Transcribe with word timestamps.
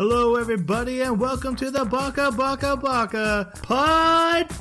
Hello, 0.00 0.36
everybody, 0.36 1.02
and 1.02 1.20
welcome 1.20 1.54
to 1.56 1.70
the 1.70 1.84
Baka 1.84 2.32
Baka 2.32 2.74
Baka 2.74 3.52
podcast. 3.56 4.56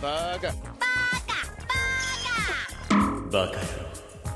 Bugger. 0.00 0.54
Baka. 3.32 3.62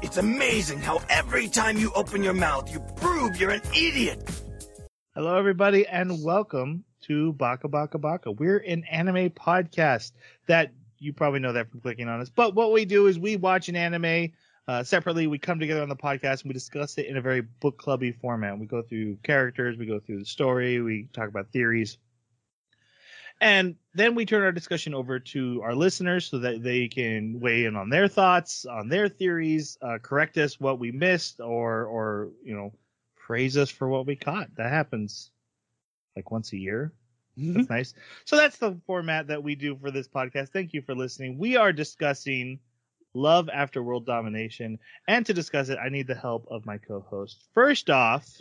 It's 0.02 0.16
amazing 0.16 0.80
how 0.80 1.00
every 1.08 1.46
time 1.46 1.76
you 1.76 1.92
open 1.94 2.24
your 2.24 2.34
mouth, 2.34 2.68
you 2.72 2.80
prove 2.96 3.36
you're 3.36 3.52
an 3.52 3.62
idiot. 3.76 4.28
Hello, 5.14 5.36
everybody, 5.38 5.86
and 5.86 6.24
welcome 6.24 6.82
to 7.02 7.32
Baka 7.34 7.68
Baka 7.68 7.98
Baka. 7.98 8.32
We're 8.32 8.58
an 8.58 8.82
anime 8.90 9.30
podcast 9.30 10.10
that 10.48 10.72
you 10.98 11.12
probably 11.12 11.38
know 11.38 11.52
that 11.52 11.70
from 11.70 11.80
clicking 11.80 12.08
on 12.08 12.20
us. 12.20 12.28
But 12.28 12.56
what 12.56 12.72
we 12.72 12.84
do 12.84 13.06
is 13.06 13.20
we 13.20 13.36
watch 13.36 13.68
an 13.68 13.76
anime 13.76 14.32
uh, 14.68 14.82
separately. 14.82 15.26
We 15.26 15.38
come 15.38 15.58
together 15.58 15.82
on 15.82 15.88
the 15.88 15.96
podcast 15.96 16.42
and 16.42 16.48
we 16.48 16.54
discuss 16.54 16.98
it 16.98 17.06
in 17.06 17.16
a 17.16 17.20
very 17.20 17.40
book 17.42 17.78
clubby 17.78 18.12
format. 18.12 18.58
We 18.58 18.66
go 18.66 18.82
through 18.82 19.16
characters, 19.22 19.76
we 19.76 19.86
go 19.86 20.00
through 20.00 20.20
the 20.20 20.24
story, 20.24 20.80
we 20.80 21.08
talk 21.12 21.28
about 21.28 21.50
theories. 21.52 21.98
And 23.40 23.76
then 23.94 24.14
we 24.14 24.26
turn 24.26 24.42
our 24.42 24.52
discussion 24.52 24.94
over 24.94 25.18
to 25.18 25.60
our 25.62 25.74
listeners 25.74 26.26
so 26.26 26.38
that 26.38 26.62
they 26.62 26.88
can 26.88 27.40
weigh 27.40 27.64
in 27.64 27.76
on 27.76 27.90
their 27.90 28.08
thoughts, 28.08 28.64
on 28.64 28.88
their 28.88 29.08
theories, 29.08 29.76
uh, 29.82 29.98
correct 30.00 30.38
us 30.38 30.60
what 30.60 30.78
we 30.78 30.92
missed, 30.92 31.40
or 31.40 31.84
or 31.84 32.30
you 32.44 32.54
know 32.54 32.72
praise 33.16 33.56
us 33.56 33.70
for 33.70 33.88
what 33.88 34.06
we 34.06 34.16
caught. 34.16 34.54
That 34.56 34.70
happens 34.70 35.30
like 36.16 36.30
once 36.30 36.52
a 36.52 36.58
year. 36.58 36.92
That's 37.54 37.68
nice. 37.68 37.94
So 38.24 38.36
that's 38.36 38.58
the 38.58 38.80
format 38.86 39.26
that 39.28 39.42
we 39.42 39.56
do 39.56 39.76
for 39.76 39.90
this 39.90 40.08
podcast. 40.08 40.50
Thank 40.50 40.72
you 40.72 40.82
for 40.82 40.94
listening. 40.94 41.36
We 41.38 41.56
are 41.56 41.72
discussing 41.72 42.60
love 43.14 43.48
after 43.48 43.82
world 43.82 44.04
domination, 44.04 44.78
and 45.08 45.24
to 45.26 45.32
discuss 45.32 45.68
it, 45.68 45.78
I 45.78 45.88
need 45.88 46.06
the 46.06 46.14
help 46.14 46.46
of 46.50 46.66
my 46.66 46.78
co-host. 46.78 47.42
First 47.54 47.88
off, 47.88 48.40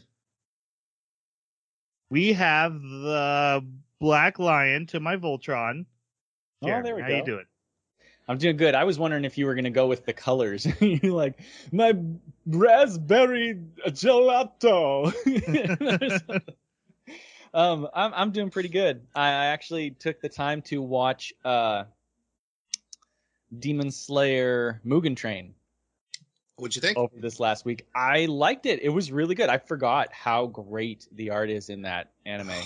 we 2.10 2.34
have 2.34 2.74
the 2.74 3.66
Black 4.00 4.40
Lion 4.40 4.88
to 4.88 5.00
my 5.00 5.16
Voltron. 5.16 5.86
Oh, 6.62 6.68
Jeremy, 6.68 6.84
there 6.84 6.96
we 6.96 7.02
go. 7.02 7.06
how 7.06 7.10
go. 7.10 7.18
you 7.18 7.26
doing? 7.26 7.46
I'm 8.28 8.38
doing 8.38 8.56
good. 8.56 8.74
I 8.74 8.86
was 8.86 8.98
wondering 8.98 9.26
if 9.26 9.38
you 9.38 9.46
were 9.46 9.54
going 9.54 9.66
to 9.66 9.70
go 9.70 9.88
with 9.88 10.06
the 10.06 10.14
colors. 10.14 10.66
You're 10.80 11.14
like, 11.14 11.40
my 11.72 11.94
raspberry 12.46 13.60
gelato. 13.88 15.12
um, 17.54 17.88
I'm, 17.94 18.14
I'm 18.14 18.32
doing 18.32 18.50
pretty 18.50 18.70
good. 18.70 19.02
I 19.14 19.28
I 19.28 19.46
actually 19.48 19.92
took 19.92 20.22
the 20.22 20.30
time 20.30 20.62
to 20.64 20.82
watch 20.82 21.34
uh, 21.44 21.84
Demon 23.60 23.92
Slayer 23.92 24.82
Mugen 24.86 25.16
Train 25.16 25.54
What'd 26.58 26.76
you 26.76 26.82
think? 26.82 26.98
over 26.98 27.16
this 27.20 27.40
last 27.40 27.66
week. 27.66 27.88
I 27.96 28.26
liked 28.26 28.66
it. 28.66 28.82
It 28.82 28.90
was 28.90 29.12
really 29.12 29.36
good. 29.36 29.50
I 29.50 29.58
forgot 29.58 30.14
how 30.14 30.48
great 30.48 31.08
the 31.12 31.32
art 31.32 31.50
is 31.50 31.70
in 31.70 31.84
that 31.84 32.12
anime. 32.26 32.52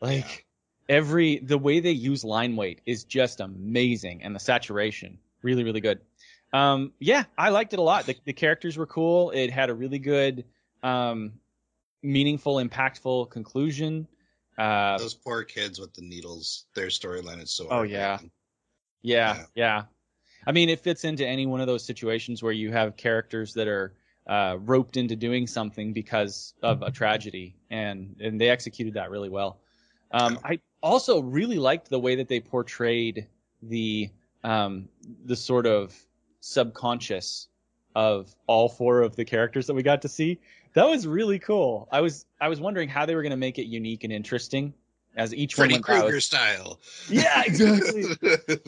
Like 0.00 0.46
every 0.88 1.38
the 1.38 1.58
way 1.58 1.80
they 1.80 1.90
use 1.90 2.22
line 2.22 2.54
weight 2.54 2.82
is 2.86 3.02
just 3.02 3.40
amazing, 3.40 4.22
and 4.22 4.32
the 4.32 4.38
saturation 4.38 5.18
really 5.42 5.64
really 5.64 5.80
good. 5.80 5.98
Um, 6.52 6.92
yeah, 7.00 7.24
I 7.36 7.48
liked 7.48 7.72
it 7.72 7.80
a 7.80 7.82
lot. 7.82 8.06
The, 8.06 8.14
the 8.24 8.32
characters 8.32 8.76
were 8.76 8.86
cool. 8.86 9.30
It 9.32 9.50
had 9.50 9.70
a 9.70 9.74
really 9.74 9.98
good, 9.98 10.44
um, 10.82 11.32
meaningful, 12.02 12.56
impactful 12.56 13.30
conclusion. 13.30 14.06
Uh, 14.56 14.98
Those 14.98 15.14
poor 15.14 15.42
kids 15.42 15.78
with 15.78 15.92
the 15.94 16.02
needles. 16.02 16.66
Their 16.74 16.86
storyline 16.86 17.42
is 17.42 17.50
so. 17.50 17.66
Oh, 17.70 17.82
yeah. 17.82 18.18
Yeah, 19.02 19.34
Yeah. 19.34 19.44
yeah. 19.54 19.82
I 20.48 20.52
mean, 20.52 20.70
it 20.70 20.80
fits 20.80 21.04
into 21.04 21.26
any 21.26 21.44
one 21.44 21.60
of 21.60 21.66
those 21.66 21.84
situations 21.84 22.42
where 22.42 22.52
you 22.52 22.72
have 22.72 22.96
characters 22.96 23.52
that 23.52 23.68
are 23.68 23.92
uh, 24.26 24.56
roped 24.60 24.96
into 24.96 25.14
doing 25.14 25.46
something 25.46 25.92
because 25.92 26.54
of 26.62 26.80
a 26.80 26.90
tragedy, 26.90 27.54
and 27.70 28.16
and 28.18 28.40
they 28.40 28.48
executed 28.48 28.94
that 28.94 29.10
really 29.10 29.28
well. 29.28 29.60
Um, 30.10 30.38
I 30.42 30.58
also 30.82 31.20
really 31.20 31.58
liked 31.58 31.90
the 31.90 31.98
way 31.98 32.14
that 32.14 32.28
they 32.28 32.40
portrayed 32.40 33.26
the 33.62 34.08
um, 34.42 34.88
the 35.26 35.36
sort 35.36 35.66
of 35.66 35.94
subconscious 36.40 37.48
of 37.94 38.34
all 38.46 38.70
four 38.70 39.02
of 39.02 39.16
the 39.16 39.26
characters 39.26 39.66
that 39.66 39.74
we 39.74 39.82
got 39.82 40.00
to 40.00 40.08
see. 40.08 40.40
That 40.72 40.88
was 40.88 41.06
really 41.06 41.38
cool. 41.38 41.88
I 41.92 42.00
was 42.00 42.24
I 42.40 42.48
was 42.48 42.58
wondering 42.58 42.88
how 42.88 43.04
they 43.04 43.14
were 43.14 43.22
going 43.22 43.32
to 43.32 43.36
make 43.36 43.58
it 43.58 43.66
unique 43.66 44.02
and 44.02 44.12
interesting 44.14 44.72
as 45.18 45.34
each 45.34 45.54
Freddy 45.54 45.74
one 45.74 45.82
went 45.86 45.98
out. 45.98 46.02
Krueger 46.04 46.20
style. 46.20 46.80
Yeah, 47.10 47.42
exactly 47.44 48.04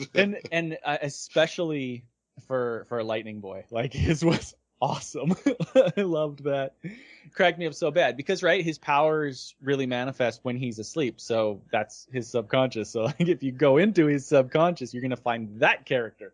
and 0.13 0.37
and 0.51 0.77
uh, 0.83 0.97
especially 1.01 2.03
for 2.45 2.85
for 2.89 3.03
Lightning 3.03 3.39
Boy, 3.39 3.65
like 3.71 3.93
his 3.93 4.23
was 4.23 4.53
awesome. 4.81 5.33
I 5.97 6.01
loved 6.01 6.43
that. 6.43 6.75
Cracked 7.33 7.57
me 7.57 7.65
up 7.67 7.73
so 7.73 7.89
bad 7.89 8.17
because 8.17 8.43
right, 8.43 8.63
his 8.63 8.77
powers 8.77 9.55
really 9.61 9.85
manifest 9.85 10.41
when 10.43 10.57
he's 10.57 10.77
asleep. 10.77 11.21
So 11.21 11.61
that's 11.71 12.07
his 12.11 12.27
subconscious. 12.27 12.89
So 12.89 13.03
like, 13.03 13.21
if 13.21 13.41
you 13.41 13.51
go 13.51 13.77
into 13.77 14.05
his 14.05 14.25
subconscious, 14.27 14.93
you're 14.93 15.01
gonna 15.01 15.15
find 15.15 15.59
that 15.61 15.85
character. 15.85 16.33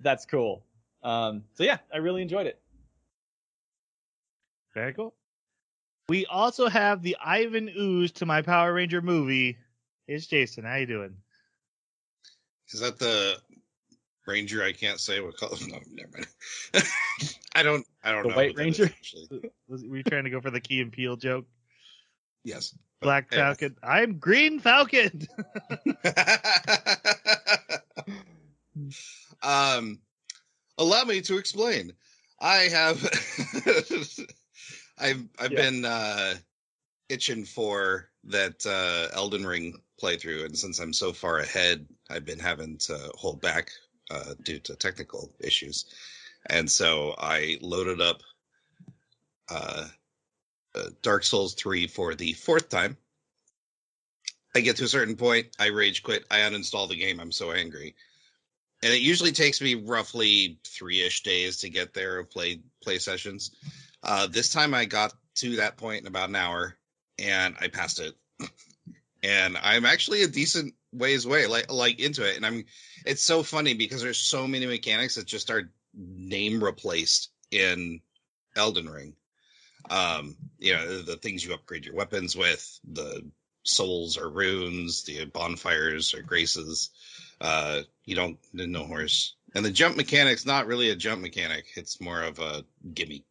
That's 0.00 0.24
cool. 0.24 0.62
Um, 1.02 1.42
so 1.54 1.64
yeah, 1.64 1.78
I 1.92 1.98
really 1.98 2.22
enjoyed 2.22 2.46
it. 2.46 2.60
Very 4.74 4.92
cool. 4.94 5.14
We 6.08 6.24
also 6.26 6.68
have 6.68 7.02
the 7.02 7.16
Ivan 7.22 7.68
Ooze 7.76 8.12
to 8.12 8.24
my 8.26 8.40
Power 8.40 8.72
Ranger 8.72 9.02
movie. 9.02 9.58
It's 10.06 10.26
Jason. 10.26 10.64
How 10.64 10.76
you 10.76 10.86
doing? 10.86 11.14
Is 12.70 12.80
that 12.80 12.98
the 12.98 13.36
Ranger? 14.26 14.64
I 14.64 14.72
can't 14.72 14.98
say 15.00 15.20
what 15.20 15.36
color. 15.36 15.56
No, 15.68 15.78
never 15.92 16.10
mind. 16.14 16.26
I 17.54 17.62
don't. 17.62 17.86
I 18.02 18.12
don't 18.12 18.22
The 18.22 18.28
know. 18.30 18.36
White 18.36 18.52
who 18.52 18.56
that 18.56 18.68
is, 18.68 18.78
Ranger? 18.80 18.94
actually. 18.94 19.50
Was, 19.68 19.84
were 19.84 19.98
you 19.98 20.02
trying 20.02 20.24
to 20.24 20.30
go 20.30 20.40
for 20.40 20.50
the 20.50 20.60
Key 20.60 20.80
and 20.80 20.90
Peele 20.90 21.16
joke? 21.16 21.44
Yes. 22.42 22.74
Black. 23.00 23.30
Falcon. 23.30 23.76
I'm 23.82 24.18
Green 24.18 24.60
Falcon. 24.60 25.28
um, 29.42 29.98
allow 30.78 31.04
me 31.04 31.20
to 31.22 31.36
explain. 31.36 31.92
I 32.40 32.68
have, 32.72 33.02
I've 35.00 35.24
I've 35.38 35.52
Yeah. 35.52 35.62
been 35.62 35.84
uh, 35.84 36.34
itching 37.08 37.44
for 37.44 38.10
that 38.24 38.64
uh, 38.66 39.14
Elden 39.16 39.46
Ring 39.46 39.80
playthrough, 40.02 40.44
and 40.44 40.56
since 40.56 40.78
I'm 40.78 40.92
so 40.92 41.12
far 41.12 41.38
ahead, 41.38 41.86
I've 42.10 42.24
been 42.24 42.38
having 42.38 42.78
to 42.78 43.10
hold 43.14 43.40
back 43.40 43.70
uh, 44.10 44.34
due 44.42 44.58
to 44.60 44.76
technical 44.76 45.34
issues, 45.40 45.86
and 46.46 46.70
so 46.70 47.14
I 47.18 47.58
loaded 47.60 48.00
up 48.00 48.22
uh, 49.50 49.88
uh, 50.74 50.90
Dark 51.02 51.24
Souls 51.24 51.54
three 51.54 51.86
for 51.86 52.14
the 52.14 52.32
fourth 52.34 52.68
time. 52.68 52.96
I 54.54 54.60
get 54.60 54.76
to 54.76 54.84
a 54.84 54.88
certain 54.88 55.14
point, 55.14 55.48
I 55.58 55.66
rage 55.66 56.02
quit, 56.02 56.24
I 56.30 56.38
uninstall 56.40 56.88
the 56.88 56.96
game. 56.96 57.20
I'm 57.20 57.32
so 57.32 57.52
angry 57.52 57.94
and 58.82 58.92
it 58.92 59.00
usually 59.00 59.32
takes 59.32 59.60
me 59.60 59.74
roughly 59.74 60.58
three-ish 60.64 61.22
days 61.22 61.58
to 61.58 61.68
get 61.68 61.94
there 61.94 62.18
of 62.18 62.30
play 62.30 62.60
play 62.82 62.98
sessions. 62.98 63.50
Uh, 64.02 64.26
this 64.26 64.50
time 64.50 64.74
I 64.74 64.84
got 64.84 65.12
to 65.36 65.56
that 65.56 65.76
point 65.76 66.02
in 66.02 66.06
about 66.06 66.28
an 66.28 66.36
hour, 66.36 66.76
and 67.18 67.54
I 67.60 67.68
passed 67.68 68.00
it. 68.00 68.14
and 69.22 69.56
I'm 69.60 69.84
actually 69.84 70.22
a 70.22 70.28
decent 70.28 70.74
ways 70.92 71.24
away, 71.24 71.46
like 71.46 71.70
like 71.70 72.00
into 72.00 72.28
it. 72.28 72.36
And 72.36 72.46
I'm 72.46 72.64
it's 73.04 73.22
so 73.22 73.42
funny 73.42 73.74
because 73.74 74.02
there's 74.02 74.18
so 74.18 74.46
many 74.46 74.66
mechanics 74.66 75.16
that 75.16 75.26
just 75.26 75.50
are 75.50 75.70
name 75.94 76.62
replaced 76.62 77.30
in 77.50 78.00
Elden 78.56 78.88
Ring. 78.88 79.14
Um, 79.90 80.36
you 80.58 80.74
know, 80.74 81.02
the 81.02 81.16
things 81.16 81.44
you 81.44 81.54
upgrade 81.54 81.86
your 81.86 81.94
weapons 81.94 82.36
with, 82.36 82.78
the 82.92 83.28
souls 83.64 84.18
or 84.18 84.30
runes, 84.30 85.04
the 85.04 85.24
bonfires 85.26 86.14
or 86.14 86.22
graces 86.22 86.90
uh 87.40 87.82
you 88.04 88.16
don't 88.16 88.38
no 88.52 88.84
horse 88.84 89.36
and 89.54 89.64
the 89.64 89.70
jump 89.70 89.96
mechanic's 89.96 90.44
not 90.44 90.66
really 90.66 90.90
a 90.90 90.96
jump 90.96 91.20
mechanic 91.20 91.66
it's 91.76 92.00
more 92.00 92.22
of 92.22 92.38
a 92.38 92.64
gimmick 92.94 93.22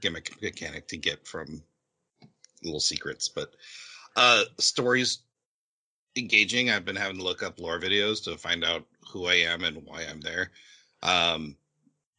gimmick 0.00 0.40
mechanic 0.42 0.86
to 0.88 0.96
get 0.96 1.26
from 1.26 1.62
little 2.62 2.80
secrets 2.80 3.28
but 3.28 3.54
uh 4.16 4.42
stories 4.58 5.18
engaging 6.16 6.70
i've 6.70 6.84
been 6.84 6.96
having 6.96 7.16
to 7.16 7.22
look 7.22 7.42
up 7.42 7.60
lore 7.60 7.78
videos 7.78 8.22
to 8.22 8.36
find 8.36 8.64
out 8.64 8.84
who 9.10 9.26
i 9.26 9.34
am 9.34 9.64
and 9.64 9.76
why 9.84 10.02
i'm 10.02 10.20
there 10.20 10.50
um 11.02 11.54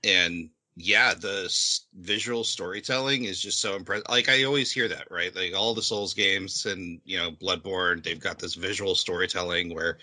and 0.04 0.50
yeah 0.76 1.14
the 1.16 1.44
s- 1.46 1.88
visual 1.96 2.44
storytelling 2.44 3.24
is 3.24 3.42
just 3.42 3.60
so 3.60 3.76
impressive 3.76 4.06
like 4.10 4.30
i 4.30 4.44
always 4.44 4.72
hear 4.72 4.88
that 4.88 5.10
right 5.10 5.36
like 5.36 5.56
all 5.56 5.74
the 5.74 5.82
souls 5.82 6.14
games 6.14 6.68
and 6.68 7.02
you 7.04 7.18
know 7.18 7.32
bloodborne 7.32 8.04
they've 8.04 8.20
got 8.20 8.38
this 8.38 8.54
visual 8.54 8.94
storytelling 8.94 9.74
where 9.74 9.98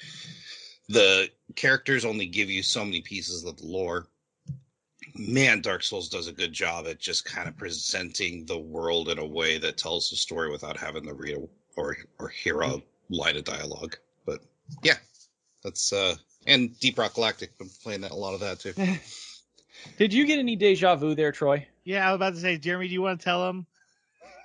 the 0.89 1.29
characters 1.57 2.05
only 2.05 2.27
give 2.27 2.51
you 2.51 2.63
so 2.63 2.85
many 2.85 3.01
pieces 3.01 3.45
of 3.45 3.57
the 3.57 3.67
lore. 3.67 4.07
Man, 5.17 5.61
Dark 5.61 5.83
Souls 5.83 6.09
does 6.09 6.27
a 6.27 6.33
good 6.33 6.53
job 6.53 6.87
at 6.87 6.99
just 6.99 7.25
kind 7.25 7.49
of 7.49 7.57
presenting 7.57 8.45
the 8.47 8.59
world 8.59 9.09
in 9.09 9.19
a 9.19 9.27
way 9.27 9.59
that 9.59 9.77
tells 9.77 10.11
the 10.11 10.17
story 10.17 10.51
without 10.51 10.77
having 10.77 11.05
to 11.05 11.15
read 11.15 11.37
a, 11.37 11.43
or 11.77 11.97
or 12.19 12.29
hear 12.29 12.63
a 12.63 12.83
line 13.11 13.37
of 13.37 13.45
dialogue. 13.45 13.97
But 14.27 14.41
yeah, 14.83 14.97
that's 15.63 15.93
uh 15.93 16.17
and 16.47 16.79
Deep 16.81 16.99
Rock 16.99 17.15
Galactic. 17.15 17.57
Been 17.59 17.71
playing 17.83 18.01
that 18.01 18.11
a 18.11 18.17
lot 18.17 18.35
of 18.35 18.41
that 18.41 18.61
too. 18.61 18.75
Did 19.99 20.13
you 20.13 20.27
get 20.27 20.39
any 20.39 20.57
deja 20.57 20.97
vu 20.97 21.15
there, 21.15 21.31
Troy? 21.31 21.67
Yeah, 21.85 22.09
I 22.09 22.13
was 22.13 22.17
about 22.17 22.35
to 22.35 22.41
say, 22.41 22.57
Jeremy, 22.57 22.89
do 22.89 22.95
you 22.95 23.03
want 23.03 23.21
to 23.21 23.25
tell 23.25 23.49
him? 23.49 23.67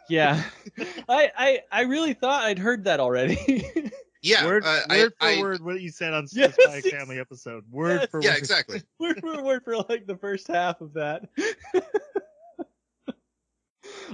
Yeah, 0.10 0.44
I, 1.10 1.32
I 1.38 1.60
I 1.72 1.82
really 1.82 2.14
thought 2.14 2.44
I'd 2.44 2.60
heard 2.60 2.84
that 2.84 3.00
already. 3.00 3.66
Yeah, 4.22 4.46
word, 4.46 4.64
uh, 4.66 4.82
word 4.90 5.14
I, 5.22 5.36
for 5.36 5.40
I, 5.40 5.42
word 5.42 5.62
what 5.62 5.82
you 5.82 5.92
said 5.92 6.14
on 6.14 6.28
Yes, 6.34 6.56
the 6.56 6.64
Spy 6.64 6.78
ex- 6.78 6.90
Family 6.90 7.20
episode. 7.20 7.64
Word 7.72 8.02
yes. 8.02 8.10
for 8.10 8.22
yeah, 8.22 8.30
word. 8.32 8.38
exactly. 8.38 8.82
word 9.00 9.20
for 9.22 9.44
word 9.44 9.64
for 9.64 9.78
like 9.78 10.08
the 10.08 10.18
first 10.18 10.48
half 10.48 10.82
of 10.82 10.94
that. 10.94 11.30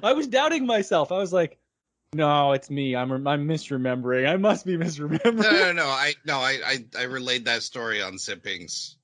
I 0.03 0.13
was 0.13 0.27
doubting 0.27 0.65
myself. 0.65 1.11
I 1.11 1.17
was 1.17 1.33
like, 1.33 1.57
"No, 2.13 2.51
it's 2.51 2.69
me. 2.69 2.95
I'm 2.95 3.11
I'm 3.27 3.47
misremembering. 3.47 4.29
I 4.29 4.37
must 4.37 4.65
be 4.65 4.77
misremembering." 4.77 5.35
No, 5.35 5.51
no, 5.51 5.71
no. 5.73 5.85
I 5.85 6.13
no, 6.25 6.39
I, 6.39 6.59
I, 6.65 6.85
I 6.99 7.03
relayed 7.03 7.45
that 7.45 7.63
story 7.63 8.01
on 8.01 8.17
Simping's 8.17 8.97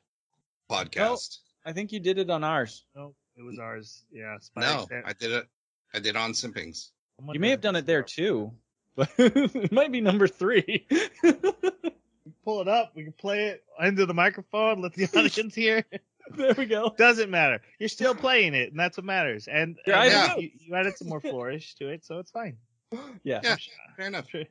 podcast. 0.70 1.40
I 1.66 1.74
think 1.74 1.92
you 1.92 2.00
did 2.00 2.20
it 2.20 2.30
on 2.30 2.44
ours. 2.44 2.86
No, 2.96 3.16
it 3.36 3.42
was 3.44 3.58
ours. 3.60 4.04
Yeah, 4.12 4.38
Spy 4.40 4.62
no, 4.62 4.86
Fam- 4.86 5.04
I 5.06 5.14
did 5.14 5.32
it. 5.32 5.48
I 5.94 6.00
did 6.00 6.16
on 6.16 6.34
Simping's. 6.34 6.92
You 7.32 7.40
may 7.40 7.50
have 7.50 7.62
done 7.62 7.76
it 7.76 7.86
there 7.86 8.04
too, 8.04 8.52
but 8.96 9.10
it 9.18 9.72
might 9.72 9.92
be 9.92 10.02
number 10.02 10.28
three. 10.28 10.88
Pull 12.44 12.62
it 12.62 12.68
up. 12.68 12.92
We 12.96 13.04
can 13.04 13.14
play 13.14 13.48
it 13.48 13.64
into 13.80 14.06
the 14.06 14.14
microphone. 14.14 14.82
Let 14.82 14.94
the 14.94 15.06
audience 15.16 15.54
hear. 15.56 15.84
there 16.36 16.54
we 16.58 16.66
go. 16.66 16.94
Doesn't 16.98 17.30
matter. 17.30 17.62
You're 17.80 17.90
still 17.90 18.16
playing 18.16 18.54
it, 18.56 18.72
and 18.72 18.80
that's 18.80 18.98
what 18.98 19.06
matters. 19.06 19.48
And, 19.48 19.78
Yeah, 19.86 20.02
and 20.04 20.12
know. 20.12 20.38
you, 20.42 20.50
you 20.60 20.76
added 20.76 20.98
some 20.98 21.08
more 21.10 21.20
flourish 21.22 21.76
to 21.76 21.90
it, 21.90 22.04
so 22.06 22.20
it's 22.20 22.32
fine. 22.32 22.58
Yeah. 23.24 23.40
Yeah, 23.44 23.56
fair 23.96 24.08
enough. 24.08 24.26
Sure. 24.30 24.44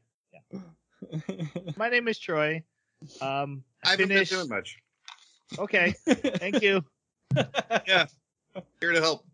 My 1.77 1.89
name 1.91 2.09
is 2.09 2.19
Troy. 2.19 2.63
Um, 3.21 3.63
I 3.85 3.89
I 3.89 3.91
haven't 3.93 4.09
finished. 4.09 4.31
been 4.33 4.39
doing 4.41 4.49
much. 4.51 4.79
Okay, 5.59 5.95
thank 6.07 6.63
you. 6.63 6.83
Yeah, 7.87 8.07
here 8.81 8.93
to 8.93 9.01
help. 9.01 9.25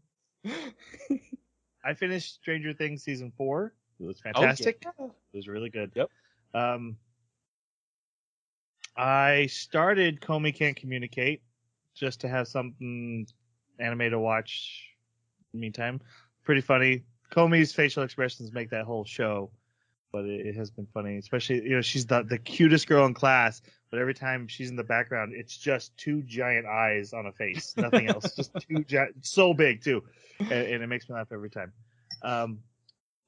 I 1.84 1.94
finished 1.94 2.34
Stranger 2.34 2.72
Things 2.72 3.02
season 3.02 3.32
four. 3.36 3.72
It 4.00 4.04
was 4.04 4.20
fantastic. 4.20 4.84
It 4.98 5.12
was 5.32 5.48
really 5.48 5.70
good. 5.70 5.92
Yep. 5.94 6.10
Um, 6.54 6.96
I 8.96 9.46
started 9.46 10.20
Komi 10.20 10.54
Can't 10.54 10.76
Communicate 10.76 11.42
just 11.94 12.20
to 12.20 12.28
have 12.28 12.48
something 12.48 13.26
anime 13.78 14.10
to 14.10 14.18
watch. 14.18 14.90
In 15.52 15.60
the 15.60 15.62
meantime, 15.62 16.00
pretty 16.44 16.60
funny. 16.60 17.04
Komi's 17.30 17.72
facial 17.72 18.02
expressions 18.02 18.52
make 18.52 18.70
that 18.70 18.84
whole 18.84 19.04
show, 19.04 19.50
but 20.12 20.24
it, 20.24 20.46
it 20.46 20.56
has 20.56 20.70
been 20.70 20.86
funny. 20.94 21.16
Especially, 21.16 21.62
you 21.62 21.76
know, 21.76 21.82
she's 21.82 22.06
the 22.06 22.22
the 22.22 22.38
cutest 22.38 22.86
girl 22.86 23.06
in 23.06 23.14
class, 23.14 23.62
but 23.90 23.98
every 23.98 24.14
time 24.14 24.46
she's 24.46 24.70
in 24.70 24.76
the 24.76 24.84
background, 24.84 25.32
it's 25.34 25.56
just 25.56 25.96
two 25.96 26.22
giant 26.22 26.66
eyes 26.66 27.12
on 27.12 27.26
a 27.26 27.32
face, 27.32 27.74
nothing 27.76 28.08
else. 28.08 28.34
just 28.34 28.52
two 28.68 28.84
giant, 28.84 29.26
so 29.26 29.52
big 29.52 29.82
too, 29.82 30.02
and, 30.38 30.52
and 30.52 30.82
it 30.82 30.86
makes 30.86 31.08
me 31.08 31.14
laugh 31.14 31.28
every 31.32 31.50
time. 31.50 31.72
Um, 32.22 32.60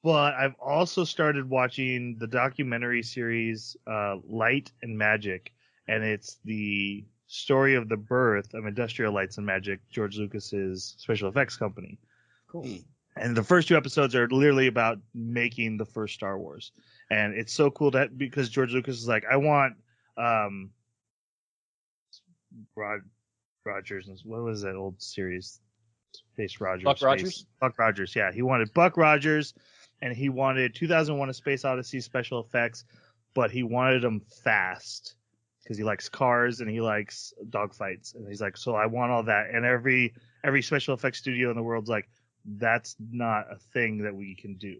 but 0.03 0.33
I've 0.35 0.55
also 0.59 1.03
started 1.03 1.49
watching 1.49 2.17
the 2.19 2.27
documentary 2.27 3.03
series 3.03 3.75
uh, 3.87 4.17
Light 4.27 4.71
and 4.81 4.97
Magic, 4.97 5.51
and 5.87 6.03
it's 6.03 6.37
the 6.45 7.05
story 7.27 7.75
of 7.75 7.89
the 7.89 7.97
birth 7.97 8.53
of 8.53 8.65
Industrial 8.65 9.13
Lights 9.13 9.37
and 9.37 9.45
Magic, 9.45 9.79
George 9.91 10.17
Lucas's 10.17 10.95
special 10.97 11.29
effects 11.29 11.57
company. 11.57 11.99
Cool. 12.47 12.67
And 13.17 13.35
the 13.35 13.43
first 13.43 13.67
two 13.67 13.75
episodes 13.75 14.15
are 14.15 14.27
literally 14.29 14.67
about 14.67 14.97
making 15.13 15.77
the 15.77 15.85
first 15.85 16.13
Star 16.13 16.37
Wars, 16.39 16.71
and 17.11 17.33
it's 17.33 17.53
so 17.53 17.69
cool 17.71 17.91
that 17.91 18.17
because 18.17 18.49
George 18.49 18.71
Lucas 18.73 18.97
is 18.97 19.07
like, 19.07 19.25
I 19.29 19.35
want 19.35 19.75
um, 20.17 20.69
Rod 22.75 23.01
Rogers. 23.65 24.07
and- 24.07 24.19
What 24.23 24.43
was 24.43 24.61
that 24.61 24.75
old 24.75 25.01
series? 25.01 25.59
Space 26.33 26.59
Rogers. 26.61 26.85
Buck 26.85 26.97
Space- 26.97 27.05
Rogers? 27.05 27.45
Buck 27.59 27.77
Rogers. 27.77 28.15
Yeah, 28.15 28.31
he 28.31 28.41
wanted 28.41 28.73
Buck 28.73 28.97
Rogers, 28.97 29.53
and 30.01 30.15
he 30.15 30.29
wanted 30.29 30.75
2001: 30.75 31.29
A 31.29 31.33
Space 31.33 31.65
Odyssey 31.65 32.01
special 32.01 32.39
effects, 32.39 32.85
but 33.33 33.51
he 33.51 33.63
wanted 33.63 34.01
them 34.01 34.21
fast 34.43 35.15
because 35.63 35.77
he 35.77 35.83
likes 35.83 36.09
cars 36.09 36.61
and 36.61 36.69
he 36.69 36.81
likes 36.81 37.33
dogfights, 37.49 38.15
and 38.15 38.27
he's 38.27 38.41
like, 38.41 38.57
so 38.57 38.75
I 38.75 38.85
want 38.85 39.11
all 39.11 39.23
that. 39.23 39.49
And 39.53 39.65
every 39.65 40.13
every 40.43 40.61
special 40.61 40.93
effects 40.93 41.19
studio 41.19 41.49
in 41.49 41.55
the 41.55 41.63
world's 41.63 41.89
like, 41.89 42.09
that's 42.45 42.95
not 43.11 43.45
a 43.51 43.57
thing 43.73 43.99
that 43.99 44.15
we 44.15 44.35
can 44.35 44.55
do. 44.55 44.77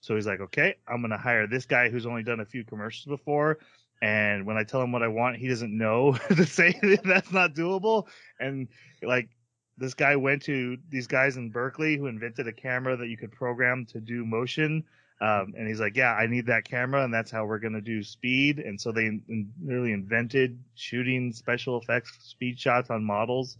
So 0.00 0.14
he's 0.14 0.26
like, 0.26 0.40
okay, 0.40 0.76
I'm 0.86 1.00
gonna 1.00 1.18
hire 1.18 1.46
this 1.46 1.66
guy 1.66 1.88
who's 1.88 2.06
only 2.06 2.22
done 2.22 2.40
a 2.40 2.44
few 2.44 2.64
commercials 2.64 3.06
before. 3.06 3.58
And 4.00 4.46
when 4.46 4.56
I 4.56 4.64
tell 4.64 4.80
him 4.80 4.92
what 4.92 5.02
I 5.02 5.08
want, 5.08 5.36
he 5.36 5.48
doesn't 5.48 5.76
know 5.76 6.12
to 6.28 6.46
say 6.46 6.72
that 6.82 7.02
that's 7.04 7.32
not 7.32 7.54
doable. 7.54 8.06
And 8.38 8.68
like 9.02 9.30
this 9.78 9.94
guy 9.94 10.16
went 10.16 10.42
to 10.42 10.76
these 10.90 11.06
guys 11.06 11.36
in 11.36 11.50
Berkeley 11.50 11.96
who 11.96 12.06
invented 12.06 12.46
a 12.48 12.52
camera 12.52 12.96
that 12.96 13.08
you 13.08 13.16
could 13.16 13.32
program 13.32 13.86
to 13.86 14.00
do 14.00 14.24
motion. 14.24 14.84
Um, 15.20 15.54
and 15.56 15.66
he's 15.66 15.80
like, 15.80 15.96
yeah, 15.96 16.12
I 16.12 16.26
need 16.26 16.46
that 16.46 16.64
camera, 16.64 17.02
and 17.02 17.12
that's 17.12 17.30
how 17.30 17.44
we're 17.44 17.58
gonna 17.58 17.80
do 17.80 18.02
speed. 18.02 18.58
And 18.60 18.80
so 18.80 18.92
they 18.92 19.06
in, 19.06 19.52
literally 19.64 19.92
invented 19.92 20.58
shooting 20.74 21.32
special 21.32 21.80
effects 21.80 22.16
speed 22.20 22.58
shots 22.58 22.90
on 22.90 23.02
models. 23.02 23.58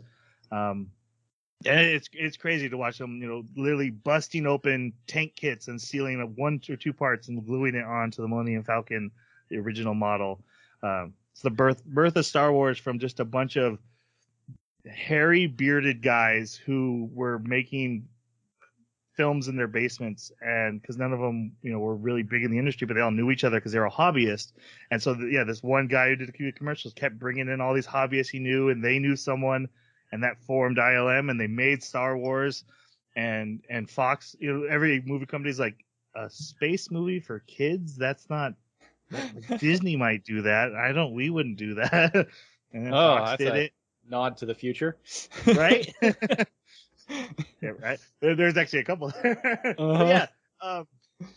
Um, 0.52 0.90
and 1.66 1.80
it's 1.80 2.08
it's 2.12 2.36
crazy 2.36 2.68
to 2.68 2.76
watch 2.76 2.98
them, 2.98 3.20
you 3.20 3.28
know, 3.28 3.42
literally 3.56 3.90
busting 3.90 4.46
open 4.46 4.92
tank 5.08 5.34
kits 5.34 5.66
and 5.66 5.80
stealing 5.80 6.20
a 6.20 6.26
one 6.26 6.60
or 6.68 6.76
two 6.76 6.92
parts 6.92 7.28
and 7.28 7.44
gluing 7.44 7.74
it 7.74 7.84
onto 7.84 8.22
the 8.22 8.28
Millennium 8.28 8.62
Falcon, 8.62 9.10
the 9.48 9.56
original 9.56 9.94
model. 9.94 10.40
Um, 10.82 11.14
it's 11.32 11.42
the 11.42 11.50
birth 11.50 11.84
birth 11.84 12.16
of 12.16 12.26
Star 12.26 12.52
Wars 12.52 12.78
from 12.78 13.00
just 13.00 13.18
a 13.18 13.24
bunch 13.24 13.56
of 13.56 13.78
hairy 14.86 15.46
bearded 15.46 16.02
guys 16.02 16.54
who 16.54 17.08
were 17.12 17.38
making 17.40 18.08
films 19.16 19.48
in 19.48 19.56
their 19.56 19.66
basements 19.66 20.30
and 20.40 20.80
because 20.80 20.96
none 20.96 21.12
of 21.12 21.18
them 21.18 21.50
you 21.62 21.72
know 21.72 21.80
were 21.80 21.96
really 21.96 22.22
big 22.22 22.44
in 22.44 22.52
the 22.52 22.58
industry 22.58 22.86
but 22.86 22.94
they 22.94 23.00
all 23.00 23.10
knew 23.10 23.32
each 23.32 23.42
other 23.42 23.56
because 23.58 23.72
they 23.72 23.78
were 23.78 23.88
all 23.88 24.12
hobbyists. 24.12 24.52
And 24.92 25.02
so 25.02 25.14
the, 25.14 25.26
yeah 25.26 25.42
this 25.44 25.62
one 25.62 25.88
guy 25.88 26.10
who 26.10 26.16
did 26.16 26.32
the 26.32 26.52
commercials 26.52 26.94
kept 26.94 27.18
bringing 27.18 27.48
in 27.48 27.60
all 27.60 27.74
these 27.74 27.86
hobbyists 27.86 28.28
he 28.28 28.38
knew 28.38 28.68
and 28.68 28.82
they 28.84 28.98
knew 29.00 29.16
someone 29.16 29.68
and 30.12 30.22
that 30.22 30.40
formed 30.46 30.76
ILM 30.78 31.30
and 31.30 31.40
they 31.40 31.48
made 31.48 31.82
Star 31.82 32.16
Wars 32.16 32.64
and 33.16 33.60
and 33.68 33.90
Fox 33.90 34.36
you 34.38 34.52
know 34.52 34.66
every 34.68 35.02
movie 35.04 35.26
company's 35.26 35.58
like 35.58 35.84
a 36.14 36.30
space 36.30 36.90
movie 36.90 37.18
for 37.20 37.40
kids? 37.40 37.96
That's 37.96 38.30
not 38.30 38.54
like, 39.10 39.58
Disney 39.58 39.96
might 39.96 40.24
do 40.24 40.42
that. 40.42 40.76
I 40.76 40.92
don't 40.92 41.12
we 41.12 41.28
wouldn't 41.28 41.56
do 41.58 41.74
that. 41.74 42.28
And 42.70 42.84
then 42.84 42.92
Oh, 42.92 43.16
Fox 43.16 43.38
did 43.38 43.54
a- 43.54 43.64
it 43.64 43.72
Nod 44.08 44.36
to 44.38 44.46
the 44.46 44.54
future. 44.54 44.96
right 45.54 45.92
yeah 47.10 47.70
right 47.80 47.98
there, 48.20 48.34
there's 48.34 48.56
actually 48.56 48.80
a 48.80 48.84
couple 48.84 49.08
there 49.22 49.74
Uh-huh. 49.78 50.04
yeah 50.04 50.26
um 50.60 50.86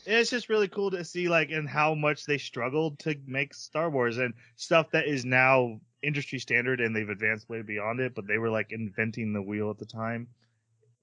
it's 0.06 0.30
just 0.30 0.50
really 0.50 0.68
cool 0.68 0.92
to 0.92 1.04
see 1.04 1.28
like 1.28 1.50
and 1.50 1.68
how 1.68 1.96
much 1.96 2.26
they 2.26 2.38
struggled 2.38 3.00
to 3.00 3.16
make 3.26 3.54
Star 3.54 3.90
Wars 3.90 4.18
and 4.20 4.34
stuff 4.56 4.92
that 4.92 5.08
is 5.08 5.26
now 5.26 5.80
industry 6.04 6.38
standard 6.40 6.80
and 6.82 6.96
they've 6.96 7.10
advanced 7.10 7.50
way 7.50 7.62
beyond 7.64 8.00
it, 8.00 8.14
but 8.14 8.28
they 8.28 8.38
were 8.38 8.50
like 8.50 8.72
inventing 8.72 9.34
the 9.34 9.42
wheel 9.42 9.70
at 9.72 9.80
the 9.80 9.86
time. 9.86 10.28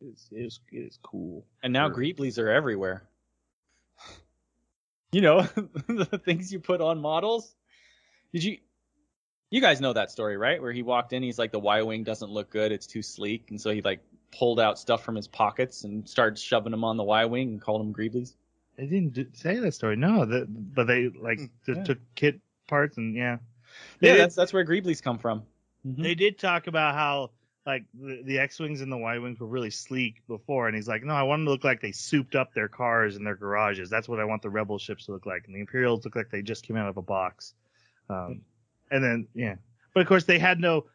It's 0.00 0.28
it's, 0.30 0.60
it's 0.70 0.98
cool. 1.02 1.44
And 1.64 1.72
now 1.72 1.88
Sure. 1.88 1.96
Greeblies 1.96 2.38
are 2.38 2.48
everywhere. 2.50 3.02
You 5.10 5.22
know, 5.22 5.42
the 5.88 6.20
things 6.24 6.52
you 6.52 6.60
put 6.60 6.80
on 6.80 7.00
models. 7.00 7.54
Did 8.32 8.44
you 8.44 8.58
you 9.50 9.60
guys 9.60 9.80
know 9.80 9.92
that 9.92 10.10
story, 10.10 10.36
right? 10.36 10.60
Where 10.60 10.72
he 10.72 10.82
walked 10.82 11.12
in, 11.12 11.22
he's 11.22 11.38
like 11.38 11.52
the 11.52 11.58
Y 11.58 11.82
wing 11.82 12.04
doesn't 12.04 12.30
look 12.30 12.50
good, 12.50 12.72
it's 12.72 12.86
too 12.86 13.02
sleek, 13.02 13.50
and 13.50 13.60
so 13.60 13.70
he 13.70 13.80
like 13.82 14.00
pulled 14.30 14.60
out 14.60 14.78
stuff 14.78 15.02
from 15.04 15.14
his 15.14 15.26
pockets 15.26 15.84
and 15.84 16.06
started 16.08 16.38
shoving 16.38 16.70
them 16.70 16.84
on 16.84 16.96
the 16.96 17.04
Y 17.04 17.24
wing 17.24 17.48
and 17.48 17.60
called 17.60 17.80
them 17.80 17.94
Greeblies. 17.94 18.34
They 18.76 18.86
didn't 18.86 19.14
do, 19.14 19.26
say 19.32 19.56
that 19.58 19.72
story, 19.72 19.96
no. 19.96 20.24
That 20.24 20.46
but 20.74 20.86
they 20.86 21.08
like 21.08 21.38
t- 21.38 21.72
Yeah. 21.74 21.82
took 21.84 21.98
kit 22.14 22.40
parts 22.68 22.96
and 22.98 23.14
yeah. 23.16 23.38
They 24.00 24.08
Yeah, 24.08 24.12
did- 24.14 24.20
that's 24.22 24.34
that's 24.34 24.52
where 24.52 24.64
Greeblies 24.64 25.02
come 25.02 25.18
from. 25.18 25.42
Mhm. 25.86 26.02
They 26.02 26.14
did 26.14 26.38
talk 26.38 26.66
about 26.66 26.94
how 26.94 27.30
like 27.66 27.84
the, 27.94 28.22
the 28.24 28.38
X 28.38 28.58
wings 28.58 28.80
and 28.80 28.90
the 28.90 28.96
Y 28.96 29.18
wings 29.18 29.40
were 29.40 29.46
really 29.46 29.70
sleek 29.70 30.22
before, 30.26 30.68
and 30.68 30.74
he's 30.76 30.88
like, 30.88 31.02
no, 31.04 31.12
I 31.14 31.22
want 31.22 31.40
them 31.40 31.46
to 31.46 31.50
look 31.52 31.64
like 31.64 31.80
they 31.82 31.92
souped 31.92 32.34
up 32.34 32.54
their 32.54 32.68
cars 32.68 33.16
and 33.16 33.26
their 33.26 33.34
garages. 33.36 33.90
That's 33.90 34.08
what 34.08 34.20
I 34.20 34.24
want 34.24 34.40
the 34.42 34.48
Rebel 34.50 34.78
ships 34.78 35.04
to 35.06 35.12
look 35.12 35.26
like, 35.26 35.44
and 35.46 35.54
the 35.54 35.60
Imperials 35.60 36.04
look 36.04 36.16
like 36.16 36.30
they 36.30 36.40
just 36.42 36.64
came 36.64 36.76
out 36.76 36.88
of 36.88 36.96
a 36.96 37.02
box. 37.02 37.54
Um, 38.08 38.40
and 38.90 39.02
then 39.04 39.28
yeah, 39.34 39.56
but 39.94 40.00
of 40.00 40.06
course 40.06 40.24
they 40.24 40.38
had 40.38 40.60
no. 40.60 40.86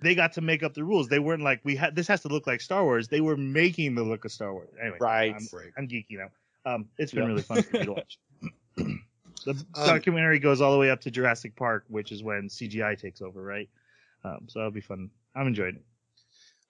They 0.00 0.14
got 0.14 0.34
to 0.34 0.40
make 0.40 0.62
up 0.62 0.74
the 0.74 0.84
rules. 0.84 1.08
They 1.08 1.18
weren't 1.18 1.42
like 1.42 1.60
we 1.64 1.74
had. 1.74 1.96
This 1.96 2.06
has 2.06 2.20
to 2.22 2.28
look 2.28 2.46
like 2.46 2.60
Star 2.60 2.84
Wars. 2.84 3.08
They 3.08 3.20
were 3.20 3.36
making 3.36 3.96
the 3.96 4.04
look 4.04 4.24
of 4.24 4.30
Star 4.30 4.52
Wars. 4.54 4.68
Anyway, 4.80 4.98
Right. 5.00 5.34
I'm, 5.34 5.48
Right. 5.52 5.72
I'm 5.76 5.88
geeky 5.88 6.12
now. 6.12 6.28
Um, 6.64 6.88
it's 6.96 7.10
been 7.12 7.24
Yeah. 7.24 7.28
really 7.28 7.42
fun 7.42 7.62
for 7.62 7.76
me 7.76 7.84
to 7.86 7.92
watch. 7.94 8.18
the 8.76 9.50
Um, 9.50 9.64
documentary 9.74 10.38
goes 10.38 10.60
all 10.60 10.72
the 10.72 10.78
way 10.78 10.90
up 10.90 11.00
to 11.00 11.10
Jurassic 11.10 11.56
Park, 11.56 11.86
which 11.88 12.12
is 12.12 12.22
when 12.22 12.48
CGI 12.48 12.96
takes 12.96 13.20
over, 13.20 13.42
right? 13.42 13.68
Um, 14.22 14.46
so 14.48 14.60
that'll 14.60 14.70
be 14.70 14.80
fun. 14.80 15.10
I'm 15.34 15.48
enjoying 15.48 15.76
it. 15.76 15.82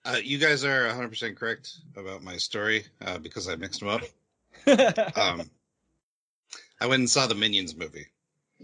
Uh, 0.03 0.17
you 0.23 0.39
guys 0.39 0.63
are 0.63 0.87
100% 0.87 1.35
correct 1.35 1.73
about 1.95 2.23
my 2.23 2.37
story 2.37 2.85
uh, 3.05 3.19
because 3.19 3.47
I 3.47 3.55
mixed 3.55 3.81
them 3.81 3.89
up. 3.89 4.01
Um, 5.15 5.49
I 6.79 6.87
went 6.87 7.01
and 7.01 7.09
saw 7.09 7.27
the 7.27 7.35
Minions 7.35 7.75
movie. 7.75 8.07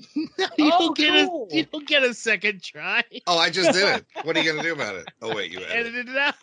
you 0.16 0.27
Oh, 0.60 0.70
don't 0.80 0.98
get 0.98 1.27
cool. 1.27 1.48
a 1.51 1.56
you 1.56 1.63
don't 1.66 1.88
get 1.88 2.04
a 2.04 2.13
second 2.13 2.62
try. 2.63 3.04
Oh, 3.25 3.38
I 3.38 3.50
just 3.50 3.74
did 3.74 3.98
it. 3.98 4.06
What 4.25 4.36
are 4.38 4.42
you 4.42 4.51
gonna 4.51 4.63
do 4.63 4.74
about 4.74 4.96
it? 4.96 5.08
Oh 5.22 5.36
wait, 5.36 5.51
you 5.51 5.60
edited. 5.60 6.08
Edited 6.08 6.10
it 6.10 6.18
out. 6.18 6.36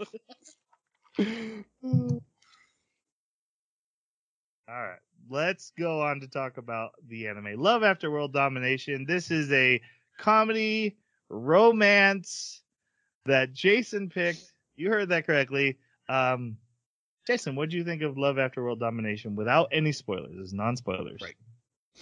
All 4.68 4.82
right, 4.82 4.98
let's 5.28 5.72
go 5.78 6.00
on 6.02 6.20
to 6.20 6.26
talk 6.28 6.56
about 6.56 6.92
the 7.06 7.28
anime 7.28 7.60
Love 7.60 7.82
After 7.82 8.10
World 8.10 8.32
Domination. 8.32 9.04
This 9.06 9.30
is 9.30 9.52
a 9.52 9.80
comedy 10.18 10.96
romance 11.28 12.62
that 13.26 13.52
Jason 13.52 14.08
picked. 14.08 14.52
You 14.76 14.88
heard 14.90 15.10
that 15.10 15.26
correctly. 15.26 15.78
Um, 16.08 16.56
Jason, 17.26 17.56
what 17.56 17.68
do 17.70 17.76
you 17.76 17.84
think 17.84 18.02
of 18.02 18.16
Love 18.18 18.38
After 18.38 18.62
World 18.62 18.80
Domination 18.80 19.36
without 19.36 19.68
any 19.70 19.92
spoilers? 19.92 20.34
It's 20.38 20.52
non 20.52 20.76
spoilers. 20.76 21.20
Right. 21.22 21.34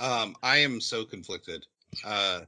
Um, 0.01 0.37
I 0.43 0.59
am 0.59 0.81
so 0.81 1.05
conflicted. 1.05 1.67
Uh, 2.05 2.41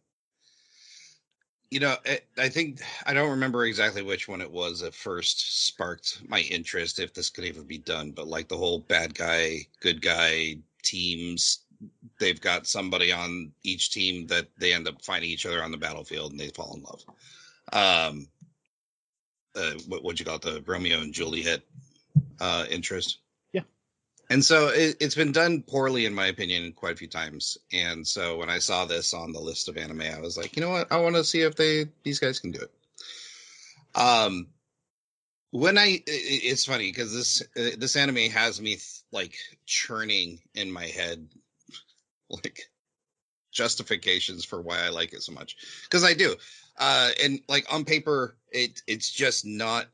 you 1.70 1.80
know, 1.80 1.96
I, 2.06 2.20
I 2.38 2.48
think 2.48 2.80
I 3.06 3.12
don't 3.12 3.30
remember 3.30 3.64
exactly 3.64 4.02
which 4.02 4.28
one 4.28 4.40
it 4.40 4.50
was 4.50 4.80
that 4.80 4.94
first 4.94 5.66
sparked 5.66 6.22
my 6.28 6.40
interest, 6.40 7.00
if 7.00 7.12
this 7.12 7.30
could 7.30 7.44
even 7.44 7.64
be 7.64 7.78
done. 7.78 8.12
But 8.12 8.28
like 8.28 8.48
the 8.48 8.56
whole 8.56 8.78
bad 8.78 9.14
guy, 9.14 9.66
good 9.80 10.00
guy 10.00 10.58
teams, 10.82 11.64
they've 12.20 12.40
got 12.40 12.66
somebody 12.66 13.12
on 13.12 13.52
each 13.62 13.90
team 13.90 14.26
that 14.28 14.46
they 14.58 14.72
end 14.72 14.86
up 14.86 15.02
finding 15.04 15.30
each 15.30 15.46
other 15.46 15.62
on 15.62 15.70
the 15.70 15.76
battlefield 15.76 16.30
and 16.30 16.40
they 16.40 16.48
fall 16.48 16.76
in 16.76 16.82
love. 16.82 17.04
Um, 17.72 18.28
uh, 19.56 19.72
what 19.88 20.04
would 20.04 20.18
you 20.18 20.26
call 20.26 20.36
it? 20.36 20.42
The 20.42 20.62
Romeo 20.66 21.00
and 21.00 21.12
Juliet 21.12 21.62
uh, 22.40 22.66
interest. 22.70 23.18
And 24.30 24.44
so 24.44 24.68
it, 24.68 24.96
it's 25.00 25.14
been 25.14 25.32
done 25.32 25.62
poorly, 25.62 26.06
in 26.06 26.14
my 26.14 26.26
opinion, 26.26 26.72
quite 26.72 26.94
a 26.94 26.96
few 26.96 27.08
times. 27.08 27.58
And 27.72 28.06
so 28.06 28.36
when 28.38 28.48
I 28.48 28.58
saw 28.58 28.84
this 28.84 29.12
on 29.12 29.32
the 29.32 29.40
list 29.40 29.68
of 29.68 29.76
anime, 29.76 30.00
I 30.02 30.20
was 30.20 30.36
like, 30.36 30.56
you 30.56 30.62
know 30.62 30.70
what? 30.70 30.90
I 30.90 30.96
want 30.98 31.16
to 31.16 31.24
see 31.24 31.40
if 31.40 31.56
they 31.56 31.86
these 32.02 32.18
guys 32.18 32.38
can 32.38 32.50
do 32.50 32.60
it. 32.60 32.70
Um, 33.94 34.48
when 35.50 35.78
I, 35.78 35.86
it, 35.86 36.02
it's 36.06 36.64
funny 36.64 36.90
because 36.90 37.12
this 37.12 37.42
uh, 37.56 37.76
this 37.78 37.96
anime 37.96 38.30
has 38.30 38.60
me 38.60 38.70
th- 38.70 39.02
like 39.12 39.36
churning 39.66 40.40
in 40.54 40.70
my 40.70 40.86
head, 40.86 41.28
like 42.30 42.62
justifications 43.52 44.44
for 44.44 44.60
why 44.60 44.80
I 44.80 44.88
like 44.88 45.12
it 45.12 45.22
so 45.22 45.32
much 45.32 45.56
because 45.84 46.02
I 46.02 46.14
do. 46.14 46.34
Uh, 46.76 47.10
and 47.22 47.40
like 47.48 47.72
on 47.72 47.84
paper, 47.84 48.36
it 48.50 48.82
it's 48.86 49.10
just 49.10 49.46
not 49.46 49.86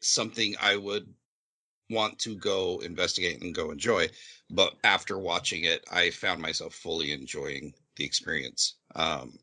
something 0.00 0.54
I 0.60 0.76
would 0.76 1.06
want 1.90 2.18
to 2.20 2.36
go 2.36 2.80
investigate 2.80 3.42
and 3.42 3.54
go 3.54 3.70
enjoy. 3.70 4.08
But 4.50 4.74
after 4.84 5.18
watching 5.18 5.64
it, 5.64 5.84
I 5.90 6.10
found 6.10 6.40
myself 6.42 6.74
fully 6.74 7.12
enjoying 7.12 7.74
the 7.96 8.04
experience. 8.04 8.76
Um, 8.94 9.38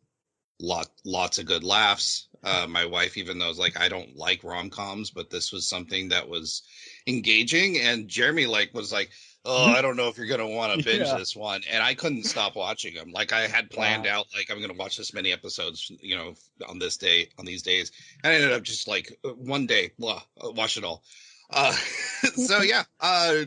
lot 0.59 0.87
lots 1.05 1.39
of 1.39 1.45
good 1.45 1.63
laughs. 1.63 2.27
Uh, 2.43 2.67
my 2.69 2.85
wife 2.85 3.17
even 3.17 3.37
knows 3.37 3.59
like 3.59 3.79
I 3.79 3.89
don't 3.89 4.15
like 4.15 4.43
rom 4.43 4.69
coms, 4.69 5.11
but 5.11 5.29
this 5.29 5.51
was 5.51 5.67
something 5.67 6.09
that 6.09 6.27
was 6.29 6.63
engaging. 7.07 7.79
And 7.79 8.07
Jeremy 8.07 8.45
like 8.45 8.73
was 8.73 8.91
like, 8.91 9.11
"Oh, 9.45 9.67
I 9.69 9.81
don't 9.81 9.95
know 9.95 10.07
if 10.07 10.17
you're 10.17 10.27
gonna 10.27 10.47
want 10.47 10.71
to 10.73 10.77
binge 10.83 11.11
Yeah. 11.11 11.13
this 11.13 11.35
one," 11.35 11.61
and 11.69 11.83
I 11.83 11.93
couldn't 11.95 12.23
stop 12.25 12.55
watching 12.55 12.93
them. 12.95 13.11
Like 13.11 13.33
I 13.33 13.47
had 13.47 13.69
planned 13.71 14.05
Wow. 14.05 14.07
out, 14.07 14.27
like 14.35 14.51
I'm 14.51 14.61
gonna 14.61 14.73
watch 14.73 14.97
this 14.97 15.13
many 15.13 15.31
episodes, 15.31 15.91
you 16.01 16.15
know, 16.15 16.35
on 16.67 16.79
this 16.79 16.97
day, 16.97 17.29
on 17.39 17.45
these 17.45 17.61
days. 17.63 17.91
And 18.23 18.31
I 18.33 18.35
ended 18.35 18.53
up 18.53 18.63
just 18.63 18.87
like 18.87 19.17
uh, 19.25 19.29
one 19.29 19.65
day, 19.67 19.91
blah, 19.97 20.21
uh, 20.43 20.51
watch 20.51 20.77
it 20.77 20.83
all. 20.83 21.03
Uh, 21.51 21.73
so 22.35 22.61
yeah, 22.61 22.83
uh, 22.99 23.45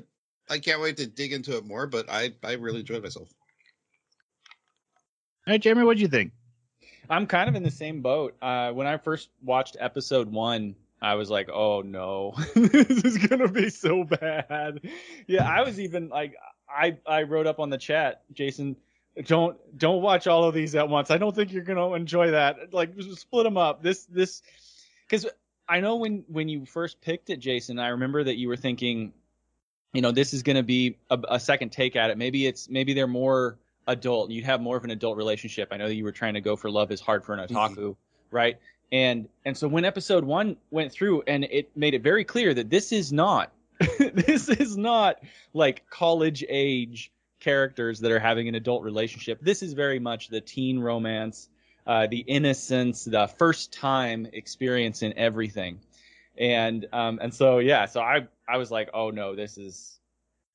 I 0.49 0.59
can't 0.59 0.81
wait 0.81 0.99
to 0.99 1.07
dig 1.07 1.33
into 1.33 1.57
it 1.57 1.65
more. 1.65 1.87
But 1.87 2.07
I 2.09 2.33
I 2.43 2.53
really 2.53 2.81
enjoyed 2.81 3.03
myself. 3.03 3.29
All 5.47 5.53
right, 5.53 5.61
Jeremy, 5.61 5.85
what 5.85 5.97
do 5.97 6.03
you 6.03 6.09
think? 6.09 6.33
I'm 7.11 7.27
kind 7.27 7.49
of 7.49 7.55
in 7.55 7.63
the 7.63 7.71
same 7.71 8.01
boat. 8.01 8.35
Uh, 8.41 8.73
when 8.73 8.87
I 8.87 8.97
first 8.97 9.29
watched 9.43 9.77
episode 9.79 10.31
one, 10.33 10.75
I 11.03 11.15
was 11.17 11.31
like, 11.31 11.51
"Oh 11.53 11.83
no, 11.83 12.35
this 12.55 13.05
is 13.05 13.19
gonna 13.19 13.49
be 13.49 13.69
so 13.69 14.05
bad." 14.05 14.81
Yeah, 15.27 15.49
I 15.49 15.63
was 15.63 15.79
even 15.79 16.09
like, 16.09 16.35
I 16.69 16.97
I 17.07 17.23
wrote 17.25 17.47
up 17.47 17.61
on 17.61 17.69
the 17.69 17.79
chat, 17.79 18.23
Jason, 18.33 18.77
don't 19.23 19.57
don't 19.79 20.03
watch 20.03 20.27
all 20.27 20.45
of 20.45 20.55
these 20.55 20.75
at 20.75 20.89
once. 20.89 21.11
I 21.11 21.19
don't 21.19 21.35
think 21.35 21.53
you're 21.53 21.63
gonna 21.63 21.93
enjoy 21.93 22.31
that. 22.31 22.73
Like, 22.73 22.95
split 23.15 23.45
them 23.45 23.59
up. 23.59 23.83
This 23.83 24.07
this, 24.07 24.43
because 25.09 25.27
I 25.69 25.81
know 25.81 25.97
when 25.97 26.25
when 26.29 26.49
you 26.49 26.67
first 26.67 27.01
picked 27.01 27.31
it, 27.31 27.39
Jason, 27.39 27.79
I 27.79 27.89
remember 27.89 28.23
that 28.25 28.37
you 28.37 28.49
were 28.49 28.57
thinking, 28.57 29.13
you 29.93 30.03
know, 30.03 30.13
this 30.13 30.35
is 30.35 30.43
gonna 30.43 30.63
be 30.63 30.97
a, 31.11 31.19
a 31.29 31.41
second 31.41 31.71
take 31.71 31.97
at 31.97 32.11
it. 32.11 32.19
Maybe 32.19 32.47
it's 32.47 32.69
maybe 32.69 32.93
they're 32.95 33.07
more 33.07 33.59
adult. 33.87 34.31
You'd 34.31 34.45
have 34.45 34.61
more 34.61 34.77
of 34.77 34.85
an 34.85 34.91
adult 34.91 35.17
relationship. 35.17 35.69
I 35.71 35.77
know 35.77 35.89
that 35.89 35.95
you 35.95 36.05
were 36.05 36.13
trying 36.13 36.35
to 36.35 36.41
go 36.41 36.57
for 36.57 36.71
love 36.71 36.91
is 36.91 37.01
hard 37.01 37.25
for 37.25 37.35
an 37.35 37.47
mm-hmm. 37.47 37.57
otaku, 37.57 37.97
right? 38.31 38.59
And 38.93 39.29
and 39.45 39.57
so 39.57 39.67
when 39.69 39.85
episode 39.85 40.25
one 40.25 40.57
went 40.71 40.93
through 40.93 41.23
and 41.27 41.45
it 41.45 41.71
made 41.77 41.95
it 41.95 42.03
very 42.03 42.25
clear 42.25 42.55
that 42.55 42.71
this 42.71 42.93
is 42.93 43.13
not 43.13 43.53
this 43.99 44.49
is 44.49 44.77
not 44.77 45.21
like 45.53 45.89
college 45.89 46.45
age 46.49 47.11
characters 47.41 48.01
that 48.01 48.11
are 48.11 48.19
having 48.19 48.49
an 48.49 48.55
adult 48.55 48.83
relationship. 48.83 49.39
This 49.41 49.63
is 49.63 49.73
very 49.73 49.99
much 49.99 50.29
the 50.29 50.41
teen 50.41 50.79
romance, 50.79 51.49
uh, 51.87 52.07
the 52.07 52.19
innocence, 52.21 53.05
the 53.05 53.27
first 53.27 53.73
time 53.73 54.27
experience 54.33 55.03
in 55.03 55.17
everything. 55.19 55.81
And 56.37 56.87
um 56.93 57.19
and 57.23 57.33
so 57.33 57.59
yeah, 57.59 57.87
so 57.87 58.01
I 58.01 58.27
I 58.49 58.57
was 58.57 58.71
like, 58.71 58.91
oh 58.93 59.11
no, 59.11 59.37
this 59.37 59.57
is 59.57 60.01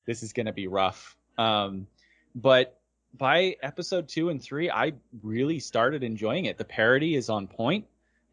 this 0.04 0.22
is 0.22 0.32
gonna 0.32 0.52
be 0.52 0.66
rough. 0.66 1.16
Um 1.38 1.86
but 2.34 2.78
by 3.16 3.56
episode 3.62 4.08
two 4.08 4.28
and 4.28 4.42
three, 4.42 4.70
I 4.70 4.92
really 5.22 5.58
started 5.58 6.02
enjoying 6.02 6.44
it. 6.44 6.58
The 6.58 6.64
parody 6.64 7.16
is 7.16 7.28
on 7.28 7.46
point. 7.46 7.86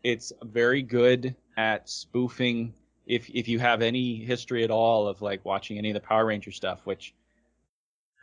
It's 0.04 0.32
very 0.44 0.82
good 0.82 1.36
at 1.56 1.90
spoofing. 1.90 2.74
If 3.06 3.30
if 3.30 3.48
you 3.48 3.60
have 3.60 3.82
any 3.82 4.18
history 4.18 4.64
at 4.64 4.72
all 4.72 5.08
of 5.08 5.22
like 5.22 5.46
watching 5.46 5.78
any 5.78 5.92
of 5.92 5.94
the 5.94 6.02
Power 6.02 6.26
Ranger 6.26 6.52
stuff, 6.52 6.82
which 6.86 7.14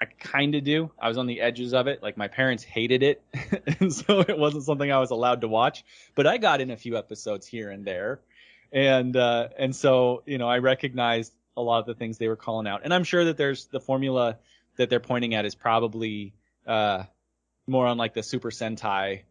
I 0.04 0.12
kind 0.18 0.54
of 0.54 0.64
do, 0.64 0.90
I 0.98 1.08
was 1.08 1.16
on 1.16 1.26
the 1.26 1.40
edges 1.40 1.72
of 1.72 1.86
it. 1.86 2.02
Like 2.02 2.18
my 2.18 2.28
parents 2.28 2.62
hated 2.62 3.02
it, 3.02 3.22
and 3.80 3.92
so 3.92 4.20
it 4.20 4.38
wasn't 4.38 4.64
something 4.64 4.90
I 4.90 4.98
was 4.98 5.10
allowed 5.10 5.40
to 5.40 5.48
watch. 5.48 5.82
But 6.14 6.26
I 6.26 6.36
got 6.36 6.60
in 6.60 6.70
a 6.70 6.76
few 6.76 6.98
episodes 6.98 7.46
here 7.46 7.70
and 7.70 7.86
there, 7.86 8.20
and 8.70 9.16
uh, 9.16 9.48
and 9.58 9.74
so 9.74 10.22
you 10.26 10.36
know 10.36 10.48
I 10.48 10.58
recognized 10.58 11.32
a 11.56 11.62
lot 11.62 11.80
of 11.80 11.86
the 11.86 11.94
things 11.94 12.18
they 12.18 12.28
were 12.28 12.36
calling 12.36 12.66
out, 12.66 12.82
and 12.84 12.92
I'm 12.92 13.04
sure 13.04 13.24
that 13.24 13.38
there's 13.38 13.64
the 13.66 13.80
formula 13.80 14.38
that 14.76 14.90
they're 14.90 15.00
pointing 15.00 15.34
at 15.34 15.46
is 15.46 15.54
probably 15.54 16.34
uh, 16.66 17.04
more 17.66 17.86
on 17.86 17.96
like 17.96 18.12
the 18.12 18.22
Super 18.22 18.50
Sentai 18.50 19.22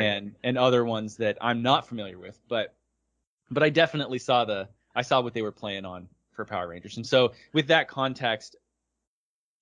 and 0.00 0.34
and 0.42 0.58
other 0.58 0.84
ones 0.84 1.18
that 1.18 1.38
I'm 1.40 1.62
not 1.62 1.86
familiar 1.86 2.18
with, 2.18 2.36
but 2.48 2.74
but 3.48 3.62
I 3.62 3.70
definitely 3.70 4.18
saw 4.18 4.44
the 4.44 4.68
I 4.92 5.02
saw 5.02 5.20
what 5.20 5.34
they 5.34 5.42
were 5.42 5.52
playing 5.52 5.84
on 5.84 6.08
for 6.32 6.44
Power 6.44 6.66
Rangers, 6.66 6.96
and 6.96 7.06
so 7.06 7.32
with 7.52 7.68
that 7.68 7.86
context, 7.86 8.56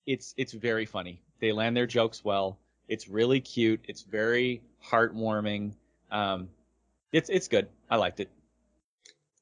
it's 0.07 0.35
it's 0.37 0.53
very 0.53 0.87
funny. 0.87 1.21
They 1.41 1.53
land 1.53 1.77
their 1.77 1.87
jokes 1.87 2.25
well. 2.25 2.59
It's 2.89 3.09
really 3.09 3.41
cute. 3.41 3.81
It's 3.89 4.03
very 4.03 4.63
heartwarming. 4.85 5.73
Um, 6.11 6.49
it's 7.13 7.31
it's 7.31 7.49
good. 7.49 7.69
I 7.91 7.97
liked 7.97 8.21
it. 8.21 8.31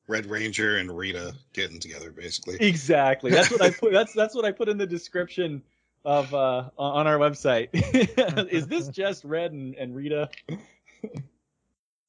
Red 0.08 0.26
Ranger 0.26 0.78
and 0.78 0.96
Rita 0.96 1.34
getting 1.52 1.78
together, 1.78 2.10
basically. 2.10 2.56
Exactly. 2.60 3.30
That's 3.30 3.50
what 3.50 3.62
I 3.62 3.70
put. 3.70 3.92
That's 3.92 4.12
that's 4.12 4.34
what 4.34 4.44
I 4.44 4.52
put 4.52 4.68
in 4.68 4.78
the 4.78 4.86
description 4.86 5.62
of 6.04 6.32
uh 6.34 6.70
on 6.76 7.06
our 7.06 7.18
website. 7.18 7.68
Is 8.50 8.66
this 8.66 8.88
just 8.88 9.24
Red 9.24 9.52
and, 9.52 9.74
and 9.76 9.94
Rita? 9.94 10.28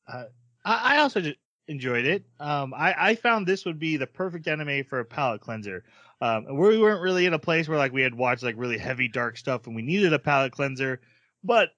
I, 0.07 0.25
I 0.65 0.97
also 0.97 1.21
just 1.21 1.37
enjoyed 1.67 2.05
it. 2.05 2.25
Um, 2.39 2.73
I, 2.73 2.95
I 2.97 3.15
found 3.15 3.47
this 3.47 3.65
would 3.65 3.79
be 3.79 3.97
the 3.97 4.07
perfect 4.07 4.47
anime 4.47 4.83
for 4.83 4.99
a 4.99 5.05
palate 5.05 5.41
cleanser. 5.41 5.83
Um, 6.23 6.45
we 6.57 6.79
weren't 6.79 7.01
really 7.01 7.25
in 7.25 7.33
a 7.33 7.39
place 7.39 7.67
where 7.67 7.77
like 7.77 7.91
we 7.91 8.01
had 8.01 8.15
watched 8.15 8.43
like 8.43 8.55
really 8.57 8.77
heavy 8.77 9.09
dark 9.09 9.35
stuff 9.35 9.67
and 9.67 9.75
we 9.75 9.81
needed 9.81 10.13
a 10.13 10.19
palate 10.19 10.53
cleanser, 10.53 11.01
but 11.43 11.71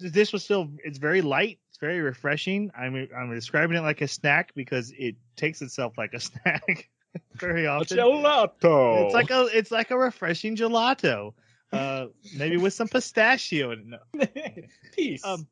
this 0.00 0.32
was 0.32 0.42
still 0.42 0.70
it's 0.84 0.98
very 0.98 1.22
light. 1.22 1.60
It's 1.68 1.78
very 1.78 2.00
refreshing. 2.00 2.72
I'm 2.76 3.08
I'm 3.16 3.32
describing 3.32 3.76
it 3.76 3.82
like 3.82 4.00
a 4.00 4.08
snack 4.08 4.54
because 4.56 4.92
it 4.98 5.14
takes 5.36 5.62
itself 5.62 5.96
like 5.96 6.14
a 6.14 6.20
snack 6.28 6.90
very 7.34 7.66
A 7.66 7.70
often. 7.70 7.96
gelato. 7.96 9.04
It's 9.04 9.14
like 9.14 9.30
a 9.30 9.46
it's 9.52 9.70
like 9.70 9.92
a 9.92 9.98
refreshing 9.98 10.56
gelato. 10.56 11.34
Uh, 11.72 12.06
maybe 12.36 12.56
with 12.56 12.74
some 12.74 12.88
pistachio 12.88 13.70
in 13.70 13.94
it. 14.14 14.28
No. 14.36 14.62
peace. 14.96 15.24
Um, 15.24 15.46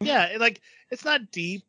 yeah, 0.00 0.26
it, 0.26 0.40
like 0.40 0.60
it's 0.90 1.06
not 1.06 1.32
deep. 1.32 1.64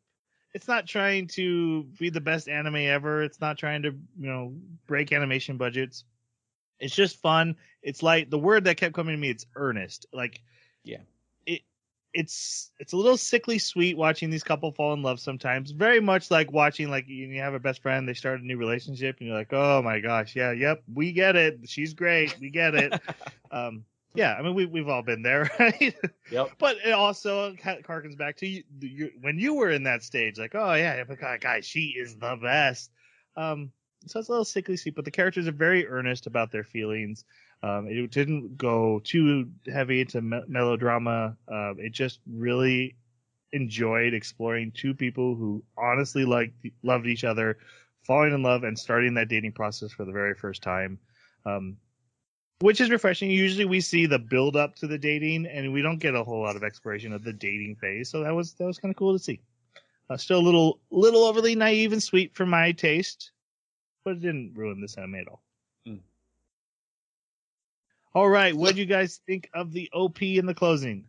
It's 0.54 0.68
not 0.68 0.86
trying 0.86 1.26
to 1.28 1.82
be 1.98 2.10
the 2.10 2.20
best 2.20 2.48
anime 2.48 2.76
ever. 2.76 3.22
It's 3.22 3.40
not 3.40 3.58
trying 3.58 3.82
to, 3.82 3.88
you 3.90 4.26
know, 4.30 4.54
break 4.86 5.12
animation 5.12 5.56
budgets. 5.56 6.04
It's 6.78 6.94
just 6.94 7.20
fun. 7.20 7.56
It's 7.82 8.02
like 8.02 8.30
the 8.30 8.38
word 8.38 8.64
that 8.64 8.76
kept 8.76 8.94
coming 8.94 9.14
to 9.16 9.20
me. 9.20 9.30
It's 9.30 9.46
earnest. 9.56 10.06
Like, 10.12 10.42
Yeah. 10.84 10.98
it 11.46 11.62
it's 12.12 12.70
it's 12.78 12.92
a 12.92 12.96
little 12.96 13.16
sickly 13.16 13.58
sweet 13.58 13.96
watching 13.96 14.30
these 14.30 14.44
couple 14.44 14.70
fall 14.70 14.92
in 14.94 15.02
love 15.02 15.18
sometimes. 15.18 15.72
Very 15.72 16.00
much 16.00 16.30
like 16.30 16.52
watching 16.52 16.88
like 16.88 17.08
you, 17.08 17.40
have 17.40 17.54
a 17.54 17.58
best 17.58 17.82
friend, 17.82 18.08
they 18.08 18.14
start 18.14 18.40
a 18.40 18.46
new 18.46 18.56
relationship, 18.56 19.16
and 19.18 19.28
you're 19.28 19.36
like, 19.36 19.52
oh 19.52 19.82
my 19.82 19.98
gosh, 19.98 20.36
yeah, 20.36 20.52
yep, 20.52 20.82
we 20.92 21.12
get 21.12 21.34
it. 21.34 21.58
She's 21.66 21.94
great, 21.94 22.38
we 22.40 22.50
get 22.50 22.74
it. 22.76 23.00
um, 23.50 23.84
Yeah, 24.14 24.34
I 24.34 24.42
mean 24.42 24.54
we 24.54 24.66
we've 24.66 24.88
all 24.88 25.02
been 25.02 25.22
there, 25.22 25.50
right? 25.58 25.94
Yep. 26.30 26.50
But 26.58 26.76
it 26.84 26.92
also 26.92 27.54
ha- 27.62 27.78
harkens 27.86 28.16
back 28.16 28.36
to 28.38 28.46
you, 28.46 28.62
you 28.80 29.10
when 29.20 29.38
you 29.38 29.54
were 29.54 29.70
in 29.70 29.82
that 29.84 30.02
stage, 30.02 30.38
like, 30.38 30.54
oh 30.54 30.74
yeah, 30.74 31.02
but 31.04 31.18
God, 31.20 31.40
guys, 31.40 31.66
she 31.66 31.94
is 31.98 32.16
the 32.16 32.38
best. 32.40 32.90
Um, 33.36 33.72
so 34.06 34.20
it's 34.20 34.28
a 34.28 34.32
little 34.32 34.44
sickly 34.44 34.76
sweet, 34.76 34.94
but 34.94 35.04
the 35.04 35.10
characters 35.10 35.48
are 35.48 35.52
very 35.52 35.86
earnest 35.86 36.26
about 36.26 36.52
their 36.52 36.64
feelings. 36.64 37.24
Um, 37.62 37.88
it 37.88 38.10
didn't 38.10 38.56
go 38.58 39.00
too 39.02 39.48
heavy 39.72 40.02
into 40.02 40.20
me- 40.20 40.42
melodrama. 40.46 41.36
Uh, 41.50 41.74
it 41.78 41.92
just 41.92 42.20
really 42.30 42.96
enjoyed 43.52 44.12
exploring 44.12 44.72
two 44.72 44.92
people 44.94 45.34
who 45.34 45.64
honestly 45.78 46.24
liked 46.24 46.54
loved 46.82 47.06
each 47.06 47.24
other, 47.24 47.58
falling 48.02 48.34
in 48.34 48.42
love, 48.42 48.64
and 48.64 48.78
starting 48.78 49.14
that 49.14 49.28
dating 49.28 49.52
process 49.52 49.92
for 49.92 50.04
the 50.04 50.12
very 50.12 50.34
first 50.34 50.62
time. 50.62 50.98
Um, 51.46 51.78
which 52.60 52.80
is 52.80 52.90
refreshing. 52.90 53.30
Usually 53.30 53.64
we 53.64 53.80
see 53.80 54.06
the 54.06 54.18
build 54.18 54.56
up 54.56 54.76
to 54.76 54.86
the 54.86 54.98
dating, 54.98 55.46
and 55.46 55.72
we 55.72 55.82
don't 55.82 55.98
get 55.98 56.14
a 56.14 56.24
whole 56.24 56.42
lot 56.42 56.56
of 56.56 56.62
exploration 56.62 57.12
of 57.12 57.24
the 57.24 57.32
dating 57.32 57.76
phase. 57.76 58.10
So 58.10 58.22
that 58.22 58.34
was 58.34 58.54
that 58.54 58.64
was 58.64 58.78
kind 58.78 58.92
of 58.92 58.96
cool 58.96 59.12
to 59.12 59.22
see. 59.22 59.40
Uh, 60.10 60.16
still 60.16 60.38
a 60.38 60.42
little 60.42 60.80
little 60.90 61.24
overly 61.24 61.54
naive 61.54 61.92
and 61.92 62.02
sweet 62.02 62.34
for 62.34 62.46
my 62.46 62.72
taste, 62.72 63.32
but 64.04 64.12
it 64.12 64.20
didn't 64.20 64.54
ruin 64.54 64.80
this 64.80 64.96
anime 64.96 65.16
at 65.16 65.28
all. 65.28 65.42
Mm. 65.86 66.00
All 68.14 68.28
right, 68.28 68.54
what 68.54 68.74
do 68.74 68.80
you 68.80 68.86
guys 68.86 69.20
think 69.26 69.48
of 69.54 69.72
the 69.72 69.90
OP 69.92 70.22
in 70.22 70.46
the 70.46 70.54
closing? 70.54 71.06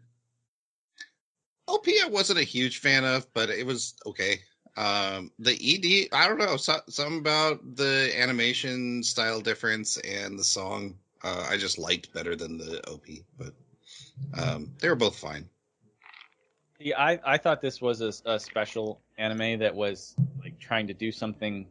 OP 1.67 1.87
I 1.87 2.09
wasn't 2.09 2.39
a 2.39 2.43
huge 2.43 2.79
fan 2.79 3.03
of, 3.03 3.31
but 3.33 3.49
it 3.49 3.65
was 3.65 3.95
okay. 4.05 4.39
Um, 4.77 5.31
the 5.39 5.53
ED, 5.53 6.15
I 6.15 6.27
don't 6.27 6.37
know, 6.37 6.57
so, 6.57 6.79
something 6.89 7.19
about 7.19 7.75
the 7.75 8.11
animation 8.17 9.03
style 9.03 9.39
difference 9.39 9.97
and 9.97 10.37
the 10.37 10.43
song, 10.43 10.97
uh, 11.25 11.47
I 11.49 11.57
just 11.57 11.79
liked 11.79 12.13
better 12.13 12.35
than 12.35 12.57
the 12.57 12.87
OP, 12.87 13.05
but 13.37 13.53
um, 14.39 14.71
they 14.79 14.87
were 14.87 14.95
both 14.95 15.17
fine. 15.17 15.49
Yeah, 16.79 17.01
I, 17.01 17.19
I 17.25 17.37
thought 17.37 17.61
this 17.61 17.81
was 17.81 18.01
a, 18.01 18.13
a 18.29 18.39
special 18.39 19.01
anime 19.17 19.59
that 19.59 19.73
was 19.73 20.15
like 20.39 20.59
trying 20.59 20.87
to 20.87 20.93
do 20.93 21.11
something 21.11 21.65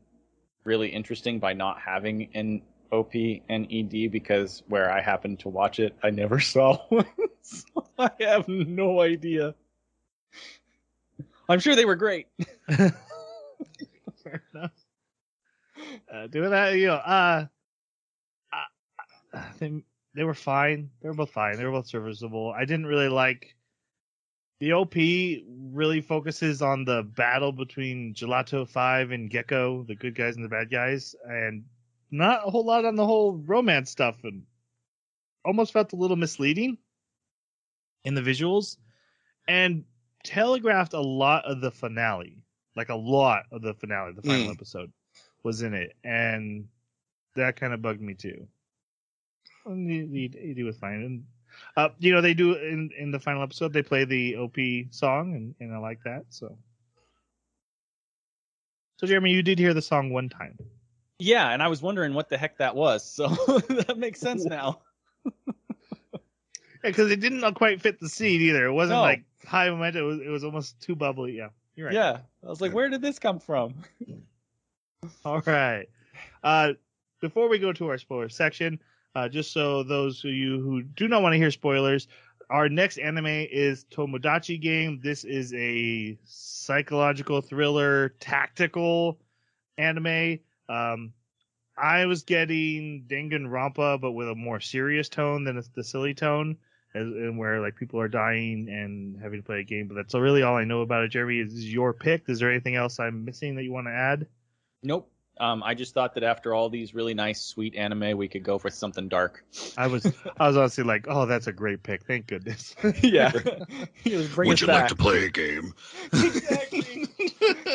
really 0.64 0.88
interesting 0.88 1.38
by 1.38 1.52
not 1.52 1.78
having 1.78 2.30
an 2.34 2.62
OP 2.90 3.12
and 3.49 3.70
ED 3.70 4.11
because 4.11 4.64
where 4.68 4.90
I 4.90 5.00
happened 5.00 5.38
to 5.40 5.49
watch 5.49 5.78
it, 5.78 5.94
I 6.02 6.11
never 6.11 6.40
saw 6.40 6.78
one. 6.88 7.06
so 7.42 7.87
I 7.96 8.11
have 8.20 8.49
no 8.49 9.00
idea. 9.00 9.54
I'm 11.49 11.61
sure 11.61 11.76
they 11.76 11.84
were 11.84 11.96
great. 11.96 12.26
Fair 12.68 12.92
enough. 14.52 14.73
Uh, 16.12 16.26
doing 16.28 16.50
that, 16.50 16.75
you 16.75 16.87
know, 16.87 16.94
uh, 16.94 17.46
uh, 17.46 17.46
they, 19.58 19.84
they 20.14 20.24
were 20.24 20.34
fine. 20.34 20.90
They 21.02 21.08
were 21.08 21.14
both 21.14 21.30
fine. 21.30 21.56
They 21.56 21.64
were 21.64 21.72
both 21.72 21.88
serviceable. 21.88 22.52
I 22.56 22.64
didn't 22.64 22.86
really 22.86 23.08
like 23.08 23.54
the 24.60 24.72
OP. 24.72 24.94
Really 24.96 26.00
focuses 26.00 26.62
on 26.62 26.84
the 26.84 27.02
battle 27.02 27.52
between 27.52 28.14
Gelato 28.14 28.68
Five 28.68 29.10
and 29.10 29.30
Gekko, 29.30 29.86
the 29.86 29.94
good 29.94 30.14
guys 30.14 30.36
and 30.36 30.44
the 30.44 30.48
bad 30.48 30.70
guys, 30.70 31.14
and 31.28 31.64
not 32.10 32.46
a 32.46 32.50
whole 32.50 32.64
lot 32.64 32.84
on 32.84 32.94
the 32.96 33.06
whole 33.06 33.32
romance 33.32 33.90
stuff. 33.90 34.16
And 34.24 34.44
almost 35.44 35.72
felt 35.72 35.92
a 35.92 35.96
little 35.96 36.16
misleading 36.16 36.78
in 38.04 38.14
the 38.14 38.22
visuals, 38.22 38.76
and 39.48 39.84
telegraphed 40.24 40.94
a 40.94 41.00
lot 41.00 41.44
of 41.44 41.60
the 41.60 41.70
finale, 41.70 42.38
like 42.76 42.88
a 42.88 42.94
lot 42.94 43.44
of 43.50 43.62
the 43.62 43.74
finale, 43.74 44.12
the 44.12 44.22
final 44.22 44.46
Mm. 44.48 44.52
episode 44.52 44.92
was 45.42 45.62
in 45.62 45.74
it, 45.74 45.96
and 46.04 46.66
that 47.34 47.56
kind 47.56 47.72
of 47.74 47.82
bugged 47.82 48.00
me 48.00 48.14
too. 48.14 48.46
And 49.66 49.88
the, 49.88 50.28
the, 50.28 50.52
the 50.54 50.62
was 50.62 50.76
fine, 50.76 51.02
and 51.02 51.25
uh, 51.76 51.88
you 51.99 52.12
know 52.12 52.21
they 52.21 52.35
do 52.35 52.54
in 52.54 52.90
in 52.99 53.11
the 53.11 53.18
final 53.18 53.42
episode 53.42 53.73
they 53.73 53.83
play 53.83 54.04
the 54.04 54.37
OP 54.37 54.56
song, 54.90 55.35
and 55.35 55.54
and 55.61 55.75
I 55.75 55.78
like 55.78 56.02
that. 56.04 56.25
So, 56.28 56.59
so 58.99 59.06
Jeremy, 59.06 59.30
you 59.30 59.42
did 59.42 59.59
hear 59.59 59.75
the 59.75 59.83
song 59.83 60.11
one 60.11 60.28
time. 60.28 60.59
Yeah, 61.18 61.50
and 61.50 61.62
I 61.62 61.68
was 61.68 61.80
wondering 61.80 62.12
what 62.12 62.28
the 62.28 62.37
heck 62.37 62.59
that 62.59 62.75
was. 62.76 63.04
So 63.04 63.28
that 63.68 63.97
makes 63.97 64.21
sense 64.21 64.44
now. 64.44 64.80
Yeah, 66.83 66.90
because 66.90 67.11
it 67.11 67.20
didn't 67.20 67.55
quite 67.55 67.81
fit 67.81 67.98
the 67.98 68.11
scene 68.11 68.42
either. 68.42 68.66
It 68.66 68.72
wasn't 68.72 68.98
No. 68.98 69.00
like 69.00 69.24
high 69.46 69.70
momentum. 69.70 70.03
It 70.03 70.07
was, 70.07 70.20
it 70.20 70.29
was 70.29 70.44
almost 70.44 70.79
too 70.83 70.94
bubbly. 70.94 71.33
Yeah, 71.35 71.48
you're 71.77 71.87
right. 71.87 71.94
Yeah, 71.94 72.18
I 72.44 72.46
was 72.46 72.61
like, 72.61 72.74
where 72.74 72.90
did 72.90 73.00
this 73.00 73.18
come 73.18 73.38
from? 73.40 73.72
All 75.24 75.40
right. 75.46 75.87
Uh, 76.42 76.74
before 77.22 77.48
we 77.48 77.59
go 77.59 77.72
to 77.72 77.88
our 77.88 77.96
spoiler 77.96 78.29
section, 78.29 78.79
uh, 79.14 79.29
just 79.29 79.53
so 79.53 79.83
those 79.83 80.24
of 80.24 80.31
you 80.31 80.61
who 80.61 80.83
do 80.83 81.09
not 81.09 81.22
want 81.22 81.33
to 81.33 81.38
hear 81.38 81.50
spoilers, 81.50 82.09
our 82.50 82.68
next 82.68 82.98
anime 82.98 83.27
is 83.27 83.85
Tomodachi 83.85 84.61
Game. 84.61 85.00
This 85.03 85.24
is 85.24 85.53
a 85.55 86.18
psychological 86.24 87.40
thriller, 87.40 88.11
tactical 88.20 89.18
anime. 89.79 90.38
Um, 90.68 91.12
I 91.77 92.07
was 92.07 92.22
getting 92.22 93.07
Danganronpa, 93.09 94.00
but 94.00 94.12
with 94.12 94.29
a 94.29 94.35
more 94.35 94.61
serious 94.61 95.09
tone 95.09 95.44
than 95.44 95.62
the 95.74 95.85
silly 95.85 96.14
tone, 96.14 96.57
and 96.92 97.38
where 97.38 97.61
like 97.61 97.77
people 97.77 98.00
are 98.00 98.09
dying 98.09 98.68
and 98.68 99.20
having 99.20 99.40
to 99.40 99.46
play 99.46 99.61
a 99.61 99.64
game. 99.64 99.88
But 99.88 99.94
that's 99.94 100.14
really 100.14 100.42
all 100.42 100.57
I 100.57 100.64
know 100.64 100.83
about 100.83 101.03
it. 101.03 101.09
Jeremy, 101.09 101.40
is 101.40 101.72
your 101.72 101.92
pick? 101.92 102.29
Is 102.29 102.38
there 102.38 102.50
anything 102.50 102.77
else 102.77 103.00
I'm 103.00 103.24
missing 103.24 103.57
that 103.57 103.64
you 103.64 103.72
want 103.72 103.88
to 103.88 103.92
add? 103.92 104.27
Nope. 104.83 105.11
Um, 105.38 105.62
I 105.64 105.75
just 105.75 105.94
thought 105.94 106.14
that 106.14 106.23
after 106.23 106.55
all 106.55 106.68
these 106.68 106.94
really 106.94 107.14
nice, 107.14 107.40
sweet 107.40 107.75
anime, 107.75 108.16
we 108.16 108.29
could 108.29 108.44
go 108.44 108.59
for 108.59 108.70
something 108.70 109.09
dark. 109.09 109.44
I 109.77 109.88
was 109.88 110.07
I 110.38 110.47
was 110.47 110.57
honestly 110.57 110.85
like, 110.85 111.07
oh, 111.09 111.27
that's 111.27 111.49
a 111.49 111.53
great 111.53 111.83
pick. 111.83 112.05
Thank 112.05 112.29
goodness. 112.29 112.77
yeah. 113.03 113.33
Just 114.05 114.35
bring 114.35 114.49
Would 114.49 114.61
you 114.61 114.66
back. 114.66 114.83
like 114.83 114.88
to 114.90 114.97
play 114.97 115.25
a 115.25 115.31
game? 115.31 115.75
Exactly. 116.12 117.09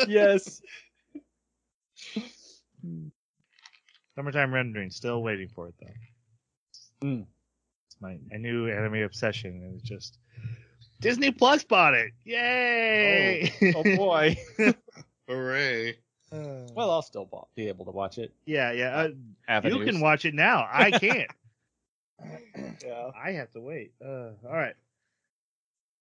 yes. 0.08 0.62
Summertime 4.14 4.54
rendering, 4.54 4.90
still 4.90 5.22
waiting 5.22 5.48
for 5.48 5.68
it 5.68 5.74
though. 5.80 7.06
Mm. 7.06 7.26
It's 7.86 7.96
my, 8.00 8.18
my 8.30 8.36
new 8.38 8.68
anime 8.70 9.02
obsession, 9.02 9.50
and 9.62 9.74
it's 9.80 9.88
just 9.88 10.18
Disney 11.00 11.30
Plus 11.30 11.64
bought 11.64 11.94
it. 11.94 12.12
Yay! 12.24 13.52
Oh 13.74 13.96
boy. 13.96 14.36
Hooray! 15.28 15.98
Uh, 16.32 16.68
well, 16.74 16.90
I'll 16.90 17.02
still 17.02 17.28
be 17.56 17.68
able 17.68 17.84
to 17.86 17.90
watch 17.90 18.18
it. 18.18 18.32
yeah, 18.46 18.70
yeah. 18.72 19.08
Uh, 19.48 19.60
you 19.64 19.84
can 19.84 20.00
watch 20.00 20.24
it 20.24 20.34
now. 20.34 20.66
I 20.70 20.90
can't. 20.98 21.30
Yeah. 22.84 23.10
I 23.20 23.32
have 23.32 23.50
to 23.52 23.60
wait. 23.60 23.92
Uh, 24.04 24.30
all 24.46 24.52
right. 24.52 24.74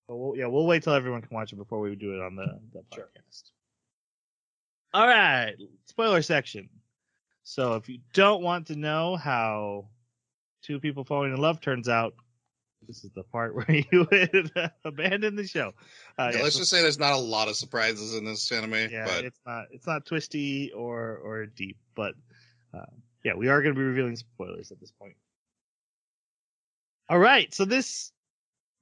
Well, 0.08 0.20
we'll, 0.20 0.36
yeah, 0.38 0.46
we'll 0.48 0.66
wait 0.68 0.84
till 0.84 0.94
everyone 0.94 1.22
can 1.22 1.34
watch 1.34 1.52
it 1.54 1.56
before 1.56 1.80
we 1.80 1.96
do 1.96 2.14
it 2.16 2.22
on 2.22 2.36
the, 2.36 2.60
the 2.74 2.84
Sure. 2.94 3.06
podcast. 3.06 3.44
All 4.94 5.08
right, 5.08 5.56
spoiler 5.86 6.22
section. 6.24 6.68
So 7.44 7.76
if 7.76 7.88
you 7.90 8.00
don't 8.14 8.42
want 8.44 8.68
to 8.68 8.76
know 8.76 9.16
how 9.16 9.88
two 10.64 10.80
people 10.80 11.04
falling 11.04 11.32
in 11.34 11.40
love 11.40 11.62
turns 11.62 11.88
out, 11.88 12.16
this 12.88 13.04
is 13.04 13.12
the 13.12 13.24
part 13.24 13.56
where 13.56 13.70
you 13.70 14.08
would 14.12 14.52
abandon 14.86 15.36
the 15.36 15.48
show. 15.48 15.74
Uh, 16.18 16.30
Yeah, 16.32 16.38
yeah, 16.38 16.44
let's 16.44 16.56
so- 16.56 16.60
just 16.62 16.72
say 16.72 16.82
there's 16.82 17.00
not 17.00 17.14
a 17.14 17.18
lot 17.18 17.48
of 17.48 17.56
surprises 17.56 18.16
in 18.16 18.26
this 18.26 18.52
anime, 18.52 18.90
yeah, 18.92 19.06
but 19.06 19.26
it's 19.26 19.40
not 19.46 19.66
it's 19.72 19.88
not 19.88 20.06
twisty 20.06 20.72
or 20.72 21.18
or 21.24 21.46
deep, 21.46 21.78
but 21.96 22.14
uh, 22.74 22.86
yeah, 23.24 23.34
we 23.36 23.48
are 23.48 23.62
going 23.62 23.74
to 23.74 23.80
be 23.80 23.86
revealing 23.86 24.16
spoilers 24.16 24.72
at 24.72 24.80
this 24.80 24.92
point. 24.92 25.16
All 27.10 27.20
right, 27.20 27.54
so 27.54 27.66
this 27.66 28.12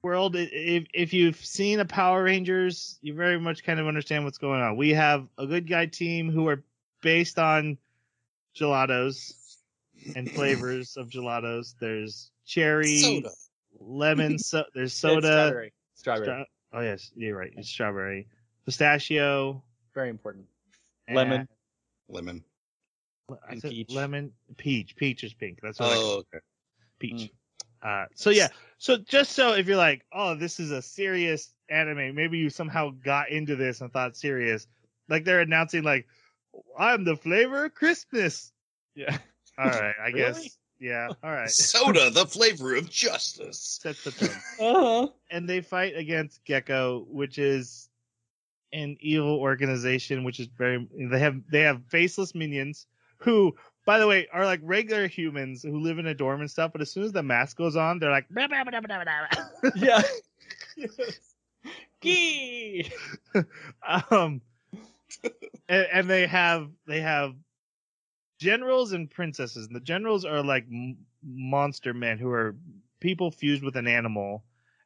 world, 0.02 0.36
if 0.36 0.86
if 0.92 1.12
you've 1.12 1.42
seen 1.44 1.80
a 1.80 1.84
Power 1.84 2.22
Rangers, 2.22 2.98
you 3.02 3.14
very 3.14 3.40
much 3.40 3.64
kind 3.64 3.80
of 3.80 3.86
understand 3.86 4.24
what's 4.24 4.38
going 4.38 4.60
on. 4.60 4.76
We 4.76 4.90
have 4.90 5.26
a 5.38 5.46
good 5.46 5.68
guy 5.68 5.86
team 5.86 6.30
who 6.30 6.46
are 6.48 6.62
based 7.02 7.38
on 7.38 7.78
gelatos 8.54 9.32
and 10.14 10.30
flavors 10.30 10.96
of 10.96 11.08
gelatos. 11.08 11.74
There's 11.80 12.30
cherry, 12.46 12.98
soda. 12.98 13.30
Lemon, 13.78 14.38
so 14.38 14.64
there's 14.74 14.92
It's 14.92 15.00
soda. 15.00 15.26
Strawberry. 15.26 15.72
Strawberry. 15.94 16.24
stra- 16.26 16.46
oh 16.72 16.80
yes, 16.80 17.10
you're 17.14 17.36
right. 17.36 17.52
It's 17.56 17.68
strawberry, 17.68 18.28
pistachio, 18.64 19.62
Very 19.94 20.10
important. 20.10 20.46
Lemon. 21.12 21.48
Lemon. 22.08 22.44
I 23.30 23.34
And 23.52 23.60
said 23.60 23.70
peach. 23.70 23.90
lemon, 23.92 24.32
peach. 24.56 24.96
Peach 24.96 25.24
is 25.24 25.34
pink. 25.34 25.58
That's 25.62 25.80
what 25.80 25.90
I 25.92 25.96
Oh, 25.96 26.18
okay. 26.34 26.38
peach. 26.98 27.30
Uh, 27.82 28.06
so 28.14 28.30
yeah, 28.30 28.48
so 28.78 28.96
just 28.96 29.32
so 29.32 29.54
if 29.54 29.66
you're 29.66 29.76
like, 29.76 30.04
oh, 30.12 30.34
this 30.34 30.58
is 30.60 30.70
a 30.70 30.82
serious 30.82 31.54
anime, 31.70 32.14
maybe 32.14 32.36
you 32.38 32.50
somehow 32.50 32.90
got 33.04 33.30
into 33.30 33.54
this 33.56 33.80
and 33.80 33.92
thought 33.92 34.16
serious, 34.16 34.66
like 35.08 35.24
they're 35.24 35.40
announcing 35.40 35.82
like, 35.82 36.06
I'm 36.78 37.04
the 37.04 37.16
flavor 37.16 37.66
of 37.66 37.74
Christmas. 37.74 38.52
Yeah. 38.94 39.16
All 39.58 39.66
right, 39.66 39.94
I 40.00 40.06
Really? 40.10 40.14
guess. 40.18 40.57
Yeah. 40.80 41.08
All 41.22 41.30
right. 41.30 41.50
Soda, 41.50 42.10
the 42.10 42.26
flavor 42.26 42.76
of 42.76 42.88
justice. 42.90 43.80
Sets 43.82 44.04
the 44.04 44.10
tone. 44.12 44.28
Uh-huh. 44.60 45.08
and 45.30 45.48
they 45.48 45.60
fight 45.60 45.96
against 45.96 46.44
Gekko, 46.44 47.06
which 47.08 47.38
is 47.38 47.88
an 48.72 48.96
evil 49.00 49.38
organization, 49.38 50.24
which 50.24 50.40
is 50.40 50.46
very 50.46 50.88
they 50.92 51.18
have 51.18 51.40
they 51.50 51.62
have 51.62 51.82
faceless 51.88 52.34
minions 52.34 52.86
who 53.18 53.54
by 53.88 53.98
the 53.98 54.06
way, 54.06 54.28
are 54.34 54.44
like 54.44 54.60
regular 54.62 55.06
humans 55.08 55.62
who 55.62 55.80
live 55.80 55.98
in 55.98 56.06
a 56.06 56.12
dorm 56.12 56.42
and 56.42 56.50
stuff, 56.50 56.72
but 56.72 56.82
as 56.82 56.90
soon 56.92 57.04
as 57.04 57.12
the 57.12 57.22
mask 57.22 57.56
goes 57.56 57.74
on, 57.74 57.98
they're 57.98 58.10
like, 58.10 58.26
yeah. 59.76 60.02
Gee. 62.02 62.92
um, 64.10 64.42
and, 65.70 65.86
and 65.90 66.10
they 66.10 66.26
have 66.26 66.68
they 66.86 67.00
have 67.00 67.32
generals 68.38 68.92
and 68.92 69.10
princesses. 69.10 69.66
And 69.66 69.76
the 69.76 69.80
generals 69.80 70.24
are 70.24 70.42
like 70.42 70.64
m- 70.70 70.98
monster 71.24 71.92
men 71.94 72.18
who 72.18 72.30
are 72.30 72.56
people 73.00 73.30
fused 73.30 73.62
with 73.62 73.76
an 73.76 73.86
animal, 73.86 74.44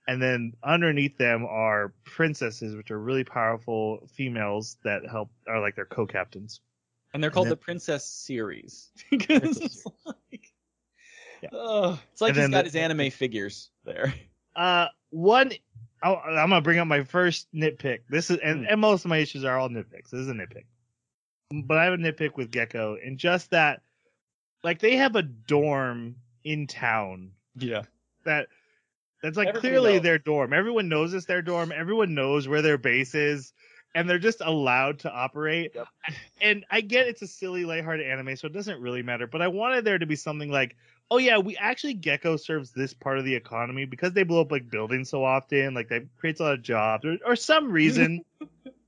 and 0.08 0.20
then 0.20 0.52
underneath 0.64 1.16
them 1.18 1.44
are 1.44 1.94
princesses, 2.04 2.74
which 2.74 2.90
are 2.90 2.98
really 2.98 3.24
powerful 3.24 4.08
females 4.14 4.76
that 4.84 5.02
help 5.10 5.30
are 5.46 5.60
like 5.60 5.76
their 5.76 5.86
co-captains. 5.86 6.60
And 7.14 7.22
they're 7.22 7.30
called 7.30 7.46
then- 7.46 7.50
the 7.50 7.56
Princess 7.56 8.06
series 8.06 8.90
because 9.10 9.40
Princess 9.58 9.64
it's 9.64 9.86
like, 10.06 10.52
Yeah. 11.42 11.50
Ugh. 11.52 11.98
it's 12.12 12.20
like 12.20 12.30
And 12.30 12.38
he's 12.40 12.48
got 12.48 12.58
the- 12.58 12.64
his 12.64 12.76
anime 12.76 13.10
figures 13.12 13.70
there. 13.84 14.14
Uh, 14.56 14.86
one, 15.10 15.52
I, 16.02 16.12
I'm 16.14 16.48
gonna 16.50 16.60
bring 16.62 16.78
up 16.78 16.86
my 16.88 17.04
first 17.04 17.46
nitpick. 17.54 18.00
This 18.08 18.30
is, 18.30 18.38
and, 18.38 18.60
Hmm. 18.60 18.66
and 18.70 18.80
most 18.80 19.04
of 19.04 19.08
my 19.10 19.18
issues 19.18 19.44
are 19.44 19.58
all 19.58 19.68
nitpicks. 19.68 20.10
This 20.10 20.20
is 20.20 20.28
a 20.28 20.32
nitpick, 20.32 20.64
but 21.66 21.76
I 21.78 21.84
have 21.84 21.94
a 21.94 21.96
nitpick 21.98 22.36
with 22.36 22.50
Gekko, 22.50 22.96
and 23.06 23.18
just 23.18 23.50
that, 23.50 23.82
like 24.64 24.78
they 24.78 24.96
have 24.96 25.16
a 25.16 25.22
dorm 25.22 26.16
in 26.44 26.66
town 26.66 27.32
Yeah. 27.56 27.82
that 28.24 28.48
that's 29.22 29.36
like 29.36 29.48
Everybody 29.48 29.68
clearly 29.68 29.92
knows. 29.94 30.02
their 30.02 30.18
dorm. 30.18 30.52
Everyone 30.52 30.88
knows 30.88 31.14
it's 31.14 31.26
their 31.26 31.42
dorm. 31.42 31.70
Everyone 31.70 32.14
knows 32.14 32.48
where 32.48 32.62
their 32.62 32.78
base 32.78 33.14
is, 33.14 33.52
and 33.94 34.08
they're 34.10 34.18
just 34.18 34.40
allowed 34.40 35.00
to 35.00 35.12
operate. 35.12 35.72
Yep. 35.74 35.86
And 36.40 36.64
I 36.70 36.80
get 36.80 37.06
it's 37.06 37.22
a 37.22 37.28
silly, 37.28 37.64
lighthearted 37.64 38.04
anime, 38.06 38.34
so 38.36 38.46
it 38.46 38.52
doesn't 38.52 38.80
really 38.80 39.02
matter. 39.02 39.26
But 39.28 39.42
I 39.42 39.48
wanted 39.48 39.84
there 39.84 39.98
to 39.98 40.06
be 40.06 40.16
something 40.16 40.50
like, 40.50 40.74
oh 41.10 41.18
yeah, 41.18 41.38
we 41.38 41.56
actually 41.56 41.94
Gekko 41.96 42.40
serves 42.40 42.72
this 42.72 42.94
part 42.94 43.18
of 43.18 43.24
the 43.24 43.34
economy 43.36 43.84
because 43.84 44.12
they 44.12 44.24
blow 44.24 44.40
up 44.40 44.50
like 44.50 44.68
buildings 44.70 45.10
so 45.10 45.22
often. 45.24 45.72
Like 45.74 45.88
that 45.90 46.02
creates 46.18 46.40
a 46.40 46.44
lot 46.44 46.54
of 46.54 46.62
jobs, 46.62 47.04
or, 47.04 47.18
or 47.24 47.36
some 47.36 47.70
reason. 47.70 48.24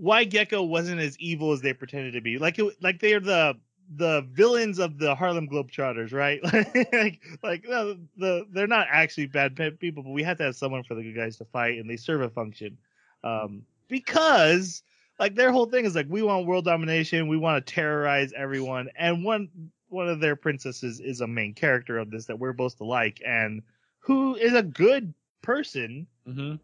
why 0.00 0.24
Gekko 0.24 0.66
wasn't 0.66 1.00
as 1.00 1.18
evil 1.18 1.52
as 1.52 1.60
they 1.60 1.74
pretended 1.74 2.14
to 2.14 2.20
be. 2.22 2.38
Like 2.38 2.58
it, 2.58 2.82
like 2.82 3.00
they're 3.00 3.20
the 3.20 3.56
the 3.96 4.22
villains 4.32 4.78
of 4.78 4.98
the 4.98 5.14
Harlem 5.14 5.48
Globetrotters, 5.48 6.12
right? 6.12 6.40
like 6.92 7.20
like 7.42 7.64
no, 7.68 7.96
the 8.16 8.46
they're 8.50 8.66
not 8.66 8.86
actually 8.90 9.26
bad 9.26 9.56
people, 9.78 10.02
but 10.02 10.10
we 10.10 10.22
have 10.22 10.38
to 10.38 10.44
have 10.44 10.56
someone 10.56 10.84
for 10.84 10.94
the 10.94 11.02
good 11.02 11.16
guys 11.16 11.36
to 11.38 11.44
fight, 11.44 11.78
and 11.78 11.88
they 11.88 11.96
serve 11.96 12.22
a 12.22 12.30
function. 12.30 12.78
Um, 13.22 13.62
because 13.88 14.82
like 15.18 15.34
their 15.34 15.52
whole 15.52 15.66
thing 15.66 15.84
is 15.84 15.94
like 15.94 16.06
we 16.08 16.22
want 16.22 16.46
world 16.46 16.64
domination, 16.64 17.28
we 17.28 17.36
want 17.36 17.66
to 17.66 17.74
terrorize 17.74 18.32
everyone, 18.34 18.88
and 18.96 19.22
one 19.22 19.48
one 19.88 20.08
of 20.08 20.20
their 20.20 20.36
princesses 20.36 21.00
is 21.00 21.20
a 21.20 21.26
main 21.26 21.52
character 21.52 21.98
of 21.98 22.10
this 22.10 22.26
that 22.26 22.38
we're 22.38 22.52
supposed 22.52 22.78
to 22.78 22.84
like, 22.84 23.20
and 23.26 23.60
who 23.98 24.34
is 24.36 24.54
a 24.54 24.62
good 24.62 25.12
person 25.42 26.06
Mm-hmm. 26.28 26.56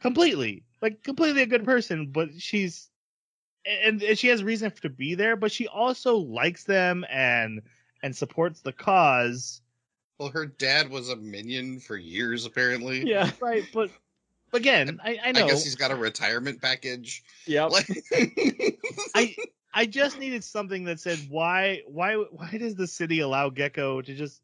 completely 0.00 0.64
like 0.84 1.02
completely 1.02 1.40
a 1.40 1.46
good 1.46 1.64
person 1.64 2.10
but 2.12 2.28
she's 2.38 2.90
and, 3.64 4.02
and 4.02 4.18
she 4.18 4.28
has 4.28 4.44
reason 4.44 4.70
to 4.70 4.90
be 4.90 5.14
there 5.14 5.34
but 5.34 5.50
she 5.50 5.66
also 5.66 6.18
likes 6.18 6.64
them 6.64 7.06
and 7.10 7.62
and 8.02 8.14
supports 8.14 8.60
the 8.60 8.72
cause 8.72 9.62
Well, 10.18 10.28
her 10.28 10.44
dad 10.44 10.90
was 10.90 11.08
a 11.08 11.16
minion 11.16 11.80
for 11.80 11.96
years, 11.96 12.44
apparently. 12.44 13.08
Yeah. 13.08 13.30
right 13.40 13.64
but 13.72 13.88
again 14.52 15.00
i 15.02 15.18
i 15.24 15.32
know 15.32 15.46
I 15.46 15.48
guess 15.48 15.64
he's 15.64 15.74
got 15.74 15.90
a 15.90 15.96
retirement 15.96 16.60
package. 16.60 17.24
Yeah. 17.46 17.64
Like, 17.64 17.88
i 19.14 19.34
i 19.72 19.86
just 19.86 20.18
needed 20.18 20.44
something 20.44 20.84
that 20.84 21.00
said 21.00 21.18
why 21.30 21.80
why 21.86 22.16
why 22.16 22.50
does 22.58 22.74
the 22.74 22.86
city 22.86 23.20
allow 23.20 23.48
Gekko 23.48 24.04
to 24.04 24.14
just 24.14 24.42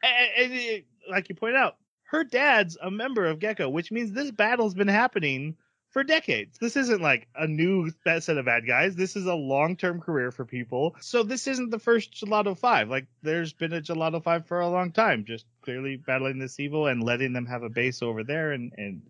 and, 0.00 0.44
and 0.44 0.52
it- 0.52 0.86
like 1.10 1.28
you 1.28 1.34
pointed 1.34 1.56
out 1.56 1.76
her 2.10 2.24
dad's 2.24 2.76
a 2.82 2.90
member 2.90 3.26
of 3.26 3.38
Gekko 3.38 3.70
which 3.70 3.90
means 3.92 4.12
this 4.12 4.30
battle's 4.30 4.74
been 4.74 4.88
happening 4.88 5.56
for 5.90 6.04
decades. 6.04 6.58
This 6.58 6.76
isn't 6.76 7.00
like 7.00 7.28
a 7.34 7.46
new 7.46 7.90
set 8.04 8.28
of 8.28 8.44
bad 8.44 8.66
guys. 8.66 8.94
This 8.94 9.16
is 9.16 9.24
a 9.24 9.34
long 9.34 9.74
term 9.76 10.00
career 10.00 10.30
for 10.30 10.44
people. 10.44 10.94
So 11.00 11.22
this 11.22 11.46
isn't 11.46 11.70
the 11.70 11.78
first 11.78 12.12
Gelato 12.12 12.56
5. 12.58 12.90
Like 12.90 13.06
there's 13.22 13.54
been 13.54 13.72
a 13.72 13.80
Gelato 13.80 14.22
5 14.22 14.46
for 14.46 14.60
a 14.60 14.68
long 14.68 14.92
time, 14.92 15.24
just 15.24 15.46
clearly 15.62 15.96
battling 15.96 16.38
this 16.38 16.60
evil 16.60 16.86
and 16.88 17.02
letting 17.02 17.32
them 17.32 17.46
have 17.46 17.62
a 17.62 17.70
base 17.70 18.02
over 18.02 18.22
there. 18.22 18.52
And, 18.52 18.72
and 18.76 19.00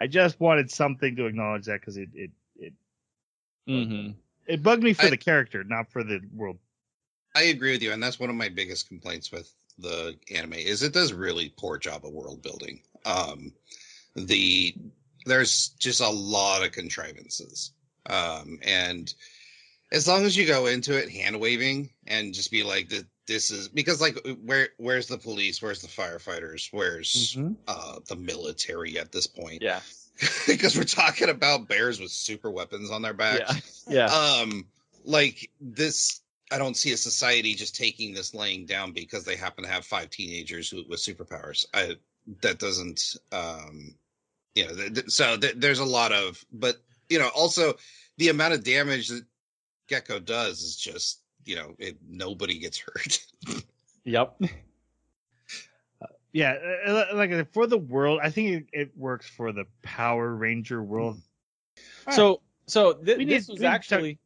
I 0.00 0.06
just 0.06 0.40
wanted 0.40 0.70
something 0.70 1.16
to 1.16 1.26
acknowledge 1.26 1.66
that 1.66 1.80
because 1.80 1.98
it, 1.98 2.08
it, 2.14 2.30
it, 2.56 2.72
Mm-hmm. 3.68 4.12
it 4.46 4.62
bugged 4.62 4.82
me 4.82 4.92
for 4.94 5.06
I- 5.06 5.10
the 5.10 5.16
character, 5.16 5.64
not 5.64 5.90
for 5.90 6.02
the 6.04 6.20
world. 6.34 6.58
I 7.34 7.42
agree 7.44 7.72
with 7.72 7.82
you, 7.82 7.92
and 7.92 8.02
that's 8.02 8.18
one 8.18 8.30
of 8.30 8.36
my 8.36 8.48
biggest 8.48 8.88
complaints 8.88 9.30
with 9.30 9.52
the 9.78 10.16
anime 10.34 10.54
is 10.54 10.82
it 10.82 10.92
does 10.92 11.12
really 11.12 11.52
poor 11.56 11.78
job 11.78 12.04
of 12.06 12.12
world 12.12 12.42
building. 12.42 12.80
Um, 13.04 13.52
the 14.14 14.74
there's 15.26 15.68
just 15.78 16.00
a 16.00 16.08
lot 16.08 16.64
of 16.64 16.72
contrivances, 16.72 17.72
um, 18.08 18.58
and 18.62 19.12
as 19.92 20.08
long 20.08 20.24
as 20.24 20.36
you 20.36 20.46
go 20.46 20.66
into 20.66 20.96
it 20.96 21.10
hand 21.10 21.38
waving 21.40 21.90
and 22.06 22.32
just 22.34 22.50
be 22.50 22.62
like, 22.62 22.88
"Th- 22.88 23.04
"This 23.26 23.50
is," 23.50 23.68
because 23.68 24.00
like, 24.00 24.18
where 24.44 24.68
where's 24.78 25.06
the 25.06 25.18
police? 25.18 25.60
Where's 25.60 25.82
the 25.82 25.88
firefighters? 25.88 26.68
Where's 26.72 27.34
Mm-hmm. 27.36 27.52
uh, 27.68 27.98
the 28.08 28.16
military 28.16 28.98
at 28.98 29.12
this 29.12 29.26
point? 29.26 29.62
Yeah. 29.62 29.80
because 30.46 30.76
we're 30.76 30.84
talking 30.84 31.28
about 31.28 31.68
bears 31.68 32.00
with 32.00 32.10
super 32.10 32.50
weapons 32.50 32.90
on 32.90 33.02
their 33.02 33.12
backs 33.12 33.84
Yeah. 33.86 34.06
Yeah. 34.08 34.40
um 34.40 34.64
like 35.04 35.50
this 35.60 36.20
i 36.52 36.58
don't 36.58 36.76
see 36.76 36.92
a 36.92 36.96
society 36.96 37.54
just 37.54 37.74
taking 37.76 38.14
this 38.14 38.34
laying 38.34 38.66
down 38.66 38.92
because 38.92 39.24
they 39.24 39.36
happen 39.36 39.64
to 39.64 39.70
have 39.70 39.84
five 39.84 40.10
teenagers 40.10 40.68
who, 40.70 40.82
with 40.88 41.00
superpowers 41.00 41.66
i 41.74 41.94
that 42.40 42.58
doesn't 42.58 43.16
um 43.32 43.94
you 44.54 44.66
know 44.66 44.74
th- 44.74 44.94
th- 44.94 45.10
so 45.10 45.36
th- 45.36 45.54
there's 45.56 45.78
a 45.80 45.84
lot 45.84 46.12
of 46.12 46.44
but 46.52 46.76
you 47.08 47.18
know 47.18 47.28
also 47.34 47.74
the 48.18 48.28
amount 48.30 48.54
of 48.54 48.64
damage 48.64 49.08
that 49.08 49.24
Gekko 49.88 50.24
does 50.24 50.62
is 50.62 50.76
just 50.76 51.20
you 51.44 51.54
know 51.56 51.74
it 51.78 51.96
nobody 52.08 52.58
gets 52.58 52.78
hurt 52.78 53.24
yep. 54.04 54.36
Yeah, 56.32 56.54
uh, 56.86 56.90
uh, 56.90 57.06
like 57.14 57.32
uh, 57.32 57.44
for 57.52 57.66
the 57.66 57.78
world, 57.78 58.20
I 58.22 58.28
think 58.28 58.50
it, 58.50 58.66
it 58.80 58.90
works 58.94 59.26
for 59.26 59.52
the 59.52 59.64
Power 59.82 60.34
Ranger 60.34 60.82
world. 60.82 61.18
So 62.10 62.42
so 62.66 62.92
th- 62.92 63.16
We 63.16 63.24
need- 63.24 63.32
this 63.32 63.48
was 63.48 63.58
we 63.58 63.64
talk- 63.64 63.74
actually 63.74 64.00
Go 64.00 64.04
ahead. 64.06 64.18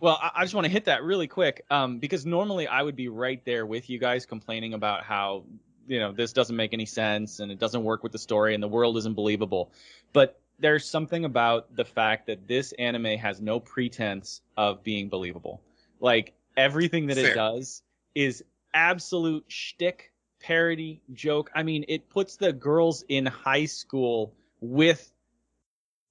Well, 0.00 0.18
I, 0.20 0.30
I 0.36 0.42
just 0.42 0.54
want 0.54 0.66
to 0.66 0.70
hit 0.72 0.86
that 0.86 1.02
really 1.02 1.26
quick, 1.26 1.64
um, 1.70 1.98
because 1.98 2.26
normally 2.26 2.66
I 2.66 2.82
would 2.82 2.96
be 2.96 3.08
right 3.08 3.44
there 3.44 3.64
with 3.66 3.90
you 3.90 3.98
guys 3.98 4.26
complaining 4.26 4.74
about 4.74 5.04
how 5.04 5.44
you 5.86 5.98
know 5.98 6.12
this 6.12 6.32
doesn't 6.32 6.56
make 6.56 6.72
any 6.72 6.86
sense 6.86 7.40
and 7.40 7.50
it 7.50 7.58
doesn't 7.58 7.82
work 7.82 8.02
with 8.02 8.12
the 8.12 8.18
story 8.18 8.54
and 8.54 8.62
the 8.62 8.68
world 8.68 8.96
isn't 8.96 9.14
believable. 9.14 9.72
But 10.12 10.40
there's 10.58 10.84
something 10.84 11.24
about 11.24 11.74
the 11.74 11.84
fact 11.84 12.26
that 12.26 12.46
this 12.46 12.72
anime 12.72 13.18
has 13.18 13.40
no 13.40 13.60
pretense 13.60 14.40
of 14.56 14.82
being 14.82 15.08
believable. 15.08 15.60
Like 16.00 16.34
everything 16.56 17.08
that 17.08 17.18
it 17.18 17.34
does 17.34 17.82
is 18.14 18.44
absolute 18.74 19.44
shtick, 19.48 20.12
parody, 20.40 21.02
joke. 21.12 21.50
I 21.54 21.62
mean, 21.62 21.84
it 21.88 22.08
puts 22.10 22.36
the 22.36 22.52
girls 22.52 23.04
in 23.08 23.26
high 23.26 23.66
school 23.66 24.34
with 24.60 25.10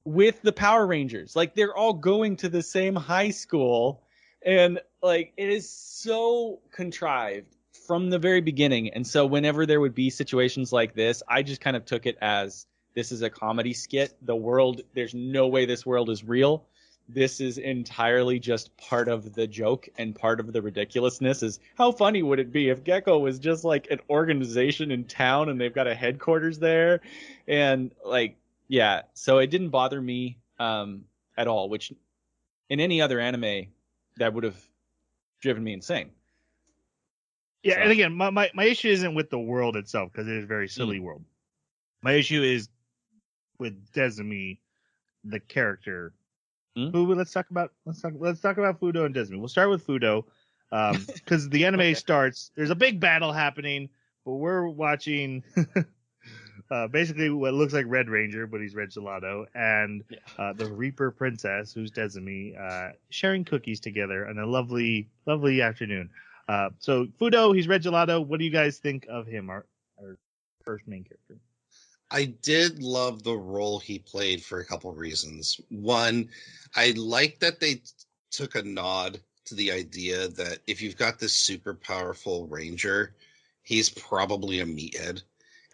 with 0.10 0.42
the 0.42 0.52
Power 0.52 0.88
Rangers. 0.88 1.36
Like 1.36 1.54
they're 1.54 1.76
all 1.76 1.94
going 1.94 2.38
to 2.38 2.50
the 2.50 2.64
same 2.64 2.96
high 2.96 3.30
school 3.30 4.02
and 4.44 4.80
like 5.04 5.34
it 5.38 5.50
is 5.50 5.70
so 5.70 6.62
contrived 6.72 7.56
from 7.86 8.10
the 8.10 8.18
very 8.18 8.42
beginning. 8.42 8.90
And 8.90 9.06
so 9.06 9.28
whenever 9.28 9.68
there 9.68 9.80
would 9.80 9.94
be 9.94 10.10
situations 10.10 10.74
like 10.74 10.96
this, 10.96 11.22
I 11.28 11.44
just 11.44 11.62
kind 11.62 11.78
of 11.78 11.86
took 11.86 12.08
it 12.08 12.18
as 12.22 12.66
this 12.96 13.12
is 13.12 13.22
a 13.22 13.30
comedy 13.30 13.74
skit. 13.74 14.16
The 14.24 14.36
world 14.36 14.82
there's 14.96 15.14
no 15.14 15.48
way 15.48 15.68
this 15.68 15.86
world 15.86 16.10
is 16.10 16.24
real. 16.24 16.66
This 17.08 17.40
is 17.40 17.60
entirely 17.60 18.40
just 18.40 18.76
part 18.78 19.10
of 19.10 19.34
the 19.34 19.46
joke 19.46 19.90
and 19.98 20.16
part 20.16 20.40
of 20.40 20.52
the 20.54 20.62
ridiculousness 20.62 21.44
is 21.44 21.60
how 21.76 21.92
funny 21.92 22.24
would 22.24 22.40
it 22.40 22.52
be 22.52 22.70
if 22.70 22.84
Gekko 22.84 23.20
was 23.20 23.38
just 23.38 23.64
like 23.64 23.88
an 23.92 24.00
organization 24.10 24.90
in 24.90 25.04
town 25.04 25.50
and 25.50 25.62
they've 25.62 25.74
got 25.74 25.88
a 25.88 25.96
headquarters 25.96 26.60
there 26.60 27.02
and 27.48 27.92
like 28.04 28.39
yeah, 28.70 29.02
so 29.14 29.40
it 29.40 29.48
didn't 29.48 29.70
bother 29.70 30.02
me 30.02 30.38
um, 30.60 31.04
at 31.36 31.48
all, 31.48 31.68
which 31.68 31.92
in 32.70 32.80
any 32.80 33.02
other 33.02 33.20
anime 33.20 33.66
that 34.18 34.34
would 34.34 34.46
have 34.46 34.56
driven 35.42 35.64
me 35.64 35.74
insane. 35.74 36.12
Yeah, 37.64 37.76
So- 37.76 37.82
and 37.82 37.92
again, 37.92 38.14
my, 38.14 38.30
my, 38.30 38.50
my 38.54 38.64
issue 38.66 38.88
isn't 38.90 39.14
with 39.16 39.30
the 39.30 39.40
world 39.40 39.76
itself 39.76 40.12
because 40.12 40.28
it 40.28 40.36
is 40.36 40.44
a 40.46 40.48
very 40.48 40.70
silly 40.70 41.00
world. 41.00 41.24
My 42.02 42.14
issue 42.14 42.42
is 42.42 42.70
with 43.58 43.92
Desmi, 43.92 44.60
the 45.26 45.40
character. 45.42 46.14
Who 46.76 47.14
let's 47.14 47.34
talk 47.34 47.50
about 47.50 47.74
let's 47.86 48.02
talk 48.02 48.14
let's 48.18 48.40
talk 48.40 48.58
about 48.58 48.80
Fudo 48.80 49.06
and 49.06 49.14
Desmi. 49.14 49.38
We'll 49.38 49.50
start 49.50 49.70
with 49.70 49.86
Fudo. 49.86 50.24
Um 50.72 51.06
because 51.14 51.50
the 51.50 51.66
anime 51.66 51.82
Okay. 51.82 51.94
starts, 51.94 52.52
there's 52.56 52.70
a 52.70 52.76
big 52.76 53.02
battle 53.02 53.34
happening, 53.34 53.90
but 54.24 54.36
we're 54.36 54.66
watching 54.66 55.44
uh, 56.72 56.88
basically 56.88 57.30
what 57.30 57.54
looks 57.54 57.74
like 57.74 57.86
Red 57.88 58.10
Ranger, 58.10 58.46
but 58.48 58.62
he's 58.62 58.76
Red 58.76 58.90
Gelato, 58.90 59.46
and 59.56 60.04
Yeah. 60.10 60.18
uh, 60.38 60.54
the 60.54 60.72
Reaper 60.72 61.12
Princess, 61.12 61.74
who's 61.74 61.92
Desmi, 61.92 62.60
uh, 62.60 62.94
sharing 63.10 63.44
cookies 63.44 63.80
together 63.80 64.28
on 64.28 64.38
a 64.38 64.46
lovely, 64.46 65.10
lovely 65.26 65.62
afternoon. 65.62 66.10
Uh, 66.48 66.70
so 66.80 67.06
Fudo, 67.20 67.56
he's 67.56 67.68
Red 67.68 67.84
Gelato. 67.84 68.26
What 68.26 68.40
do 68.40 68.46
you 68.46 68.52
guys 68.52 68.78
think 68.78 69.06
of 69.10 69.28
him, 69.28 69.50
our, 69.50 69.66
our 70.00 70.18
first 70.64 70.88
main 70.88 71.04
character? 71.04 71.38
I 72.12 72.26
did 72.42 72.82
love 72.82 73.22
the 73.24 73.38
role 73.38 73.78
he 73.78 74.00
played 74.00 74.44
for 74.44 74.60
a 74.60 74.66
couple 74.66 74.92
reasons. 74.94 75.62
One, 75.70 76.30
I 76.76 76.92
like 76.98 77.40
that 77.40 77.60
they 77.60 77.76
t- 77.76 77.82
took 78.32 78.56
a 78.56 78.64
nod 78.64 79.20
to 79.46 79.56
the 79.56 79.72
idea 79.72 80.28
that 80.30 80.60
if 80.66 80.82
you've 80.82 80.98
got 80.98 81.20
this 81.20 81.34
super 81.34 81.74
powerful 81.76 82.48
ranger, 82.48 83.14
he's 83.62 83.90
probably 83.90 84.60
a 84.60 84.66
meathead. 84.66 85.22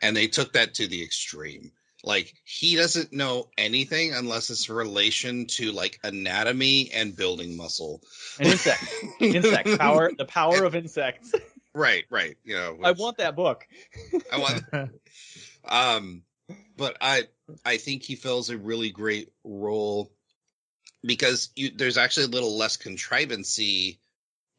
And 0.06 0.16
they 0.16 0.28
took 0.28 0.54
that 0.54 0.76
to 0.76 0.88
the 0.88 1.04
extreme. 1.04 1.72
Like 2.04 2.32
he 2.44 2.76
doesn't 2.76 3.12
know 3.12 3.50
anything 3.58 4.14
unless 4.14 4.52
it's 4.52 4.70
relation 4.70 5.48
to 5.48 5.72
like 5.72 6.00
anatomy 6.04 6.92
and 6.94 7.16
building 7.16 7.58
muscle. 7.58 8.02
And 8.40 8.50
insects, 8.50 8.94
insect 9.20 9.80
power, 9.80 10.12
the 10.16 10.26
power 10.26 10.64
of 10.64 10.76
insects. 10.76 11.34
Right, 11.74 12.06
right. 12.12 12.38
You 12.44 12.56
know, 12.56 12.78
I 12.84 12.92
want 12.92 13.18
that 13.18 13.36
book. 13.36 13.68
I 14.32 14.38
want 14.38 14.64
Um, 15.68 16.22
but 16.78 16.98
I 17.02 17.24
I 17.66 17.78
think 17.78 18.04
he 18.04 18.16
fills 18.16 18.52
a 18.52 18.58
really 18.58 18.92
great 18.92 19.30
role 19.44 20.12
because 21.04 21.50
you, 21.56 21.72
there's 21.76 21.98
actually 21.98 22.28
a 22.28 22.30
little 22.30 22.56
less 22.56 22.78
contrivancy 22.78 24.00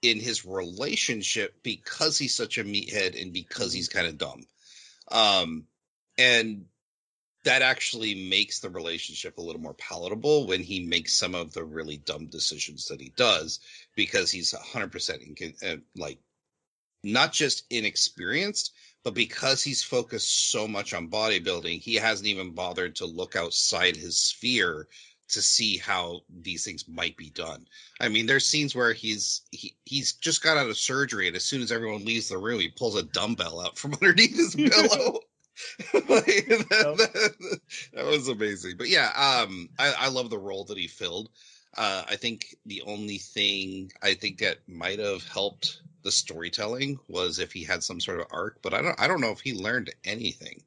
in 0.02 0.18
his 0.18 0.44
relationship 0.44 1.54
because 1.62 2.18
he's 2.18 2.35
such 2.35 2.59
a 2.59 2.64
meathead 2.64 3.20
and 3.20 3.32
because 3.32 3.72
he's 3.72 3.88
kind 3.88 4.09
of 4.09 4.18
dumb. 4.18 4.44
Um, 5.11 5.64
and 6.19 6.66
that 7.45 7.62
actually 7.62 8.29
makes 8.29 8.59
the 8.59 8.71
relationship 8.71 9.38
a 9.38 9.42
little 9.42 9.61
more 9.61 9.75
palatable 9.75 10.47
when 10.47 10.62
he 10.62 10.85
makes 10.85 11.14
some 11.14 11.35
of 11.35 11.53
the 11.53 11.64
really 11.64 11.99
dumb 11.99 12.27
decisions 12.27 12.87
that 12.87 13.01
he 13.01 13.12
does 13.16 13.61
because 13.95 14.31
he's 14.31 14.53
100% 14.53 15.40
in, 15.40 15.55
uh, 15.69 15.77
like 15.97 16.19
not 17.05 17.33
just 17.33 17.64
inexperienced 17.71 18.73
but 19.07 19.14
because 19.14 19.62
he's 19.62 19.85
focused 19.85 20.51
so 20.51 20.66
much 20.66 20.92
on 20.92 21.09
bodybuilding, 21.09 21.81
he 21.81 21.95
hasn't 21.95 22.27
even 22.27 22.51
bothered 22.51 22.97
to 22.97 23.07
look 23.07 23.37
outside 23.37 23.95
his 23.95 24.19
sphere 24.19 24.88
to 25.29 25.43
see 25.43 25.77
how 25.79 26.21
these 26.43 26.65
things 26.65 26.87
might 26.89 27.17
be 27.17 27.31
done. 27.31 27.67
I 28.01 28.09
mean, 28.09 28.27
there's 28.27 28.47
scenes 28.47 28.75
where 28.75 28.93
he's 28.93 29.43
he, 29.51 29.75
he's 29.85 30.12
just 30.15 30.43
got 30.43 30.57
out 30.57 30.69
of 30.71 30.77
surgery, 30.79 31.27
and 31.27 31.37
as 31.37 31.45
soon 31.45 31.62
as 31.62 31.73
everyone 31.73 32.05
leaves 32.05 32.29
the 32.29 32.39
room, 32.39 32.61
he 32.61 32.69
pulls 32.69 32.97
a 32.97 33.03
dumbbell 33.03 33.61
out 33.61 33.79
from 33.79 33.93
underneath 34.03 34.37
his 34.37 34.55
pillow. 34.55 35.21
Like, 35.95 36.47
that, 36.49 36.69
that- 36.69 37.61
that 37.95 38.05
was 38.05 38.29
amazing. 38.29 38.75
But 38.77 38.89
yeah, 38.91 39.07
um, 39.17 39.71
I, 39.79 39.95
I 40.01 40.09
love 40.09 40.29
the 40.29 40.39
role 40.39 40.65
that 40.65 40.77
he 40.77 40.87
filled. 40.87 41.31
Uh, 41.77 42.03
I 42.07 42.17
think 42.17 42.55
the 42.67 42.83
only 42.83 43.17
thing 43.19 43.91
I 44.03 44.12
think 44.15 44.39
that 44.39 44.59
might 44.69 44.99
have 44.99 45.27
helped 45.29 45.81
the 46.03 46.12
storytelling 46.12 46.99
was 47.09 47.39
if 47.39 47.53
he 47.53 47.65
had 47.65 47.83
some 47.83 48.01
sort 48.01 48.21
of 48.21 48.27
arc, 48.31 48.61
but 48.62 48.75
I 48.75 48.83
don't 48.83 49.01
I 49.01 49.09
don't 49.09 49.21
know 49.23 49.31
if 49.31 49.41
he 49.41 49.55
learned 49.55 49.95
anything. 50.05 50.62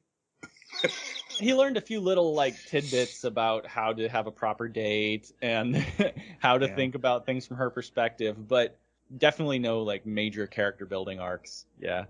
He 1.40 1.54
learned 1.54 1.76
a 1.76 1.80
few 1.80 2.00
little 2.00 2.34
like 2.34 2.54
tidbits 2.66 3.24
about 3.24 3.66
how 3.66 3.92
to 3.92 4.08
have 4.08 4.26
a 4.26 4.30
proper 4.30 4.68
date 4.68 5.32
and 5.42 5.76
how 6.38 6.58
to 6.58 6.66
Yeah. 6.66 6.74
think 6.76 6.94
about 6.94 7.26
things 7.26 7.46
from 7.46 7.56
her 7.58 7.70
perspective, 7.70 8.36
but 8.48 8.78
definitely 9.16 9.58
no 9.58 9.82
like 9.82 10.06
major 10.06 10.46
character 10.46 10.86
building 10.86 11.18
arcs. 11.20 11.64
Yeah. 11.80 12.04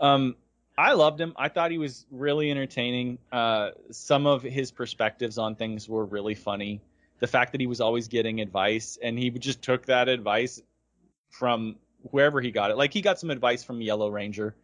Um 0.00 0.36
I 0.78 0.92
loved 0.92 1.20
him. 1.20 1.32
I 1.36 1.48
thought 1.48 1.70
he 1.70 1.78
was 1.78 2.06
really 2.10 2.50
entertaining. 2.50 3.18
Uh 3.32 3.70
some 3.90 4.26
of 4.26 4.42
his 4.42 4.70
perspectives 4.70 5.38
on 5.38 5.56
things 5.56 5.88
were 5.88 6.04
really 6.04 6.34
funny. 6.34 6.80
The 7.18 7.26
fact 7.26 7.52
that 7.52 7.60
he 7.60 7.66
was 7.66 7.80
always 7.80 8.08
getting 8.08 8.40
advice 8.40 8.98
and 9.02 9.18
he 9.18 9.30
just 9.30 9.62
took 9.62 9.86
that 9.86 10.08
advice 10.08 10.60
from 11.30 11.76
wherever 12.10 12.40
he 12.40 12.50
got 12.50 12.70
it. 12.70 12.76
Like 12.76 12.92
he 12.92 13.00
got 13.00 13.18
some 13.18 13.30
advice 13.30 13.64
from 13.64 13.80
Yellow 13.80 14.08
Ranger 14.10 14.54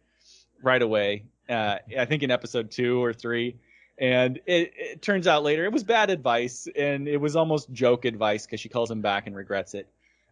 right 0.61 0.81
away. 0.81 1.23
Uh, 1.49 1.77
I 1.97 2.05
think 2.05 2.23
in 2.23 2.31
episode 2.31 2.71
two 2.71 3.03
or 3.03 3.11
three, 3.11 3.57
and 3.97 4.39
it, 4.45 4.73
it 4.75 5.01
turns 5.01 5.27
out 5.27 5.43
later 5.43 5.65
it 5.65 5.71
was 5.71 5.83
bad 5.83 6.09
advice 6.09 6.67
and 6.75 7.07
it 7.07 7.17
was 7.17 7.35
almost 7.35 7.71
joke 7.71 8.05
advice 8.05 8.45
because 8.45 8.59
she 8.59 8.69
calls 8.69 8.89
him 8.89 9.01
back 9.01 9.27
and 9.27 9.35
regrets 9.35 9.73
it. 9.73 9.87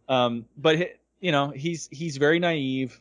Um, 0.10 0.46
but 0.58 0.96
you 1.20 1.32
know 1.32 1.50
he's 1.50 1.88
he's 1.92 2.18
very 2.18 2.40
naive, 2.40 3.00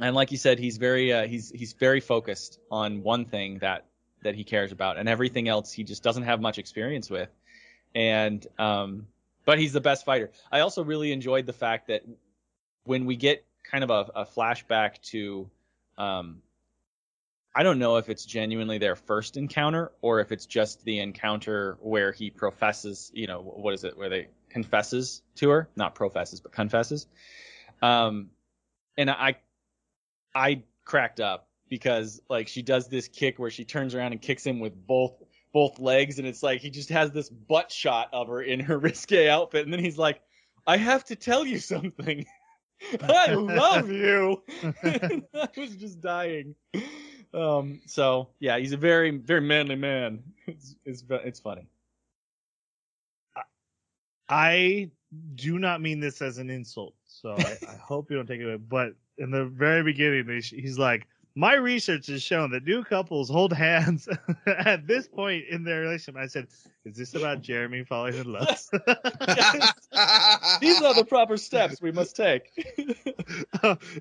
and 0.00 0.14
like 0.14 0.30
you 0.30 0.38
said, 0.38 0.58
he's 0.58 0.76
very 0.76 1.12
uh, 1.12 1.26
he's 1.26 1.50
he's 1.50 1.72
very 1.72 2.00
focused 2.00 2.60
on 2.70 3.02
one 3.02 3.24
thing 3.24 3.58
that 3.58 3.86
that 4.22 4.34
he 4.34 4.44
cares 4.44 4.72
about, 4.72 4.98
and 4.98 5.08
everything 5.08 5.48
else 5.48 5.72
he 5.72 5.82
just 5.84 6.02
doesn't 6.02 6.24
have 6.24 6.40
much 6.40 6.58
experience 6.58 7.10
with. 7.10 7.28
And 7.94 8.46
um, 8.58 9.06
but 9.44 9.58
he's 9.58 9.72
the 9.72 9.80
best 9.80 10.04
fighter. 10.04 10.30
I 10.50 10.60
also 10.60 10.84
really 10.84 11.12
enjoyed 11.12 11.46
the 11.46 11.52
fact 11.52 11.88
that 11.88 12.04
when 12.84 13.06
we 13.06 13.16
get 13.16 13.44
kind 13.64 13.84
of 13.84 13.90
a, 13.90 14.20
a 14.20 14.26
flashback 14.26 15.00
to 15.02 15.48
um, 15.98 16.42
I 17.54 17.62
don't 17.62 17.78
know 17.78 17.96
if 17.96 18.08
it's 18.08 18.24
genuinely 18.24 18.78
their 18.78 18.96
first 18.96 19.36
encounter 19.36 19.92
or 20.00 20.20
if 20.20 20.32
it's 20.32 20.46
just 20.46 20.84
the 20.84 21.00
encounter 21.00 21.76
where 21.80 22.10
he 22.12 22.30
professes, 22.30 23.10
you 23.14 23.26
know, 23.26 23.40
what 23.42 23.74
is 23.74 23.84
it, 23.84 23.96
where 23.96 24.08
they 24.08 24.28
confesses 24.48 25.22
to 25.36 25.50
her, 25.50 25.68
not 25.76 25.94
professes, 25.94 26.40
but 26.40 26.52
confesses. 26.52 27.06
Um, 27.82 28.30
and 28.96 29.10
I, 29.10 29.36
I 30.34 30.62
cracked 30.84 31.20
up 31.20 31.48
because 31.68 32.20
like 32.28 32.48
she 32.48 32.62
does 32.62 32.88
this 32.88 33.08
kick 33.08 33.38
where 33.38 33.50
she 33.50 33.64
turns 33.64 33.94
around 33.94 34.12
and 34.12 34.20
kicks 34.20 34.44
him 34.44 34.60
with 34.60 34.74
both 34.86 35.14
both 35.52 35.78
legs, 35.78 36.18
and 36.18 36.26
it's 36.26 36.42
like 36.42 36.60
he 36.60 36.70
just 36.70 36.88
has 36.88 37.12
this 37.12 37.28
butt 37.28 37.70
shot 37.70 38.08
of 38.12 38.28
her 38.28 38.42
in 38.42 38.60
her 38.60 38.78
risque 38.88 39.28
outfit, 39.28 39.64
and 39.64 39.72
then 39.72 39.80
he's 39.80 39.98
like, 39.98 40.20
"I 40.66 40.76
have 40.76 41.04
to 41.04 41.16
tell 41.16 41.44
you 41.44 41.58
something." 41.58 42.26
I 43.02 43.34
love 43.34 43.90
you. 43.90 44.42
I 44.82 45.48
was 45.56 45.76
just 45.76 46.00
dying. 46.00 46.56
Um, 47.34 47.80
so 47.86 48.28
yeah, 48.40 48.58
he's 48.58 48.72
a 48.72 48.76
very, 48.76 49.10
very 49.10 49.40
manly 49.40 49.76
man. 49.76 50.22
It's, 50.46 50.74
it's, 50.84 51.04
it's 51.08 51.40
funny. 51.40 51.66
I 54.28 54.90
do 55.34 55.58
not 55.58 55.80
mean 55.80 56.00
this 56.00 56.20
as 56.20 56.38
an 56.38 56.50
insult, 56.50 56.94
so 57.06 57.34
I, 57.34 57.58
I 57.68 57.76
hope 57.76 58.10
you 58.10 58.16
don't 58.16 58.26
take 58.26 58.40
it. 58.40 58.44
away. 58.44 58.56
But 58.56 58.94
in 59.18 59.30
the 59.30 59.44
very 59.44 59.82
beginning, 59.82 60.26
he's 60.42 60.78
like, 60.78 61.06
"My 61.34 61.54
research 61.54 62.06
has 62.08 62.22
shown 62.22 62.50
that 62.52 62.64
new 62.64 62.84
couples 62.84 63.28
hold 63.30 63.52
hands 63.52 64.08
at 64.46 64.86
this 64.86 65.08
point 65.08 65.44
in 65.50 65.64
their 65.64 65.80
relationship." 65.82 66.20
I 66.20 66.26
said, 66.26 66.48
"Is 66.84 66.96
this 66.96 67.14
about 67.14 67.42
Jeremy 67.42 67.84
falling 67.84 68.14
in 68.16 68.32
love?" 68.32 68.46
These 70.60 70.82
are 70.82 70.94
the 70.94 71.04
proper 71.08 71.36
steps 71.36 71.80
we 71.80 71.92
must 71.92 72.16
take. 72.16 72.50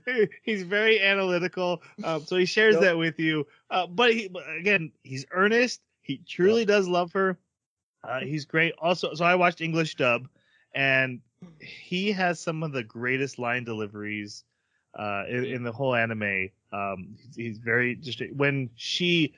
He- 0.05 0.27
he's 0.43 0.63
very 0.63 1.01
analytical, 1.01 1.81
um, 2.03 2.25
so 2.25 2.35
he 2.37 2.45
shares 2.45 2.75
Yep. 2.75 2.81
that 2.83 2.97
with 2.97 3.19
you. 3.19 3.47
Uh, 3.69 3.87
but 3.87 4.13
he, 4.13 4.29
again, 4.59 4.91
he's 5.03 5.25
earnest. 5.31 5.81
He 6.01 6.17
truly 6.27 6.65
does 6.65 6.87
love 6.87 7.11
her. 7.13 7.37
Uh, 8.03 8.21
he's 8.21 8.45
great. 8.45 8.73
Also, 8.79 9.13
so 9.13 9.23
I 9.25 9.35
watched 9.35 9.61
English 9.61 9.95
dub, 9.95 10.27
and 10.73 11.21
he 11.59 12.11
has 12.11 12.39
some 12.39 12.63
of 12.63 12.71
the 12.71 12.83
greatest 12.83 13.37
line 13.39 13.63
deliveries 13.63 14.43
uh, 14.97 15.23
in, 15.29 15.45
in 15.45 15.63
the 15.63 15.71
whole 15.71 15.95
anime. 15.95 16.49
Um, 16.73 17.15
he's, 17.17 17.35
he's 17.35 17.57
very 17.57 17.95
just 17.95 18.21
when 18.33 18.69
she 18.75 19.33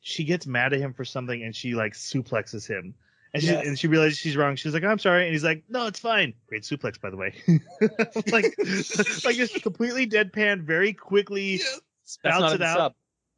she 0.00 0.24
gets 0.24 0.46
mad 0.46 0.72
at 0.72 0.80
him 0.80 0.92
for 0.92 1.04
something 1.04 1.42
and 1.42 1.54
she 1.56 1.74
like 1.74 1.94
suplexes 1.94 2.66
him. 2.68 2.94
And 3.32 3.42
she, 3.42 3.48
Yes. 3.48 3.66
and 3.66 3.76
she 3.78 3.88
realizes 3.88 4.16
she's 4.18 4.36
wrong. 4.36 4.54
She's 4.54 4.72
like, 4.74 4.84
"I'm 4.84 4.98
sorry," 5.00 5.24
and 5.24 5.32
he's 5.32 5.42
like, 5.42 5.64
"No, 5.68 5.86
it's 5.88 5.98
fine." 5.98 6.34
Great 6.46 6.62
suplex, 6.62 7.00
by 7.00 7.10
the 7.10 7.16
way. 7.16 7.34
like, 8.30 8.54
like 9.24 9.34
just 9.36 9.60
completely 9.62 10.06
deadpan, 10.06 10.62
very 10.62 10.92
quickly 10.92 11.54
Yes. 11.54 11.80
Spouts 12.04 12.54
it 12.54 12.62
out. 12.62 12.76
sub. 12.76 12.94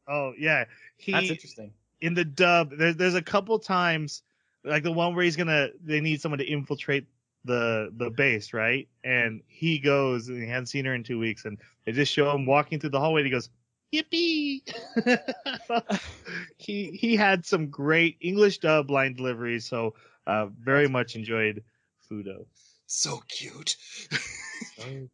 Oh 0.07 0.33
yeah, 0.37 0.65
he 0.97 1.13
That's 1.13 1.29
interesting. 1.31 1.73
in 1.99 2.13
the 2.13 2.25
dub. 2.25 2.71
There's 2.77 2.95
there's 2.95 3.15
a 3.15 3.21
couple 3.23 3.57
times 3.59 4.21
like 4.63 4.83
the 4.83 4.91
one 4.91 5.15
where 5.15 5.23
he's 5.23 5.35
gonna 5.35 5.69
they 5.83 5.99
need 5.99 6.21
someone 6.21 6.39
to 6.39 6.45
infiltrate 6.45 7.07
the 7.45 7.91
the 7.95 8.09
base, 8.11 8.53
right? 8.53 8.87
And 9.03 9.41
he 9.47 9.79
goes 9.79 10.27
and 10.27 10.41
he 10.41 10.47
hadn't 10.49 10.67
seen 10.67 10.85
her 10.85 10.93
in 10.93 11.03
two 11.03 11.19
weeks, 11.19 11.45
and 11.45 11.57
they 11.85 11.91
just 11.91 12.11
show 12.11 12.29
him 12.31 12.45
walking 12.45 12.79
through 12.79 12.89
the 12.91 12.99
hallway. 12.99 13.21
and 13.21 13.27
He 13.27 13.31
goes, 13.31 13.49
"Yippee!" 13.93 14.61
he 16.57 16.91
he 16.91 17.15
had 17.15 17.45
some 17.45 17.69
great 17.69 18.17
English 18.21 18.59
dub 18.59 18.89
line 18.89 19.13
deliveries, 19.13 19.65
so 19.67 19.95
uh, 20.25 20.47
very 20.59 20.87
much 20.87 21.15
enjoyed 21.15 21.63
Fudo. 22.09 22.45
so 22.87 23.21
cute. 23.27 23.75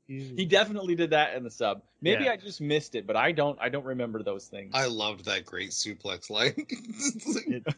He 0.08 0.46
definitely 0.46 0.96
did 0.96 1.10
that 1.10 1.36
in 1.36 1.44
the 1.44 1.50
sub. 1.52 1.82
Maybe 2.02 2.26
Yeah. 2.26 2.32
I 2.34 2.38
just 2.38 2.62
missed 2.62 2.96
it, 2.96 3.06
but 3.08 3.16
I 3.16 3.32
don't. 3.32 3.58
I 3.60 3.70
don't 3.70 3.86
remember 3.86 4.22
those 4.24 4.46
things. 4.48 4.72
I 4.74 4.86
loved 4.88 5.26
that 5.26 5.46
great 5.46 5.72
suplex 5.72 6.30
line. 6.30 6.54
It's 6.70 7.36
like- 7.36 7.76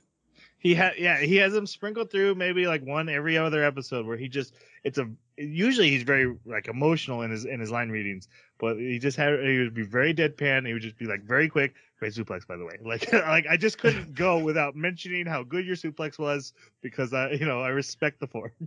He 0.65 0.73
had 0.73 0.93
yeah 0.97 1.19
he 1.19 1.36
has 1.36 1.54
them 1.54 1.67
sprinkled 1.67 2.10
through 2.10 2.34
maybe 2.34 2.65
like 2.65 2.84
one 2.84 3.08
every 3.08 3.38
other 3.38 3.63
episode 3.63 4.08
where 4.08 4.17
he 4.17 4.28
just 4.28 4.56
it's 4.84 4.97
a 4.97 5.08
usually 5.38 5.91
he's 5.91 6.01
very 6.01 6.36
like 6.43 6.67
emotional 6.67 7.21
in 7.21 7.30
his 7.30 7.45
in 7.45 7.60
his 7.60 7.69
line 7.69 7.89
readings, 7.89 8.28
but 8.58 8.75
he 8.78 8.97
just 8.97 9.15
had 9.15 9.39
he 9.41 9.60
would 9.60 9.75
be 9.75 9.84
very 9.84 10.12
deadpan. 10.12 10.65
He 10.65 10.73
would 10.73 10.82
just 10.82 10.97
be 10.97 11.06
like 11.06 11.21
very 11.21 11.49
quick. 11.49 11.75
Great 11.99 12.13
suplex, 12.13 12.47
by 12.47 12.58
the 12.58 12.65
way. 12.65 12.80
Like 12.84 13.13
like 13.13 13.45
I 13.47 13.58
just 13.58 13.78
couldn't 13.78 14.15
go 14.15 14.39
without 14.39 14.75
mentioning 14.75 15.28
how 15.28 15.43
good 15.43 15.67
your 15.67 15.75
suplex 15.75 16.17
was 16.17 16.51
because 16.82 17.13
I 17.13 17.30
you 17.34 17.45
know 17.45 17.62
I 17.62 17.67
respect 17.69 18.19
the 18.19 18.25
form. 18.25 18.51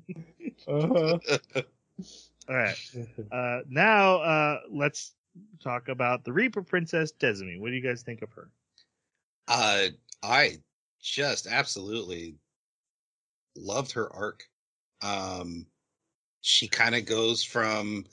Uh-huh. 0.68 1.18
All 2.48 2.54
right. 2.54 2.76
Uh, 3.32 3.61
now 3.68 4.18
uh, 4.18 4.61
let's 4.70 5.14
talk 5.61 5.88
about 5.88 6.24
the 6.24 6.32
Reaper 6.32 6.62
Princess 6.62 7.12
Desmi. 7.12 7.58
What 7.58 7.70
do 7.70 7.74
you 7.74 7.82
guys 7.82 8.02
think 8.02 8.22
of 8.22 8.32
her? 8.34 8.50
Uh, 9.48 9.88
I 10.22 10.58
just 11.00 11.46
absolutely 11.46 12.37
loved 13.56 13.92
her 13.92 14.12
arc. 14.12 14.44
Um, 15.02 15.66
she 16.40 16.68
kind 16.68 16.94
of 16.94 17.04
goes 17.04 17.42
from 17.44 18.04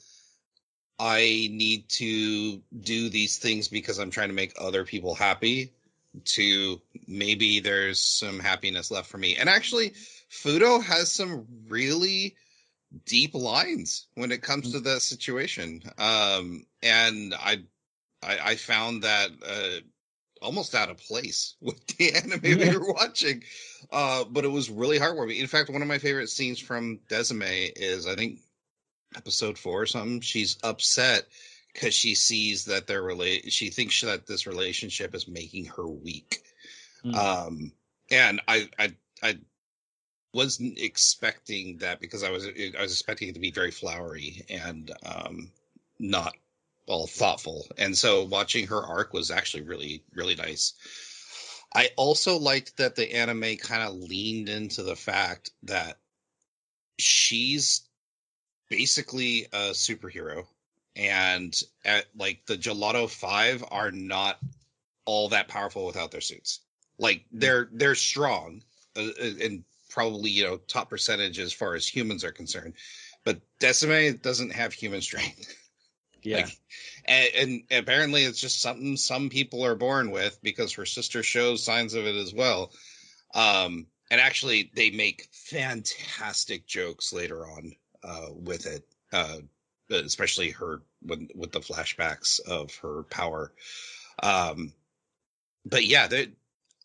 I 0.98 1.48
need 1.52 1.88
to 1.90 2.62
do 2.80 3.08
these 3.08 3.38
things 3.38 3.68
because 3.68 3.98
I'm 3.98 4.10
trying 4.10 4.28
to 4.28 4.34
make 4.34 4.54
other 4.58 4.84
people 4.84 5.14
happy 5.14 5.72
to 6.24 6.80
maybe 7.06 7.60
there's 7.60 8.00
some 8.00 8.38
happiness 8.38 8.90
left 8.90 9.08
for 9.08 9.18
me. 9.18 9.36
And 9.36 9.48
actually, 9.48 9.90
Fudo 10.30 10.82
has 10.82 11.12
some 11.12 11.46
really 11.68 12.36
deep 13.04 13.34
lines 13.34 14.06
when 14.14 14.32
it 14.32 14.40
comes 14.40 14.72
to 14.72 14.80
that 14.80 15.02
situation. 15.02 15.82
Um, 15.98 16.64
and 16.82 17.34
I, 17.34 17.58
I, 18.22 18.38
I 18.42 18.54
found 18.56 19.02
that 19.02 19.30
uh, 19.46 19.80
almost 20.42 20.74
out 20.74 20.90
of 20.90 20.98
place 20.98 21.54
with 21.60 21.86
the 21.86 22.14
anime 22.14 22.40
we 22.42 22.76
were 22.76 22.92
watching. 22.92 23.42
Uh, 23.90 24.24
but 24.24 24.44
it 24.44 24.50
was 24.50 24.70
really 24.70 24.98
heartwarming. 24.98 25.40
In 25.40 25.46
fact, 25.46 25.70
one 25.70 25.82
of 25.82 25.88
my 25.88 25.98
favorite 25.98 26.28
scenes 26.28 26.58
from 26.58 27.00
Desumi 27.08 27.72
is 27.76 28.06
I 28.06 28.14
think 28.14 28.40
episode 29.16 29.58
four 29.58 29.82
or 29.82 29.86
something. 29.86 30.20
She's 30.20 30.58
upset 30.62 31.26
because 31.72 31.94
she 31.94 32.14
sees 32.14 32.64
that 32.66 32.86
their 32.86 33.02
relate. 33.02 33.52
She 33.52 33.70
thinks 33.70 34.00
that 34.00 34.26
this 34.26 34.46
relationship 34.46 35.14
is 35.14 35.28
making 35.28 35.66
her 35.66 35.86
weak. 35.86 36.42
Mm. 37.04 37.14
Um, 37.14 37.72
and 38.10 38.40
I, 38.48 38.68
I, 38.78 38.94
I 39.22 39.38
wasn't 40.32 40.78
expecting 40.78 41.78
that 41.78 42.00
because 42.00 42.22
I 42.22 42.30
was, 42.30 42.46
I 42.46 42.80
was 42.80 42.92
expecting 42.92 43.28
it 43.28 43.34
to 43.34 43.40
be 43.40 43.50
very 43.50 43.70
flowery 43.70 44.44
and 44.48 44.90
um, 45.04 45.50
not 45.98 46.34
all 46.86 47.06
thoughtful. 47.06 47.66
And 47.78 47.96
so 47.96 48.24
watching 48.24 48.66
her 48.66 48.82
arc 48.84 49.12
was 49.12 49.30
actually 49.30 49.62
really, 49.62 50.04
really 50.14 50.34
nice. 50.34 50.74
I 51.74 51.90
also 51.96 52.38
liked 52.38 52.76
that 52.76 52.96
the 52.96 53.12
anime 53.12 53.56
kind 53.56 53.82
of 53.82 53.94
leaned 53.94 54.48
into 54.48 54.82
the 54.82 54.96
fact 54.96 55.50
that 55.64 55.98
she's 56.98 57.82
basically 58.70 59.46
a 59.52 59.70
superhero. 59.72 60.46
And 60.94 61.54
at 61.84 62.06
like 62.16 62.46
the 62.46 62.56
gelato 62.56 63.10
5 63.10 63.64
are 63.70 63.90
not 63.90 64.38
all 65.04 65.28
that 65.28 65.48
powerful 65.48 65.84
without 65.84 66.10
their 66.10 66.22
suits. 66.22 66.60
Like 66.98 67.24
they're 67.30 67.68
they're 67.72 67.94
strong 67.94 68.62
uh, 68.96 69.10
and 69.20 69.62
probably 69.90 70.30
you 70.30 70.44
know 70.44 70.56
top 70.56 70.88
percentage 70.88 71.38
as 71.38 71.52
far 71.52 71.74
as 71.74 71.86
humans 71.86 72.24
are 72.24 72.32
concerned. 72.32 72.74
But 73.24 73.40
Desumi 73.60 74.20
doesn't 74.22 74.52
have 74.52 74.72
human 74.72 75.02
strength 75.02 75.54
Yeah. 76.26 76.38
like, 76.38 76.58
and, 77.04 77.28
and 77.34 77.62
apparently 77.70 78.24
it's 78.24 78.40
just 78.40 78.60
something 78.60 78.96
some 78.96 79.28
people 79.30 79.64
are 79.64 79.76
born 79.76 80.10
with 80.10 80.38
because 80.42 80.72
her 80.72 80.84
sister 80.86 81.22
shows 81.22 81.62
signs 81.64 81.94
of 81.94 82.04
it 82.04 82.16
as 82.16 82.34
well. 82.34 82.72
Um, 83.34 83.86
and 84.10 84.20
actually, 84.20 84.70
they 84.74 84.90
make 84.90 85.28
fantastic 85.32 86.66
jokes 86.66 87.12
later 87.12 87.46
on 87.46 87.72
uh, 88.02 88.28
with 88.32 88.66
it, 88.66 88.84
uh, 89.12 89.38
especially 89.90 90.50
her 90.50 90.82
with 91.02 91.28
with 91.34 91.52
the 91.52 91.60
flashbacks 91.60 92.40
of 92.40 92.74
her 92.76 93.04
power. 93.04 93.52
Um, 94.22 94.72
but 95.64 95.84
yeah, 95.84 96.06
there- 96.06 96.26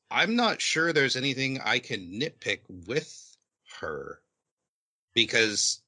I'm 0.09 0.35
not 0.35 0.61
sure 0.61 0.91
there's 0.91 1.15
anything 1.15 1.61
I 1.61 1.79
can 1.79 2.19
nitpick 2.19 2.59
with 2.67 3.37
her 3.79 4.19
because 5.13 5.80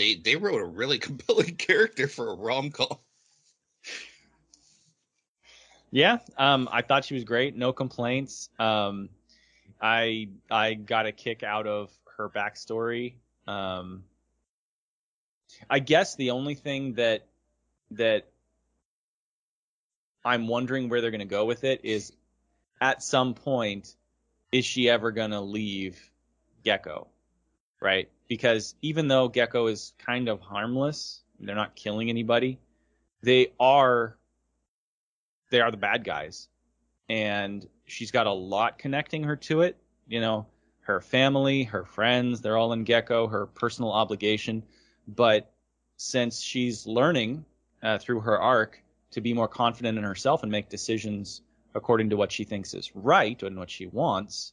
they 0.00 0.14
they 0.14 0.36
wrote 0.36 0.60
a 0.60 0.64
really 0.64 0.98
compelling 1.08 1.56
character 1.56 2.08
for 2.08 2.30
a 2.30 2.34
rom 2.34 2.70
com. 2.70 2.96
Yeah, 5.92 6.18
um, 6.38 6.68
I 6.72 6.82
thought 6.82 7.04
she 7.04 7.14
was 7.14 7.24
great. 7.24 7.56
No 7.56 7.72
complaints. 7.72 8.48
Um, 8.58 9.10
I 9.80 10.28
I 10.50 10.74
got 10.74 11.06
a 11.06 11.12
kick 11.12 11.42
out 11.42 11.66
of 11.66 11.90
her 12.16 12.28
backstory. 12.30 13.14
Um, 13.46 14.04
I 15.68 15.80
guess 15.80 16.14
the 16.14 16.30
only 16.30 16.54
thing 16.54 16.94
that 16.94 17.26
that 17.92 18.28
I'm 20.24 20.46
wondering 20.46 20.88
where 20.88 21.00
they're 21.00 21.10
going 21.10 21.20
to 21.20 21.24
go 21.26 21.44
with 21.44 21.64
it 21.64 21.80
is, 21.84 22.12
at 22.80 23.02
some 23.02 23.34
point, 23.34 23.96
is 24.52 24.64
she 24.64 24.88
ever 24.88 25.10
going 25.10 25.32
to 25.32 25.40
leave 25.40 25.98
Gekko, 26.64 27.08
right? 27.80 28.08
Because 28.28 28.74
even 28.82 29.08
though 29.08 29.28
Gekko 29.28 29.70
is 29.70 29.92
kind 29.98 30.28
of 30.28 30.40
harmless, 30.40 31.22
they're 31.40 31.54
not 31.54 31.74
killing 31.74 32.10
anybody. 32.10 32.58
They 33.22 33.52
are 33.58 34.16
they 35.50 35.60
are 35.60 35.70
the 35.70 35.76
bad 35.76 36.04
guys. 36.04 36.48
And 37.08 37.66
she's 37.86 38.12
got 38.12 38.26
a 38.26 38.32
lot 38.32 38.78
connecting 38.78 39.24
her 39.24 39.36
to 39.36 39.62
it. 39.62 39.76
You 40.06 40.20
know, 40.20 40.46
her 40.82 41.00
family, 41.00 41.64
her 41.64 41.84
friends, 41.84 42.40
they're 42.40 42.56
all 42.56 42.72
in 42.72 42.84
Gekko, 42.84 43.30
her 43.30 43.46
personal 43.46 43.92
obligation. 43.92 44.62
But 45.08 45.52
since 45.96 46.40
she's 46.40 46.86
learning 46.86 47.44
uh, 47.82 47.98
through 47.98 48.20
her 48.20 48.38
arc 48.38 48.82
to 49.10 49.20
be 49.20 49.34
more 49.34 49.48
confident 49.48 49.98
in 49.98 50.04
herself 50.04 50.44
and 50.44 50.52
make 50.52 50.68
decisions 50.68 51.42
according 51.74 52.10
to 52.10 52.16
what 52.16 52.30
she 52.30 52.44
thinks 52.44 52.74
is 52.74 52.94
right 52.94 53.42
and 53.42 53.56
what 53.56 53.70
she 53.70 53.86
wants, 53.86 54.52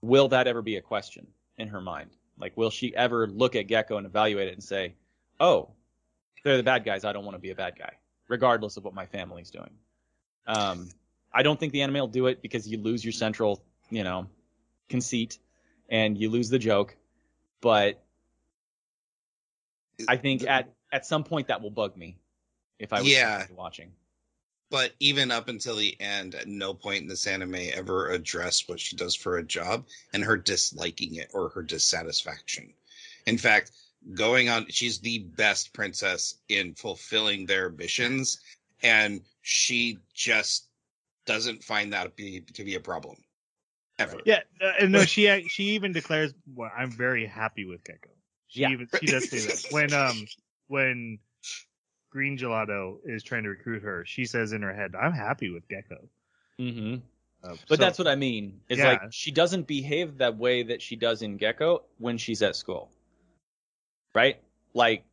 will 0.00 0.28
that 0.28 0.46
ever 0.46 0.62
be 0.62 0.76
a 0.76 0.82
question 0.82 1.26
in 1.58 1.68
her 1.68 1.80
mind? 1.80 2.10
Like, 2.38 2.56
will 2.56 2.70
she 2.70 2.94
ever 2.94 3.26
look 3.26 3.56
at 3.56 3.66
Gekko 3.66 3.98
and 3.98 4.06
evaluate 4.06 4.48
it 4.48 4.54
and 4.54 4.62
say, 4.62 4.94
oh, 5.40 5.70
they're 6.44 6.56
the 6.56 6.62
bad 6.62 6.84
guys. 6.84 7.04
I 7.04 7.12
don't 7.12 7.24
want 7.24 7.34
to 7.34 7.40
be 7.40 7.50
a 7.50 7.54
bad 7.54 7.76
guy, 7.78 7.94
regardless 8.28 8.76
of 8.76 8.84
what 8.84 8.94
my 8.94 9.06
family's 9.06 9.50
doing. 9.50 9.70
Um, 10.46 10.88
I 11.32 11.42
don't 11.42 11.58
think 11.58 11.72
the 11.72 11.82
anime 11.82 11.94
will 11.96 12.06
do 12.06 12.26
it 12.26 12.40
because 12.40 12.66
you 12.66 12.78
lose 12.78 13.04
your 13.04 13.12
central, 13.12 13.62
you 13.90 14.04
know, 14.04 14.28
conceit 14.88 15.38
and 15.88 16.16
you 16.16 16.30
lose 16.30 16.48
the 16.48 16.58
joke. 16.58 16.96
But 17.60 18.02
I 20.06 20.16
think 20.16 20.46
at 20.46 20.72
at 20.92 21.04
some 21.04 21.24
point 21.24 21.48
that 21.48 21.60
will 21.60 21.70
bug 21.70 21.96
me 21.96 22.16
if 22.78 22.92
I 22.92 23.00
was 23.00 23.10
Yeah. 23.10 23.46
watching. 23.54 23.92
But 24.70 24.94
even 25.00 25.30
up 25.30 25.48
until 25.48 25.76
the 25.76 25.98
end, 26.00 26.34
at 26.34 26.46
no 26.46 26.74
point 26.74 27.02
in 27.02 27.08
this 27.08 27.26
anime 27.26 27.54
ever 27.72 28.10
addressed 28.10 28.68
what 28.68 28.80
she 28.80 28.96
does 28.96 29.14
for 29.14 29.38
a 29.38 29.42
job 29.42 29.86
and 30.12 30.22
her 30.24 30.36
disliking 30.36 31.14
it 31.16 31.30
or 31.32 31.48
her 31.50 31.62
dissatisfaction. 31.62 32.74
In 33.26 33.38
fact, 33.38 33.72
going 34.14 34.48
on, 34.48 34.66
she's 34.68 34.98
the 35.00 35.20
best 35.20 35.72
princess 35.72 36.36
in 36.48 36.74
fulfilling 36.74 37.46
their 37.46 37.70
missions, 37.70 38.40
and 38.82 39.22
she 39.42 39.98
just 40.14 40.68
doesn't 41.24 41.64
find 41.64 41.92
that 41.92 42.04
to 42.04 42.10
be, 42.10 42.40
to 42.40 42.64
be 42.64 42.74
a 42.74 42.80
problem 42.80 43.16
ever. 43.98 44.18
Yeah, 44.24 44.40
uh, 44.60 44.72
and 44.80 44.92
no, 44.92 45.04
she 45.04 45.46
she 45.48 45.64
even 45.70 45.92
declares, 45.92 46.34
well, 46.54 46.70
"I'm 46.76 46.90
very 46.90 47.26
happy 47.26 47.64
with 47.64 47.82
Gekko." 47.84 48.10
She 48.48 48.60
Yeah. 48.62 48.68
even 48.68 48.88
she 48.92 49.08
does 49.08 49.26
say 49.26 49.40
that 49.40 49.60
when 49.70 49.92
um 49.92 50.26
when 50.68 51.18
Green 52.18 52.36
Gelato 52.36 52.98
is 53.04 53.22
trying 53.22 53.44
to 53.44 53.48
recruit 53.50 53.80
her, 53.84 54.04
she 54.04 54.24
says 54.24 54.52
in 54.52 54.60
her 54.62 54.74
head, 54.74 54.96
"I'm 54.96 55.12
happy 55.12 55.50
with 55.50 55.62
Gekko." 55.68 56.08
hmm 56.58 56.96
Uh, 57.44 57.50
But 57.68 57.76
so- 57.78 57.84
that's 57.84 57.96
what 57.96 58.08
I 58.08 58.16
mean. 58.16 58.60
It's 58.68 58.80
Yeah. 58.80 58.88
like 58.88 59.12
she 59.12 59.30
doesn't 59.30 59.68
behave 59.68 60.18
that 60.18 60.36
way 60.36 60.64
that 60.64 60.82
she 60.82 60.96
does 60.96 61.22
in 61.22 61.38
Gekko 61.38 61.84
when 61.98 62.18
she's 62.18 62.42
at 62.42 62.56
school, 62.56 62.90
right? 64.16 64.42
Like 64.74 65.04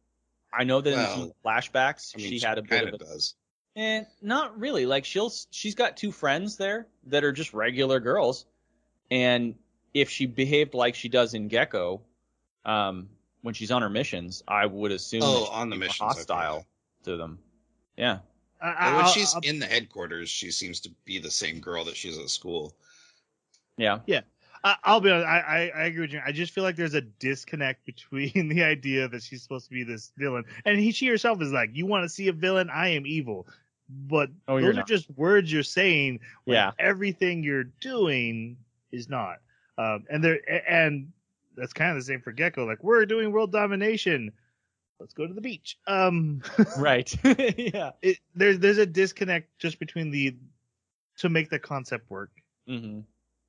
I 0.52 0.64
know 0.64 0.82
that 0.82 0.92
in 0.92 1.06
some 1.06 1.32
flashbacks 1.46 2.16
I 2.16 2.18
mean, 2.18 2.30
she 2.32 2.40
she 2.40 2.46
had 2.48 2.58
a 2.58 2.64
bit 2.64 2.82
of 2.88 2.88
of 2.88 2.94
a 2.96 2.98
does. 2.98 3.36
Eh, 3.76 4.06
not 4.24 4.60
really. 4.60 4.88
Like 4.88 5.06
she'll 5.06 5.32
she's 5.52 5.76
got 5.76 5.98
two 5.98 6.12
friends 6.12 6.58
there 6.58 6.88
that 7.04 7.24
are 7.24 7.32
just 7.32 7.54
regular 7.54 8.00
girls, 8.00 8.48
and 9.12 9.54
if 9.94 10.10
she 10.10 10.26
behaved 10.26 10.74
like 10.74 10.96
she 10.96 11.10
does 11.10 11.36
in 11.36 11.48
Gekko, 11.50 12.02
um, 12.66 13.08
when 13.44 13.54
she's 13.54 13.70
on 13.70 13.84
her 13.84 13.90
missions, 13.92 14.42
I 14.48 14.66
would 14.66 14.92
assume 14.92 15.22
Oh, 15.22 15.42
that 15.44 15.52
on 15.52 15.70
the 15.70 15.76
be 15.76 15.82
missions, 15.82 16.28
okay. 16.28 16.66
Hostile 17.06 17.14
to 17.14 17.18
them. 17.18 17.40
Yeah, 17.98 18.20
I, 18.62 18.70
I, 18.72 18.96
when 18.96 19.06
I'll- 19.06 19.12
she's 19.12 19.34
I'll- 19.36 19.42
in 19.44 19.60
the 19.60 19.66
headquarters, 19.66 20.30
she 20.30 20.52
seems 20.52 20.80
to 20.82 20.90
be 21.06 21.20
the 21.20 21.32
same 21.32 21.60
girl 21.60 21.84
that 21.86 21.96
she's 21.96 22.18
at 22.18 22.30
school. 22.30 22.76
yeah, 23.78 24.00
I, 24.64 24.76
I'll 24.84 25.00
be 25.00 25.12
honest. 25.12 25.28
I, 25.28 25.40
I, 25.40 25.80
I 25.82 25.84
agree 25.86 26.02
with 26.02 26.12
you. 26.14 26.22
I 26.26 26.32
just 26.32 26.52
feel 26.54 26.64
like 26.64 26.76
there's 26.76 26.94
a 26.96 27.02
disconnect 27.02 27.86
between 27.86 28.50
the 28.50 28.64
idea 28.64 29.08
that 29.08 29.22
she's 29.24 29.44
supposed 29.44 29.66
to 29.68 29.72
be 29.74 29.84
this 29.84 30.12
villain, 30.18 30.44
and 30.66 30.80
he, 30.80 30.92
she 30.92 31.08
herself 31.08 31.42
is 31.42 31.52
like, 31.52 31.70
"You 31.74 31.86
want 31.86 32.04
to 32.04 32.10
see 32.10 32.28
a 32.28 32.34
villain? 32.34 32.70
I 32.70 32.90
am 32.90 33.06
evil." 33.06 33.48
But 33.88 34.30
Oh, 34.48 34.60
those 34.60 34.72
are 34.72 34.74
not. 34.74 34.88
just 34.88 35.08
words 35.12 35.52
you're 35.54 35.62
saying. 35.62 36.20
when 36.46 36.56
Yeah. 36.56 36.72
everything 36.80 37.44
you're 37.44 37.66
doing 37.66 38.58
is 38.92 39.08
not. 39.10 39.38
Um, 39.78 40.06
and 40.10 40.24
there, 40.24 40.40
and 40.68 41.12
that's 41.56 41.72
kind 41.74 41.92
of 41.92 41.98
the 41.98 42.02
same 42.04 42.20
for 42.22 42.34
Gekko. 42.34 42.66
Like 42.66 42.84
we're 42.84 43.06
doing 43.06 43.32
world 43.32 43.52
domination. 43.52 44.32
Let's 45.00 45.14
go 45.14 45.28
to 45.28 45.34
the 45.34 45.42
beach. 45.42 45.78
Um, 45.88 46.42
right. 46.78 47.14
yeah. 47.24 47.92
it, 48.02 48.18
there's 48.36 48.60
there's 48.60 48.78
a 48.78 48.86
disconnect 48.86 49.50
just 49.60 49.80
between 49.80 50.12
the 50.12 50.36
to 51.18 51.30
make 51.30 51.50
the 51.50 51.60
concept 51.60 52.10
work. 52.10 52.32
hmm 52.68 53.00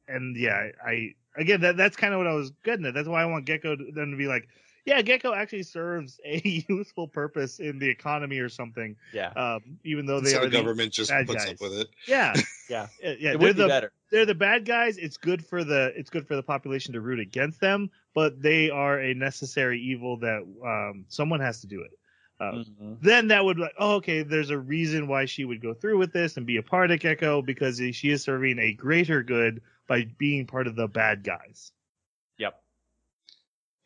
And 0.08 0.36
yeah, 0.36 0.70
I 0.84 1.14
again 1.36 1.60
that 1.62 1.76
that's 1.76 1.96
kind 1.96 2.14
of 2.14 2.18
what 2.18 2.26
I 2.26 2.34
was 2.34 2.52
getting 2.64 2.86
at. 2.86 2.94
That's 2.94 3.08
why 3.08 3.22
I 3.22 3.26
want 3.26 3.46
Gekko 3.46 3.78
to, 3.78 3.92
them 3.92 4.10
to 4.10 4.16
be 4.16 4.26
like, 4.26 4.48
yeah, 4.86 5.02
Gekko 5.02 5.36
actually 5.36 5.64
serves 5.64 6.18
a 6.24 6.40
useful 6.68 7.06
purpose 7.08 7.58
in 7.60 7.78
the 7.78 7.88
economy 7.88 8.38
or 8.38 8.48
something. 8.48 8.96
Yeah. 9.12 9.28
Um, 9.30 9.78
even 9.84 10.06
though 10.06 10.20
they 10.20 10.30
so 10.30 10.38
are 10.38 10.44
the 10.44 10.50
the, 10.50 10.56
government 10.56 10.92
just 10.92 11.10
bad 11.10 11.26
puts 11.26 11.44
guys. 11.44 11.54
up 11.54 11.60
with 11.60 11.72
it. 11.80 11.88
yeah, 12.08 12.32
Yeah. 12.70 12.86
yeah, 13.02 13.10
yeah. 13.10 13.10
it 13.10 13.20
They're 13.20 13.38
would 13.38 13.56
be 13.56 13.62
the 13.62 13.68
better. 13.68 13.92
they're 14.10 14.26
the 14.26 14.34
bad 14.34 14.64
guys. 14.64 14.96
It's 14.96 15.16
good 15.18 15.44
for 15.44 15.64
the 15.64 15.92
it's 15.96 16.08
good 16.10 16.26
for 16.26 16.36
the 16.36 16.42
population 16.42 16.94
to 16.94 17.00
root 17.02 17.20
against 17.20 17.60
them, 17.60 17.90
but 18.14 18.40
they 18.40 18.70
are 18.70 19.00
a 19.00 19.12
necessary 19.14 19.80
evil 19.80 20.16
that 20.18 20.42
um, 20.64 21.04
someone 21.08 21.40
has 21.40 21.60
to 21.60 21.66
do 21.66 21.82
it. 21.82 21.90
Uh, 22.38 22.52
Mhm. 22.52 22.98
Then 23.00 23.28
that 23.28 23.42
would 23.44 23.56
be 23.56 23.62
like, 23.62 23.74
oh, 23.78 23.94
okay, 23.96 24.22
there's 24.22 24.50
a 24.50 24.58
reason 24.58 25.08
why 25.08 25.24
she 25.24 25.44
would 25.46 25.62
go 25.62 25.72
through 25.72 25.96
with 25.98 26.12
this 26.12 26.36
and 26.36 26.44
be 26.44 26.58
a 26.58 26.62
part 26.62 26.90
of 26.90 27.00
Gekko 27.00 27.44
because 27.44 27.78
she 27.92 28.10
is 28.10 28.22
serving 28.22 28.58
a 28.58 28.72
greater 28.74 29.22
good 29.22 29.62
by 29.88 30.06
being 30.18 30.46
part 30.46 30.66
of 30.66 30.76
the 30.76 30.86
bad 30.86 31.24
guys. 31.24 31.72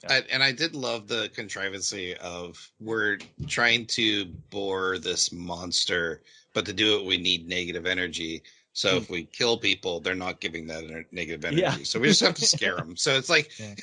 Yep. 0.02 0.10
I, 0.12 0.22
and 0.32 0.42
I 0.42 0.52
did 0.52 0.74
love 0.74 1.08
the 1.08 1.30
contrivancy 1.34 2.16
of 2.16 2.70
we're 2.80 3.18
trying 3.46 3.86
to 3.86 4.24
bore 4.50 4.98
this 4.98 5.30
monster, 5.30 6.22
but 6.54 6.64
to 6.66 6.72
do 6.72 6.98
it 6.98 7.04
we 7.04 7.18
need 7.18 7.48
negative 7.48 7.86
energy. 7.86 8.42
So 8.72 8.96
if 8.96 9.10
we 9.10 9.24
kill 9.24 9.58
people, 9.58 10.00
they're 10.00 10.14
not 10.14 10.40
giving 10.40 10.66
that 10.68 10.84
ener- 10.84 11.04
negative 11.12 11.44
energy. 11.44 11.60
Yeah. 11.62 11.76
So 11.82 11.98
we 11.98 12.08
just 12.08 12.20
have 12.20 12.34
to 12.36 12.46
scare 12.56 12.76
them. 12.76 12.96
So 12.96 13.14
it's 13.16 13.28
like 13.28 13.58
Yeah. 13.58 13.74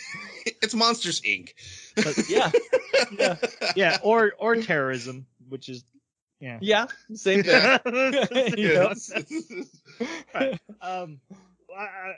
it's 0.61 0.73
Monsters 0.73 1.21
Inc. 1.21 1.53
Yeah. 2.29 2.51
Yeah. 3.11 3.35
Yeah, 3.75 3.97
or 4.01 4.33
or 4.39 4.55
terrorism, 4.61 5.25
which 5.49 5.69
is 5.69 5.83
yeah. 6.39 6.57
Yeah. 6.61 6.87
Same 7.13 7.43
thing. 7.43 7.79
Yeah. 7.85 8.47
Yes. 8.55 9.11
um, 10.81 11.19
I, 11.75 11.81
I, 11.83 12.15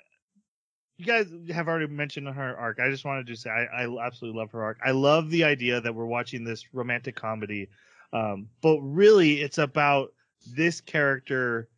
you 0.99 1.05
guys 1.05 1.27
have 1.51 1.69
already 1.69 1.87
mentioned 1.87 2.27
her 2.27 2.57
arc. 2.57 2.79
I 2.81 2.89
just 2.89 3.05
wanted 3.05 3.27
to 3.27 3.35
say 3.37 3.49
I, 3.49 3.83
I 3.83 4.05
absolutely 4.05 4.37
love 4.37 4.51
her 4.51 4.61
arc. 4.61 4.79
I 4.85 4.91
love 4.91 5.29
the 5.29 5.45
idea 5.45 5.79
that 5.79 5.95
we're 5.95 6.05
watching 6.05 6.43
this 6.43 6.73
romantic 6.73 7.15
comedy, 7.15 7.69
um, 8.11 8.49
but 8.61 8.79
really 8.81 9.41
it's 9.41 9.57
about 9.57 10.13
this 10.45 10.81
character 10.81 11.69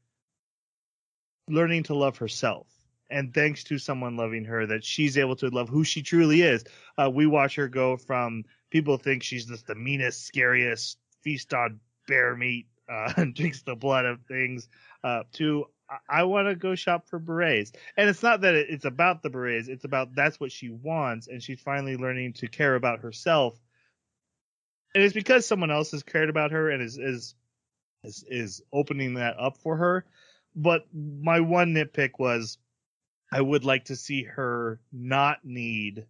learning 1.48 1.84
to 1.84 1.94
love 1.94 2.18
herself. 2.18 2.66
And 3.12 3.32
thanks 3.32 3.64
to 3.66 3.78
someone 3.78 4.18
loving 4.18 4.46
her, 4.46 4.66
that 4.66 4.84
she's 4.84 5.20
able 5.20 5.36
to 5.36 5.50
love 5.50 5.70
who 5.70 5.84
she 5.84 6.02
truly 6.02 6.42
is. 6.42 6.64
Uh, 6.98 7.12
we 7.14 7.28
watch 7.28 7.56
her 7.56 7.68
go 7.68 7.98
from 7.98 8.46
people 8.72 8.98
think 8.98 9.22
she's 9.22 9.46
just 9.46 9.68
the 9.68 9.76
meanest, 9.76 10.26
scariest, 10.26 10.98
feast 11.22 11.54
on 11.54 11.80
bear 12.08 12.36
meat, 12.36 12.66
uh, 12.90 13.24
drinks 13.34 13.62
the 13.62 13.76
blood 13.76 14.06
of 14.06 14.22
things, 14.24 14.68
uh, 15.04 15.24
to 15.34 15.66
I, 16.10 16.24
want 16.24 16.48
to 16.48 16.56
go 16.56 16.76
shop 16.76 17.08
for 17.08 17.20
berets. 17.20 17.72
And 17.98 18.10
it's 18.10 18.24
not 18.24 18.42
that 18.42 18.56
it's 18.56 18.86
about 18.86 19.24
the 19.24 19.30
berets; 19.30 19.68
it's 19.68 19.86
about 19.86 20.16
that's 20.16 20.40
what 20.40 20.52
she 20.52 20.70
wants, 20.70 21.28
and 21.28 21.42
she's 21.42 21.60
finally 21.60 21.98
learning 21.98 22.34
to 22.34 22.48
care 22.48 22.76
about 22.76 23.00
herself. 23.00 23.60
And 24.94 25.04
it's 25.04 25.14
because 25.14 25.46
someone 25.46 25.72
else 25.72 25.92
has 25.92 26.04
cared 26.04 26.30
about 26.30 26.52
her 26.52 26.70
and 26.70 26.82
is 26.82 26.98
is 26.98 27.36
is, 28.04 28.24
is 28.30 28.62
opening 28.74 29.16
that 29.16 29.36
up 29.40 29.58
for 29.58 29.78
her. 29.78 30.06
But 30.56 30.86
my 30.94 31.40
one 31.40 31.74
nitpick 31.74 32.12
was, 32.20 32.58
I 33.32 33.42
would 33.42 33.64
like 33.64 33.86
to 33.86 33.96
see 33.96 34.24
her 34.24 34.80
not 34.92 35.46
need 35.46 36.06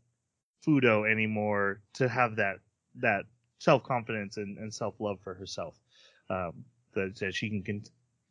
Fudo 0.66 1.10
anymore 1.10 1.82
to 1.94 2.08
have 2.08 2.36
that 2.38 2.58
that 2.96 3.26
self 3.60 3.84
confidence 3.84 4.38
and, 4.38 4.58
and 4.58 4.74
self 4.74 5.00
love 5.00 5.20
for 5.22 5.34
herself. 5.34 5.80
Um, 6.30 6.66
that, 6.94 7.16
that 7.18 7.34
she 7.34 7.50
can, 7.50 7.64
can 7.64 7.84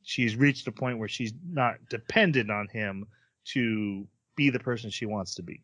she's 0.02 0.36
reached 0.36 0.66
a 0.66 0.72
point 0.72 0.98
where 0.98 1.08
she's 1.08 1.32
not 1.46 1.76
dependent 1.88 2.50
on 2.50 2.68
him 2.68 3.06
to 3.46 4.06
be 4.36 4.50
the 4.50 4.60
person 4.60 4.90
she 4.90 5.06
wants 5.06 5.34
to 5.36 5.42
be. 5.42 5.62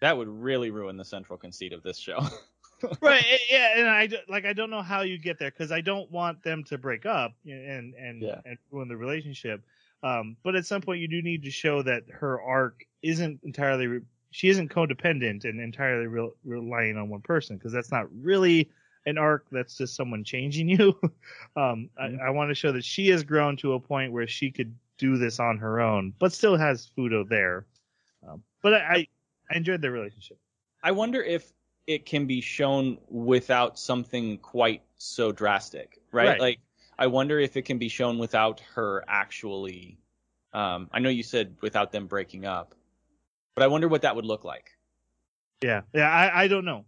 That 0.00 0.16
would 0.16 0.28
really 0.28 0.70
ruin 0.70 0.96
the 0.96 1.04
central 1.04 1.38
conceit 1.38 1.72
of 1.72 1.82
this 1.82 1.98
show. 1.98 2.20
right 3.00 3.24
eh, 3.28 3.38
yeah 3.50 3.78
and 3.78 3.88
I 3.88 4.08
like 4.28 4.44
i 4.44 4.52
don't 4.52 4.70
know 4.70 4.82
how 4.82 5.00
you 5.00 5.18
get 5.18 5.40
there 5.40 5.50
because 5.50 5.72
i 5.72 5.80
don't 5.80 6.08
want 6.12 6.44
them 6.44 6.62
to 6.64 6.78
break 6.78 7.06
up 7.06 7.32
and 7.44 7.92
and 7.94 8.22
Yeah. 8.22 8.40
and 8.44 8.56
ruin 8.70 8.86
the 8.86 8.96
relationship 8.96 9.64
um 10.04 10.36
but 10.44 10.54
at 10.54 10.64
some 10.64 10.80
point 10.80 11.00
you 11.00 11.08
do 11.08 11.20
need 11.20 11.42
to 11.42 11.50
show 11.50 11.82
that 11.82 12.04
her 12.08 12.40
arc 12.40 12.84
isn't 13.02 13.40
entirely 13.42 13.88
re- 13.88 14.00
she 14.30 14.48
isn't 14.48 14.70
codependent 14.70 15.42
and 15.44 15.60
entirely 15.60 16.06
re- 16.06 16.30
relying 16.44 16.96
on 16.96 17.08
one 17.08 17.20
person 17.20 17.56
because 17.56 17.72
that's 17.72 17.90
not 17.90 18.06
really 18.22 18.70
an 19.08 19.18
arc 19.18 19.46
that's 19.50 19.76
just 19.78 19.96
someone 19.96 20.22
changing 20.24 20.68
you 20.76 20.98
um 21.56 21.90
Mhm. 21.98 22.20
i, 22.20 22.26
I 22.26 22.30
want 22.30 22.50
to 22.50 22.54
show 22.54 22.72
that 22.72 22.84
she 22.84 23.08
has 23.08 23.22
grown 23.22 23.56
to 23.58 23.72
a 23.74 23.80
point 23.80 24.12
where 24.12 24.26
she 24.26 24.50
could 24.50 24.74
do 24.98 25.16
this 25.16 25.40
on 25.40 25.58
her 25.58 25.80
own 25.80 26.12
but 26.18 26.32
still 26.32 26.56
has 26.56 26.90
fudo 26.96 27.28
there 27.28 27.66
um, 28.26 28.42
but 28.62 28.74
I, 28.74 28.78
I 28.78 29.06
i 29.50 29.56
enjoyed 29.56 29.80
their 29.80 29.92
relationship 29.92 30.38
I 30.82 30.92
wonder 30.92 31.22
if 31.22 31.52
it 31.86 32.06
can 32.06 32.26
be 32.26 32.40
shown 32.40 32.98
without 33.08 33.78
something 33.78 34.38
quite 34.38 34.82
so 34.98 35.32
drastic, 35.32 35.98
right? 36.12 36.28
Right. 36.28 36.40
Like, 36.40 36.60
I 36.98 37.06
wonder 37.06 37.38
if 37.38 37.56
it 37.56 37.62
can 37.62 37.78
be 37.78 37.88
shown 37.88 38.18
without 38.18 38.60
her 38.74 39.04
actually. 39.08 39.98
Um, 40.52 40.88
I 40.92 40.98
know 40.98 41.08
you 41.08 41.22
said 41.22 41.56
without 41.60 41.92
them 41.92 42.06
breaking 42.06 42.44
up, 42.44 42.74
but 43.54 43.64
I 43.64 43.66
wonder 43.68 43.88
what 43.88 44.02
that 44.02 44.14
would 44.16 44.24
look 44.24 44.44
like. 44.44 44.70
Yeah, 45.62 45.82
yeah, 45.92 46.10
I, 46.10 46.44
I 46.44 46.48
don't 46.48 46.64
know. 46.64 46.84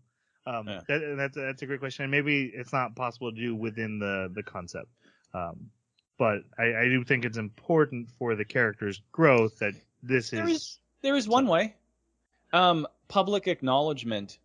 Um, 0.46 0.66
Yeah. 0.68 0.80
that, 0.88 1.14
that's 1.16 1.36
that's 1.36 1.62
a 1.62 1.66
great 1.66 1.80
question. 1.80 2.04
And 2.04 2.10
maybe 2.10 2.46
it's 2.54 2.72
not 2.72 2.94
possible 2.96 3.30
to 3.30 3.36
do 3.36 3.54
within 3.54 3.98
the 3.98 4.30
the 4.34 4.42
concept. 4.42 4.88
Um, 5.34 5.70
but 6.18 6.42
I, 6.58 6.74
I 6.74 6.84
do 6.88 7.04
think 7.04 7.24
it's 7.24 7.38
important 7.38 8.10
for 8.10 8.34
the 8.34 8.44
character's 8.44 9.00
growth 9.12 9.58
that 9.58 9.74
this 10.02 10.30
There 10.30 10.46
is. 10.48 10.56
is 10.56 10.78
there 11.02 11.16
is 11.16 11.28
one 11.28 11.46
way, 11.46 11.74
um, 12.52 12.86
public 13.08 13.48
acknowledgement 13.48 14.38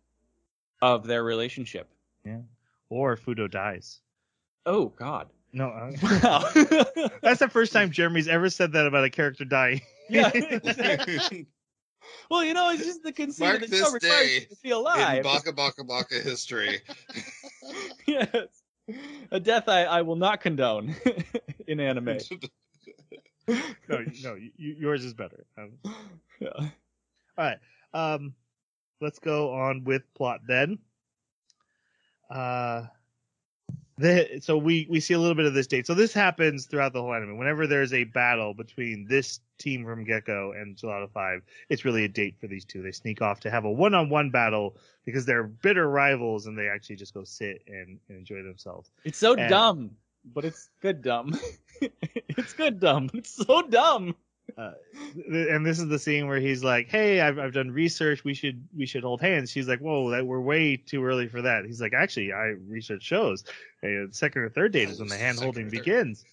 of 0.82 1.06
their 1.06 1.22
relationship. 1.24 1.88
Yeah, 2.24 2.40
or 2.88 3.16
Fudo 3.16 3.50
dies. 3.50 4.00
Oh 4.64 4.86
God. 4.96 5.28
No, 5.52 5.68
uh, 5.68 5.92
Wow. 6.02 6.40
that's 7.22 7.40
the 7.40 7.48
first 7.50 7.72
time 7.72 7.90
Jeremy's 7.90 8.28
ever 8.28 8.50
said 8.50 8.72
that 8.72 8.86
about 8.86 9.04
a 9.04 9.10
character 9.10 9.44
dying. 9.44 9.80
yeah. 10.10 10.30
exactly. 12.06 12.26
Well, 12.30 12.44
you 12.44 12.54
know, 12.54 12.70
it's 12.70 12.84
just 12.84 13.02
the 13.02 13.12
conceit 13.12 13.44
Mark 13.44 13.62
of 13.62 13.70
the 13.70 13.76
show 13.76 13.84
this 13.84 13.92
requires 13.94 14.26
day 14.28 14.34
you 14.34 14.40
to 14.46 14.56
feel 14.56 14.82
In. 14.82 15.22
Baka 15.22 15.52
Baka 15.52 15.84
Baka 15.84 16.14
history. 16.20 16.80
yes. 18.06 18.46
A 19.32 19.40
death 19.40 19.68
I, 19.68 19.84
I 19.84 20.02
will 20.02 20.16
not 20.16 20.40
condone 20.40 20.94
in 21.66 21.80
anime. 21.80 22.18
no, 23.48 24.04
no, 24.22 24.32
y- 24.34 24.50
yours 24.56 25.04
is 25.04 25.14
better. 25.14 25.44
Um, 25.58 25.72
Yeah. 26.40 26.50
All 26.58 26.68
right. 27.38 27.58
Um, 27.92 28.34
let's 29.00 29.18
go 29.18 29.52
on 29.52 29.84
with 29.84 30.02
plot 30.14 30.40
then. 30.46 30.78
Uh, 32.30 32.84
the, 33.98 34.40
so 34.42 34.58
we 34.58 34.86
we 34.90 35.00
see 35.00 35.14
a 35.14 35.18
little 35.18 35.34
bit 35.34 35.46
of 35.46 35.54
this 35.54 35.66
date. 35.66 35.86
So 35.86 35.94
this 35.94 36.12
happens 36.12 36.66
throughout 36.66 36.92
the 36.92 37.00
whole 37.00 37.14
anime. 37.14 37.38
Whenever 37.38 37.66
there's 37.66 37.94
a 37.94 38.04
battle 38.04 38.52
between 38.52 39.06
this 39.08 39.40
team 39.58 39.84
from 39.84 40.04
Gekko 40.04 40.60
and 40.60 40.76
Gelato 40.76 41.10
Five, 41.10 41.42
it's 41.70 41.84
really 41.84 42.04
a 42.04 42.08
date 42.08 42.36
for 42.38 42.46
these 42.46 42.64
two. 42.64 42.82
They 42.82 42.92
sneak 42.92 43.22
off 43.22 43.40
to 43.40 43.50
have 43.50 43.64
a 43.64 43.70
one-on-one 43.70 44.30
battle 44.30 44.76
because 45.04 45.24
they're 45.24 45.44
bitter 45.44 45.88
rivals, 45.88 46.46
and 46.46 46.58
they 46.58 46.68
actually 46.68 46.96
just 46.96 47.14
go 47.14 47.24
sit 47.24 47.62
and, 47.66 47.98
and 48.08 48.18
enjoy 48.18 48.42
themselves. 48.42 48.90
It's 49.04 49.18
so 49.18 49.34
And- 49.34 49.48
dumb, 49.48 49.90
but 50.34 50.44
it's 50.44 50.68
good 50.82 51.00
dumb. 51.00 51.38
it's 51.80 52.52
good 52.52 52.78
dumb. 52.80 53.08
It's 53.14 53.34
so 53.34 53.62
dumb. 53.62 54.14
Th- 54.56 55.48
and 55.48 55.66
this 55.66 55.78
is 55.80 55.88
the 55.88 55.98
scene 55.98 56.28
where 56.28 56.38
he's 56.40 56.62
like, 56.64 56.88
"Hey, 56.88 57.20
I've 57.20 57.38
I've 57.38 57.52
done 57.52 57.70
research. 57.70 58.24
We 58.24 58.32
should 58.32 58.66
we 58.76 58.86
should 58.86 59.02
hold 59.02 59.20
hands." 59.20 59.50
She's 59.50 59.68
like, 59.68 59.80
"Whoa, 59.80 60.10
that 60.10 60.24
we're 60.26 60.40
way 60.40 60.76
too 60.76 61.04
early 61.04 61.26
for 61.28 61.42
that." 61.42 61.64
He's 61.66 61.80
like, 61.80 61.92
"Actually, 61.92 62.32
I 62.32 62.54
research 62.68 63.02
shows. 63.02 63.44
Uh, 63.82 64.06
second 64.12 64.42
or 64.42 64.48
third 64.48 64.72
date 64.72 64.88
is 64.88 64.98
when 65.00 65.08
the 65.08 65.16
hand 65.18 65.38
holding 65.38 65.68
Second 65.70 65.78
or 65.80 65.82
third. 65.82 65.84
begins." 65.84 66.24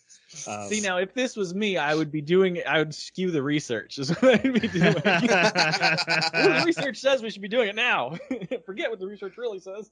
Um, 0.48 0.68
See 0.68 0.82
now, 0.82 0.98
if 0.98 1.14
this 1.14 1.36
was 1.36 1.54
me, 1.54 1.78
I 1.78 1.94
would 1.96 2.12
be 2.12 2.22
doing. 2.22 2.60
I 2.68 2.80
would 2.80 2.96
skew 2.96 3.30
the 3.30 3.44
research. 3.44 3.98
Is 4.00 4.10
what 4.10 4.36
I'd 4.46 4.54
be 4.54 4.68
doing. 4.68 4.94
The 5.04 6.64
research 6.66 6.98
says 6.98 7.22
we 7.22 7.30
should 7.30 7.42
be 7.42 7.48
doing 7.48 7.70
it 7.70 7.76
now. 7.76 8.18
Forget 8.66 8.90
what 8.90 9.00
the 9.00 9.08
research 9.08 9.38
really 9.38 9.60
says. 9.60 9.92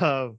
um, 0.00 0.38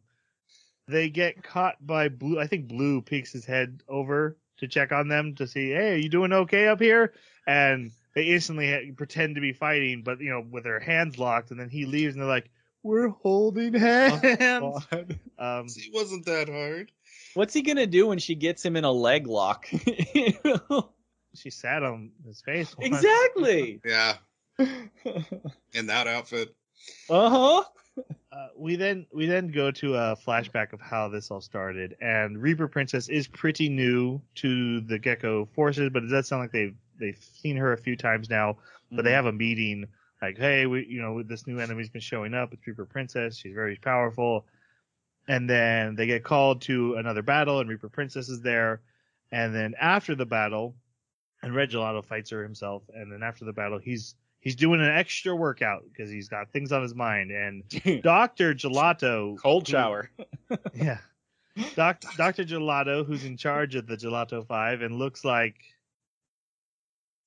they 0.87 1.09
get 1.09 1.43
caught 1.43 1.75
by 1.85 2.09
Blue. 2.09 2.39
I 2.39 2.47
think 2.47 2.67
Blue 2.67 3.01
peeks 3.01 3.31
his 3.31 3.45
head 3.45 3.81
over 3.87 4.37
to 4.63 4.67
check 4.67 4.91
on 4.91 5.07
them 5.07 5.35
to 5.35 5.45
see, 5.45 5.69
"Hey, 5.69 5.93
are 5.93 5.97
you 5.97 6.09
doing 6.09 6.33
okay 6.33 6.67
up 6.67 6.79
here?" 6.79 7.13
And 7.45 7.91
they 8.15 8.25
instantly 8.25 8.91
pretend 8.95 9.35
to 9.35 9.41
be 9.41 9.53
fighting, 9.53 10.01
but 10.01 10.19
you 10.19 10.29
know, 10.29 10.45
with 10.49 10.63
their 10.63 10.79
hands 10.79 11.19
locked. 11.19 11.51
And 11.51 11.59
then 11.59 11.69
he 11.69 11.85
leaves, 11.85 12.15
and 12.15 12.21
they're 12.21 12.29
like, 12.29 12.49
"We're 12.81 13.09
holding 13.09 13.73
hands." 13.73 14.23
um, 15.39 15.69
See, 15.69 15.89
it 15.89 15.93
wasn't 15.93 16.25
that 16.25 16.49
hard. 16.49 16.91
What's 17.33 17.53
he 17.53 17.61
gonna 17.61 17.87
do 17.87 18.07
when 18.07 18.19
she 18.19 18.35
gets 18.35 18.63
him 18.63 18.75
in 18.75 18.83
a 18.83 18.91
leg 18.91 19.27
lock? 19.27 19.67
she 21.35 21.49
sat 21.49 21.83
on 21.83 22.11
his 22.25 22.41
face. 22.41 22.75
once. 22.77 22.87
exactly. 22.87 23.81
Yeah. 23.85 24.15
In 25.73 25.87
that 25.87 26.05
outfit. 26.05 26.55
Uh 27.09 27.29
huh. 27.29 27.63
Uh, 28.33 28.47
we 28.57 28.75
then 28.75 29.05
we 29.13 29.27
then 29.27 29.49
go 29.49 29.69
to 29.69 29.93
a 29.93 30.15
flashback 30.15 30.73
of 30.73 30.81
how 30.81 31.07
this 31.07 31.29
all 31.29 31.39
started, 31.39 31.95
and 32.01 32.41
Reaper 32.41 32.67
Princess 32.67 33.07
is 33.07 33.27
pretty 33.27 33.69
new 33.69 34.19
to 34.33 34.81
the 34.81 34.97
Gekko 34.97 35.47
forces, 35.49 35.91
but 35.93 36.01
it 36.01 36.07
does 36.07 36.27
sound 36.27 36.41
like 36.41 36.51
they've 36.51 36.75
they've 36.99 37.23
seen 37.35 37.57
her 37.57 37.73
a 37.73 37.77
few 37.77 37.95
times 37.95 38.31
now. 38.31 38.57
But 38.91 39.05
they 39.05 39.11
have 39.11 39.27
a 39.27 39.31
meeting, 39.31 39.85
like, 40.19 40.39
hey, 40.39 40.65
we 40.65 40.83
you 40.87 40.99
know 40.99 41.21
this 41.21 41.45
new 41.45 41.59
enemy's 41.59 41.89
been 41.91 42.01
showing 42.01 42.33
up. 42.33 42.53
It's 42.53 42.65
Reaper 42.65 42.85
Princess. 42.85 43.37
She's 43.37 43.53
very 43.53 43.75
powerful. 43.75 44.47
And 45.27 45.47
then 45.47 45.95
they 45.95 46.07
get 46.07 46.23
called 46.23 46.63
to 46.63 46.95
another 46.95 47.21
battle, 47.21 47.59
and 47.59 47.69
Reaper 47.69 47.89
Princess 47.89 48.29
is 48.29 48.41
there. 48.41 48.81
And 49.31 49.53
then 49.53 49.75
after 49.79 50.15
the 50.15 50.25
battle, 50.25 50.75
and 51.43 51.53
Red 51.53 51.69
Gelato 51.69 52.03
fights 52.03 52.31
her 52.31 52.41
himself. 52.41 52.83
And 52.95 53.11
then 53.11 53.21
after 53.21 53.45
the 53.45 53.53
battle, 53.53 53.77
he's 53.77 54.15
he's 54.43 54.55
doing 54.55 54.79
an 54.81 54.89
extra 54.89 55.35
workout 55.35 55.83
because 55.91 56.11
he's 56.11 56.27
got 56.27 56.51
things 56.51 56.71
on 56.71 56.81
his 56.83 56.93
mind. 56.93 57.31
And 57.31 57.63
Doctor 58.03 58.53
Gelato, 58.53 59.37
Cold 59.39 59.67
shower. 59.67 60.11
yeah, 60.75 60.97
Doc, 61.75 62.03
Doctor 62.17 62.43
Gelato, 62.43 63.05
who's 63.05 63.23
in 63.25 63.37
charge 63.37 63.75
of 63.75 63.87
the 63.87 63.95
Gelato 63.97 64.45
Five, 64.45 64.81
and 64.81 64.95
looks 64.99 65.23
like 65.25 65.55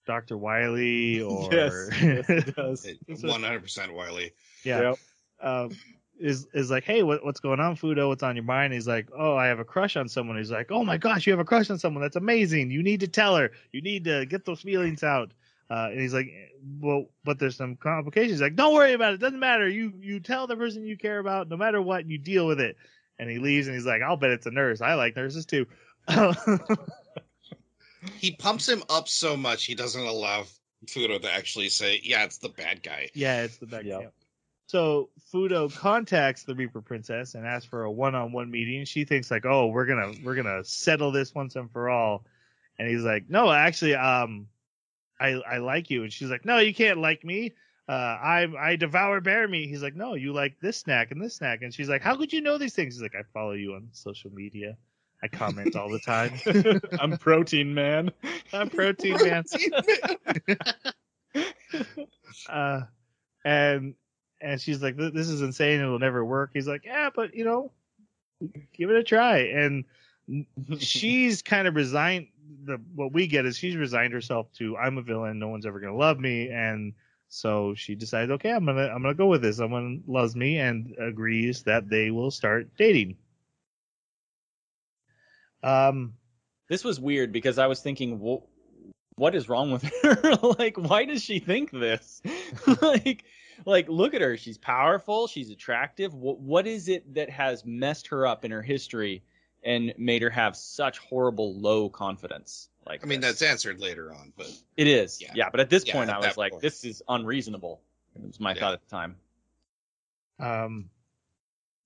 Doctor 0.06 0.36
Wily 0.36 1.20
or 1.20 1.48
Yes, 1.52 1.88
yes, 2.00 2.28
it 2.30 2.54
does. 2.56 2.82
This 2.82 2.96
was- 3.22 3.24
One 3.24 3.42
hundred 3.42 3.62
percent 3.62 3.92
Wily. 3.92 4.32
yeah. 4.64 4.80
Yep. 4.90 4.98
Um, 5.42 5.70
is 6.18 6.46
is 6.54 6.70
like, 6.70 6.84
hey, 6.84 7.02
what, 7.02 7.22
what's 7.24 7.40
going 7.40 7.60
on, 7.60 7.76
Fudo? 7.76 8.08
What's 8.08 8.22
on 8.22 8.36
your 8.36 8.44
mind? 8.44 8.72
He's 8.72 8.88
like, 8.88 9.10
oh, 9.14 9.36
I 9.36 9.48
have 9.48 9.58
a 9.58 9.64
crush 9.66 9.96
on 9.96 10.08
someone. 10.08 10.38
He's 10.38 10.50
like, 10.50 10.72
oh 10.72 10.82
my 10.82 10.96
gosh, 10.96 11.26
you 11.26 11.32
have 11.34 11.40
a 11.40 11.44
crush 11.44 11.68
on 11.68 11.78
someone. 11.78 12.00
That's 12.02 12.16
amazing. 12.16 12.70
You 12.70 12.82
need 12.82 13.00
to 13.00 13.08
tell 13.08 13.36
her. 13.36 13.50
You 13.72 13.82
need 13.82 14.04
to 14.04 14.24
get 14.24 14.46
those 14.46 14.62
feelings 14.62 15.02
out. 15.02 15.32
Uh, 15.68 15.88
and 15.90 16.00
he's 16.00 16.14
like, 16.14 16.30
well, 16.80 17.06
but 17.24 17.38
there's 17.38 17.56
some 17.56 17.76
complications. 17.76 18.32
He's 18.32 18.40
like, 18.40 18.54
don't 18.54 18.74
worry 18.74 18.92
about 18.92 19.14
it. 19.14 19.20
Doesn't 19.20 19.40
matter. 19.40 19.68
You 19.68 19.92
you 20.00 20.20
tell 20.20 20.46
the 20.46 20.56
person 20.56 20.86
you 20.86 20.96
care 20.96 21.18
about, 21.18 21.48
no 21.48 21.56
matter 21.56 21.82
what, 21.82 22.06
you 22.06 22.18
deal 22.18 22.46
with 22.46 22.60
it. 22.60 22.76
And 23.18 23.30
he 23.30 23.38
leaves, 23.38 23.66
and 23.66 23.74
he's 23.74 23.86
like, 23.86 24.02
I'll 24.02 24.16
bet 24.16 24.30
it's 24.30 24.46
a 24.46 24.50
nurse. 24.50 24.80
I 24.80 24.94
like 24.94 25.16
nurses 25.16 25.46
too. 25.46 25.66
He 28.18 28.32
pumps 28.32 28.68
him 28.68 28.82
up 28.88 29.08
so 29.08 29.36
much 29.36 29.64
he 29.64 29.74
doesn't 29.74 30.04
allow 30.04 30.44
Fudo 30.86 31.20
to 31.20 31.32
actually 31.32 31.68
say, 31.68 32.00
"Yeah, 32.02 32.24
it's 32.24 32.38
the 32.38 32.48
bad 32.48 32.82
guy." 32.82 33.10
Yeah, 33.14 33.42
it's 33.42 33.58
the 33.58 33.66
bad 33.66 33.84
Yep. 33.84 34.00
Yep. 34.00 34.14
So 34.68 35.10
Fudo 35.32 35.74
contacts 35.74 36.44
the 36.44 36.54
Reaper 36.54 36.80
Princess 36.80 37.34
and 37.34 37.46
asks 37.46 37.66
for 37.66 37.84
a 37.84 37.90
one-on-one 37.90 38.50
meeting. 38.50 38.84
She 38.84 39.04
thinks 39.04 39.30
like, 39.30 39.46
"Oh, 39.46 39.66
we're 39.66 39.86
gonna 39.86 40.12
we're 40.22 40.34
gonna 40.34 40.64
settle 40.64 41.12
this 41.12 41.34
once 41.34 41.56
and 41.56 41.70
for 41.70 41.88
all." 41.88 42.24
And 42.78 42.88
he's 42.88 43.02
like, 43.02 43.28
"No, 43.28 43.50
actually, 43.50 43.94
um, 43.94 44.48
I 45.20 45.40
I 45.48 45.58
like 45.58 45.90
you." 45.90 46.02
And 46.02 46.12
she's 46.12 46.30
like, 46.30 46.44
"No, 46.44 46.58
you 46.58 46.74
can't 46.74 46.98
like 46.98 47.24
me. 47.24 47.54
Uh, 47.88 47.92
I 47.92 48.48
I 48.58 48.76
devour 48.76 49.20
bear 49.20 49.48
meat." 49.48 49.68
He's 49.68 49.82
like, 49.82 49.96
"No, 49.96 50.14
you 50.14 50.32
like 50.32 50.58
this 50.60 50.78
snack 50.78 51.10
and 51.10 51.22
this 51.22 51.36
snack." 51.36 51.62
And 51.62 51.72
she's 51.72 51.88
like, 51.88 52.02
"How 52.02 52.16
could 52.16 52.32
you 52.32 52.40
know 52.40 52.58
these 52.58 52.74
things?" 52.74 52.94
He's 52.94 53.02
like, 53.02 53.14
"I 53.14 53.22
follow 53.32 53.52
you 53.52 53.74
on 53.74 53.88
social 53.92 54.30
media. 54.32 54.76
I 55.22 55.28
comment 55.28 55.76
all 55.76 55.88
the 55.88 55.98
time. 55.98 56.32
I'm 57.00 57.16
protein 57.18 57.74
man. 57.74 58.10
I'm 58.52 58.70
protein 58.70 59.16
man." 59.22 59.44
uh, 62.48 62.82
and 63.44 63.94
and 64.40 64.60
she's 64.60 64.82
like, 64.82 64.96
"This 64.96 65.28
is 65.28 65.40
insane. 65.42 65.80
It 65.80 65.86
will 65.86 65.98
never 65.98 66.24
work." 66.24 66.50
He's 66.52 66.68
like, 66.68 66.84
"Yeah, 66.84 67.10
but 67.14 67.34
you 67.34 67.44
know, 67.44 67.70
give 68.72 68.90
it 68.90 68.96
a 68.96 69.02
try." 69.02 69.38
And 69.38 69.84
she's 70.78 71.42
kind 71.42 71.68
of 71.68 71.74
resigned. 71.74 72.28
The 72.64 72.80
what 72.94 73.12
we 73.12 73.26
get 73.26 73.46
is 73.46 73.56
she's 73.56 73.76
resigned 73.76 74.12
herself 74.12 74.52
to 74.54 74.76
I'm 74.76 74.98
a 74.98 75.02
villain. 75.02 75.38
No 75.38 75.48
one's 75.48 75.66
ever 75.66 75.80
gonna 75.80 75.96
love 75.96 76.18
me, 76.18 76.48
and 76.48 76.92
so 77.28 77.74
she 77.74 77.94
decides, 77.94 78.30
okay, 78.32 78.50
I'm 78.50 78.64
gonna 78.64 78.88
I'm 78.88 79.02
gonna 79.02 79.14
go 79.14 79.26
with 79.26 79.42
this. 79.42 79.56
Someone 79.56 80.02
loves 80.06 80.36
me 80.36 80.58
and 80.58 80.94
agrees 80.98 81.62
that 81.64 81.88
they 81.88 82.10
will 82.10 82.30
start 82.30 82.68
dating. 82.76 83.16
Um, 85.62 86.14
This 86.68 86.84
was 86.84 87.00
weird 87.00 87.32
because 87.32 87.58
I 87.58 87.66
was 87.66 87.80
thinking, 87.80 88.18
wh- 88.18 88.44
what 89.18 89.34
is 89.34 89.48
wrong 89.48 89.70
with 89.72 89.82
her? 90.02 90.36
like, 90.58 90.76
why 90.76 91.04
does 91.04 91.22
she 91.22 91.38
think 91.38 91.70
this? 91.70 92.22
like, 92.82 93.24
like, 93.64 93.88
look 93.88 94.14
at 94.14 94.20
her. 94.20 94.36
She's 94.36 94.58
powerful. 94.58 95.26
She's 95.26 95.50
attractive. 95.50 96.14
What, 96.14 96.38
what 96.38 96.66
is 96.66 96.88
it 96.88 97.14
that 97.14 97.30
has 97.30 97.64
messed 97.64 98.06
her 98.08 98.26
up 98.26 98.44
in 98.44 98.50
her 98.50 98.62
history 98.62 99.22
and 99.66 99.92
made 99.98 100.22
her 100.22 100.30
have 100.30 100.56
such 100.56 100.98
horrible 100.98 101.54
low 101.54 101.90
confidence? 101.90 102.70
Like, 102.86 103.02
I 103.04 103.06
mean, 103.06 103.20
this? 103.20 103.38
that's 103.40 103.42
answered 103.50 103.80
later 103.80 104.12
on, 104.14 104.32
but 104.36 104.46
it 104.76 104.86
is. 104.86 105.20
Yeah. 105.20 105.32
Yeah. 105.34 105.50
but 105.50 105.60
at 105.60 105.68
this 105.68 105.84
Yeah, 105.84 105.94
point, 105.94 106.08
at 106.10 106.16
I 106.16 106.18
was 106.20 106.36
like, 106.38 106.52
point. 106.52 106.62
this 106.62 106.84
is 106.84 107.02
unreasonable. 107.08 107.82
It 108.14 108.26
was 108.26 108.40
my 108.40 108.54
Yeah. 108.54 108.60
thought 108.60 108.72
at 108.74 108.80
the 108.82 108.88
time. 108.88 109.16
um 110.38 110.90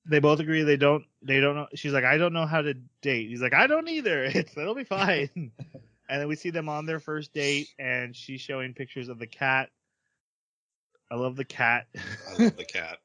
they 0.06 0.18
both 0.18 0.40
agree 0.40 0.62
they 0.62 0.76
don't 0.76 1.04
they 1.22 1.40
don't 1.40 1.54
know 1.54 1.66
she's 1.74 1.92
like 1.92 2.04
i 2.04 2.16
don't 2.16 2.32
know 2.32 2.46
how 2.46 2.60
to 2.62 2.74
date 3.02 3.28
he's 3.28 3.40
like 3.42 3.54
i 3.54 3.66
don't 3.66 3.88
either 3.88 4.24
it's 4.24 4.56
it'll 4.56 4.74
be 4.74 4.84
fine 4.84 5.28
and 5.36 5.52
then 6.20 6.26
we 6.28 6.34
see 6.36 6.50
them 6.50 6.68
on 6.68 6.86
their 6.86 6.98
first 7.00 7.32
date 7.32 7.68
and 7.78 8.16
she's 8.16 8.40
showing 8.40 8.74
pictures 8.74 9.08
of 9.08 9.18
the 9.18 9.26
cat 9.26 9.68
i 11.10 11.14
love 11.14 11.36
the 11.36 11.44
cat 11.44 11.86
I 12.28 12.42
love 12.42 12.56
the 12.56 12.64
cat. 12.72 12.98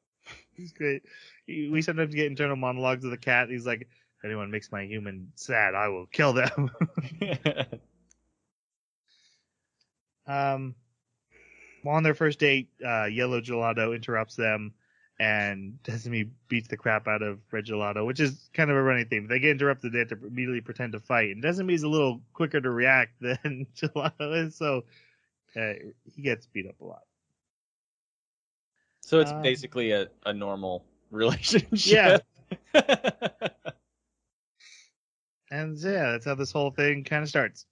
he's 0.54 0.72
great 0.72 1.02
we 1.46 1.82
sometimes 1.82 2.14
get 2.14 2.26
internal 2.26 2.56
monologues 2.56 3.04
of 3.04 3.10
the 3.10 3.16
cat 3.18 3.48
he's 3.48 3.66
like 3.66 3.82
if 3.82 3.88
anyone 4.26 4.50
makes 4.50 4.70
my 4.72 4.84
human 4.84 5.30
sad 5.36 5.74
i 5.74 5.88
will 5.88 6.06
kill 6.06 6.32
them 6.34 6.70
um 10.26 10.74
on 11.86 12.02
their 12.02 12.14
first 12.14 12.38
date 12.38 12.68
uh 12.84 13.04
yellow 13.04 13.40
gelato 13.40 13.94
interrupts 13.94 14.36
them 14.36 14.72
and 15.18 15.78
Desumi 15.82 16.28
beats 16.48 16.68
the 16.68 16.76
crap 16.76 17.08
out 17.08 17.22
of 17.22 17.38
Red 17.50 17.64
Gelato, 17.64 18.04
which 18.04 18.20
is 18.20 18.50
kind 18.52 18.70
of 18.70 18.76
a 18.76 18.82
running 18.82 19.06
theme. 19.06 19.26
They 19.26 19.38
get 19.38 19.52
interrupted, 19.52 19.92
they 19.92 20.00
have 20.00 20.08
to 20.08 20.18
immediately 20.26 20.60
pretend 20.60 20.92
to 20.92 21.00
fight, 21.00 21.30
and 21.30 21.42
Desumi's 21.42 21.84
a 21.84 21.88
little 21.88 22.20
quicker 22.34 22.60
to 22.60 22.70
react 22.70 23.12
than 23.20 23.66
Gelato 23.74 24.46
is, 24.46 24.56
so 24.56 24.84
uh, 25.56 25.72
he 26.04 26.22
gets 26.22 26.46
beat 26.46 26.68
up 26.68 26.78
a 26.80 26.84
lot. 26.84 27.02
so 29.00 29.20
it's 29.20 29.32
Um, 29.32 29.42
basically 29.42 29.92
a, 29.92 30.08
a 30.26 30.32
normal 30.34 30.84
relationship. 31.10 32.22
And 35.50 35.76
yeah, 35.78 36.12
that's 36.12 36.24
how 36.24 36.34
this 36.34 36.52
whole 36.52 36.70
thing 36.70 37.04
kind 37.04 37.22
of 37.22 37.28
starts. 37.28 37.66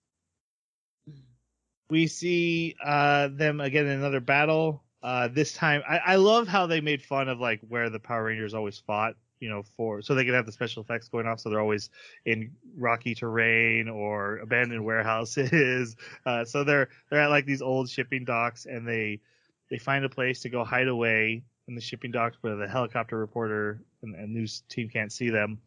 We 1.91 2.07
see 2.07 2.77
uh, 2.83 3.29
them 3.33 3.61
again 3.61 3.87
in 3.87 3.99
another 3.99 4.21
battle. 4.21 4.83
Uh, 5.03 5.29
this 5.29 5.53
time, 5.53 5.83
I, 5.89 5.99
I 5.99 6.17
love 6.17 6.49
how 6.49 6.67
they 6.67 6.81
made 6.81 7.03
fun 7.03 7.29
of 7.29 7.39
like 7.41 7.61
where 7.69 7.91
the 7.91 8.01
Power 8.01 8.25
Rangers 8.25 8.55
always 8.55 8.79
fought. 8.79 9.15
You 9.41 9.51
know, 9.51 9.63
for 9.77 10.01
so 10.01 10.15
they 10.15 10.25
could 10.25 10.33
have 10.33 10.47
the 10.47 10.53
special 10.53 10.83
effects 10.83 11.09
going 11.09 11.27
off. 11.27 11.41
So 11.41 11.51
they're 11.51 11.61
always 11.61 11.91
in 12.25 12.53
rocky 12.79 13.15
terrain 13.15 13.91
or 13.91 14.39
abandoned 14.39 14.85
warehouses. 14.85 15.97
Uh, 16.27 16.45
so 16.45 16.65
they're 16.65 16.89
they're 17.11 17.21
at 17.21 17.29
like 17.29 17.45
these 17.45 17.61
old 17.61 17.91
shipping 17.91 18.25
docks, 18.25 18.65
and 18.65 18.89
they 18.89 19.21
they 19.69 19.77
find 19.77 20.05
a 20.05 20.09
place 20.09 20.41
to 20.41 20.49
go 20.49 20.65
hide 20.65 20.89
away 20.89 21.43
in 21.69 21.75
the 21.75 21.81
shipping 21.81 22.11
docks 22.11 22.39
where 22.41 22.57
the 22.57 22.69
helicopter 22.69 23.19
reporter 23.19 23.83
and, 24.03 24.15
and 24.15 24.33
news 24.33 24.63
team 24.69 24.89
can't 24.89 25.13
see 25.13 25.29
them. 25.29 25.59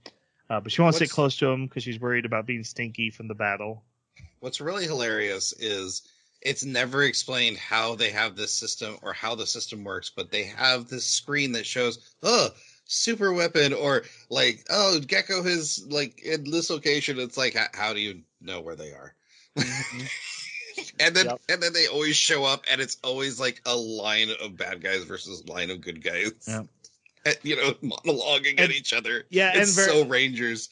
Uh, 0.50 0.60
but 0.60 0.72
she 0.72 0.82
won't 0.82 0.96
sit 0.96 1.10
close 1.10 1.36
to 1.38 1.48
him 1.48 1.68
because 1.68 1.84
she's 1.84 2.00
worried 2.00 2.26
about 2.26 2.46
being 2.46 2.64
stinky 2.64 3.10
from 3.10 3.28
the 3.28 3.36
battle. 3.36 3.84
What's 4.40 4.62
really 4.62 4.86
hilarious 4.86 5.54
is 5.54 6.04
it's 6.42 6.64
never 6.64 7.04
explained 7.04 7.58
how 7.58 7.96
they 7.96 8.10
have 8.12 8.36
this 8.36 8.52
system 8.52 8.98
or 9.02 9.14
how 9.14 9.36
the 9.36 9.46
system 9.46 9.84
works, 9.84 10.12
but 10.16 10.32
they 10.32 10.44
have 10.44 10.88
this 10.88 11.06
screen 11.06 11.52
that 11.54 11.66
shows, 11.66 12.14
oh, 12.24 12.50
super 12.86 13.34
weapon, 13.34 13.74
or 13.74 14.04
like, 14.30 14.66
oh, 14.70 15.00
Gekko 15.02 15.46
is 15.46 15.86
like 15.90 16.22
in 16.24 16.50
this 16.50 16.70
location. 16.70 17.20
It's 17.20 17.38
like, 17.38 17.56
how, 17.56 17.66
how 17.74 17.94
do 17.94 18.00
you 18.00 18.22
know 18.40 18.62
where 18.62 18.76
they 18.76 18.92
are? 18.92 19.16
and 21.00 21.16
then 21.16 21.26
Yep. 21.26 21.42
and 21.50 21.62
then 21.64 21.74
they 21.74 21.88
always 21.88 22.16
show 22.16 22.44
up, 22.46 22.64
and 22.72 22.80
it's 22.80 22.98
always 23.04 23.40
like 23.40 23.62
a 23.66 23.76
line 23.76 24.30
of 24.42 24.56
bad 24.58 24.82
guys 24.82 25.04
versus 25.04 25.48
line 25.48 25.70
of 25.72 25.82
good 25.82 26.04
guys. 26.04 26.34
Yep. 26.48 26.68
You 27.44 27.56
know, 27.58 27.72
monologuing 27.84 28.52
And- 28.52 28.60
at 28.62 28.72
each 28.72 28.94
other. 28.94 29.26
Yeah, 29.30 29.52
it's 29.56 29.78
and 29.78 29.88
ver- 29.88 29.92
so 29.94 30.06
Rangers. 30.06 30.70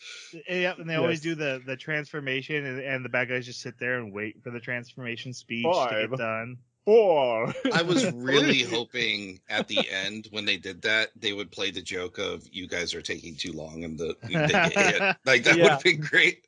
Yeah, 0.49 0.73
and 0.77 0.89
they 0.89 0.95
always 0.95 1.23
Yes. 1.25 1.35
do 1.35 1.35
the 1.35 1.61
the 1.65 1.75
transformation, 1.77 2.65
and, 2.65 2.79
and 2.81 3.05
the 3.05 3.09
bad 3.09 3.29
guys 3.29 3.45
just 3.45 3.61
sit 3.61 3.77
there 3.79 3.97
and 3.99 4.11
wait 4.13 4.43
for 4.43 4.51
the 4.51 4.59
transformation 4.59 5.33
speech 5.33 5.63
to 5.65 6.07
get 6.09 6.17
done. 6.17 6.57
Four. 6.85 7.51
I 7.73 7.81
was 7.81 8.11
really 8.13 8.61
hoping 8.61 9.39
at 9.49 9.67
the 9.67 9.89
end 9.89 10.27
when 10.31 10.45
they 10.45 10.57
did 10.57 10.83
that 10.83 11.09
they 11.15 11.33
would 11.33 11.51
play 11.51 11.71
the 11.71 11.81
joke 11.81 12.19
of 12.19 12.43
you 12.51 12.67
guys 12.67 12.93
are 12.93 13.01
taking 13.01 13.35
too 13.35 13.53
long 13.53 13.83
and 13.83 13.97
the 13.97 14.15
they 14.21 14.33
get 14.33 14.73
hit. 14.73 15.15
Like 15.25 15.43
that 15.45 15.55
would 15.55 15.63
Yeah. 15.63 15.69
have 15.71 15.83
been 15.83 15.99
great. 15.99 16.45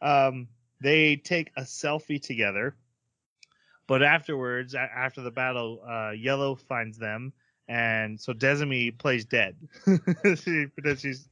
um, 0.00 0.48
they 0.80 1.16
take 1.16 1.50
a 1.56 1.62
selfie 1.62 2.20
together, 2.20 2.74
but 3.92 4.02
afterwards, 4.02 4.74
after 4.74 5.20
the 5.20 5.30
battle, 5.30 5.82
uh, 5.86 6.12
Yellow 6.12 6.54
finds 6.54 6.96
them, 6.96 7.30
and 7.68 8.18
so 8.18 8.32
Desumi 8.32 8.96
plays 8.96 9.26
dead. 9.26 9.54
she, 10.42 10.68
she's, 10.96 11.28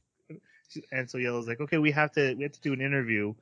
she- 0.69 0.83
and 0.91 1.09
so 1.09 1.17
Yellow's 1.17 1.47
like, 1.47 1.59
okay, 1.59 1.79
we 1.79 1.89
have 1.89 2.11
to 2.11 2.35
we 2.35 2.43
have 2.43 2.51
to 2.51 2.61
do 2.61 2.71
an 2.71 2.79
interview, 2.79 3.33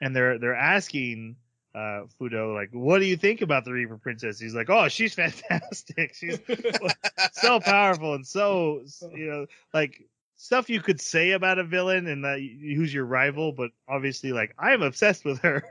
and 0.00 0.16
they're 0.16 0.38
they're 0.38 0.56
asking 0.56 1.36
uh, 1.74 2.04
Fudo, 2.18 2.54
like, 2.54 2.70
what 2.72 3.00
do 3.00 3.04
you 3.04 3.18
think 3.18 3.42
about 3.42 3.66
the 3.66 3.72
Reaper 3.74 3.98
Princess? 3.98 4.40
He's 4.40 4.54
like, 4.54 4.70
oh, 4.70 4.88
she's 4.88 5.12
fantastic. 5.22 6.14
She's 6.14 6.40
so 7.32 7.60
powerful 7.60 8.14
and 8.14 8.26
so, 8.26 8.84
you 9.14 9.26
know, 9.26 9.46
like 9.74 10.00
stuff 10.36 10.70
you 10.70 10.80
could 10.80 11.02
say 11.02 11.32
about 11.32 11.58
a 11.58 11.64
villain 11.64 12.06
and 12.06 12.24
that 12.24 12.38
who's 12.38 12.94
your 12.94 13.04
rival, 13.04 13.52
but 13.52 13.72
obviously, 13.86 14.32
like, 14.32 14.54
I'm 14.58 14.80
obsessed 14.80 15.26
with 15.26 15.40
her. 15.40 15.62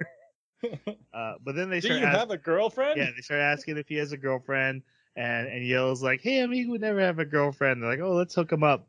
Uh, 1.14 1.36
but 1.44 1.56
then 1.56 1.70
they 1.70 1.80
Do 1.80 1.88
start 1.88 2.02
you 2.02 2.06
ask- 2.08 2.18
have 2.20 2.32
a 2.32 2.38
girlfriend? 2.38 2.98
yeah, 2.98 3.10
they 3.16 3.22
start 3.22 3.40
asking 3.40 3.78
if 3.78 3.88
he 3.88 3.96
has 3.96 4.12
a 4.12 4.18
girlfriend, 4.18 4.84
and 5.16 5.48
and 5.48 5.66
Yell's 5.66 6.04
like, 6.04 6.20
"Hey, 6.22 6.44
I 6.44 6.46
mean, 6.46 6.70
would 6.72 6.82
never 6.82 7.00
have 7.00 7.20
a 7.20 7.26
girlfriend." 7.26 7.82
They're 7.82 7.90
like, 7.90 8.02
"Oh, 8.02 8.12
let's 8.14 8.36
hook 8.36 8.52
him 8.52 8.64
up." 8.64 8.88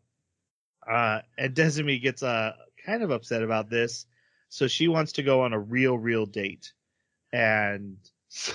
Uh, 0.84 1.20
and 1.38 1.54
Desumi 1.54 2.02
gets 2.02 2.22
uh 2.24 2.54
kind 2.84 3.02
of 3.04 3.10
upset 3.12 3.42
about 3.44 3.70
this, 3.70 4.06
so 4.48 4.66
she 4.66 4.88
wants 4.88 5.12
to 5.12 5.22
go 5.22 5.42
on 5.42 5.52
a 5.52 5.58
real, 5.58 5.96
real 5.96 6.26
date, 6.26 6.72
and 7.32 7.96
so 8.28 8.54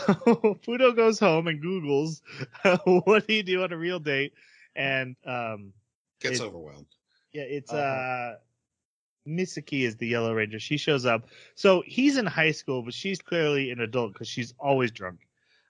Fudo 0.66 0.94
goes 0.96 1.20
home 1.20 1.48
and 1.48 1.62
Google's 1.62 2.22
what 2.84 3.26
do 3.28 3.34
you 3.34 3.44
do 3.44 3.64
on 3.64 3.72
a 3.72 3.78
real 3.78 4.00
date, 4.00 4.34
and 4.76 5.16
um, 5.26 5.72
Gets 6.20 6.40
It- 6.40 6.44
overwhelmed. 6.44 6.88
yeah, 7.32 7.44
it's 7.44 7.72
Uh-huh. 7.72 7.80
uh 7.80 8.36
Misaki 9.28 9.82
is 9.86 9.98
the 9.98 10.08
Yellow 10.08 10.34
Ranger. 10.34 10.60
She 10.60 10.78
shows 10.78 11.06
up. 11.06 11.28
So 11.56 11.84
he's 11.86 12.18
in 12.18 12.26
high 12.26 12.52
school, 12.52 12.82
but 12.84 12.94
she's 12.94 13.22
clearly 13.22 13.72
an 13.72 13.80
adult 13.80 14.14
because 14.14 14.28
she's 14.28 14.54
always 14.60 14.92
drunk. 14.92 15.28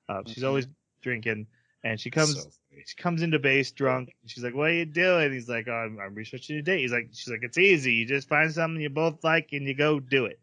Uh, 0.09 0.23
she's 0.25 0.43
Mhm. 0.43 0.45
always 0.45 0.67
drinking, 1.01 1.47
and 1.83 1.99
she 1.99 2.09
comes 2.11 2.35
So 2.35 2.51
she 2.85 2.95
comes 2.95 3.21
into 3.21 3.39
base 3.39 3.71
drunk. 3.71 4.13
And 4.21 4.29
she's 4.29 4.43
like, 4.43 4.53
"What 4.55 4.69
are 4.69 4.73
you 4.73 4.85
doing?" 4.85 5.31
He's 5.33 5.49
like, 5.49 5.67
oh, 5.67 5.73
"I'm, 5.73 5.99
I'm 5.99 6.13
researching 6.15 6.57
a 6.57 6.61
date." 6.61 6.79
He's 6.81 6.91
like, 6.91 7.09
"She's 7.13 7.29
like, 7.29 7.43
it's 7.43 7.57
easy. 7.57 7.93
You 7.93 8.05
just 8.05 8.27
find 8.29 8.51
something 8.51 8.81
you 8.81 8.89
both 8.89 9.23
like 9.23 9.49
and 9.53 9.67
you 9.67 9.73
go 9.73 9.99
do 9.99 10.25
it." 10.25 10.39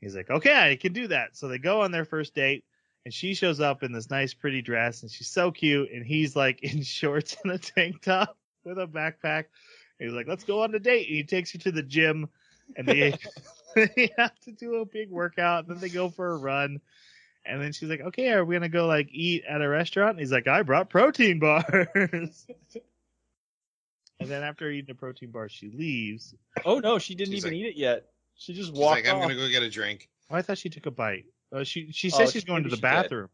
He's 0.00 0.16
like, 0.16 0.30
"Okay, 0.30 0.54
I 0.72 0.76
can 0.76 0.92
do 0.92 1.08
that." 1.08 1.36
So 1.36 1.48
they 1.48 1.58
go 1.58 1.80
on 1.82 1.92
their 1.92 2.04
first 2.04 2.34
date, 2.34 2.64
and 3.04 3.14
she 3.14 3.34
shows 3.34 3.60
up 3.60 3.82
in 3.82 3.92
this 3.92 4.10
nice, 4.10 4.34
pretty 4.34 4.62
dress, 4.62 5.02
and 5.02 5.10
she's 5.10 5.28
so 5.28 5.50
cute, 5.52 5.90
and 5.92 6.04
he's 6.04 6.36
like 6.36 6.62
in 6.62 6.82
shorts 6.82 7.36
and 7.42 7.52
a 7.52 7.58
tank 7.58 8.02
top 8.02 8.36
with 8.64 8.78
a 8.78 8.86
backpack. 8.86 9.44
And 9.98 10.08
he's 10.08 10.12
like, 10.14 10.26
"Let's 10.26 10.44
go 10.44 10.62
on 10.62 10.74
a 10.74 10.78
date." 10.80 11.06
And 11.08 11.16
he 11.16 11.24
takes 11.24 11.52
her 11.52 11.58
to 11.60 11.72
the 11.72 11.82
gym, 11.82 12.28
and 12.76 12.86
they 12.86 13.14
they 13.74 14.10
have 14.18 14.38
to 14.40 14.52
do 14.52 14.76
a 14.76 14.84
big 14.84 15.10
workout. 15.10 15.66
Then 15.68 15.78
they 15.78 15.88
go 15.88 16.08
for 16.10 16.30
a 16.32 16.36
run. 16.36 16.80
And 17.44 17.60
then 17.60 17.72
she's 17.72 17.88
like, 17.88 18.00
okay, 18.00 18.30
are 18.30 18.44
we 18.44 18.52
going 18.52 18.62
to 18.62 18.68
go 18.68 18.86
like 18.86 19.08
eat 19.10 19.42
at 19.48 19.60
a 19.62 19.68
restaurant? 19.68 20.10
And 20.10 20.20
he's 20.20 20.30
like, 20.30 20.46
I 20.46 20.62
brought 20.62 20.90
protein 20.90 21.40
bars. 21.40 21.66
and 21.94 22.30
then 24.20 24.42
after 24.42 24.70
eating 24.70 24.90
a 24.90 24.94
protein 24.94 25.30
bar, 25.30 25.48
she 25.48 25.70
leaves. 25.70 26.34
Oh 26.64 26.78
no, 26.78 26.98
she 26.98 27.14
didn't 27.14 27.32
She's 27.34 27.44
even 27.44 27.58
like- 27.58 27.60
eat 27.66 27.66
it 27.70 27.76
yet. 27.76 28.06
She 28.34 28.54
just 28.54 28.70
She's 28.70 28.78
walked 28.78 29.04
like, 29.04 29.12
I'm 29.12 29.20
gonna 29.20 29.34
go 29.34 29.48
get 29.48 29.62
a 29.62 29.70
drink. 29.70 30.08
Oh, 30.30 30.36
I 30.36 30.42
thought 30.42 30.58
she 30.58 30.68
took 30.70 30.86
a 30.86 30.90
bite. 30.90 31.26
Uh, 31.54 31.64
she 31.64 31.90
she 31.92 32.10
Oh, 32.12 32.18
says 32.18 32.32
she's 32.32 32.42
she- 32.42 32.46
going 32.46 32.62
to 32.64 32.68
the 32.70 32.76
she 32.76 32.80
did. 32.80 32.88
bathroom. 32.88 33.28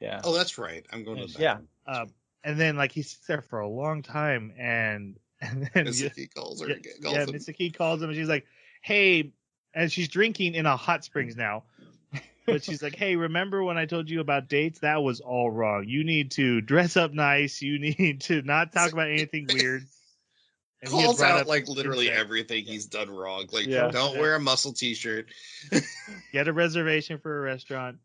Yeah. 0.00 0.20
Oh, 0.24 0.34
that's 0.34 0.58
right. 0.58 0.84
I'm 0.92 1.04
going 1.04 1.26
to 1.26 1.32
the 1.32 1.38
Yeah. 1.40 1.54
bathroom. 1.54 1.68
Um, 1.86 2.08
and 2.44 2.60
then 2.60 2.76
like 2.76 2.92
he 2.92 3.02
sits 3.02 3.26
there 3.26 3.42
for 3.42 3.60
a 3.60 3.68
long 3.68 4.02
time, 4.02 4.52
and 4.58 5.16
and 5.40 5.68
then 5.74 5.86
Misaki 5.86 6.32
calls 6.34 6.60
her. 6.62 6.68
yeah, 6.68 6.76
again, 6.76 6.92
calls 7.02 7.14
yeah, 7.14 7.22
him. 7.24 7.28
Misaki 7.32 7.76
calls 7.76 8.02
him, 8.02 8.08
and 8.08 8.16
she's 8.18 8.28
like, 8.28 8.46
"Hey," 8.86 9.32
and 9.74 9.90
she's 9.90 10.06
drinking 10.06 10.54
in 10.54 10.64
a 10.64 10.76
hot 10.76 11.04
springs 11.04 11.34
now. 11.36 11.64
But 12.46 12.62
she's 12.62 12.80
like, 12.80 12.94
"Hey, 12.94 13.16
remember 13.16 13.64
when 13.64 13.76
I 13.76 13.86
told 13.86 14.08
you 14.08 14.20
about 14.20 14.48
dates? 14.48 14.78
That 14.78 15.02
was 15.02 15.20
all 15.20 15.50
wrong. 15.50 15.86
You 15.88 16.04
need 16.04 16.30
to 16.32 16.60
dress 16.60 16.96
up 16.96 17.12
nice. 17.12 17.60
You 17.60 17.78
need 17.98 18.20
to 18.22 18.42
not 18.42 18.72
talk 18.72 18.92
about 18.92 19.08
anything 19.08 19.48
weird." 19.52 19.82
And 20.82 20.90
calls 20.90 21.22
out 21.22 21.46
like 21.48 21.68
literally 21.68 22.08
insect. 22.08 22.20
everything 22.20 22.64
he's 22.64 22.84
done 22.84 23.08
wrong. 23.10 23.46
Like, 23.50 23.66
Yeah. 23.66 23.88
don't 23.88 24.18
wear 24.18 24.34
a 24.34 24.38
muscle 24.38 24.74
t-shirt. 24.74 25.26
get 26.32 26.48
a 26.48 26.52
reservation 26.52 27.18
for 27.18 27.38
a 27.38 27.40
restaurant. 27.40 27.96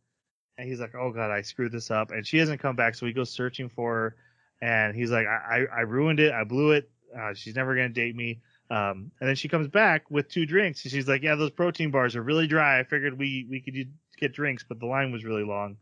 And 0.58 0.70
he's 0.70 0.80
like, 0.80 0.96
"Oh 0.96 1.12
God, 1.12 1.32
I 1.32 1.42
screwed 1.42 1.74
this 1.74 1.92
up." 1.92 2.12
And 2.12 2.26
she 2.26 2.38
hasn't 2.38 2.62
come 2.62 2.78
back, 2.78 2.96
so 2.96 3.06
he 3.06 3.12
goes 3.12 3.30
searching 3.30 3.68
for 3.68 3.94
her. 3.94 4.16
And 4.62 4.96
he's 4.96 5.12
like, 5.12 5.28
"I, 5.28 5.66
I, 5.74 5.80
I 5.80 5.82
ruined 5.82 6.22
it. 6.22 6.32
I 6.32 6.46
blew 6.46 6.72
it. 6.72 6.90
Uh, 7.16 7.34
she's 7.34 7.56
never 7.56 7.76
gonna 7.76 7.90
date 7.90 8.16
me." 8.16 8.40
Um, 8.72 9.12
and 9.20 9.28
then 9.28 9.36
she 9.36 9.50
comes 9.50 9.68
back 9.68 10.10
with 10.10 10.30
two 10.30 10.46
drinks, 10.46 10.84
and 10.86 10.92
she's 10.94 11.06
like, 11.06 11.24
"Yeah, 11.24 11.36
those 11.36 11.52
protein 11.52 11.92
bars 11.92 12.16
are 12.16 12.22
really 12.22 12.48
dry. 12.48 12.80
I 12.80 12.84
figured 12.84 13.20
we 13.20 13.46
we 13.50 13.60
could 13.60 13.76
get 14.18 14.32
drinks, 14.34 14.64
but 14.68 14.80
the 14.80 14.86
line 14.86 15.12
was 15.12 15.26
really 15.26 15.44
long." 15.44 15.76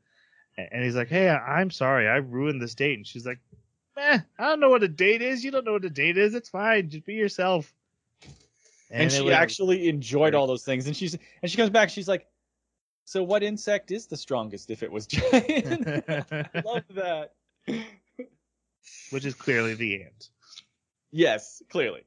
And 0.57 0.83
he's 0.83 0.95
like, 0.95 1.07
"Hey, 1.07 1.29
I'm 1.29 1.69
sorry. 1.69 2.07
I 2.07 2.15
ruined 2.15 2.59
this 2.59 2.73
date." 2.73 2.97
And 2.97 3.05
she's 3.05 3.27
like, 3.27 3.37
"Eh, 3.95 4.19
I 4.39 4.43
don't 4.43 4.59
know 4.59 4.71
what 4.71 4.81
a 4.81 4.87
date 4.87 5.21
is. 5.21 5.45
You 5.45 5.51
don't 5.51 5.65
know 5.65 5.73
what 5.73 5.85
a 5.85 5.89
date 5.91 6.17
is. 6.17 6.33
It's 6.33 6.49
fine. 6.49 6.89
Just 6.89 7.05
be 7.05 7.13
yourself." 7.13 7.71
and, 8.89 9.03
it 9.03 9.11
she 9.11 9.21
was- 9.21 9.33
actually 9.33 9.87
enjoyed 9.87 10.33
all 10.33 10.47
those 10.47 10.63
things. 10.65 10.87
And 10.87 10.95
she's 10.97 11.15
and 11.43 11.51
she 11.51 11.57
comes 11.57 11.69
back. 11.69 11.91
She's 11.91 12.07
like, 12.07 12.25
"So 13.05 13.21
what 13.23 13.43
insect 13.43 13.91
is 13.91 14.07
the 14.07 14.17
strongest? 14.17 14.71
If 14.71 14.81
it 14.81 14.91
was 14.91 15.05
giant, 15.15 15.87
I 16.09 16.61
love 16.65 16.85
that." 16.95 17.33
which 19.11 19.25
is 19.25 19.35
clearly 19.35 19.75
the 19.75 20.01
ant. 20.03 20.29
Yes, 21.11 21.61
clearly. 21.69 22.03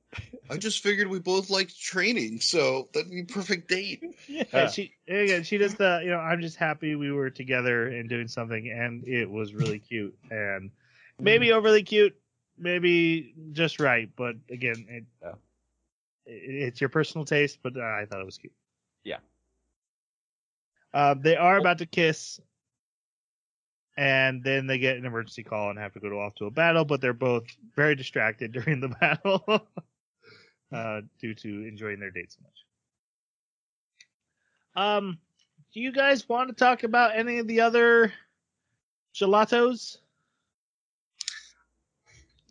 I 0.48 0.56
just 0.58 0.80
figured 0.82 1.08
we 1.08 1.18
both 1.18 1.50
liked 1.50 1.80
training, 1.80 2.38
so 2.40 2.88
that'd 2.94 3.10
be 3.10 3.22
a 3.22 3.24
perfect 3.24 3.68
date. 3.68 4.02
Yeah. 4.28 4.44
And 4.52 4.70
she 4.70 4.94
again, 5.08 5.42
she 5.42 5.58
does 5.58 5.74
the 5.74 6.00
you 6.04 6.10
know 6.10 6.18
I'm 6.18 6.40
just 6.40 6.56
happy 6.56 6.94
we 6.94 7.10
were 7.10 7.28
together 7.30 7.88
and 7.88 8.08
doing 8.08 8.28
something, 8.28 8.70
and 8.70 9.06
it 9.06 9.28
was 9.28 9.52
really 9.54 9.78
cute 9.80 10.16
and 10.30 10.70
maybe 11.18 11.52
overly 11.52 11.82
cute, 11.82 12.14
maybe 12.56 13.34
just 13.52 13.80
right, 13.80 14.08
but 14.16 14.36
again, 14.50 14.86
it, 14.88 15.04
Yeah. 15.20 15.32
it- 16.26 16.54
it's 16.68 16.80
your 16.80 16.90
personal 16.90 17.24
taste, 17.24 17.58
but 17.62 17.76
uh, 17.76 17.80
I 17.80 18.06
thought 18.08 18.20
it 18.20 18.26
was 18.26 18.38
cute. 18.38 18.52
Yeah. 19.04 19.18
Uh, 20.94 21.14
they 21.14 21.36
are 21.36 21.56
about 21.58 21.78
to 21.78 21.86
kiss, 21.86 22.40
and 23.96 24.42
then 24.42 24.66
they 24.66 24.78
get 24.78 24.96
an 24.96 25.04
emergency 25.04 25.42
call 25.42 25.70
and 25.70 25.78
have 25.78 25.92
to 25.92 26.00
go 26.00 26.20
off 26.20 26.34
to 26.36 26.46
a 26.46 26.50
battle, 26.50 26.84
but 26.84 27.00
they're 27.00 27.12
both 27.12 27.44
very 27.76 27.94
distracted 27.94 28.52
during 28.64 28.80
the 28.80 28.88
battle 28.88 29.44
uh, 30.72 31.00
due 31.20 31.34
to 31.34 31.48
enjoying 31.66 32.00
their 32.00 32.10
date 32.10 32.32
so 32.32 32.38
much. 32.42 32.64
Um, 34.74 35.18
do 35.74 35.80
you 35.80 35.92
guys 35.92 36.28
want 36.28 36.48
to 36.48 36.54
talk 36.54 36.82
about 36.82 37.16
any 37.16 37.38
of 37.38 37.46
the 37.46 37.60
other 37.60 38.12
gelatos? 39.14 39.98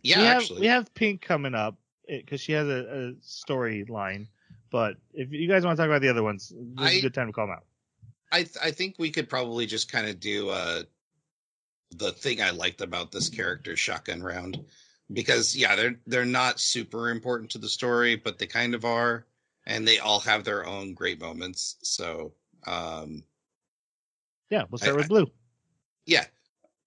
Yeah, 0.02 0.18
we 0.18 0.24
have, 0.24 0.36
actually. 0.42 0.60
we 0.60 0.66
have 0.66 0.94
Pink 0.94 1.20
coming 1.22 1.54
up 1.54 1.76
because 2.08 2.40
she 2.40 2.52
has 2.52 2.66
a, 2.68 2.70
a 2.70 3.12
storyline. 3.22 4.26
But 4.70 4.96
if 5.12 5.30
you 5.32 5.48
guys 5.48 5.64
want 5.64 5.76
to 5.76 5.82
talk 5.82 5.88
about 5.88 6.00
the 6.02 6.08
other 6.08 6.22
ones, 6.22 6.48
this 6.76 6.88
is 6.88 6.94
I- 6.94 6.98
a 6.98 7.02
good 7.02 7.14
time 7.14 7.26
to 7.26 7.32
call 7.32 7.46
them 7.46 7.56
out. 7.56 7.64
I 8.34 8.44
th- 8.44 8.56
I 8.62 8.70
think 8.70 8.94
we 8.98 9.10
could 9.10 9.28
probably 9.28 9.66
just 9.66 9.92
kind 9.92 10.08
of 10.08 10.18
do 10.18 10.48
uh 10.48 10.84
the 11.96 12.12
thing 12.12 12.40
I 12.42 12.50
liked 12.50 12.80
about 12.80 13.12
this 13.12 13.28
character 13.28 13.76
shotgun 13.76 14.22
round 14.22 14.64
because 15.12 15.54
yeah 15.56 15.76
they're 15.76 16.00
they're 16.06 16.24
not 16.24 16.58
super 16.60 17.10
important 17.10 17.50
to 17.50 17.58
the 17.58 17.68
story 17.68 18.16
but 18.16 18.38
they 18.38 18.46
kind 18.46 18.74
of 18.74 18.84
are 18.84 19.26
and 19.66 19.86
they 19.86 19.98
all 19.98 20.20
have 20.20 20.44
their 20.44 20.64
own 20.66 20.94
great 20.94 21.20
moments 21.20 21.76
so 21.82 22.32
um 22.66 23.22
Yeah, 24.50 24.64
we'll 24.70 24.78
start 24.78 24.94
I- 24.94 24.96
with 24.98 25.08
Blue. 25.08 25.26
yeah 26.06 26.24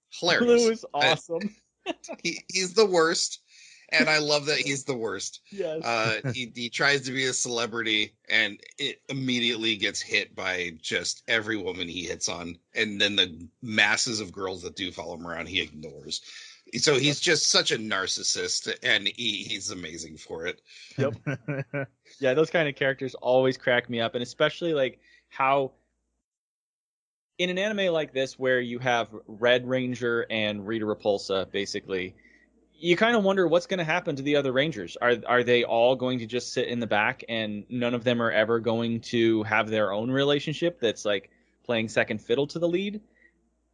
hilarious 0.10 0.46
Blue 0.64 0.72
is 0.72 0.86
I- 0.94 1.12
awesome. 1.12 1.56
he, 2.24 2.40
he's 2.52 2.74
the 2.74 2.86
worst 2.86 3.42
and 3.90 4.10
I 4.10 4.20
love 4.20 4.46
that 4.48 4.58
he's 4.58 4.84
the 4.84 4.96
worst. 4.96 5.42
Yes. 5.52 5.84
uh 5.84 6.22
he, 6.34 6.52
he 6.54 6.70
tries 6.70 7.02
to 7.04 7.12
be 7.12 7.26
a 7.26 7.34
celebrity 7.34 8.14
and 8.30 8.60
it 8.78 9.02
immediately 9.10 9.76
gets 9.78 10.02
hit 10.02 10.36
by 10.36 10.74
just 10.82 11.24
every 11.28 11.58
woman 11.58 11.88
he 11.88 12.04
hits 12.04 12.28
on. 12.28 12.58
And 12.74 13.00
then 13.00 13.16
the 13.16 13.48
masses 13.62 14.20
of 14.20 14.32
girls 14.32 14.64
that 14.64 14.76
do 14.76 14.92
follow 14.92 15.16
him 15.16 15.26
around 15.26 15.48
he 15.48 15.62
ignores. 15.62 16.22
So 16.78 16.96
he's 16.96 17.20
just 17.20 17.48
such 17.52 17.72
a 17.72 17.78
narcissist 17.78 18.74
and 18.84 19.08
he, 19.08 19.44
he's 19.44 19.72
amazing 19.72 20.18
for 20.18 20.46
it. 20.46 20.62
Yep. 20.98 21.16
yeah, 22.20 22.34
those 22.34 22.50
kind 22.50 22.68
of 22.68 22.76
characters 22.76 23.16
always 23.16 23.58
crack 23.58 23.90
me 23.90 24.02
up, 24.02 24.16
and 24.16 24.24
especially 24.24 24.74
like 24.74 25.00
how 25.30 25.72
in 27.38 27.50
an 27.50 27.58
anime 27.58 27.94
like 27.94 28.14
this 28.14 28.40
where 28.40 28.60
you 28.60 28.80
have 28.80 29.10
Red 29.28 29.68
Ranger 29.68 30.26
and 30.30 30.66
Rita 30.66 30.86
Repulsa, 30.86 31.50
basically, 31.52 32.16
you 32.78 32.96
kind 32.96 33.16
of 33.16 33.24
wonder 33.24 33.48
what's 33.48 33.68
going 33.68 33.78
to 33.80 33.86
happen 33.86 34.16
to 34.16 34.24
the 34.24 34.36
other 34.36 34.52
Rangers. 34.52 34.98
Are 35.02 35.16
are 35.26 35.44
they 35.44 35.64
all 35.64 35.96
going 35.96 36.20
to 36.20 36.26
just 36.26 36.54
sit 36.54 36.68
in 36.68 36.80
the 36.80 36.88
back, 36.88 37.24
and 37.30 37.66
none 37.70 37.94
of 37.94 38.04
them 38.04 38.22
are 38.22 38.32
ever 38.32 38.60
going 38.60 39.02
to 39.02 39.44
have 39.44 39.70
their 39.70 39.92
own 39.92 40.12
relationship 40.12 40.80
that's 40.80 41.06
like 41.06 41.30
playing 41.64 41.90
second 41.90 42.22
fiddle 42.22 42.48
to 42.48 42.60
the 42.60 42.68
lead? 42.68 43.02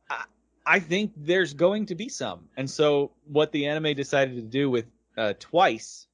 I, 0.09 0.23
I 0.65 0.79
think 0.79 1.13
there's 1.17 1.53
going 1.53 1.87
to 1.87 1.95
be 1.95 2.09
some, 2.09 2.47
and 2.57 2.69
so 2.69 3.11
what 3.25 3.51
the 3.51 3.67
anime 3.67 3.95
decided 3.95 4.35
to 4.35 4.41
do 4.41 4.69
with 4.69 4.85
uh, 5.17 5.33
twice 5.39 6.07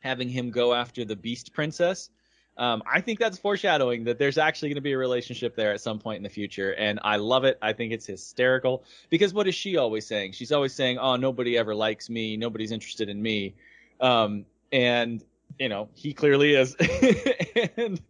having 0.00 0.28
him 0.28 0.50
go 0.50 0.74
after 0.74 1.04
the 1.04 1.16
Beast 1.16 1.52
Princess. 1.52 2.10
Um, 2.58 2.82
I 2.90 3.00
think 3.00 3.18
that's 3.18 3.38
foreshadowing 3.38 4.04
that 4.04 4.18
there's 4.18 4.36
actually 4.36 4.68
going 4.68 4.76
to 4.76 4.82
be 4.82 4.92
a 4.92 4.98
relationship 4.98 5.56
there 5.56 5.72
at 5.72 5.80
some 5.80 5.98
point 5.98 6.18
in 6.18 6.22
the 6.22 6.28
future, 6.28 6.72
and 6.72 7.00
I 7.02 7.16
love 7.16 7.44
it. 7.44 7.58
I 7.62 7.72
think 7.72 7.92
it's 7.92 8.06
hysterical 8.06 8.84
because 9.08 9.32
what 9.32 9.48
is 9.48 9.54
she 9.54 9.78
always 9.78 10.06
saying? 10.06 10.32
She's 10.32 10.52
always 10.52 10.74
saying, 10.74 10.98
"Oh, 10.98 11.16
nobody 11.16 11.56
ever 11.56 11.74
likes 11.74 12.10
me. 12.10 12.36
Nobody's 12.36 12.70
interested 12.70 13.08
in 13.08 13.22
me," 13.22 13.54
um, 14.00 14.44
and 14.70 15.24
you 15.58 15.68
know, 15.68 15.88
he 15.94 16.12
clearly 16.12 16.54
is, 16.54 16.74
and 17.76 18.00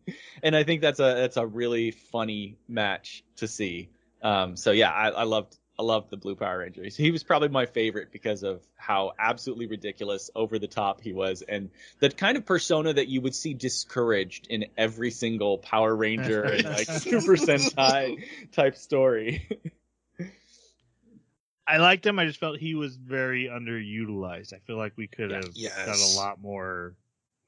and 0.43 0.57
I 0.57 0.65
think 0.65 0.81
that's 0.81 1.01
a 1.01 1.15
that's 1.15 1.37
a 1.37 1.47
really 1.47 1.93
funny 1.93 2.57
match 2.69 3.25
to 3.37 3.47
see. 3.47 3.91
Um, 4.23 4.57
so 4.57 4.73
yeah, 4.73 4.91
I, 4.91 5.09
I 5.09 5.23
loved 5.25 5.57
I 5.83 5.85
loved 5.85 6.11
the 6.11 6.17
Blue 6.17 6.37
Power 6.37 6.59
Ranger. 6.59 6.85
He 6.85 7.11
was 7.11 7.25
probably 7.25 7.49
my 7.49 7.67
favorite 7.67 8.13
because 8.13 8.45
of 8.45 8.63
how 8.77 9.15
absolutely 9.19 9.67
ridiculous, 9.67 10.31
over 10.37 10.61
the 10.61 10.69
top 10.69 11.01
he 11.01 11.13
was, 11.13 11.43
and 11.43 11.71
the 11.99 12.09
kind 12.09 12.37
of 12.37 12.47
persona 12.47 12.93
that 12.93 13.09
you 13.09 13.21
would 13.21 13.35
see 13.35 13.53
discouraged 13.53 14.47
in 14.49 14.67
every 14.79 15.11
single 15.11 15.59
Power 15.59 15.95
Ranger 15.95 16.45
and 16.53 16.65
like 16.65 16.87
Super 16.89 17.33
Sentai 17.35 18.23
type 18.53 18.77
story. 18.77 19.49
I 21.67 21.79
liked 21.79 22.07
him. 22.07 22.17
I 22.21 22.27
just 22.27 22.39
felt 22.39 22.59
he 22.59 22.77
was 22.77 22.95
very 22.97 23.47
underutilized. 23.47 24.53
I 24.53 24.59
feel 24.59 24.77
like 24.77 24.93
we 24.97 25.09
could 25.09 25.31
Yeah. 25.33 25.41
have 25.41 25.87
got 25.87 25.99
a 25.99 26.17
lot 26.17 26.41
more 26.41 26.95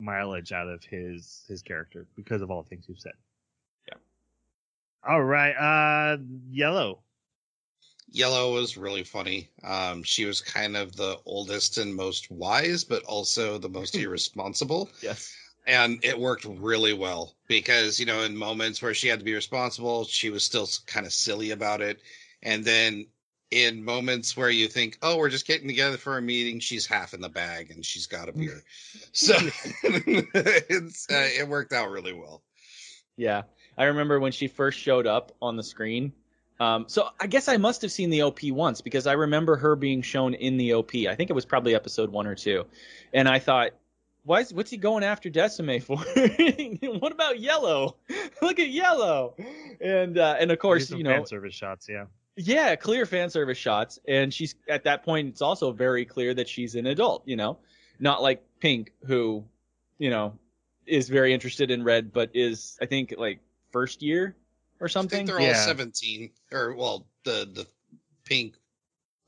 mileage 0.00 0.50
out 0.50 0.68
of 0.68 0.82
his 0.82 1.44
his 1.46 1.62
character 1.62 2.08
because 2.16 2.42
of 2.42 2.50
all 2.50 2.64
the 2.64 2.68
things 2.68 2.86
you've 2.88 2.98
said. 2.98 3.12
Yeah. 3.86 3.98
All 5.08 5.22
right. 5.22 5.52
Uh, 5.52 6.16
yellow. 6.50 6.98
Yellow 8.14 8.52
was 8.54 8.76
really 8.76 9.02
funny. 9.02 9.50
Um, 9.64 10.04
she 10.04 10.24
was 10.24 10.40
kind 10.40 10.76
of 10.76 10.94
the 10.94 11.18
oldest 11.26 11.78
and 11.78 11.92
most 11.92 12.30
wise, 12.30 12.84
but 12.84 13.02
also 13.02 13.58
the 13.58 13.68
most 13.68 13.94
irresponsible. 13.96 14.88
yes. 15.02 15.34
And 15.66 15.98
it 16.04 16.18
worked 16.18 16.44
really 16.44 16.92
well 16.92 17.34
because, 17.48 17.98
you 17.98 18.06
know, 18.06 18.22
in 18.22 18.36
moments 18.36 18.80
where 18.80 18.94
she 18.94 19.08
had 19.08 19.18
to 19.18 19.24
be 19.24 19.34
responsible, 19.34 20.04
she 20.04 20.30
was 20.30 20.44
still 20.44 20.68
kind 20.86 21.06
of 21.06 21.12
silly 21.12 21.50
about 21.50 21.80
it. 21.80 22.00
And 22.42 22.64
then 22.64 23.06
in 23.50 23.84
moments 23.84 24.36
where 24.36 24.50
you 24.50 24.68
think, 24.68 24.98
oh, 25.02 25.16
we're 25.16 25.30
just 25.30 25.46
getting 25.46 25.66
together 25.66 25.96
for 25.96 26.16
a 26.16 26.22
meeting, 26.22 26.60
she's 26.60 26.86
half 26.86 27.14
in 27.14 27.20
the 27.20 27.28
bag 27.28 27.70
and 27.70 27.84
she's 27.84 28.06
got 28.06 28.28
a 28.28 28.32
beer. 28.32 28.62
so 29.12 29.34
it's, 29.82 31.10
uh, 31.10 31.28
it 31.36 31.48
worked 31.48 31.72
out 31.72 31.90
really 31.90 32.12
well. 32.12 32.42
Yeah, 33.16 33.42
I 33.76 33.84
remember 33.84 34.20
when 34.20 34.32
she 34.32 34.46
first 34.46 34.78
showed 34.78 35.06
up 35.06 35.32
on 35.42 35.56
the 35.56 35.62
screen. 35.64 36.12
Um, 36.60 36.84
so 36.86 37.08
I 37.18 37.26
guess 37.26 37.48
I 37.48 37.56
must 37.56 37.82
have 37.82 37.90
seen 37.90 38.10
the 38.10 38.22
OP 38.22 38.42
once 38.44 38.80
because 38.80 39.06
I 39.06 39.12
remember 39.14 39.56
her 39.56 39.74
being 39.74 40.02
shown 40.02 40.34
in 40.34 40.56
the 40.56 40.74
OP. 40.74 40.94
I 40.94 41.14
think 41.14 41.30
it 41.30 41.32
was 41.32 41.44
probably 41.44 41.74
episode 41.74 42.10
one 42.10 42.26
or 42.26 42.34
two, 42.34 42.64
and 43.12 43.28
I 43.28 43.40
thought, 43.40 43.72
why 44.24 44.40
is 44.40 44.54
what's 44.54 44.70
he 44.70 44.76
going 44.76 45.02
after 45.02 45.30
Desumi 45.30 45.82
for? 45.82 45.96
what 46.98 47.12
about 47.12 47.40
Yellow? 47.40 47.96
Look 48.42 48.60
at 48.60 48.68
Yellow, 48.68 49.34
and 49.80 50.16
uh, 50.16 50.36
and 50.38 50.52
of 50.52 50.58
course 50.60 50.90
you 50.90 51.02
know 51.02 51.10
fan 51.10 51.26
service 51.26 51.54
shots. 51.54 51.88
Yeah. 51.88 52.06
yeah, 52.36 52.76
clear 52.76 53.04
fan 53.04 53.30
service 53.30 53.58
shots, 53.58 53.98
and 54.06 54.32
she's 54.32 54.54
at 54.68 54.84
that 54.84 55.04
point. 55.04 55.28
It's 55.28 55.42
also 55.42 55.72
very 55.72 56.04
clear 56.04 56.34
that 56.34 56.48
she's 56.48 56.76
an 56.76 56.86
adult. 56.86 57.22
You 57.26 57.36
know, 57.36 57.58
not 57.98 58.22
like 58.22 58.44
Pink, 58.60 58.92
who, 59.04 59.44
you 59.98 60.10
know, 60.10 60.38
is 60.86 61.08
very 61.08 61.34
interested 61.34 61.72
in 61.72 61.82
Red, 61.82 62.12
but 62.12 62.30
is 62.32 62.78
I 62.80 62.86
think 62.86 63.14
like 63.18 63.40
first 63.72 64.02
year 64.02 64.36
or 64.84 64.86
I 64.86 64.90
something. 64.90 65.26
think 65.26 65.28
they're 65.28 65.40
all 65.40 65.46
Yeah. 65.46 65.64
17 65.64 66.30
or 66.52 66.74
well, 66.74 67.06
the, 67.24 67.48
the 67.52 67.66
pink, 68.24 68.54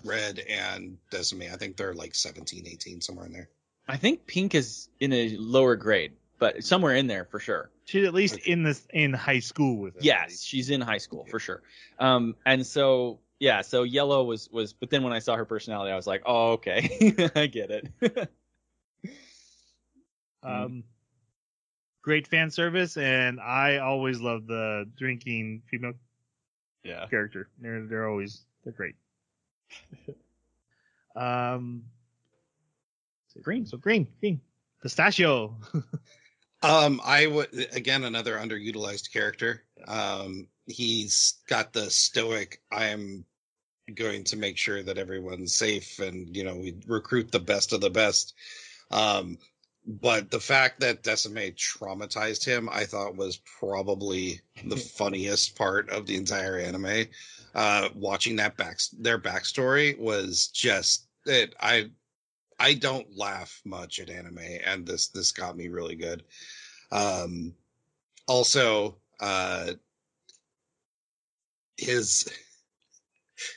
red 0.05 0.39
and 0.41 0.99
Desumi. 1.11 1.51
I 1.53 1.57
think 1.57 1.77
they're 1.77 1.95
like 1.95 2.15
17, 2.15 2.67
18, 2.67 3.01
somewhere 3.01 3.27
in 3.27 3.33
there. 3.33 3.49
I 3.89 3.97
think 3.97 4.27
Pink 4.27 4.55
is 4.55 4.89
in 5.01 5.13
a 5.13 5.37
lower 5.39 5.77
grade, 5.77 6.13
but 6.39 6.63
somewhere 6.65 6.95
in 6.97 7.07
there 7.07 7.25
for 7.25 7.39
sure. 7.41 7.71
She's 7.85 8.05
at 8.07 8.13
least 8.15 8.35
Okay. 8.35 8.51
in 8.53 8.63
this 8.65 8.87
in 8.93 9.13
high 9.13 9.39
school 9.39 9.79
with 9.79 9.97
it. 9.97 10.05
Yes, 10.05 10.43
she's 10.43 10.71
in 10.71 10.81
high 10.81 10.99
school 10.99 11.25
for 11.31 11.39
sure. 11.39 11.63
Um, 11.99 12.35
and 12.45 12.67
so 12.67 13.21
yeah, 13.39 13.63
so 13.63 13.85
Yellow 13.85 14.25
was 14.25 14.51
was, 14.51 14.73
but 14.73 14.91
then 14.91 15.03
when 15.05 15.13
I 15.13 15.21
saw 15.21 15.37
her 15.37 15.45
personality, 15.45 15.93
I 15.93 15.97
was 15.97 16.07
like, 16.07 16.23
oh 16.27 16.53
okay, 16.55 17.31
I 17.37 17.47
get 17.47 17.71
it. 17.71 18.29
Um, 20.43 20.85
great 22.07 22.29
fan 22.29 22.53
service, 22.53 22.97
and 22.97 23.41
I 23.41 23.79
always 23.79 24.21
love 24.21 24.47
the 24.47 24.89
drinking 24.97 25.63
female 25.69 25.95
yeah. 26.85 27.07
character. 27.09 27.49
They're 27.59 27.85
they're 27.85 28.09
always 28.09 28.43
they're 28.63 28.73
great. 28.73 28.95
um, 31.17 31.83
green. 33.43 33.67
So 33.67 33.77
green, 33.77 34.07
green, 34.21 34.41
pistachio. 34.81 35.57
Um, 36.63 37.03
I 37.05 37.27
would 37.27 37.69
again 37.75 38.03
another 38.03 38.39
underutilized 38.39 39.13
character. 39.13 39.63
Um, 39.87 40.49
he's 40.67 41.35
got 41.49 41.75
the 41.75 41.91
stoic. 41.91 42.63
I 42.73 42.87
am 42.87 43.27
going 43.95 44.25
to 44.25 44.37
make 44.39 44.57
sure 44.57 44.83
that 44.83 44.97
everyone's 44.97 45.55
safe, 45.55 45.99
and 45.99 46.35
you 46.35 46.45
know 46.45 46.57
we 46.57 46.75
recruit 46.87 47.31
the 47.31 47.41
best 47.41 47.75
of 47.75 47.83
the 47.83 47.91
best. 47.91 48.35
Um, 48.91 49.37
but 49.87 50.30
the 50.30 50.41
fact 50.41 50.80
that 50.80 51.05
Desumi 51.05 51.55
traumatized 51.55 52.45
him, 52.45 52.68
I 52.70 52.84
thought 52.84 53.16
was 53.16 53.41
probably 53.59 54.41
the 54.64 54.76
funniest 54.99 55.57
part 55.57 55.89
of 55.91 56.07
the 56.07 56.16
entire 56.16 56.59
anime. 56.59 57.07
Uh, 57.55 57.89
watching 57.95 58.37
that 58.37 58.57
back 58.57 58.78
their 58.99 59.18
backstory 59.18 59.99
was 59.99 60.49
just 60.49 61.07
it. 61.24 61.55
I 61.61 61.91
I 62.59 62.74
don't 62.74 63.16
laugh 63.16 63.61
much 63.64 64.01
at 64.01 64.11
anime, 64.11 64.39
and 64.39 64.87
this 64.87 65.09
this 65.09 65.32
got 65.32 65.57
me 65.57 65.68
really 65.68 65.95
good. 65.95 66.24
Um, 66.91 67.55
also, 68.26 68.97
uh, 69.20 69.72
his 71.76 72.28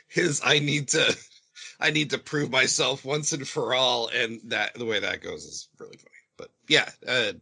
his 0.08 0.42
I 0.44 0.60
need 0.60 0.90
to 0.90 1.18
I 1.80 1.92
need 1.92 2.12
to 2.12 2.18
prove 2.18 2.52
myself 2.52 3.04
once 3.04 3.34
and 3.34 3.48
for 3.48 3.74
all, 3.74 4.10
and 4.10 4.40
that 4.46 4.76
the 4.76 4.86
way 4.86 5.00
that 5.00 5.22
goes 5.22 5.44
is 5.46 5.70
really 5.80 5.98
funny. 5.98 6.09
But 6.70 6.94
yeah, 7.02 7.34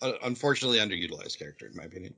uh, 0.00 0.12
unfortunately 0.22 0.78
underutilized 0.78 1.38
character 1.38 1.66
in 1.66 1.76
my 1.76 1.84
opinion. 1.84 2.14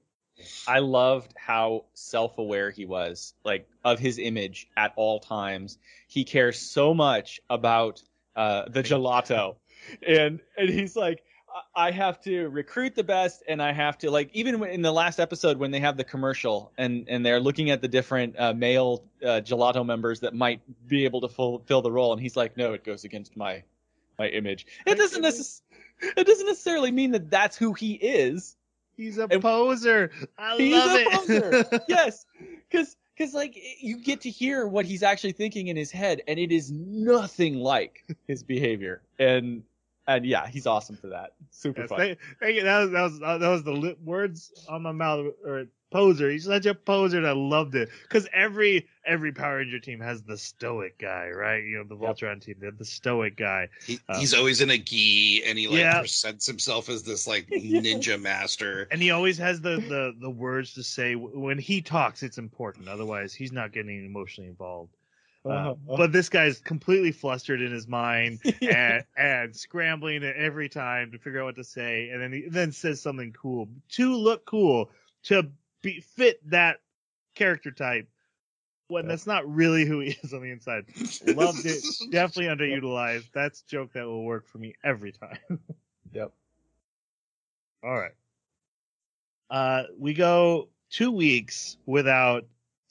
I 0.67 0.79
loved 0.79 1.35
how 1.37 1.85
self-aware 1.95 2.71
he 2.71 2.87
was, 2.87 3.35
like 3.45 3.69
of 3.85 3.99
his 3.99 4.19
image 4.19 4.69
at 4.77 4.93
all 4.97 5.21
times. 5.21 5.79
He 6.09 6.25
cares 6.25 6.59
so 6.59 6.95
much 6.95 7.41
about 7.51 8.03
uh, 8.37 8.69
the 8.69 8.83
gelato, 8.83 9.57
and 10.07 10.41
and 10.57 10.69
he's 10.71 10.97
like, 10.97 11.23
I 11.77 11.89
I 11.89 11.91
have 11.91 12.23
to 12.23 12.49
recruit 12.49 12.95
the 12.95 13.05
best, 13.05 13.43
and 13.49 13.63
I 13.63 13.73
have 13.73 13.99
to 13.99 14.11
like 14.11 14.31
even 14.33 14.65
in 14.65 14.81
the 14.81 14.93
last 14.93 15.21
episode 15.21 15.59
when 15.59 15.73
they 15.73 15.81
have 15.81 15.99
the 15.99 16.05
commercial 16.05 16.73
and 16.79 17.05
and 17.09 17.27
they're 17.27 17.41
looking 17.41 17.71
at 17.71 17.83
the 17.83 17.89
different 17.89 18.35
uh, 18.39 18.55
male 18.55 19.05
uh, 19.23 19.43
gelato 19.45 19.85
members 19.85 20.21
that 20.21 20.35
might 20.35 20.63
be 20.89 21.05
able 21.05 21.21
to 21.21 21.29
fulfill 21.29 21.83
the 21.83 21.93
role, 21.93 22.13
and 22.13 22.23
he's 22.23 22.37
like, 22.37 22.57
no, 22.57 22.73
it 22.73 22.83
goes 22.83 23.05
against 23.05 23.37
my 23.37 23.63
my 24.19 24.29
image. 24.29 24.67
It 24.87 24.97
doesn't 24.97 25.23
necess- 25.23 25.63
It 26.03 26.27
doesn't 26.27 26.47
necessarily 26.47 26.91
mean 26.91 27.11
that 27.13 27.31
that's 27.31 27.57
who 27.57 27.73
he 27.73 27.95
is. 27.95 28.57
He's 28.97 29.19
a 29.19 29.27
And- 29.31 29.43
poser. 29.43 30.11
I 30.39 30.57
He's 30.57 30.75
love 30.75 30.91
a 30.91 31.03
it. 31.03 31.13
poser. 31.65 31.81
yes, 31.89 32.27
because 32.71 32.97
because 33.17 33.35
like 33.35 33.59
you 33.81 33.99
get 33.99 34.21
to 34.23 34.31
hear 34.31 34.67
what 34.67 34.87
he's 34.87 35.03
actually 35.03 35.33
thinking 35.33 35.69
in 35.69 35.77
his 35.77 35.91
head, 35.91 36.23
and 36.29 36.39
it 36.39 36.53
is 36.53 36.71
nothing 36.73 37.57
like 37.57 38.05
his 38.27 38.43
behavior. 38.43 39.03
And 39.19 39.63
and 40.07 40.25
yeah, 40.27 40.47
he's 40.49 40.67
awesome 40.67 40.97
for 40.97 41.09
that. 41.09 41.35
Super 41.51 41.83
Yes, 41.83 41.89
fun. 41.91 41.99
thank- 41.99 42.19
thank 42.41 42.57
you. 42.57 42.63
That 42.63 42.81
was 42.81 42.91
that 42.91 43.03
was 43.03 43.19
that 43.21 43.49
was 43.49 43.63
the 43.63 43.73
lip 43.73 43.99
words 44.03 44.53
on 44.69 44.83
my 44.83 44.93
mouth. 44.93 45.27
Or 45.45 45.67
poser. 45.91 46.31
He's 46.31 46.45
such 46.45 46.67
a 46.67 46.75
poser, 46.75 47.19
and 47.19 47.27
I 47.27 47.33
loved 47.33 47.75
it 47.75 47.91
because 48.03 48.29
every 48.33 48.89
every 49.05 49.33
Power 49.33 49.59
Ranger 49.59 49.81
team 49.81 50.01
has 50.01 50.23
the 50.23 50.37
stoic 50.39 50.99
guy, 50.99 51.29
right? 51.31 51.63
You 51.65 51.79
know, 51.79 51.85
the 51.85 51.97
Yep. 52.01 52.17
Voltron 52.17 52.41
team, 52.41 52.57
they 52.61 52.67
have 52.67 52.79
the 52.79 52.85
stoic 52.85 53.37
guy. 53.37 53.69
He, 53.87 53.99
Uh, 54.09 54.21
he's 54.21 54.35
always 54.35 54.61
in 54.61 54.71
a 54.71 54.79
gi, 54.79 55.43
and 55.45 55.59
he 55.59 55.69
like 55.69 55.81
Yeah. 55.81 55.99
presents 56.01 56.47
himself 56.47 56.89
as 56.89 57.03
this 57.03 57.27
like 57.27 57.47
ninja 57.51 58.21
master. 58.21 58.89
And 58.91 59.01
he 59.03 59.11
always 59.11 59.39
has 59.39 59.61
the, 59.61 59.79
the, 59.79 60.15
the 60.21 60.31
words 60.31 60.75
to 60.75 60.83
say 60.83 61.15
when 61.15 61.59
he 61.59 61.81
talks. 61.81 62.23
It's 62.23 62.39
important. 62.39 62.89
Otherwise, 62.89 63.35
he's 63.35 63.53
not 63.53 63.73
getting 63.73 64.05
emotionally 64.05 64.49
involved. 64.51 64.95
Uh, 65.49 65.55
Uh-huh. 65.55 65.75
but 65.97 66.13
this 66.13 66.29
guy's 66.29 66.61
completely 66.61 67.13
flustered 67.13 67.61
in 67.63 67.73
his 67.73 67.89
mind 67.89 68.41
Yeah. 68.61 68.75
and, 68.75 69.05
and 69.17 69.57
scrambling 69.57 70.23
every 70.23 70.69
time 70.69 71.11
to 71.13 71.19
figure 71.19 71.41
out 71.41 71.47
what 71.47 71.57
to 71.57 71.65
say, 71.65 72.11
and 72.11 72.21
then 72.23 72.33
he 72.33 72.49
then 72.49 72.73
says 72.73 73.01
something 73.01 73.33
cool 73.33 73.69
to 73.91 74.15
look 74.15 74.45
cool 74.47 74.91
to 75.25 75.51
be 75.83 76.01
fit 76.01 76.41
that 76.51 76.81
character 77.35 77.71
type 77.71 78.09
when 78.89 79.05
Yeah. 79.05 79.09
that's 79.11 79.27
not 79.27 79.49
really 79.53 79.85
who 79.85 80.01
he 80.01 80.11
is 80.23 80.35
on 80.35 80.43
the 80.43 80.51
inside. 80.51 80.85
Loved 81.27 81.65
it. 81.65 81.83
Definitely 82.11 82.47
underutilized. 82.55 83.31
That's 83.33 83.61
a 83.63 83.67
joke 83.71 83.93
that 83.93 84.05
will 84.07 84.25
work 84.25 84.47
for 84.49 84.59
me 84.59 84.75
every 84.85 85.13
time. 85.13 85.39
Yep. 86.13 86.33
All 87.85 87.97
right. 87.97 88.11
Uh, 89.49 89.85
we 89.97 90.13
go 90.13 90.69
two 90.91 91.13
weeks 91.13 91.77
without 91.87 92.45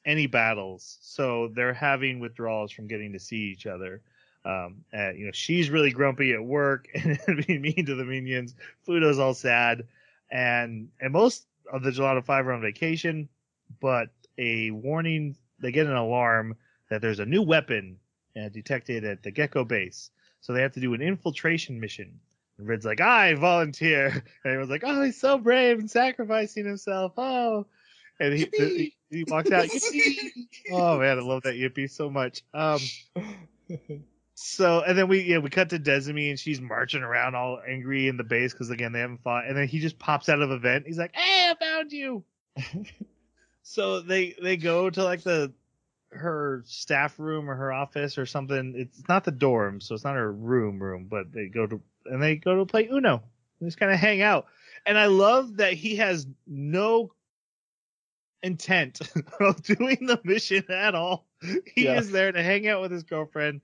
any 0.06 0.26
battles, 0.26 0.98
so 1.02 1.50
they're 1.54 1.74
having 1.74 2.20
withdrawals 2.22 2.72
from 2.72 2.88
getting 2.88 3.12
to 3.12 3.20
see 3.20 3.52
each 3.52 3.66
other. 3.68 4.02
Um, 4.46 4.86
and, 4.94 5.20
you 5.20 5.26
know, 5.26 5.34
she's 5.34 5.70
really 5.70 5.92
grumpy 5.92 6.32
at 6.34 6.42
work 6.42 6.88
and 6.96 7.46
being 7.46 7.62
mean 7.62 7.86
to 7.88 7.96
the 7.96 8.06
minions. 8.06 8.56
Fudo's 8.88 9.20
all 9.20 9.34
sad, 9.34 9.86
and 10.32 10.88
and 11.02 11.12
most 11.12 11.46
of 11.72 11.84
the 11.84 11.92
Gelato 11.92 12.24
Five 12.24 12.48
are 12.48 12.54
on 12.54 12.62
vacation, 12.62 13.30
but 13.80 14.10
a 14.38 14.72
warning, 14.72 15.36
they 15.60 15.72
get 15.72 15.88
an 15.88 15.96
alarm 15.96 16.56
that 16.90 17.02
there's 17.02 17.20
a 17.20 17.26
new 17.26 17.42
weapon 17.42 17.98
uh, 18.40 18.50
detected 18.50 19.04
at 19.04 19.24
the 19.24 19.32
Gekko 19.32 19.68
base, 19.68 20.12
so 20.42 20.54
they 20.54 20.62
have 20.62 20.74
to 20.74 20.80
do 20.80 20.94
an 20.94 21.02
infiltration 21.02 21.80
mission 21.80 22.20
And 22.58 22.68
Red's 22.68 22.86
like, 22.86 23.02
I 23.02 23.34
volunteer. 23.36 24.08
And 24.44 24.46
everyone's 24.46 24.70
like, 24.70 24.84
oh, 24.86 25.04
he's 25.04 25.20
so 25.20 25.38
brave 25.38 25.80
and 25.80 25.90
sacrificing 25.90 26.66
himself. 26.66 27.14
Oh. 27.18 27.66
And 28.20 28.34
he, 28.34 28.50
he, 28.52 28.96
he 29.10 29.24
walks 29.28 29.52
out. 29.52 29.70
oh 30.72 31.00
man, 31.00 31.18
I 31.18 31.22
love 31.22 31.44
that 31.44 31.56
yippee 31.56 31.90
so 31.90 32.10
much. 32.10 32.44
Um, 32.54 32.80
so 34.42 34.82
and 34.82 34.98
then 34.98 35.10
we 35.10 35.22
yeah 35.24 35.40
we 35.40 35.50
cut 35.50 35.70
to 35.72 35.80
Desumi 35.80 36.30
and 36.30 36.40
she's 36.40 36.62
marching 36.62 37.04
around 37.04 37.36
all 37.36 37.60
angry 37.68 38.08
in 38.08 38.16
the 38.16 38.24
base 38.24 38.54
because 38.54 38.70
again 38.70 38.94
they 38.94 39.00
haven't 39.02 39.22
fought. 39.22 39.46
And 39.46 39.58
then 39.58 39.68
he 39.68 39.80
just 39.80 40.00
pops 40.00 40.30
out 40.30 40.42
of 40.42 40.50
a 40.50 40.58
vent. 40.58 40.88
He's 40.88 40.98
like, 40.98 41.14
"Hey, 41.14 41.52
I 41.52 41.56
found 41.56 41.92
you." 41.92 42.24
so 43.64 44.00
they 44.00 44.36
they 44.42 44.56
go 44.56 44.90
to 44.90 45.04
like 45.04 45.24
the 45.24 45.52
her 46.12 46.64
staff 46.66 47.20
room 47.20 47.50
or 47.50 47.56
her 47.56 47.74
office 47.74 48.18
or 48.18 48.26
something. 48.26 48.76
It's 48.78 49.08
not 49.10 49.26
the 49.26 49.32
dorm, 49.32 49.82
so 49.82 49.94
it's 49.94 50.06
not 50.06 50.16
her 50.16 50.32
room 50.32 50.82
room, 50.82 51.08
but 51.10 51.32
they 51.34 51.48
go 51.48 51.68
to 51.68 51.82
and 52.06 52.24
they 52.24 52.38
go 52.38 52.56
to 52.56 52.66
play 52.66 52.88
Uno. 52.88 53.22
They 53.60 53.68
just 53.68 53.78
kind 53.78 53.92
of 53.92 54.00
hang 54.00 54.22
out. 54.22 54.46
And 54.86 54.98
I 54.98 55.08
love 55.08 55.58
that 55.58 55.74
he 55.74 55.98
has 55.98 56.26
no 56.48 57.12
intent 58.42 59.02
of 59.42 59.62
doing 59.64 60.06
the 60.06 60.20
mission 60.24 60.64
at 60.70 60.96
all. 60.96 61.28
He 61.76 61.86
Yeah. 61.86 62.00
is 62.00 62.10
there 62.10 62.32
to 62.32 62.42
hang 62.42 62.68
out 62.68 62.82
with 62.82 62.92
his 62.92 63.04
girlfriend. 63.04 63.62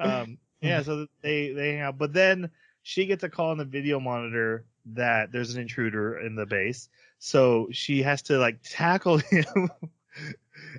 Um, 0.00 0.38
yeah, 0.60 0.82
so 0.82 1.06
they 1.22 1.52
they 1.52 1.72
hang 1.72 1.80
out, 1.80 1.98
but 1.98 2.12
then 2.12 2.50
she 2.82 3.06
gets 3.06 3.24
a 3.24 3.28
call 3.28 3.50
on 3.50 3.58
the 3.58 3.64
video 3.64 4.00
monitor 4.00 4.64
that 4.94 5.32
there's 5.32 5.54
an 5.54 5.60
intruder 5.60 6.18
in 6.18 6.34
the 6.34 6.46
base, 6.46 6.88
so 7.18 7.68
she 7.70 8.02
has 8.02 8.22
to 8.22 8.38
like 8.38 8.60
tackle 8.62 9.18
him, 9.30 9.70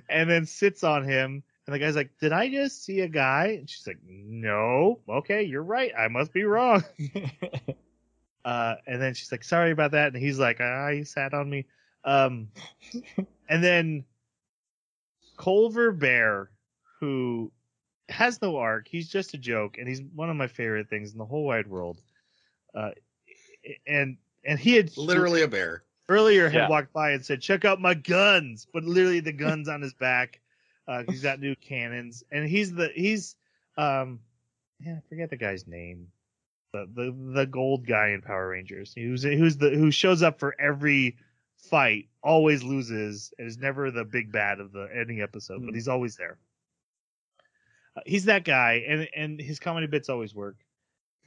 and 0.08 0.28
then 0.28 0.46
sits 0.46 0.84
on 0.84 1.04
him. 1.04 1.42
And 1.66 1.74
the 1.74 1.78
guy's 1.78 1.96
like, 1.96 2.10
"Did 2.20 2.32
I 2.32 2.48
just 2.48 2.84
see 2.84 3.00
a 3.00 3.08
guy?" 3.08 3.56
And 3.58 3.70
she's 3.70 3.86
like, 3.86 3.98
"No. 4.04 5.00
Okay, 5.08 5.42
you're 5.42 5.62
right. 5.62 5.92
I 5.96 6.08
must 6.08 6.32
be 6.32 6.44
wrong." 6.44 6.82
Uh, 8.44 8.76
and 8.86 9.00
then 9.00 9.14
she's 9.14 9.30
like, 9.30 9.44
"Sorry 9.44 9.70
about 9.70 9.90
that." 9.92 10.14
And 10.14 10.16
he's 10.16 10.38
like, 10.38 10.58
"Ah, 10.60 10.88
you 10.88 11.04
sat 11.04 11.34
on 11.34 11.48
me." 11.50 11.66
Um, 12.04 12.48
and 13.48 13.62
then 13.62 14.04
Culver 15.36 15.92
Bear, 15.92 16.50
who 16.98 17.52
has 18.10 18.40
no 18.42 18.56
arc, 18.56 18.88
he's 18.88 19.08
just 19.08 19.34
a 19.34 19.38
joke, 19.38 19.78
and 19.78 19.88
he's 19.88 20.02
one 20.02 20.30
of 20.30 20.36
my 20.36 20.46
favorite 20.48 20.88
things 20.88 21.12
in 21.12 21.18
the 21.18 21.24
whole 21.24 21.44
wide 21.44 21.66
world. 21.66 21.98
Uh, 22.74 22.90
and 23.86 24.16
and 24.44 24.58
he 24.58 24.74
had 24.76 24.96
Literally 24.96 25.42
a 25.42 25.48
bear. 25.48 25.84
earlier 26.08 26.48
had 26.48 26.54
Yeah. 26.60 26.68
walked 26.68 26.92
by 26.92 27.12
and 27.12 27.24
said, 27.24 27.40
"Check 27.42 27.64
out 27.64 27.80
my 27.80 27.94
guns," 27.94 28.66
but 28.72 28.84
literally 28.84 29.20
the 29.20 29.32
guns 29.32 29.68
on 29.68 29.80
his 29.80 29.94
back. 29.94 30.40
Uh, 30.88 31.02
he's 31.04 31.22
got 31.22 31.40
new 31.40 31.54
cannons, 31.56 32.24
and 32.30 32.48
he's 32.48 32.72
the 32.74 32.88
he's 32.94 33.36
um, 33.76 34.20
yeah, 34.80 34.94
I 34.96 35.00
forget 35.08 35.30
the 35.30 35.36
guy's 35.36 35.66
name, 35.66 36.08
the 36.72 36.88
the 36.94 37.32
the 37.34 37.46
gold 37.46 37.86
guy 37.86 38.08
in 38.08 38.22
Power 38.22 38.48
Rangers. 38.48 38.94
Who's 38.94 39.22
who's 39.22 39.56
the 39.58 39.70
who 39.70 39.90
shows 39.90 40.22
up 40.22 40.38
for 40.40 40.54
every 40.60 41.16
fight, 41.56 42.08
always 42.22 42.62
loses, 42.62 43.32
and 43.38 43.46
is 43.46 43.58
never 43.58 43.90
the 43.90 44.04
big 44.04 44.32
bad 44.32 44.60
of 44.60 44.72
the 44.72 44.88
any 44.94 45.20
episode, 45.20 45.64
but 45.64 45.70
Hmm. 45.70 45.74
he's 45.74 45.88
always 45.88 46.16
there. 46.16 46.38
Uh, 47.96 48.00
he's 48.06 48.24
that 48.26 48.44
guy, 48.44 48.84
and 48.86 49.08
and 49.16 49.40
his 49.40 49.58
comedy 49.58 49.86
bits 49.86 50.08
always 50.08 50.34
work. 50.34 50.56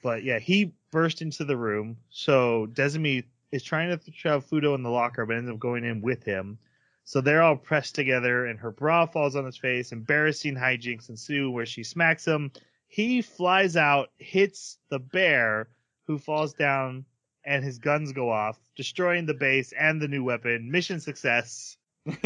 But 0.02 0.24
yeah, 0.24 0.40
he 0.40 0.74
burst 0.92 1.22
into 1.22 1.46
the 1.46 1.58
room. 1.58 1.98
So 2.10 2.68
Desumi 2.72 3.24
is 3.52 3.64
trying 3.64 3.98
to 3.98 4.12
shove 4.12 4.46
Fudo 4.50 4.76
in 4.76 4.84
the 4.84 4.90
locker, 4.90 5.26
but 5.26 5.38
ends 5.38 5.50
up 5.50 5.60
going 5.60 5.86
in 5.86 6.02
with 6.02 6.24
him. 6.24 6.58
So 7.06 7.22
they're 7.22 7.42
all 7.42 7.58
pressed 7.58 7.96
together, 7.96 8.46
and 8.46 8.60
her 8.60 8.72
bra 8.72 9.06
falls 9.06 9.36
on 9.36 9.46
his 9.46 9.58
face. 9.58 9.92
Embarrassing 9.92 10.56
hijinks 10.56 11.10
ensue 11.10 11.52
where 11.52 11.66
she 11.66 11.84
smacks 11.84 12.26
him. 12.26 12.52
He 12.88 13.22
flies 13.22 13.76
out, 13.76 14.12
hits 14.18 14.78
the 14.90 15.00
bear, 15.00 15.68
who 16.06 16.18
falls 16.18 16.54
down, 16.54 17.06
and 17.44 17.64
his 17.64 17.80
guns 17.80 18.14
go 18.14 18.30
off, 18.30 18.58
destroying 18.76 19.26
the 19.26 19.34
base 19.34 19.74
and 19.74 20.02
the 20.02 20.08
new 20.08 20.24
weapon. 20.24 20.72
Mission 20.72 21.00
success. 21.00 21.78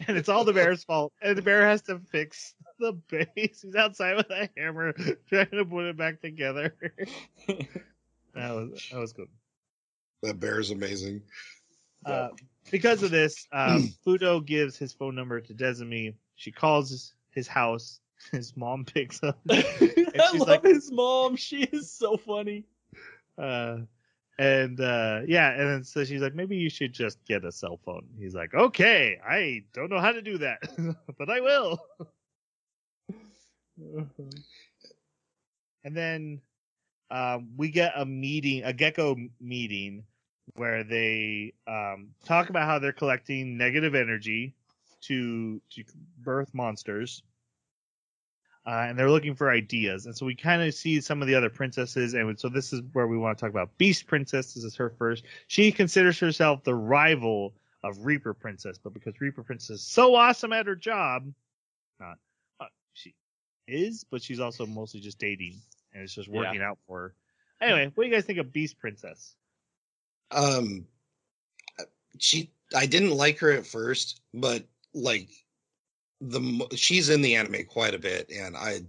And 0.08 0.16
it's 0.16 0.28
all 0.28 0.44
the 0.44 0.52
bear's 0.52 0.84
fault. 0.84 1.12
And 1.20 1.36
the 1.36 1.42
bear 1.42 1.66
has 1.68 1.82
to 1.82 1.98
fix 2.10 2.54
the 2.78 2.92
base. 2.92 3.26
He's 3.62 3.74
outside 3.76 4.16
with 4.16 4.30
a 4.30 4.48
hammer 4.56 4.92
trying 5.28 5.50
to 5.50 5.64
put 5.64 5.84
it 5.84 5.96
back 5.96 6.20
together. 6.20 6.74
that 7.46 7.66
was 8.34 8.88
that 8.90 8.98
was 8.98 9.12
good. 9.12 9.28
That 10.22 10.40
bear 10.40 10.60
is 10.60 10.70
amazing. 10.70 11.22
Uh, 12.06 12.28
because 12.70 13.02
of 13.02 13.10
this, 13.10 13.46
um, 13.52 13.92
Fudo 14.06 14.44
gives 14.44 14.76
his 14.76 14.92
phone 14.92 15.14
number 15.14 15.40
to 15.40 15.54
Desumi. 15.54 16.14
She 16.36 16.50
calls 16.50 16.90
his, 16.90 17.14
his 17.30 17.48
house. 17.48 18.00
His 18.30 18.56
mom 18.56 18.84
picks 18.84 19.22
up. 19.22 19.40
I 19.50 20.30
love 20.34 20.48
like- 20.48 20.64
his 20.64 20.90
mom. 20.92 21.36
She 21.36 21.64
is 21.64 21.92
so 21.92 22.16
funny. 22.16 22.64
Uh, 23.36 23.78
and 24.38 24.80
uh, 24.80 25.20
yeah, 25.26 25.50
and 25.50 25.68
then 25.68 25.84
so 25.84 26.04
she's 26.04 26.22
like, 26.22 26.34
maybe 26.34 26.56
you 26.56 26.70
should 26.70 26.92
just 26.92 27.24
get 27.24 27.44
a 27.44 27.52
cell 27.52 27.78
phone. 27.84 28.06
He's 28.18 28.34
like, 28.34 28.54
okay, 28.54 29.18
I 29.26 29.64
don't 29.72 29.90
know 29.90 30.00
how 30.00 30.12
to 30.12 30.22
do 30.22 30.38
that, 30.38 30.60
but 31.18 31.30
I 31.30 31.40
will. 31.40 31.78
and 35.84 35.96
then 35.96 36.40
um, 37.10 37.50
we 37.56 37.70
get 37.70 37.92
a 37.96 38.04
meeting, 38.04 38.64
a 38.64 38.72
Gekko 38.72 39.30
meeting, 39.40 40.04
where 40.54 40.82
they 40.82 41.52
um, 41.66 42.08
talk 42.24 42.48
about 42.48 42.66
how 42.66 42.78
they're 42.78 42.92
collecting 42.92 43.56
negative 43.56 43.94
energy 43.94 44.54
to 45.02 45.60
to 45.70 45.84
birth 46.18 46.54
monsters. 46.54 47.22
Uh, 48.64 48.86
and 48.88 48.96
they're 48.96 49.10
looking 49.10 49.34
for 49.34 49.50
ideas, 49.50 50.06
and 50.06 50.16
so 50.16 50.24
we 50.24 50.36
kind 50.36 50.62
of 50.62 50.72
see 50.72 51.00
some 51.00 51.20
of 51.20 51.26
the 51.26 51.34
other 51.34 51.50
princesses, 51.50 52.14
and 52.14 52.38
so 52.38 52.48
this 52.48 52.72
is 52.72 52.80
where 52.92 53.08
we 53.08 53.18
want 53.18 53.36
to 53.36 53.40
talk 53.42 53.50
about 53.50 53.76
Beast 53.76 54.06
Princess. 54.06 54.54
This 54.54 54.62
is 54.62 54.76
her 54.76 54.90
first. 54.90 55.24
She 55.48 55.72
considers 55.72 56.16
herself 56.20 56.62
the 56.62 56.74
rival 56.74 57.54
of 57.82 58.04
Reaper 58.06 58.32
Princess, 58.34 58.78
but 58.78 58.94
because 58.94 59.20
Reaper 59.20 59.42
Princess 59.42 59.70
is 59.70 59.82
so 59.82 60.14
awesome 60.14 60.52
at 60.52 60.66
her 60.66 60.76
job, 60.76 61.32
not 61.98 62.18
uh, 62.60 62.66
she 62.92 63.16
is, 63.66 64.04
but 64.04 64.22
she's 64.22 64.38
also 64.38 64.64
mostly 64.64 65.00
just 65.00 65.18
dating, 65.18 65.54
and 65.92 66.04
it's 66.04 66.14
just 66.14 66.28
Yeah. 66.28 66.38
working 66.38 66.62
out 66.62 66.78
for 66.86 67.00
her. 67.00 67.14
Anyway, 67.60 67.90
what 67.94 68.04
do 68.04 68.08
you 68.08 68.14
guys 68.14 68.24
think 68.24 68.38
of 68.38 68.52
Beast 68.52 68.78
Princess? 68.78 69.34
Um, 70.30 70.86
she, 72.18 72.52
I 72.76 72.86
didn't 72.86 73.10
like 73.10 73.38
her 73.40 73.50
at 73.50 73.66
first, 73.66 74.20
but 74.32 74.64
like 74.94 75.28
the 76.22 76.68
she's 76.76 77.08
in 77.08 77.22
the 77.22 77.36
anime 77.36 77.64
quite 77.64 77.94
a 77.94 77.98
bit, 77.98 78.30
and 78.30 78.56
I, 78.56 78.82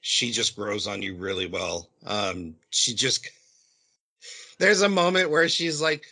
she 0.00 0.32
just 0.32 0.56
grows 0.56 0.86
on 0.86 1.02
you 1.02 1.16
really 1.16 1.46
well. 1.46 1.88
Um, 2.06 2.54
she 2.70 2.94
just 2.94 3.28
there's 4.58 4.82
a 4.82 4.88
moment 4.88 5.30
where 5.30 5.48
she's 5.48 5.80
like, 5.80 6.06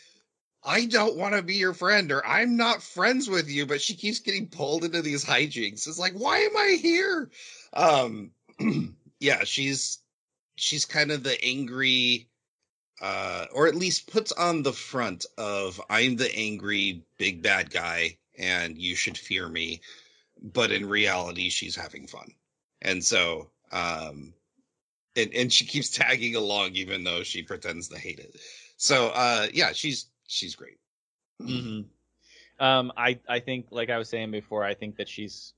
I 0.65 0.85
don't 0.85 1.17
want 1.17 1.35
to 1.35 1.43
be 1.43 1.55
your 1.55 1.75
friend, 1.75 2.13
or 2.13 2.27
I'm 2.27 2.57
not 2.57 2.83
friends 2.83 3.29
with 3.29 3.49
you, 3.49 3.67
but 3.67 3.81
she 3.81 3.95
keeps 3.95 4.19
getting 4.19 4.47
pulled 4.47 4.85
into 4.85 5.03
these 5.03 5.25
hijinks. 5.25 5.89
It's 5.89 5.99
like, 5.99 6.13
why 6.13 6.39
am 6.39 6.57
I 6.57 6.79
here? 6.81 7.31
Um, 7.73 8.31
yeah, 9.21 9.45
she's 9.45 9.99
she's 10.57 10.85
kind 10.85 11.11
of 11.11 11.23
the 11.23 11.43
angry 11.43 12.29
uh, 13.01 13.47
or 13.53 13.67
at 13.67 13.75
least 13.75 14.11
puts 14.11 14.31
on 14.33 14.63
the 14.63 14.73
front 14.73 15.25
of 15.39 15.81
I'm 15.89 16.17
the 16.17 16.35
angry 16.37 17.03
big 17.17 17.43
bad 17.43 17.71
guy 17.71 18.19
and 18.39 18.77
you 18.77 18.95
should 18.95 19.17
fear 19.17 19.49
me. 19.49 19.81
But 20.43 20.73
in 20.73 20.87
reality, 20.89 21.51
she's 21.51 21.77
having 21.77 22.07
fun. 22.07 22.33
And 22.83 23.05
so, 23.05 23.51
um, 23.73 24.35
and, 25.17 25.33
and 25.35 25.53
she 25.53 25.67
keeps 25.67 25.91
tagging 25.97 26.37
along 26.37 26.73
even 26.75 27.05
though 27.05 27.23
she 27.23 27.43
pretends 27.43 27.89
to 27.89 27.99
hate 27.99 28.19
it. 28.21 28.37
So, 28.77 29.09
uh, 29.09 29.47
yeah, 29.53 29.73
she's, 29.73 30.07
she's 30.27 30.55
great. 30.57 30.79
hmm 31.41 31.83
Um, 32.59 32.93
I 32.97 33.19
I 33.29 33.41
think, 33.41 33.67
like 33.71 33.91
I 33.91 33.99
was 33.99 34.09
saying 34.09 34.31
before, 34.31 34.65
I 34.65 34.75
think 34.75 34.97
that 34.97 35.09
she's 35.09 35.55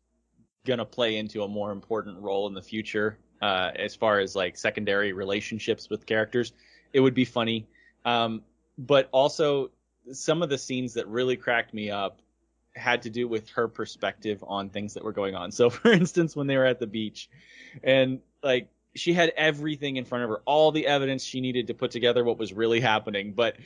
gonna 0.64 0.84
play 0.84 1.16
into 1.16 1.42
a 1.42 1.48
more 1.48 1.72
important 1.72 2.18
role 2.20 2.46
in 2.46 2.54
the 2.54 2.62
future, 2.62 3.18
uh, 3.42 3.70
as 3.76 3.94
far 3.96 4.20
as 4.20 4.36
like 4.36 4.56
secondary 4.56 5.12
relationships 5.12 5.90
with 5.90 6.06
characters. 6.06 6.52
It 6.92 7.00
would 7.00 7.14
be 7.14 7.24
funny, 7.24 7.66
um, 8.04 8.42
but 8.78 9.08
also 9.12 9.70
some 10.12 10.42
of 10.42 10.48
the 10.50 10.58
scenes 10.58 10.94
that 10.94 11.06
really 11.08 11.36
cracked 11.36 11.74
me 11.74 11.90
up 11.90 12.20
had 12.74 13.02
to 13.02 13.10
do 13.10 13.28
with 13.28 13.48
her 13.50 13.68
perspective 13.68 14.42
on 14.46 14.68
things 14.70 14.94
that 14.94 15.04
were 15.04 15.12
going 15.12 15.34
on. 15.34 15.50
So, 15.52 15.70
for 15.70 15.92
instance, 15.92 16.34
when 16.36 16.46
they 16.46 16.56
were 16.56 16.64
at 16.66 16.78
the 16.80 16.86
beach, 16.86 17.28
and 17.82 18.20
like 18.42 18.68
she 18.94 19.12
had 19.14 19.32
everything 19.36 19.96
in 19.96 20.04
front 20.04 20.24
of 20.24 20.30
her, 20.30 20.42
all 20.44 20.70
the 20.72 20.86
evidence 20.86 21.24
she 21.24 21.40
needed 21.40 21.66
to 21.68 21.74
put 21.74 21.90
together 21.90 22.24
what 22.24 22.38
was 22.38 22.52
really 22.52 22.80
happening, 22.80 23.32
but 23.32 23.56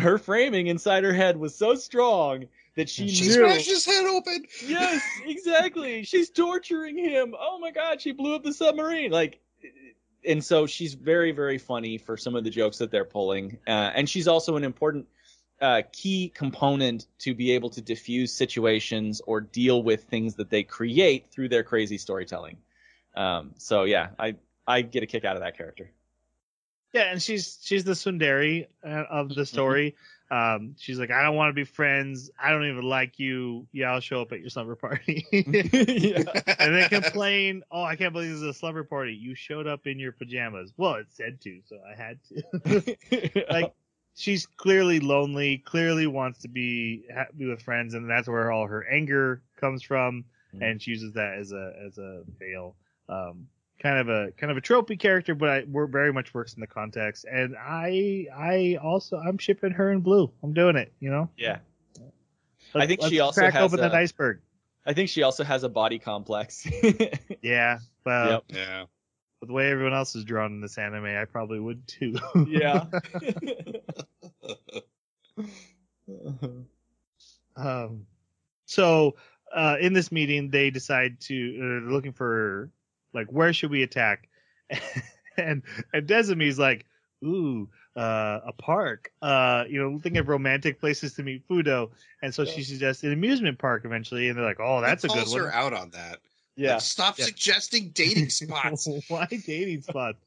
her 0.00 0.16
framing 0.18 0.68
inside 0.68 1.04
her 1.04 1.12
head 1.12 1.36
was 1.36 1.54
so 1.54 1.74
strong 1.74 2.46
that 2.76 2.88
she, 2.88 3.08
She 3.08 3.26
knew. 3.26 3.32
smashed 3.34 3.68
his 3.68 3.84
head 3.84 4.06
open. 4.06 4.44
yes, 4.64 5.02
exactly. 5.26 6.02
She's 6.04 6.30
torturing 6.30 6.96
him. 6.96 7.34
Oh 7.38 7.58
my 7.58 7.70
god, 7.72 8.00
she 8.00 8.12
blew 8.12 8.34
up 8.34 8.42
the 8.42 8.54
submarine. 8.54 9.10
Like, 9.10 9.40
and 10.26 10.42
so 10.44 10.66
she's 10.66 10.94
very, 10.94 11.32
very 11.32 11.58
funny 11.58 11.98
for 11.98 12.16
some 12.16 12.34
of 12.36 12.44
the 12.44 12.50
jokes 12.50 12.78
that 12.78 12.90
they're 12.90 13.04
pulling, 13.04 13.58
uh, 13.66 13.90
and 13.94 14.08
she's 14.08 14.28
also 14.28 14.56
an 14.56 14.64
important 14.64 15.06
uh, 15.60 15.82
key 15.92 16.30
component 16.34 17.06
to 17.20 17.34
be 17.34 17.52
able 17.52 17.70
to 17.70 17.82
diffuse 17.82 18.32
situations 18.32 19.20
or 19.26 19.40
deal 19.40 19.82
with 19.82 20.04
things 20.04 20.36
that 20.36 20.50
they 20.50 20.62
create 20.62 21.30
through 21.30 21.48
their 21.48 21.62
crazy 21.62 21.98
storytelling. 21.98 22.56
Um, 23.14 23.52
so 23.58 23.84
yeah, 23.84 24.10
I 24.18 24.36
I 24.66 24.82
get 24.82 25.02
a 25.02 25.06
kick 25.06 25.24
out 25.24 25.36
of 25.36 25.42
that 25.42 25.56
character. 25.56 25.90
Yeah, 26.92 27.02
and 27.12 27.22
she's 27.22 27.58
she's 27.62 27.84
the 27.84 27.92
tsundere 27.92 28.66
uh, 28.84 28.88
of 28.88 29.28
Mm-hmm. 29.28 29.38
the 29.38 29.46
story. 29.46 29.96
Um, 30.30 30.76
she's 30.78 30.98
like, 30.98 31.10
I 31.10 31.22
don't 31.24 31.34
want 31.34 31.50
to 31.50 31.54
be 31.54 31.64
friends. 31.64 32.30
I 32.38 32.50
don't 32.50 32.64
even 32.66 32.84
like 32.84 33.18
you. 33.18 33.66
Yeah, 33.72 33.92
I'll 33.92 34.00
show 34.00 34.22
up 34.22 34.32
at 34.32 34.40
your 34.40 34.48
slumber 34.48 34.76
party. 34.76 35.26
yeah. 35.32 36.22
and 36.58 36.74
they 36.76 36.86
complain, 36.88 37.62
oh, 37.70 37.82
I 37.82 37.96
can't 37.96 38.12
believe 38.12 38.30
this 38.30 38.36
is 38.36 38.42
a 38.44 38.54
slumber 38.54 38.84
party. 38.84 39.12
You 39.14 39.34
showed 39.34 39.66
up 39.66 39.86
in 39.88 39.98
your 39.98 40.12
pajamas. 40.12 40.72
Well, 40.76 40.94
it 40.94 41.08
said 41.10 41.40
to, 41.42 41.60
so 41.66 41.78
I 41.84 41.96
had 42.00 42.18
to. 42.28 43.44
like, 43.50 43.74
she's 44.20 44.46
clearly 44.46 45.00
lonely, 45.00 45.58
clearly 45.58 46.06
wants 46.06 46.38
to 46.40 46.48
be 46.48 47.04
happy 47.12 47.46
with 47.46 47.62
friends, 47.62 47.94
and 47.94 48.08
that's 48.08 48.28
where 48.28 48.52
all 48.52 48.66
her 48.66 48.86
anger 48.88 49.42
comes 49.56 49.82
from. 49.82 50.24
Mhm. 50.54 50.62
And 50.70 50.82
she 50.82 50.90
uses 50.92 51.12
that 51.14 51.34
as 51.38 51.52
a 51.52 51.72
as 51.84 51.98
a 51.98 52.22
veil. 52.38 52.76
Um, 53.08 53.48
kind 53.82 53.98
of 53.98 54.08
a 54.08 54.30
kind 54.32 54.50
of 54.50 54.56
a 54.56 54.60
tropey 54.60 54.98
character, 54.98 55.34
but 55.34 55.48
I 55.48 55.64
we're 55.66 55.86
very 55.86 56.12
much 56.12 56.34
works 56.34 56.54
in 56.54 56.60
the 56.60 56.66
context. 56.66 57.24
And 57.30 57.56
I 57.58 58.26
I 58.34 58.78
also 58.82 59.16
I'm 59.16 59.38
shipping 59.38 59.70
her 59.72 59.90
in 59.92 60.00
blue. 60.00 60.30
I'm 60.42 60.52
doing 60.52 60.76
it. 60.76 60.92
You 61.00 61.10
know. 61.10 61.30
yeah. 61.36 61.58
Let's- 62.74 62.84
I 62.84 62.86
think 62.86 63.02
she 63.08 63.18
also 63.20 63.40
crack 63.40 63.54
has 63.54 63.62
open 63.64 63.80
that 63.80 63.94
iceberg. 63.94 64.40
I 64.86 64.92
think 64.92 65.08
she 65.08 65.22
also 65.22 65.44
has 65.44 65.62
a 65.64 65.68
body 65.68 65.98
complex. 65.98 66.66
Yeah. 67.42 67.78
Well, 68.04 68.30
Yep. 68.30 68.44
Yeah. 68.48 68.84
With 69.40 69.48
the 69.48 69.54
way 69.54 69.70
everyone 69.70 69.94
else 69.94 70.14
is 70.14 70.24
drawn 70.24 70.52
in 70.52 70.60
this 70.60 70.78
anime, 70.78 71.04
I 71.06 71.24
probably 71.24 71.60
would 71.60 71.86
too. 71.86 72.16
yeah. 72.48 72.84
Um, 77.56 78.06
so 78.64 79.16
uh, 79.54 79.76
in 79.80 79.92
this 79.92 80.10
meeting, 80.12 80.50
they 80.50 80.70
decide 80.70 81.20
to 81.22 81.34
uh, 81.60 81.90
looking 81.90 82.12
for 82.12 82.70
like 83.12 83.26
where 83.28 83.52
should 83.52 83.70
we 83.70 83.82
attack, 83.82 84.28
and 85.36 85.62
and 85.92 86.06
Desumi's 86.06 86.58
like, 86.58 86.86
ooh, 87.24 87.68
uh, 87.96 88.40
a 88.46 88.52
park. 88.52 89.12
Uh, 89.20 89.64
you 89.68 89.82
know, 89.82 89.98
thinking 89.98 90.18
of 90.18 90.28
romantic 90.28 90.80
places 90.80 91.14
to 91.14 91.22
meet 91.22 91.46
Fudo, 91.48 91.90
and 92.22 92.34
so 92.34 92.44
she 92.44 92.62
suggests 92.62 93.02
an 93.02 93.12
amusement 93.12 93.58
park 93.58 93.84
eventually, 93.84 94.28
and 94.28 94.38
they're 94.38 94.44
like, 94.44 94.60
oh, 94.60 94.80
that's 94.80 95.04
a 95.04 95.08
He 95.08 95.14
good 95.14 95.28
one. 95.28 95.40
her 95.40 95.52
out 95.52 95.74
on 95.74 95.90
that. 95.90 96.20
Yeah. 96.60 96.74
Like, 96.74 96.82
stop 96.82 97.18
Yeah. 97.18 97.24
suggesting 97.26 97.90
dating 97.90 98.28
spots. 98.40 98.86
Why 99.08 99.26
dating 99.26 99.82
spots? 99.82 100.18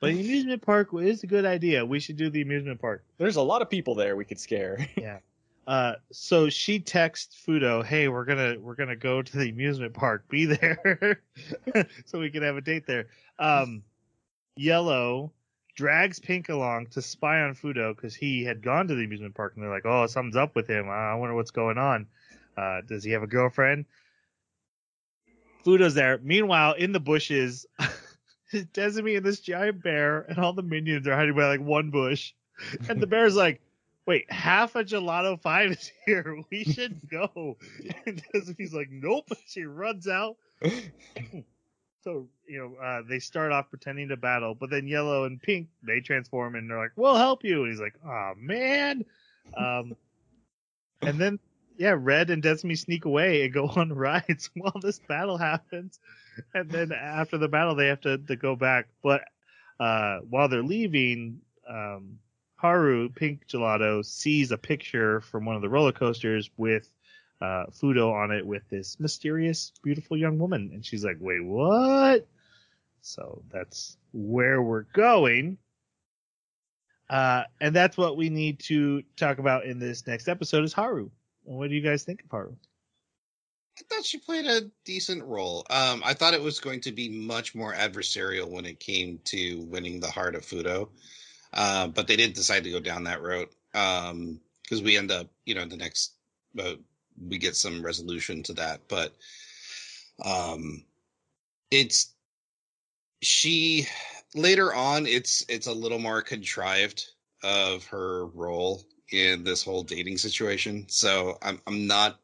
But 0.00 0.14
the 0.14 0.20
amusement 0.20 0.62
park 0.62 0.88
is 0.94 1.22
a 1.24 1.26
good 1.26 1.44
idea. 1.44 1.84
We 1.84 2.00
should 2.00 2.16
do 2.16 2.30
the 2.30 2.40
amusement 2.42 2.80
park. 2.80 3.04
There's 3.18 3.36
a 3.36 3.42
lot 3.42 3.60
of 3.62 3.68
people 3.68 3.94
there 3.94 4.16
we 4.16 4.24
could 4.24 4.40
scare. 4.40 4.86
Yeah. 4.96 5.18
Uh, 5.66 5.94
so 6.10 6.48
she 6.48 6.80
texts 6.80 7.36
Fudo, 7.46 7.84
"Hey, 7.84 8.08
we're 8.08 8.24
gonna 8.24 8.56
we're 8.58 8.74
gonna 8.74 8.96
go 8.96 9.22
to 9.22 9.36
the 9.36 9.50
amusement 9.50 9.92
park. 9.94 10.26
Be 10.28 10.46
there, 10.46 11.20
so 12.06 12.18
we 12.18 12.30
can 12.30 12.42
have 12.42 12.56
a 12.56 12.60
date 12.60 12.86
there." 12.86 13.06
Um, 13.38 13.82
Yellow 14.56 15.32
drags 15.76 16.18
Pink 16.18 16.48
along 16.48 16.86
to 16.88 17.02
spy 17.02 17.42
on 17.42 17.54
Fudo 17.54 17.94
because 17.94 18.14
he 18.16 18.42
had 18.42 18.62
gone 18.62 18.88
to 18.88 18.94
the 18.96 19.04
amusement 19.04 19.34
park, 19.34 19.52
and 19.54 19.62
they're 19.62 19.70
like, 19.70 19.86
"Oh, 19.86 20.06
something's 20.06 20.34
up 20.34 20.56
with 20.56 20.66
him. 20.66 20.88
I 20.88 21.14
wonder 21.14 21.34
what's 21.36 21.52
going 21.52 21.78
on. 21.78 22.06
Uh, 22.56 22.80
does 22.80 23.04
he 23.04 23.12
have 23.12 23.22
a 23.22 23.28
girlfriend?" 23.28 23.84
Fudo's 25.64 25.94
there. 25.94 26.18
Meanwhile, 26.22 26.74
in 26.74 26.92
the 26.92 27.00
bushes, 27.00 27.66
Desumi 28.52 29.16
and 29.16 29.26
this 29.26 29.40
giant 29.40 29.82
bear 29.82 30.22
and 30.22 30.38
all 30.38 30.52
the 30.52 30.62
minions 30.62 31.06
are 31.06 31.16
hiding 31.16 31.34
by 31.34 31.46
like 31.46 31.60
one 31.60 31.90
bush, 31.90 32.32
and 32.88 33.00
the 33.00 33.06
bear's 33.06 33.36
like 33.36 33.60
wait, 34.10 34.30
half 34.32 34.74
a 34.74 34.82
gelato 34.82 35.40
five 35.40 35.70
is 35.70 35.92
here. 36.04 36.42
We 36.50 36.64
should 36.64 37.00
go. 37.10 37.56
And 38.06 38.20
Desumi's 38.34 38.74
like, 38.74 38.88
nope. 38.90 39.28
She 39.46 39.62
runs 39.62 40.08
out. 40.08 40.36
so, 42.02 42.28
you 42.48 42.58
know, 42.58 42.74
uh, 42.84 43.02
they 43.08 43.20
start 43.20 43.52
off 43.52 43.70
pretending 43.70 44.08
to 44.08 44.16
battle, 44.16 44.56
but 44.56 44.68
then 44.68 44.88
yellow 44.88 45.24
and 45.24 45.40
pink, 45.40 45.68
they 45.84 46.00
transform 46.00 46.56
and 46.56 46.68
they're 46.68 46.78
like, 46.78 46.90
we'll 46.96 47.14
help 47.14 47.44
you. 47.44 47.62
And 47.62 47.70
he's 47.70 47.80
like, 47.80 47.94
oh 48.04 48.32
man. 48.36 49.04
Um, 49.56 49.94
and 51.02 51.18
then, 51.18 51.38
yeah, 51.80 51.96
Red 51.98 52.28
and 52.28 52.42
Desumi 52.42 52.76
sneak 52.76 53.06
away 53.06 53.42
and 53.42 53.54
go 53.54 53.66
on 53.76 53.90
rides 53.90 54.50
while 54.56 54.78
this 54.82 54.98
battle 54.98 55.38
happens. 55.38 55.98
And 56.54 56.70
then 56.70 56.92
after 56.92 57.38
the 57.38 57.48
battle, 57.48 57.74
they 57.74 57.86
have 57.86 58.02
to, 58.02 58.18
to 58.18 58.36
go 58.36 58.54
back. 58.54 58.88
But, 59.02 59.22
uh, 59.80 60.18
while 60.28 60.50
they're 60.50 60.62
leaving, 60.62 61.40
um, 61.66 62.18
Haru, 62.56 63.08
Pink 63.08 63.46
Gelato, 63.46 64.04
sees 64.04 64.52
a 64.52 64.58
picture 64.58 65.22
from 65.22 65.46
one 65.46 65.56
of 65.56 65.62
the 65.62 65.70
roller 65.70 65.92
coasters 65.92 66.50
with 66.58 66.90
uh, 67.40 67.64
Fudo 67.70 68.12
on 68.12 68.30
it 68.30 68.46
with 68.46 68.68
this 68.68 69.00
mysterious, 69.00 69.72
beautiful 69.82 70.18
young 70.18 70.38
woman. 70.38 70.72
And 70.74 70.84
she's 70.84 71.02
like, 71.02 71.16
wait, 71.18 71.42
what? 71.42 72.26
So 73.00 73.42
that's 73.50 73.96
where 74.12 74.60
we're 74.60 74.82
going. 74.82 75.56
Uh, 77.08 77.44
and 77.58 77.74
that's 77.74 77.96
what 77.96 78.18
we 78.18 78.28
need 78.28 78.60
to 78.60 79.02
talk 79.16 79.38
about 79.38 79.64
in 79.64 79.78
this 79.78 80.06
next 80.06 80.28
episode 80.28 80.64
is 80.64 80.74
Haru. 80.74 81.10
What 81.50 81.68
do 81.68 81.74
you 81.74 81.80
guys 81.80 82.04
think 82.04 82.22
of 82.22 82.30
Haru? 82.30 82.54
I 83.76 83.82
thought 83.88 84.04
she 84.04 84.18
played 84.18 84.46
a 84.46 84.70
decent 84.84 85.24
role. 85.24 85.66
Um, 85.68 86.00
I 86.04 86.14
thought 86.14 86.32
it 86.32 86.40
was 86.40 86.60
going 86.60 86.80
to 86.82 86.92
be 86.92 87.08
much 87.08 87.56
more 87.56 87.74
adversarial 87.74 88.48
when 88.48 88.64
it 88.64 88.78
came 88.78 89.18
to 89.24 89.62
winning 89.62 89.98
the 89.98 90.10
heart 90.10 90.36
of 90.36 90.42
Fudo, 90.42 90.90
uh, 91.52 91.88
but 91.88 92.06
they 92.06 92.14
didn't 92.14 92.36
decide 92.36 92.62
to 92.62 92.70
go 92.70 92.78
down 92.78 93.02
that 93.02 93.20
route 93.20 93.50
because 93.72 94.80
we 94.80 94.96
end 94.96 95.10
up, 95.10 95.26
you 95.44 95.56
know, 95.56 95.64
the 95.64 95.76
next 95.76 96.12
uh, 96.56 96.74
we 97.28 97.36
get 97.36 97.56
some 97.56 97.82
resolution 97.82 98.44
to 98.44 98.52
that. 98.52 98.82
But 98.86 99.16
um, 100.24 100.84
it's 101.72 102.14
she 103.22 103.88
later 104.36 104.72
on. 104.72 105.04
It's 105.04 105.44
it's 105.48 105.66
a 105.66 105.72
little 105.72 105.98
more 105.98 106.22
contrived 106.22 107.06
of 107.42 107.84
her 107.86 108.26
role 108.26 108.84
in 109.10 109.44
this 109.44 109.64
whole 109.64 109.82
dating 109.82 110.18
situation. 110.18 110.86
So 110.88 111.38
I'm 111.42 111.60
I'm 111.66 111.86
not 111.86 112.20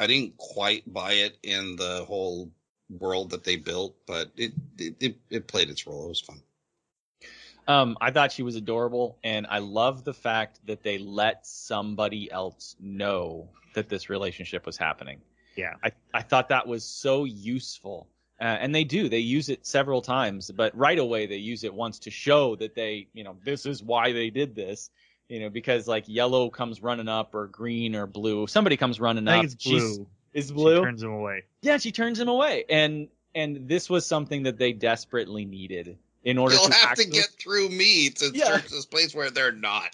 I 0.00 0.06
didn't 0.06 0.36
quite 0.36 0.90
buy 0.92 1.12
it 1.12 1.38
in 1.42 1.76
the 1.76 2.04
whole 2.06 2.50
world 2.90 3.30
that 3.30 3.44
they 3.44 3.56
built, 3.56 3.96
but 4.06 4.30
it 4.36 4.52
it, 4.78 4.96
it, 5.00 5.16
it 5.30 5.46
played 5.46 5.70
its 5.70 5.86
role. 5.86 6.06
It 6.06 6.08
was 6.08 6.20
fun. 6.20 6.42
Um, 7.68 7.96
I 8.00 8.10
thought 8.10 8.32
she 8.32 8.42
was 8.42 8.56
adorable, 8.56 9.18
and 9.22 9.46
I 9.48 9.58
love 9.58 10.02
the 10.04 10.14
fact 10.14 10.58
that 10.66 10.82
they 10.82 10.98
let 10.98 11.46
somebody 11.46 12.30
else 12.30 12.74
know 12.80 13.48
that 13.74 13.88
this 13.88 14.10
relationship 14.10 14.66
was 14.66 14.76
happening. 14.76 15.20
Yeah. 15.56 15.74
I, 15.84 15.92
I 16.12 16.22
thought 16.22 16.48
that 16.48 16.66
was 16.66 16.84
so 16.84 17.24
useful. 17.24 18.08
Uh, 18.40 18.44
and 18.44 18.74
they 18.74 18.82
do. 18.82 19.08
They 19.08 19.18
use 19.18 19.48
it 19.48 19.64
several 19.64 20.02
times, 20.02 20.50
but 20.50 20.76
right 20.76 20.98
away 20.98 21.26
they 21.26 21.36
use 21.36 21.62
it 21.62 21.72
once 21.72 22.00
to 22.00 22.10
show 22.10 22.56
that 22.56 22.74
they, 22.74 23.06
you 23.12 23.22
know, 23.22 23.36
this 23.44 23.66
is 23.66 23.82
why 23.84 24.12
they 24.12 24.30
did 24.30 24.56
this. 24.56 24.90
You 25.32 25.40
know, 25.40 25.48
because 25.48 25.88
like 25.88 26.04
yellow 26.08 26.50
comes 26.50 26.82
running 26.82 27.08
up 27.08 27.34
or 27.34 27.46
green 27.46 27.96
or 27.96 28.06
blue. 28.06 28.46
Somebody 28.46 28.76
comes 28.76 29.00
running 29.00 29.26
I 29.28 29.36
up. 29.38 29.40
think 29.40 29.52
it's 29.54 29.62
She's- 29.62 29.96
blue. 29.96 30.06
Is 30.34 30.46
She 30.48 30.52
blue? 30.52 30.82
turns 30.82 31.02
him 31.02 31.10
away. 31.12 31.44
yeah, 31.62 31.78
she 31.78 31.90
turns 31.90 32.20
him 32.20 32.28
away. 32.28 32.64
And 32.68 33.08
and 33.34 33.66
this 33.66 33.88
was 33.88 34.04
something 34.04 34.42
that 34.42 34.58
they 34.58 34.74
desperately 34.74 35.46
needed 35.46 35.96
in 36.22 36.36
order 36.36 36.54
You'll 36.54 36.66
to 36.68 36.74
have 36.74 36.90
actually 36.90 37.06
to 37.06 37.10
get 37.12 37.28
through 37.40 37.70
me 37.70 38.10
to 38.10 38.30
Yeah. 38.34 38.44
search 38.58 38.68
this 38.68 38.84
place 38.84 39.14
where 39.14 39.30
they're 39.30 39.52
not. 39.52 39.88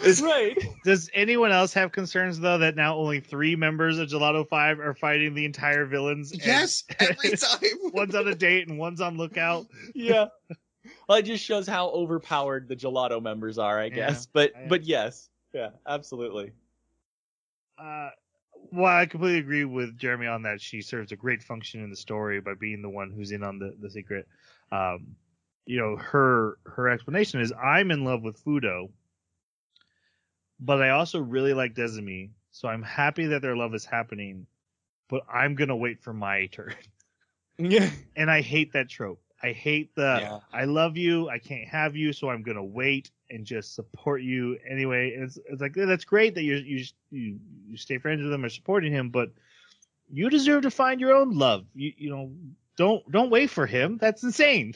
It's... 0.00 0.22
Right. 0.22 0.56
Does 0.84 1.10
anyone 1.12 1.50
else 1.50 1.74
have 1.74 1.90
concerns 1.90 2.38
though 2.38 2.58
that 2.58 2.76
now 2.76 2.96
only 2.96 3.18
three 3.18 3.56
members 3.56 3.98
of 3.98 4.08
Gelato 4.08 4.48
Five 4.48 4.78
are 4.78 4.94
fighting 4.94 5.34
the 5.34 5.44
entire 5.44 5.86
villains? 5.86 6.30
and 6.30 6.40
Yes, 6.46 6.84
every 7.00 7.30
time. 7.36 7.90
one's 7.92 8.14
on 8.14 8.28
a 8.28 8.34
date 8.36 8.68
and 8.68 8.78
one's 8.78 9.00
on 9.00 9.16
lookout. 9.16 9.66
yeah. 9.92 10.26
Well, 11.08 11.18
it 11.18 11.22
just 11.22 11.44
shows 11.44 11.66
how 11.66 11.88
overpowered 11.90 12.68
the 12.68 12.76
gelato 12.76 13.22
members 13.22 13.58
are, 13.58 13.78
I 13.78 13.86
Yeah, 13.86 13.94
guess. 13.94 14.26
But 14.26 14.54
I- 14.56 14.66
but 14.68 14.84
yes, 14.84 15.28
yeah, 15.52 15.70
absolutely. 15.86 16.52
Uh, 17.78 18.10
well, 18.72 18.96
I 18.96 19.06
completely 19.06 19.38
agree 19.40 19.64
with 19.64 19.98
Jeremy 19.98 20.26
on 20.26 20.42
that. 20.42 20.60
She 20.60 20.80
serves 20.82 21.12
a 21.12 21.16
great 21.16 21.42
function 21.42 21.82
in 21.82 21.90
the 21.90 21.96
story 21.96 22.40
by 22.40 22.54
being 22.54 22.82
the 22.82 22.88
one 22.88 23.10
who's 23.10 23.32
in 23.32 23.42
on 23.42 23.58
the, 23.58 23.74
the 23.80 23.90
secret. 23.90 24.26
Um, 24.72 25.16
you 25.66 25.78
know, 25.78 25.96
her 25.96 26.58
her 26.64 26.88
explanation 26.88 27.40
is 27.40 27.52
I'm 27.52 27.90
in 27.90 28.04
love 28.04 28.22
with 28.22 28.42
Fudo, 28.44 28.90
but 30.60 30.82
I 30.82 30.90
also 30.90 31.20
really 31.20 31.54
like 31.54 31.74
Desumi, 31.74 32.30
so 32.50 32.68
I'm 32.68 32.82
happy 32.82 33.26
that 33.26 33.42
their 33.42 33.56
love 33.56 33.74
is 33.74 33.84
happening, 33.84 34.46
but 35.08 35.22
I'm 35.32 35.54
gonna 35.54 35.76
wait 35.76 36.00
for 36.02 36.12
my 36.12 36.46
turn. 36.52 36.74
Yeah. 37.58 37.90
and 38.16 38.30
I 38.30 38.40
hate 38.42 38.72
that 38.72 38.88
trope. 38.88 39.20
I 39.44 39.52
hate 39.52 39.94
the 39.94 40.20
Yeah. 40.22 40.40
I 40.52 40.64
love 40.64 40.96
you, 40.96 41.28
I 41.28 41.38
can't 41.38 41.68
have 41.68 41.96
you, 41.96 42.12
so 42.12 42.30
I'm 42.30 42.42
gonna 42.42 42.64
wait 42.64 43.10
and 43.30 43.44
just 43.46 43.74
support 43.74 44.22
you 44.22 44.58
anyway. 44.68 45.14
And 45.14 45.24
it's 45.24 45.38
it's 45.48 45.60
like 45.60 45.74
that's 45.74 46.04
great 46.04 46.34
that 46.34 46.42
you 46.44 46.56
you 46.56 46.84
you 47.10 47.38
you 47.70 47.76
stay 47.76 47.98
friends 47.98 48.22
with 48.22 48.32
him 48.32 48.44
or 48.44 48.50
supporting 48.50 48.92
him, 48.92 49.10
but 49.10 49.30
you 50.10 50.30
deserve 50.30 50.62
to 50.62 50.70
find 50.70 51.00
your 51.00 51.14
own 51.14 51.30
love. 51.38 51.66
You 51.74 51.92
you 51.96 52.10
know 52.10 52.32
don't 52.76 53.10
don't 53.10 53.30
wait 53.30 53.50
for 53.50 53.66
him. 53.66 53.98
That's 53.98 54.22
insane. 54.22 54.74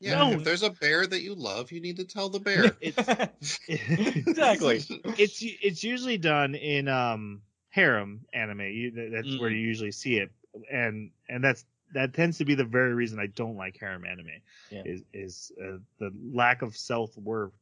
Yeah, 0.00 0.18
No. 0.18 0.32
if 0.38 0.44
there's 0.44 0.62
a 0.62 0.70
bear 0.70 1.06
that 1.06 1.22
you 1.22 1.34
love, 1.34 1.72
you 1.72 1.80
need 1.80 1.96
to 1.96 2.04
tell 2.04 2.28
the 2.30 2.40
bear. 2.40 2.76
exactly. 3.68 4.80
it's 5.18 5.42
it's 5.42 5.82
usually 5.84 6.18
done 6.18 6.54
in 6.54 6.88
um 6.88 7.42
harem 7.70 8.26
anime. 8.32 8.60
You, 8.62 8.90
that- 8.92 9.10
that's 9.12 9.38
where 9.38 9.50
Mhm. 9.50 9.54
you 9.54 9.60
usually 9.60 9.92
see 9.92 10.16
it, 10.18 10.30
and 10.70 11.10
and 11.28 11.42
that's 11.44 11.64
that 11.94 12.14
tends 12.14 12.38
to 12.38 12.44
be 12.44 12.54
the 12.54 12.64
very 12.64 12.94
reason 12.94 13.18
I 13.18 13.26
don't 13.26 13.56
like 13.56 13.78
harem 13.78 14.04
anime. 14.04 14.28
Yeah. 14.70 14.82
Is 14.84 15.02
is 15.12 15.52
uh, 15.62 15.78
the 15.98 16.12
lack 16.32 16.62
of 16.62 16.76
self 16.76 17.16
worth, 17.16 17.52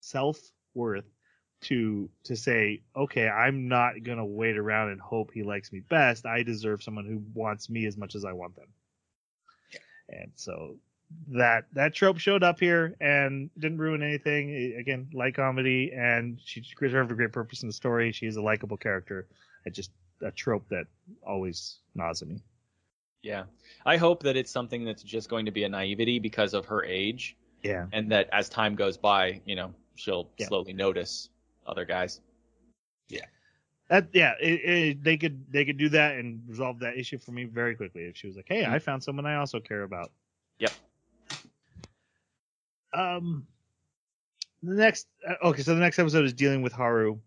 self 0.00 0.38
worth 0.74 1.04
to 1.62 2.08
to 2.24 2.36
say, 2.36 2.82
okay, 2.96 3.28
I'm 3.28 3.68
not 3.68 4.02
gonna 4.02 4.24
wait 4.24 4.56
around 4.56 4.90
and 4.90 5.00
hope 5.00 5.30
he 5.32 5.42
likes 5.42 5.72
me 5.72 5.80
best. 5.80 6.26
I 6.26 6.42
deserve 6.42 6.82
someone 6.82 7.04
who 7.04 7.22
wants 7.34 7.68
me 7.68 7.86
as 7.86 7.96
much 7.96 8.14
as 8.14 8.24
I 8.24 8.32
want 8.32 8.56
them. 8.56 8.68
And 10.08 10.32
so 10.34 10.76
that 11.28 11.66
that 11.72 11.94
trope 11.94 12.18
showed 12.18 12.42
up 12.42 12.60
here 12.60 12.96
and 13.00 13.50
didn't 13.58 13.78
ruin 13.78 14.02
anything. 14.02 14.74
Again, 14.78 15.08
light 15.12 15.34
comedy, 15.34 15.92
and 15.92 16.38
she 16.44 16.62
served 16.62 17.10
a 17.12 17.14
great 17.14 17.32
purpose 17.32 17.62
in 17.62 17.68
the 17.68 17.74
story. 17.74 18.12
She 18.12 18.26
is 18.26 18.36
a 18.36 18.42
likable 18.42 18.76
character. 18.76 19.26
Just 19.70 19.90
a 20.22 20.30
trope 20.30 20.68
that 20.70 20.86
always 21.26 21.78
gnaws 21.94 22.22
at 22.22 22.28
me. 22.28 22.42
Yeah. 23.22 23.44
I 23.84 23.96
hope 23.96 24.22
that 24.22 24.36
it's 24.36 24.50
something 24.50 24.84
that's 24.84 25.02
just 25.02 25.28
going 25.28 25.44
to 25.46 25.52
be 25.52 25.64
a 25.64 25.68
naivety 25.68 26.18
because 26.18 26.54
of 26.54 26.66
her 26.66 26.84
age, 26.84 27.36
Yeah. 27.62 27.86
and 27.92 28.10
that 28.12 28.28
as 28.32 28.48
time 28.48 28.74
goes 28.74 28.96
by, 28.96 29.40
you 29.44 29.56
know, 29.56 29.74
she'll 29.94 30.30
Yeah. 30.38 30.46
slowly 30.48 30.72
notice 30.72 31.28
other 31.66 31.84
guys. 31.84 32.20
Yeah. 33.08 33.26
That 33.88 34.08
yeah, 34.12 34.34
it, 34.40 34.60
it, 34.64 35.04
they 35.04 35.16
could 35.16 35.44
they 35.52 35.64
could 35.64 35.76
do 35.76 35.88
that 35.90 36.16
and 36.16 36.40
resolve 36.46 36.78
that 36.78 36.96
issue 36.96 37.18
for 37.18 37.32
me 37.32 37.44
very 37.44 37.74
quickly 37.74 38.04
if 38.04 38.16
she 38.16 38.28
was 38.28 38.36
like, 38.36 38.46
"Hey, 38.48 38.64
I 38.64 38.78
found 38.78 39.02
someone 39.02 39.26
I 39.26 39.34
also 39.36 39.58
care 39.58 39.82
about." 39.82 40.12
Yep. 40.60 40.70
Um, 42.92 43.46
the 44.62 44.74
next 44.74 45.08
uh, 45.28 45.34
okay, 45.48 45.62
so 45.62 45.74
the 45.74 45.80
next 45.80 45.98
episode 45.98 46.24
is 46.24 46.32
dealing 46.32 46.62
with 46.62 46.72
Haru. 46.72 47.18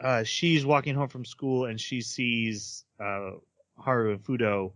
Uh, 0.00 0.22
she's 0.22 0.64
walking 0.66 0.94
home 0.94 1.08
from 1.08 1.24
school 1.24 1.66
and 1.66 1.80
she 1.80 2.00
sees 2.00 2.84
uh 3.00 3.32
Haru 3.78 4.12
and 4.12 4.22
Fudo 4.22 4.72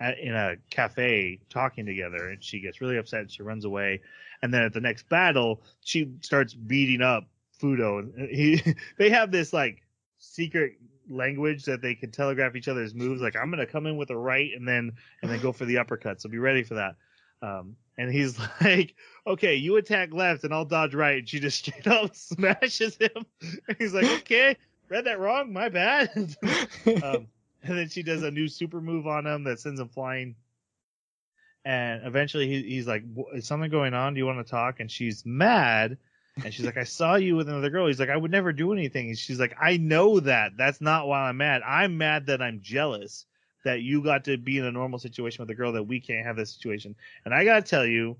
at, 0.00 0.18
in 0.18 0.34
a 0.34 0.56
cafe 0.70 1.40
talking 1.50 1.86
together, 1.86 2.28
and 2.28 2.42
she 2.42 2.60
gets 2.60 2.80
really 2.80 2.96
upset. 2.96 3.20
and 3.20 3.30
She 3.30 3.42
runs 3.42 3.64
away, 3.64 4.00
and 4.42 4.52
then 4.52 4.62
at 4.62 4.72
the 4.72 4.80
next 4.80 5.08
battle, 5.08 5.62
she 5.84 6.10
starts 6.20 6.54
beating 6.54 7.02
up 7.02 7.24
Fudo. 7.60 7.98
And 7.98 8.28
he 8.30 8.62
they 8.98 9.10
have 9.10 9.30
this 9.30 9.52
like 9.52 9.82
secret 10.18 10.72
language 11.10 11.64
that 11.64 11.80
they 11.80 11.94
can 11.94 12.10
telegraph 12.10 12.54
each 12.54 12.68
other's 12.68 12.94
moves. 12.94 13.20
Like 13.20 13.36
I'm 13.36 13.50
gonna 13.50 13.66
come 13.66 13.86
in 13.86 13.96
with 13.96 14.10
a 14.10 14.16
right 14.16 14.50
and 14.54 14.66
then 14.66 14.92
and 15.22 15.30
then 15.30 15.40
go 15.40 15.52
for 15.52 15.64
the 15.64 15.78
uppercut. 15.78 16.20
So 16.20 16.28
be 16.28 16.38
ready 16.38 16.62
for 16.62 16.74
that. 16.74 16.96
Um, 17.40 17.76
and 17.96 18.10
he's 18.10 18.38
like, 18.60 18.94
okay, 19.26 19.54
you 19.54 19.76
attack 19.76 20.12
left 20.12 20.44
and 20.44 20.52
I'll 20.52 20.64
dodge 20.64 20.94
right. 20.94 21.18
And 21.18 21.28
she 21.28 21.40
just 21.40 21.58
straight 21.66 21.86
up 21.86 22.14
smashes 22.14 22.96
him. 22.96 23.26
And 23.68 23.76
he's 23.78 23.94
like, 23.94 24.06
okay, 24.20 24.56
read 24.88 25.04
that 25.04 25.20
wrong. 25.20 25.52
My 25.52 25.68
bad. 25.68 26.36
um, 27.02 27.26
and 27.62 27.78
then 27.78 27.88
she 27.88 28.02
does 28.02 28.22
a 28.22 28.30
new 28.30 28.48
super 28.48 28.80
move 28.80 29.06
on 29.06 29.26
him 29.26 29.44
that 29.44 29.60
sends 29.60 29.80
him 29.80 29.88
flying. 29.88 30.36
And 31.64 32.06
eventually 32.06 32.48
he, 32.48 32.62
he's 32.62 32.86
like, 32.86 33.04
is 33.34 33.46
something 33.46 33.70
going 33.70 33.94
on? 33.94 34.14
Do 34.14 34.18
you 34.18 34.26
want 34.26 34.44
to 34.44 34.50
talk? 34.50 34.80
And 34.80 34.90
she's 34.90 35.26
mad. 35.26 35.98
And 36.42 36.54
she's 36.54 36.64
like, 36.64 36.76
I 36.76 36.84
saw 36.84 37.16
you 37.16 37.34
with 37.36 37.48
another 37.48 37.68
girl. 37.68 37.88
He's 37.88 37.98
like, 37.98 38.10
I 38.10 38.16
would 38.16 38.30
never 38.30 38.52
do 38.52 38.72
anything. 38.72 39.08
And 39.08 39.18
she's 39.18 39.40
like, 39.40 39.56
I 39.60 39.76
know 39.76 40.20
that. 40.20 40.52
That's 40.56 40.80
not 40.80 41.08
why 41.08 41.28
I'm 41.28 41.36
mad. 41.36 41.62
I'm 41.66 41.98
mad 41.98 42.26
that 42.26 42.40
I'm 42.40 42.60
jealous 42.62 43.26
that 43.64 43.82
you 43.82 44.02
got 44.02 44.24
to 44.24 44.38
be 44.38 44.58
in 44.58 44.64
a 44.64 44.72
normal 44.72 44.98
situation 44.98 45.42
with 45.42 45.50
a 45.50 45.54
girl 45.54 45.72
that 45.72 45.82
we 45.82 46.00
can't 46.00 46.24
have 46.24 46.36
this 46.36 46.54
situation. 46.54 46.94
And 47.24 47.34
I 47.34 47.44
gotta 47.44 47.62
tell 47.62 47.84
you, 47.84 48.16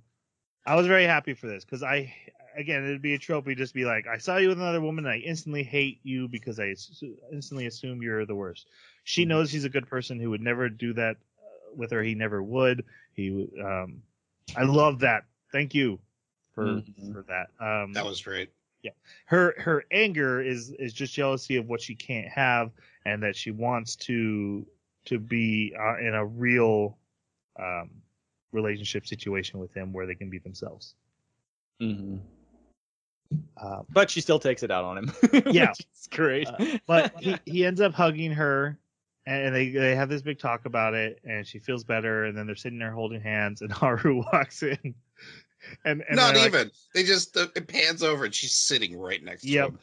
I 0.67 0.75
was 0.75 0.87
very 0.87 1.05
happy 1.05 1.33
for 1.35 1.47
this 1.47 1.65
because 1.65 1.83
I, 1.83 2.13
again, 2.59 2.85
it'd 2.85 3.03
be 3.03 3.15
a 3.15 3.19
trope. 3.19 3.49
You'd 3.49 3.59
just 3.59 3.75
be 3.75 3.85
like, 3.87 4.07
I 4.07 4.19
saw 4.19 4.37
you 4.39 4.49
with 4.49 4.59
another 4.59 4.81
woman, 4.83 5.07
and 5.07 5.15
I 5.15 5.19
instantly 5.19 5.63
hate 5.65 6.01
you 6.05 6.29
because 6.29 6.61
I 6.61 6.75
instantly 7.33 7.67
assume 7.67 8.03
you're 8.03 8.27
the 8.27 8.37
worst. 8.37 8.69
She 9.05 9.25
Mhm. 9.25 9.29
knows 9.29 9.53
he's 9.53 9.65
a 9.65 9.71
good 9.71 9.87
person 9.89 10.21
who 10.21 10.31
would 10.31 10.43
never 10.43 10.69
do 10.69 10.95
that 10.95 11.17
uh, 11.39 11.75
with 11.77 11.93
her. 11.93 12.03
He 12.03 12.15
never 12.15 12.43
would. 12.43 12.85
He, 13.15 13.49
um, 13.65 14.03
I 14.57 14.65
love 14.65 15.01
that. 15.01 15.25
Thank 15.53 15.75
you 15.75 16.01
for 16.55 16.85
Mhm. 16.91 17.13
for 17.13 17.23
that. 17.25 17.49
Um, 17.61 17.93
That 17.95 18.07
was 18.07 18.23
great. 18.23 18.51
Yeah, 18.83 18.93
her 19.27 19.55
her 19.61 19.85
anger 19.91 20.41
is 20.41 20.71
is 20.71 20.93
just 20.93 21.15
jealousy 21.15 21.57
of 21.57 21.69
what 21.69 21.81
she 21.81 21.95
can't 21.95 22.29
have 22.29 22.73
and 23.05 23.23
that 23.23 23.37
she 23.37 23.51
wants 23.51 23.97
to 23.97 24.67
to 25.07 25.19
be 25.19 25.75
uh, 25.79 25.99
in 25.99 26.15
a 26.15 26.25
real 26.25 26.99
um 27.59 28.03
relationship 28.53 29.07
situation 29.07 29.59
with 29.61 29.73
him 29.75 29.93
where 29.93 30.07
they 30.07 30.15
can 30.15 30.31
be 30.31 30.39
themselves 30.39 30.95
hmm 31.81 32.19
uh, 33.57 33.83
But 33.91 34.11
she 34.11 34.21
still 34.21 34.39
takes 34.39 34.63
it 34.63 34.71
out 34.71 34.85
on 34.85 34.99
him. 34.99 35.13
Yeah. 35.53 35.73
it's 35.79 36.07
great. 36.09 36.47
Uh, 36.49 36.79
but 36.87 37.13
he, 37.21 37.37
he 37.45 37.65
ends 37.65 37.81
up 37.81 37.93
hugging 37.95 38.33
her 38.33 38.79
and 39.27 39.55
they 39.55 39.69
they 39.71 39.95
have 39.95 40.09
this 40.09 40.23
big 40.23 40.39
talk 40.39 40.65
about 40.65 40.95
it 40.95 41.21
and 41.25 41.47
she 41.47 41.59
feels 41.59 41.85
better 41.85 42.25
and 42.25 42.37
then 42.37 42.47
they're 42.47 42.57
sitting 42.57 42.79
there 42.79 42.93
holding 42.93 43.21
hands 43.21 43.61
and 43.63 43.71
haru 43.81 44.23
walks 44.33 44.63
in 44.63 44.95
and, 45.85 46.03
and 46.09 46.17
Not 46.17 46.35
they're 46.35 46.45
like- 46.45 46.55
even. 46.55 46.71
They 46.95 47.03
just 47.03 47.37
uh, 47.37 47.49
it 47.57 47.67
pans 47.69 48.03
over 48.03 48.25
and 48.25 48.35
she's 48.35 48.55
sitting 48.55 48.97
right 48.99 49.23
next 49.23 49.45
Yep. 49.45 49.67
to 49.69 49.73
him. 49.73 49.79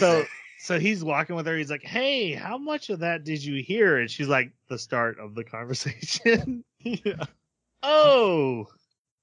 so 0.00 0.24
so 0.58 0.78
he's 0.80 1.04
walking 1.04 1.36
with 1.36 1.46
her. 1.46 1.56
He's 1.56 1.70
like, 1.70 1.82
"Hey, 1.84 2.32
how 2.32 2.56
much 2.58 2.88
of 2.90 3.00
that 3.00 3.22
did 3.24 3.44
you 3.44 3.62
hear?" 3.62 3.98
And 3.98 4.10
she's 4.10 4.26
like, 4.26 4.50
"The 4.68 4.78
start 4.78 5.18
of 5.20 5.34
the 5.34 5.44
conversation." 5.44 6.64
yeah. 6.80 7.24
oh, 7.84 8.66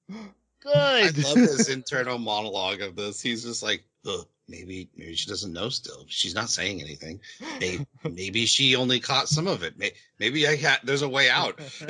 I 0.66 1.10
love 1.16 1.38
his 1.38 1.70
internal 1.70 2.18
monologue 2.18 2.82
of 2.82 2.96
this. 2.96 3.22
He's 3.22 3.44
just 3.44 3.64
like, 3.64 3.84
Ugh, 4.06 4.26
maybe 4.48 4.90
maybe 4.98 5.16
she 5.16 5.30
doesn't 5.30 5.54
know 5.54 5.70
still. 5.70 6.06
She's 6.08 6.36
not 6.36 6.50
saying 6.50 6.82
anything. 6.82 7.20
Maybe, 7.60 7.86
maybe 8.10 8.46
she 8.46 8.76
only 8.76 9.00
caught 9.00 9.30
some 9.30 9.48
of 9.48 9.64
it. 9.64 9.78
May- 9.78 9.94
Maybe 10.20 10.48
I 10.48 10.56
got 10.58 10.86
there's 10.86 11.02
a 11.02 11.10
way 11.10 11.30
out. 11.30 11.60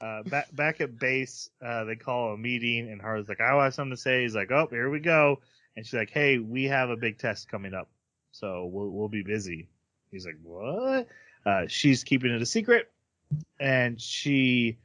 uh, 0.00 0.22
back 0.24 0.54
back 0.54 0.80
at 0.80 0.98
base, 0.98 1.50
uh, 1.64 1.84
they 1.84 1.96
call 1.96 2.32
a 2.34 2.38
meeting, 2.38 2.90
and 2.90 3.00
Haru's 3.00 3.28
like, 3.28 3.40
"I 3.40 3.62
have 3.62 3.74
something 3.74 3.96
to 3.96 4.00
say." 4.00 4.22
He's 4.22 4.34
like, 4.34 4.50
"Oh, 4.50 4.66
here 4.70 4.90
we 4.90 5.00
go." 5.00 5.40
And 5.76 5.86
she's 5.86 5.94
like, 5.94 6.10
"Hey, 6.10 6.38
we 6.38 6.64
have 6.64 6.90
a 6.90 6.96
big 6.96 7.18
test 7.18 7.48
coming 7.48 7.74
up, 7.74 7.88
so 8.32 8.66
we'll 8.66 8.90
we'll 8.90 9.08
be 9.08 9.22
busy." 9.22 9.68
He's 10.10 10.26
like, 10.26 10.38
"What?" 10.42 11.08
Uh, 11.44 11.66
she's 11.68 12.04
keeping 12.04 12.30
it 12.32 12.42
a 12.42 12.46
secret, 12.46 12.90
and 13.58 14.00
she 14.00 14.78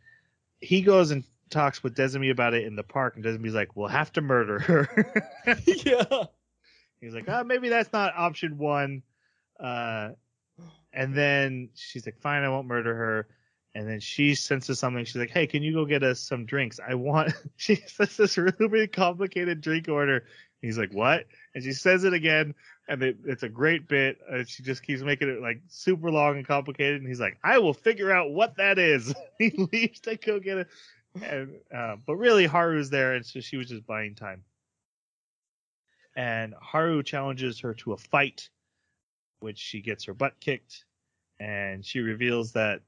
he 0.62 0.82
goes 0.82 1.12
and 1.12 1.24
talks 1.50 1.84
with 1.84 1.96
Desumi 1.96 2.32
about 2.32 2.54
it 2.54 2.66
in 2.66 2.76
the 2.76 2.84
park, 2.84 3.16
and 3.16 3.24
Desumi's 3.24 3.54
like, 3.54 3.76
"We'll 3.76 3.88
have 3.88 4.12
to 4.14 4.22
murder 4.22 4.60
her." 4.60 5.06
yeah. 5.66 6.26
He's 7.00 7.14
like, 7.14 7.26
"Oh, 7.28 7.44
maybe 7.44 7.70
that's 7.70 7.94
not 7.94 8.14
option 8.16 8.58
one." 8.58 9.04
Uh, 9.60 10.10
and 10.94 11.16
then 11.16 11.70
she's 11.76 12.06
like, 12.06 12.20
"Fine, 12.20 12.44
I 12.44 12.50
won't 12.50 12.68
murder 12.68 12.96
her." 12.96 13.28
And 13.74 13.90
then 13.90 14.00
she 14.00 14.36
senses 14.36 14.80
something. 14.80 15.04
She's 15.04 15.18
like, 15.18 15.30
"Hey, 15.30 15.48
can 15.48 15.62
you 15.62 15.74
go 15.74 15.86
get 15.86 16.04
us 16.04 16.20
some 16.20 16.46
drinks? 16.46 16.80
I 16.86 16.96
want." 16.96 17.34
She 17.58 17.76
says 17.76 18.18
this 18.18 18.38
really, 18.38 18.68
really 18.68 18.88
complicated 18.88 19.62
drink 19.62 19.88
order. 19.88 20.26
He's 20.62 20.78
like, 20.78 20.94
"What?" 20.94 21.26
And 21.54 21.64
she 21.64 21.74
says 21.74 22.04
it 22.06 22.14
again, 22.14 22.56
and 22.88 23.04
it, 23.04 23.18
it's 23.26 23.44
a 23.44 23.50
great 23.50 23.88
bit. 23.88 24.18
And 24.30 24.48
she 24.48 24.64
just 24.64 24.84
keeps 24.84 25.02
making 25.02 25.30
it 25.30 25.42
like 25.42 25.62
super 25.68 26.10
long 26.10 26.38
and 26.38 26.48
complicated. 26.48 27.02
And 27.02 27.08
he's 27.08 27.20
like, 27.20 27.38
"I 27.44 27.60
will 27.60 27.74
figure 27.74 28.12
out 28.12 28.32
what 28.32 28.56
that 28.58 28.80
is." 28.80 29.14
he 29.38 29.52
leaves 29.72 30.00
to 30.02 30.16
go 30.16 30.40
get 30.40 30.58
it. 30.58 30.68
And 31.24 31.60
uh, 31.74 31.96
but 32.06 32.16
really, 32.16 32.46
Haru's 32.46 32.90
there, 32.90 33.14
and 33.14 33.26
so 33.26 33.40
she 33.40 33.58
was 33.58 33.70
just 33.70 33.86
buying 33.86 34.16
time. 34.16 34.44
And 36.16 36.54
Haru 36.62 37.04
challenges 37.04 37.60
her 37.60 37.74
to 37.76 37.94
a 37.94 37.98
fight, 37.98 38.50
which 39.40 39.58
she 39.58 39.82
gets 39.82 40.06
her 40.06 40.14
butt 40.14 40.40
kicked, 40.40 40.86
and 41.40 41.86
she 41.86 42.00
reveals 42.00 42.54
that 42.54 42.82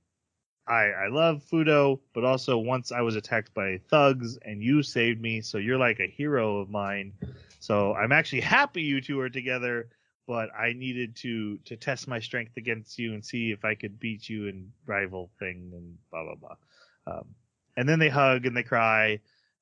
I 0.67 0.89
I 0.91 1.07
love 1.07 1.43
Fudo, 1.49 1.99
but 2.13 2.23
also 2.23 2.57
once 2.57 2.91
I 2.91 3.01
was 3.01 3.15
attacked 3.15 3.53
by 3.53 3.79
thugs 3.89 4.37
and 4.41 4.61
you 4.61 4.83
saved 4.83 5.21
me, 5.21 5.41
so 5.41 5.57
you're 5.57 5.77
like 5.77 5.99
a 5.99 6.07
hero 6.07 6.57
of 6.57 6.69
mine. 6.69 7.13
So 7.59 7.93
I'm 7.93 8.11
actually 8.11 8.41
happy 8.41 8.81
you 8.81 9.01
two 9.01 9.19
are 9.19 9.29
together, 9.29 9.89
but 10.27 10.49
I 10.57 10.73
needed 10.73 11.15
to 11.17 11.57
to 11.59 11.77
test 11.77 12.07
my 12.07 12.19
strength 12.19 12.57
against 12.57 12.99
you 12.99 13.13
and 13.13 13.23
see 13.23 13.51
if 13.51 13.63
I 13.63 13.75
could 13.75 13.99
beat 13.99 14.27
you 14.29 14.47
in 14.47 14.71
rival 14.85 15.29
thing 15.39 15.71
and 15.73 15.97
blah 16.11 16.23
blah 16.23 16.35
blah. 16.35 16.55
Um, 17.07 17.25
and 17.77 17.87
then 17.87 17.99
they 17.99 18.09
hug 18.09 18.45
and 18.45 18.57
they 18.57 18.63
cry, 18.63 19.19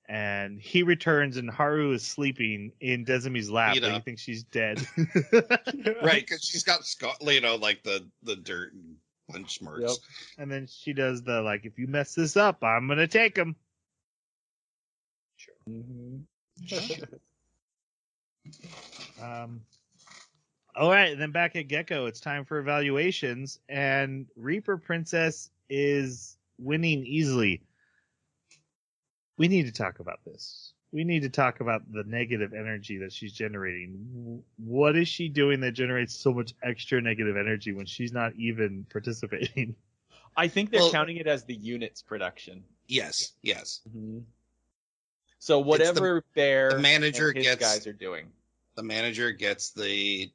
and 0.07 0.59
he 0.59 0.81
returns 0.81 1.37
and 1.37 1.49
Haru 1.49 1.91
is 1.91 2.03
sleeping 2.03 2.71
in 2.79 3.05
Desumi's 3.05 3.51
lap. 3.51 3.73
Beat 3.73 3.83
and 3.83 3.93
he 3.93 3.99
thinks 3.99 4.21
she's 4.21 4.43
dead. 4.43 4.79
right, 6.01 6.25
because 6.25 6.43
she's 6.43 6.63
got 6.63 6.85
scar- 6.85 7.17
you 7.21 7.41
know, 7.41 7.55
like 7.57 7.83
the 7.83 8.07
the 8.23 8.37
dirt 8.37 8.73
and 8.73 8.95
punch 9.29 9.61
marks. 9.61 9.81
Yep. 9.81 9.91
And 10.39 10.51
then 10.51 10.67
she 10.67 10.93
does 10.93 11.21
the 11.21 11.41
like, 11.41 11.65
if 11.65 11.77
you 11.77 11.87
mess 11.87 12.15
this 12.15 12.37
up, 12.37 12.63
I'm 12.63 12.87
gonna 12.87 13.05
take 13.05 13.37
him. 13.37 13.55
Sure. 15.35 16.79
Um. 19.19 19.61
All 20.75 20.91
right, 20.91 21.11
and 21.13 21.19
then 21.19 21.31
back 21.31 21.55
at 21.55 21.67
Gekko, 21.67 22.07
it's 22.07 22.19
time 22.19 22.45
for 22.45 22.59
evaluations, 22.59 23.59
and 23.69 24.27
Reaper 24.35 24.77
Princess 24.77 25.49
is 25.67 26.37
winning 26.59 27.03
easily. 27.05 27.64
We 29.37 29.47
need 29.47 29.65
to 29.65 29.71
talk 29.71 29.99
about 29.99 30.19
this. 30.25 30.73
We 30.91 31.03
need 31.03 31.23
to 31.23 31.29
talk 31.29 31.59
about 31.59 31.81
the 31.91 32.03
negative 32.05 32.53
energy 32.53 32.97
that 32.99 33.11
she's 33.11 33.33
generating. 33.33 34.41
What 34.57 34.95
is 34.95 35.07
she 35.09 35.27
doing 35.27 35.59
that 35.61 35.71
generates 35.73 36.15
so 36.15 36.33
much 36.33 36.53
extra 36.63 37.01
negative 37.01 37.35
energy 37.35 37.73
when 37.73 37.85
she's 37.85 38.13
not 38.13 38.33
even 38.37 38.85
participating? 38.91 39.75
I 40.37 40.47
think 40.47 40.71
they're 40.71 40.79
Well- 40.81 40.91
counting 40.91 41.17
it 41.17 41.27
as 41.27 41.43
the 41.43 41.55
unit's 41.55 42.01
production. 42.01 42.63
Yes, 42.87 43.33
yes. 43.41 43.81
Mm-hmm. 43.89 44.19
So 45.39 45.59
whatever 45.59 46.23
Bear 46.33 46.71
the 46.71 46.79
manager 46.79 47.29
and 47.29 47.37
his 47.37 47.45
gets- 47.47 47.61
guys 47.61 47.87
are 47.87 47.93
doing. 47.93 48.27
The 48.75 48.83
manager 48.83 49.31
gets 49.31 49.71
the 49.71 50.31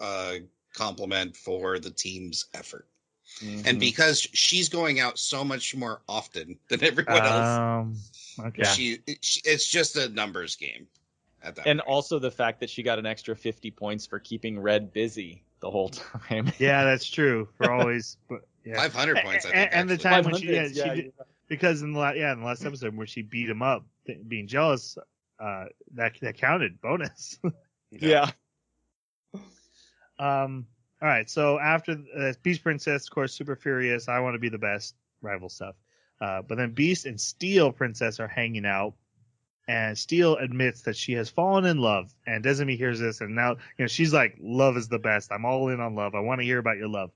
uh, 0.00 0.34
compliment 0.74 1.36
for 1.36 1.78
the 1.78 1.90
team's 1.90 2.46
effort, 2.54 2.86
Mhm. 3.42 3.66
and 3.66 3.80
because 3.80 4.20
she's 4.32 4.68
going 4.68 5.00
out 5.00 5.18
so 5.18 5.44
much 5.44 5.74
more 5.74 6.00
often 6.08 6.58
than 6.68 6.82
everyone 6.84 7.16
else, 7.22 7.58
Um, 7.58 7.96
okay. 8.38 8.64
she, 8.64 8.98
she 9.20 9.40
it's 9.44 9.66
just 9.66 9.96
a 9.96 10.08
numbers 10.08 10.56
game. 10.56 10.86
At 11.42 11.56
that 11.56 11.66
and 11.66 11.78
point. 11.80 11.88
also 11.88 12.18
the 12.18 12.30
fact 12.30 12.60
that 12.60 12.70
she 12.70 12.82
got 12.82 12.98
an 12.98 13.04
extra 13.06 13.36
50 13.36 13.70
points 13.72 14.06
for 14.06 14.18
keeping 14.18 14.58
Red 14.58 14.92
busy 14.92 15.42
the 15.60 15.70
whole 15.70 15.88
time. 16.28 16.50
Yeah, 16.58 16.84
that's 16.84 17.08
true. 17.08 17.48
For 17.58 17.70
always, 17.70 18.16
but 18.28 18.40
yeah. 18.64 18.76
500 18.76 19.18
points. 19.18 19.44
I 19.46 19.50
think, 19.50 19.54
And- 19.56 19.72
and 19.74 19.90
the 19.90 19.98
time 19.98 20.24
when 20.24 20.36
she- 20.36 20.52
yeah, 20.52 20.64
500s, 20.64 20.74
she 20.96 21.02
did- 21.02 21.12
because 21.48 21.82
in 21.82 21.92
the 21.92 21.98
last, 21.98 22.16
yeah, 22.16 22.32
in 22.32 22.40
the 22.40 22.46
last 22.46 22.64
episode 22.64 22.96
where 22.96 23.06
she 23.06 23.20
beat 23.20 23.50
him 23.50 23.60
up, 23.60 23.84
th- 24.06 24.18
being 24.26 24.46
jealous, 24.46 24.96
uh, 25.38 25.66
that 25.92 26.14
that 26.22 26.38
counted 26.38 26.80
bonus. 26.80 27.38
yeah. 27.90 28.30
um, 30.18 30.66
all 31.02 31.08
right. 31.08 31.28
So 31.28 31.58
after 31.58 31.98
uh, 32.18 32.32
Beast 32.42 32.62
Princess, 32.62 33.04
of 33.04 33.10
course, 33.10 33.34
super 33.34 33.56
furious. 33.56 34.08
I 34.08 34.20
want 34.20 34.34
to 34.34 34.38
be 34.38 34.48
the 34.48 34.58
best. 34.58 34.94
Rival 35.20 35.48
stuff. 35.48 35.74
Uh, 36.20 36.42
but 36.42 36.56
then 36.56 36.70
Beast 36.72 37.06
and 37.06 37.20
Steel 37.20 37.72
Princess 37.72 38.20
are 38.20 38.28
hanging 38.28 38.64
out, 38.66 38.94
and 39.66 39.96
Steel 39.96 40.36
admits 40.36 40.82
that 40.82 40.96
she 40.96 41.12
has 41.14 41.28
fallen 41.28 41.64
in 41.64 41.78
love. 41.78 42.14
And 42.26 42.44
Desumi 42.44 42.76
hears 42.76 43.00
this, 43.00 43.20
and 43.20 43.34
now 43.34 43.52
you 43.52 43.84
know 43.84 43.86
she's 43.86 44.12
like, 44.12 44.36
"Love 44.40 44.76
is 44.76 44.88
the 44.88 44.98
best. 44.98 45.32
I'm 45.32 45.44
all 45.44 45.68
in 45.68 45.80
on 45.80 45.94
love. 45.94 46.14
I 46.14 46.20
want 46.20 46.40
to 46.40 46.44
hear 46.44 46.58
about 46.58 46.76
your 46.76 46.88
love." 46.88 47.10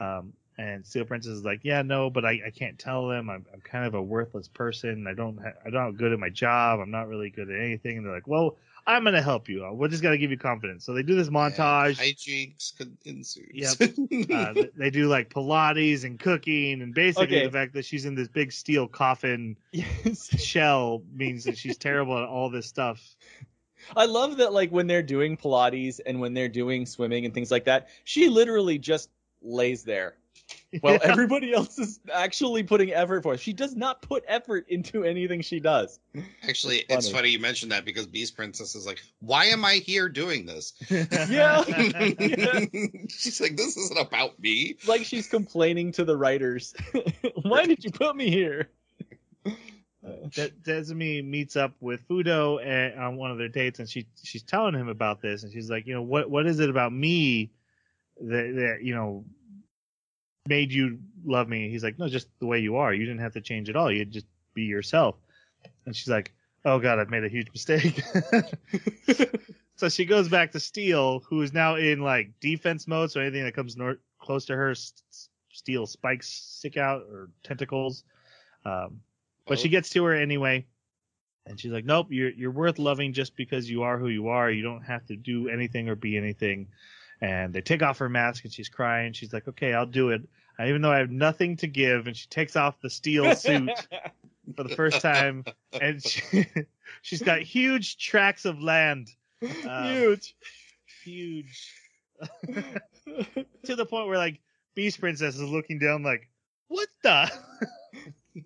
Um, 0.00 0.32
and 0.58 0.84
Steel 0.86 1.04
Princess 1.04 1.32
is 1.32 1.44
like, 1.44 1.60
"Yeah, 1.62 1.82
no, 1.82 2.10
but 2.10 2.24
I, 2.24 2.40
I 2.46 2.50
can't 2.50 2.78
tell 2.78 3.08
them. 3.08 3.30
I'm, 3.30 3.46
I'm 3.52 3.60
kind 3.60 3.86
of 3.86 3.94
a 3.94 4.02
worthless 4.02 4.48
person. 4.48 5.06
I 5.06 5.14
don't 5.14 5.38
ha- 5.38 5.58
I'm 5.64 5.72
not 5.72 5.96
good 5.96 6.12
at 6.12 6.18
my 6.18 6.28
job. 6.28 6.80
I'm 6.80 6.90
not 6.90 7.08
really 7.08 7.30
good 7.30 7.50
at 7.50 7.60
anything." 7.60 7.98
And 7.98 8.06
they're 8.06 8.14
like, 8.14 8.28
"Well, 8.28 8.56
I'm 8.86 9.04
gonna 9.04 9.22
help 9.22 9.48
you. 9.48 9.68
We're 9.72 9.88
just 9.88 10.02
gonna 10.02 10.18
give 10.18 10.30
you 10.30 10.36
confidence." 10.38 10.84
So 10.84 10.92
they 10.94 11.02
do 11.02 11.14
this 11.14 11.28
montage. 11.28 11.98
And 12.00 12.16
hijinks 12.16 12.76
could 12.76 12.96
ensue. 13.04 13.46
Yep. 13.52 13.76
uh, 14.30 14.54
they 14.76 14.90
do 14.90 15.08
like 15.08 15.30
Pilates 15.30 16.04
and 16.04 16.18
cooking, 16.18 16.82
and 16.82 16.94
basically 16.94 17.36
Okay. 17.36 17.46
the 17.46 17.52
fact 17.52 17.74
that 17.74 17.84
she's 17.84 18.04
in 18.04 18.14
this 18.14 18.28
big 18.28 18.52
steel 18.52 18.88
coffin 18.88 19.56
Yes. 19.72 20.28
shell 20.42 21.02
means 21.14 21.44
that 21.44 21.56
she's 21.58 21.76
terrible 21.78 22.16
at 22.18 22.24
all 22.24 22.50
this 22.50 22.66
stuff. 22.66 23.16
I 23.96 24.06
love 24.06 24.36
that 24.36 24.52
like 24.52 24.70
when 24.70 24.86
they're 24.86 25.02
doing 25.02 25.36
Pilates 25.36 26.00
and 26.04 26.20
when 26.20 26.34
they're 26.34 26.48
doing 26.48 26.86
swimming 26.86 27.24
and 27.24 27.34
things 27.34 27.50
like 27.50 27.64
that, 27.64 27.88
she 28.04 28.28
literally 28.28 28.78
just 28.78 29.10
lays 29.42 29.82
there. 29.82 30.16
Well, 30.80 30.94
Yeah. 30.94 31.00
everybody 31.10 31.52
else 31.52 31.78
is 31.78 32.00
actually 32.12 32.62
putting 32.62 32.92
effort 32.92 33.22
for 33.22 33.34
it. 33.34 33.40
She 33.40 33.52
does 33.52 33.76
not 33.76 34.00
put 34.00 34.24
effort 34.26 34.64
into 34.68 35.04
anything 35.04 35.42
she 35.42 35.60
does. 35.60 36.00
Actually, 36.48 36.78
It's 36.78 36.86
it's 36.94 37.06
funny. 37.08 37.18
funny 37.18 37.28
you 37.30 37.38
mentioned 37.40 37.72
that 37.72 37.84
because 37.84 38.06
Beast 38.06 38.34
Princess 38.36 38.74
is 38.74 38.86
like, 38.86 39.00
"Why 39.20 39.46
am 39.46 39.64
I 39.64 39.74
here 39.74 40.08
doing 40.08 40.46
this?" 40.46 40.72
Yeah. 41.28 41.62
She's 43.08 43.40
like, 43.40 43.56
"This 43.56 43.76
isn't 43.76 43.98
about 43.98 44.38
me." 44.40 44.76
Like 44.86 45.04
she's 45.04 45.26
complaining 45.28 45.92
to 45.92 46.04
the 46.04 46.16
writers. 46.16 46.74
Why 47.42 47.66
did 47.66 47.84
you 47.84 47.90
put 47.90 48.16
me 48.16 48.30
here? 48.30 48.70
De- 50.30 50.50
Desumi 50.64 51.24
meets 51.24 51.54
up 51.54 51.74
with 51.80 52.06
Fudo 52.08 52.64
and, 52.64 52.98
on 52.98 53.16
one 53.16 53.30
of 53.30 53.38
their 53.38 53.48
dates, 53.48 53.78
and 53.78 53.88
she 53.88 54.06
she's 54.24 54.42
telling 54.42 54.74
him 54.74 54.88
about 54.88 55.20
this, 55.20 55.42
and 55.44 55.52
she's 55.52 55.70
like, 55.70 55.86
you 55.86 55.94
know, 55.94 56.02
what 56.02 56.28
what 56.30 56.46
is 56.46 56.58
it 56.58 56.68
about 56.70 56.92
me 56.92 57.52
that 58.20 58.52
that 58.56 58.78
you 58.82 58.94
know 58.94 59.24
made 60.46 60.72
you 60.72 60.98
love 61.24 61.48
me? 61.48 61.70
He's 61.70 61.84
like, 61.84 61.98
no, 61.98 62.08
just 62.08 62.28
the 62.40 62.46
way 62.46 62.58
you 62.58 62.76
are. 62.76 62.92
You 62.92 63.04
didn't 63.04 63.20
have 63.20 63.32
to 63.34 63.40
change 63.40 63.68
at 63.68 63.76
all. 63.76 63.90
You 63.92 64.04
just 64.04 64.26
be 64.54 64.62
yourself. 64.62 65.16
And 65.86 65.94
she's 65.94 66.08
like, 66.08 66.32
oh 66.64 66.78
god, 66.78 66.98
I've 66.98 67.10
made 67.10 67.24
a 67.24 67.28
huge 67.28 67.48
mistake. 67.52 68.02
so 69.76 69.88
she 69.88 70.04
goes 70.04 70.28
back 70.28 70.52
to 70.52 70.60
Steel, 70.60 71.20
who 71.20 71.42
is 71.42 71.52
now 71.52 71.76
in 71.76 72.00
like 72.00 72.30
defense 72.40 72.86
mode. 72.86 73.10
So 73.10 73.20
anything 73.20 73.44
that 73.44 73.54
comes 73.54 73.76
nor- 73.76 73.98
close 74.18 74.44
to 74.46 74.56
her, 74.56 74.74
Steel 75.52 75.86
spikes 75.86 76.28
stick 76.28 76.76
out 76.76 77.02
or 77.10 77.28
tentacles. 77.44 78.04
Um, 78.64 79.00
but 79.46 79.58
she 79.58 79.68
Oh. 79.68 79.72
gets 79.72 79.90
to 79.90 80.04
her 80.04 80.14
anyway, 80.14 80.64
and 81.46 81.58
she's 81.58 81.72
like, 81.72 81.84
"Nope, 81.84 82.06
you're 82.10 82.30
you're 82.30 82.52
worth 82.52 82.78
loving 82.78 83.12
just 83.12 83.36
because 83.36 83.68
you 83.68 83.82
are 83.82 83.98
who 83.98 84.08
you 84.08 84.28
are. 84.28 84.50
You 84.50 84.62
don't 84.62 84.82
have 84.82 85.04
to 85.06 85.16
do 85.16 85.48
anything 85.48 85.88
or 85.88 85.96
be 85.96 86.16
anything." 86.16 86.68
And 87.22 87.52
they 87.54 87.60
take 87.60 87.82
off 87.82 87.98
her 87.98 88.08
mask, 88.08 88.44
and 88.44 88.52
she's 88.52 88.68
crying. 88.68 89.12
She's 89.12 89.32
like, 89.32 89.46
"Okay, 89.46 89.72
I'll 89.72 89.86
do 89.86 90.10
it, 90.10 90.22
even 90.60 90.82
though 90.82 90.90
I 90.90 90.98
have 90.98 91.10
nothing 91.10 91.56
to 91.58 91.68
give." 91.68 92.08
And 92.08 92.16
she 92.16 92.26
takes 92.26 92.56
off 92.56 92.80
the 92.80 92.90
steel 92.90 93.34
suit 93.36 93.70
for 94.56 94.64
the 94.64 94.74
first 94.74 95.00
time, 95.00 95.44
and 95.80 96.02
she, 96.04 96.44
she's 97.02 97.22
got 97.22 97.40
huge 97.42 97.96
tracts 97.96 98.44
of 98.44 98.60
land, 98.60 99.08
Um, 99.64 99.84
Huge. 99.84 100.34
huge, 101.04 101.74
to 103.64 103.76
the 103.76 103.86
point 103.86 104.08
where 104.08 104.18
like 104.18 104.40
Beast 104.74 104.98
Princess 105.00 105.36
is 105.36 105.42
looking 105.42 105.78
down, 105.78 106.02
like, 106.02 106.28
"What 106.68 106.88
the?" 107.04 107.30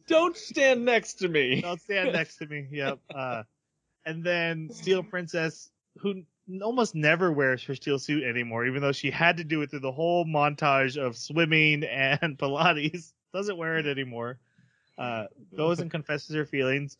Don't 0.09 0.37
stand 0.37 0.85
next 0.85 1.15
to 1.15 1.29
me. 1.29 1.61
Don't 1.63 1.81
stand 1.81 2.13
next 2.13 2.37
to 2.39 2.47
me. 2.47 2.67
Yep. 2.73 2.99
Uh, 3.15 3.45
and 4.05 4.23
then 4.25 4.69
Steel 4.71 5.03
Princess, 5.03 5.71
who 5.99 6.25
almost 6.63 6.95
never 6.95 7.33
wears 7.33 7.63
her 7.65 7.75
steel 7.75 7.99
suit 7.99 8.23
anymore, 8.25 8.67
even 8.67 8.83
though 8.83 8.93
she 8.93 9.11
had 9.11 9.37
to 9.39 9.45
do 9.45 9.63
it 9.63 9.71
through 9.71 9.81
the 9.81 9.93
whole 9.93 10.25
montage 10.25 10.97
of 10.97 11.17
swimming 11.17 11.85
and 11.85 12.39
Pilates, 12.39 13.13
doesn't 13.33 13.57
wear 13.57 13.79
it 13.79 13.87
anymore. 13.87 14.39
Uh, 14.99 15.27
goes 15.57 15.81
and 15.81 15.91
confesses 15.91 16.35
her 16.35 16.47
feelings 16.47 16.97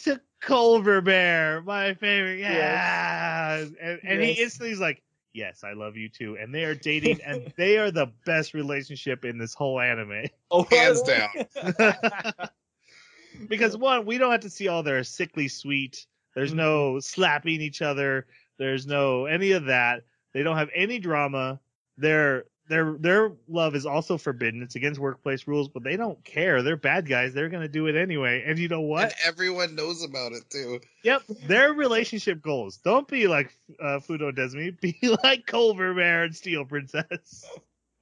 to 0.00 0.20
Culver 0.40 1.00
Bear, 1.00 1.62
my 1.62 1.94
favorite. 1.94 2.40
Yeah. 2.40 3.64
And, 3.80 4.00
and 4.02 4.20
he 4.22 4.28
Yes. 4.30 4.38
instantly 4.40 4.72
is 4.72 4.80
like, 4.80 5.02
Yes, 5.34 5.64
I 5.64 5.72
love 5.72 5.96
you 5.96 6.10
too. 6.10 6.36
And 6.38 6.54
they 6.54 6.64
are 6.64 6.74
dating, 6.74 7.20
and 7.24 7.50
they 7.56 7.78
are 7.78 7.90
the 7.90 8.12
best 8.26 8.52
relationship 8.52 9.24
in 9.24 9.38
this 9.38 9.54
whole 9.54 9.80
anime. 9.80 10.26
Oh, 10.50 10.64
Hands 10.64 11.02
down. 11.02 11.30
because 13.48 13.74
one, 13.76 14.04
we 14.04 14.18
don't 14.18 14.30
have 14.30 14.40
to 14.40 14.50
see 14.50 14.68
all 14.68 14.82
their 14.82 15.02
sickly 15.04 15.48
sweet. 15.48 16.06
There's 16.34 16.52
no 16.52 17.00
slapping 17.00 17.60
each 17.62 17.80
other. 17.80 18.26
There's 18.58 18.86
no 18.86 19.26
any 19.26 19.52
of 19.52 19.64
that. 19.66 20.04
They 20.32 20.42
don't 20.42 20.56
have 20.56 20.70
any 20.74 20.98
drama. 20.98 21.60
Their 21.98 22.44
their 22.68 22.94
their 22.98 23.32
love 23.48 23.74
is 23.74 23.84
also 23.86 24.16
forbidden. 24.16 24.62
It's 24.62 24.76
against 24.76 25.00
workplace 25.00 25.46
rules, 25.46 25.68
but 25.68 25.82
they 25.82 25.96
don't 25.96 26.22
care. 26.24 26.62
They're 26.62 26.76
bad 26.76 27.08
guys. 27.08 27.34
They're 27.34 27.48
gonna 27.48 27.68
do 27.68 27.86
it 27.86 27.96
anyway. 27.96 28.44
And 28.46 28.58
you 28.58 28.68
know 28.68 28.80
what? 28.80 29.04
And 29.04 29.14
everyone 29.24 29.74
knows 29.74 30.02
about 30.04 30.32
it 30.32 30.48
too. 30.48 30.80
Yep, 31.02 31.22
their 31.46 31.72
relationship 31.74 32.40
goals. 32.40 32.78
Don't 32.78 33.08
be 33.08 33.26
like 33.26 33.54
uh, 33.80 33.98
Fudo 33.98 34.32
Desumi. 34.32 34.80
Be 34.80 34.96
like 35.22 35.46
Culver 35.46 35.92
Bear 35.94 36.24
and 36.24 36.34
Steel 36.34 36.64
Princess. 36.64 37.44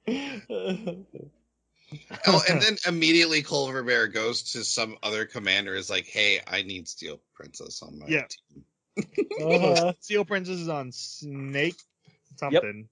Oh, 2.25 2.41
and 2.49 2.61
then 2.61 2.77
immediately 2.87 3.41
Culver 3.41 3.83
Bear 3.83 4.07
goes 4.07 4.43
to 4.53 4.63
some 4.63 4.95
other 5.03 5.25
commander 5.25 5.75
is 5.75 5.89
like, 5.89 6.05
"Hey, 6.05 6.39
I 6.47 6.61
need 6.61 6.87
Steel 6.87 7.19
Princess 7.33 7.81
on 7.81 7.99
my 7.99 8.05
Yeah. 8.07 8.25
team." 8.29 8.63
Uh-huh. 9.41 9.93
Steel 9.99 10.25
Princess 10.25 10.59
is 10.59 10.69
on 10.69 10.91
Snake 10.91 11.75
something. 12.37 12.87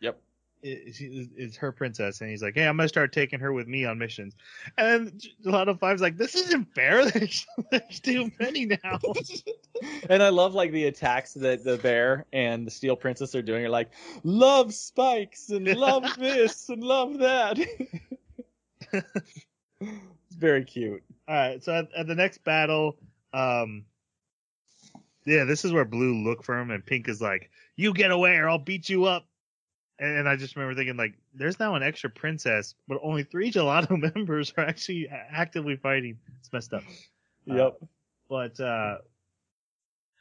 Yep. 0.00 0.20
It, 0.62 0.94
she 0.94 1.06
is- 1.06 1.28
is 1.36 1.56
her 1.56 1.72
princess, 1.72 2.20
and 2.20 2.30
he's 2.30 2.40
like, 2.42 2.54
"Hey, 2.54 2.66
I'm 2.68 2.76
gonna 2.76 2.88
start 2.88 3.12
taking 3.12 3.40
her 3.40 3.52
with 3.52 3.66
me 3.66 3.84
on 3.84 3.98
missions." 3.98 4.36
And 4.78 5.08
then 5.08 5.20
a 5.46 5.50
lot 5.50 5.68
of 5.68 5.80
five's 5.80 6.00
like, 6.00 6.16
"This 6.16 6.36
isn't 6.36 6.72
fair. 6.72 7.04
There's, 7.10 7.44
there's 7.72 8.00
too 8.00 8.30
many 8.38 8.66
now." 8.66 8.98
And 10.08 10.22
I 10.22 10.28
love 10.28 10.54
like 10.54 10.70
the 10.70 10.84
attacks 10.86 11.34
that 11.34 11.64
the 11.64 11.76
bear 11.78 12.24
and 12.32 12.64
the 12.64 12.70
steel 12.70 12.94
princess 12.94 13.34
are 13.34 13.42
doing 13.42 13.64
are 13.64 13.68
like 13.68 13.90
love 14.22 14.72
spikes 14.72 15.48
and 15.50 15.66
love 15.66 16.04
this 16.18 16.68
and 16.68 16.84
love 16.84 17.18
that. 17.18 17.58
it's 18.92 20.36
very 20.36 20.64
cute. 20.64 21.02
All 21.26 21.34
right, 21.34 21.62
so 21.62 21.72
at, 21.74 21.88
at 21.96 22.06
the 22.06 22.14
next 22.14 22.44
battle, 22.44 22.96
um, 23.32 23.84
yeah, 25.24 25.44
this 25.44 25.64
is 25.64 25.72
where 25.72 25.84
Blue 25.84 26.22
look 26.24 26.42
for 26.42 26.58
him, 26.58 26.70
and 26.70 26.84
Pink 26.84 27.08
is 27.08 27.20
like, 27.20 27.50
"You 27.76 27.92
get 27.94 28.10
away, 28.10 28.36
or 28.36 28.48
I'll 28.48 28.58
beat 28.58 28.88
you 28.88 29.04
up." 29.04 29.26
And, 29.98 30.18
and 30.18 30.28
I 30.28 30.36
just 30.36 30.56
remember 30.56 30.74
thinking, 30.74 30.96
like, 30.96 31.14
there's 31.34 31.60
now 31.60 31.74
an 31.74 31.82
extra 31.82 32.10
princess, 32.10 32.74
but 32.88 32.98
only 33.02 33.22
three 33.22 33.50
gelato 33.52 34.14
members 34.14 34.52
are 34.56 34.64
actually 34.64 35.08
actively 35.08 35.76
fighting. 35.76 36.18
It's 36.40 36.52
messed 36.52 36.72
up. 36.72 36.82
Yep. 37.46 37.78
but 38.28 38.58
uh 38.60 38.98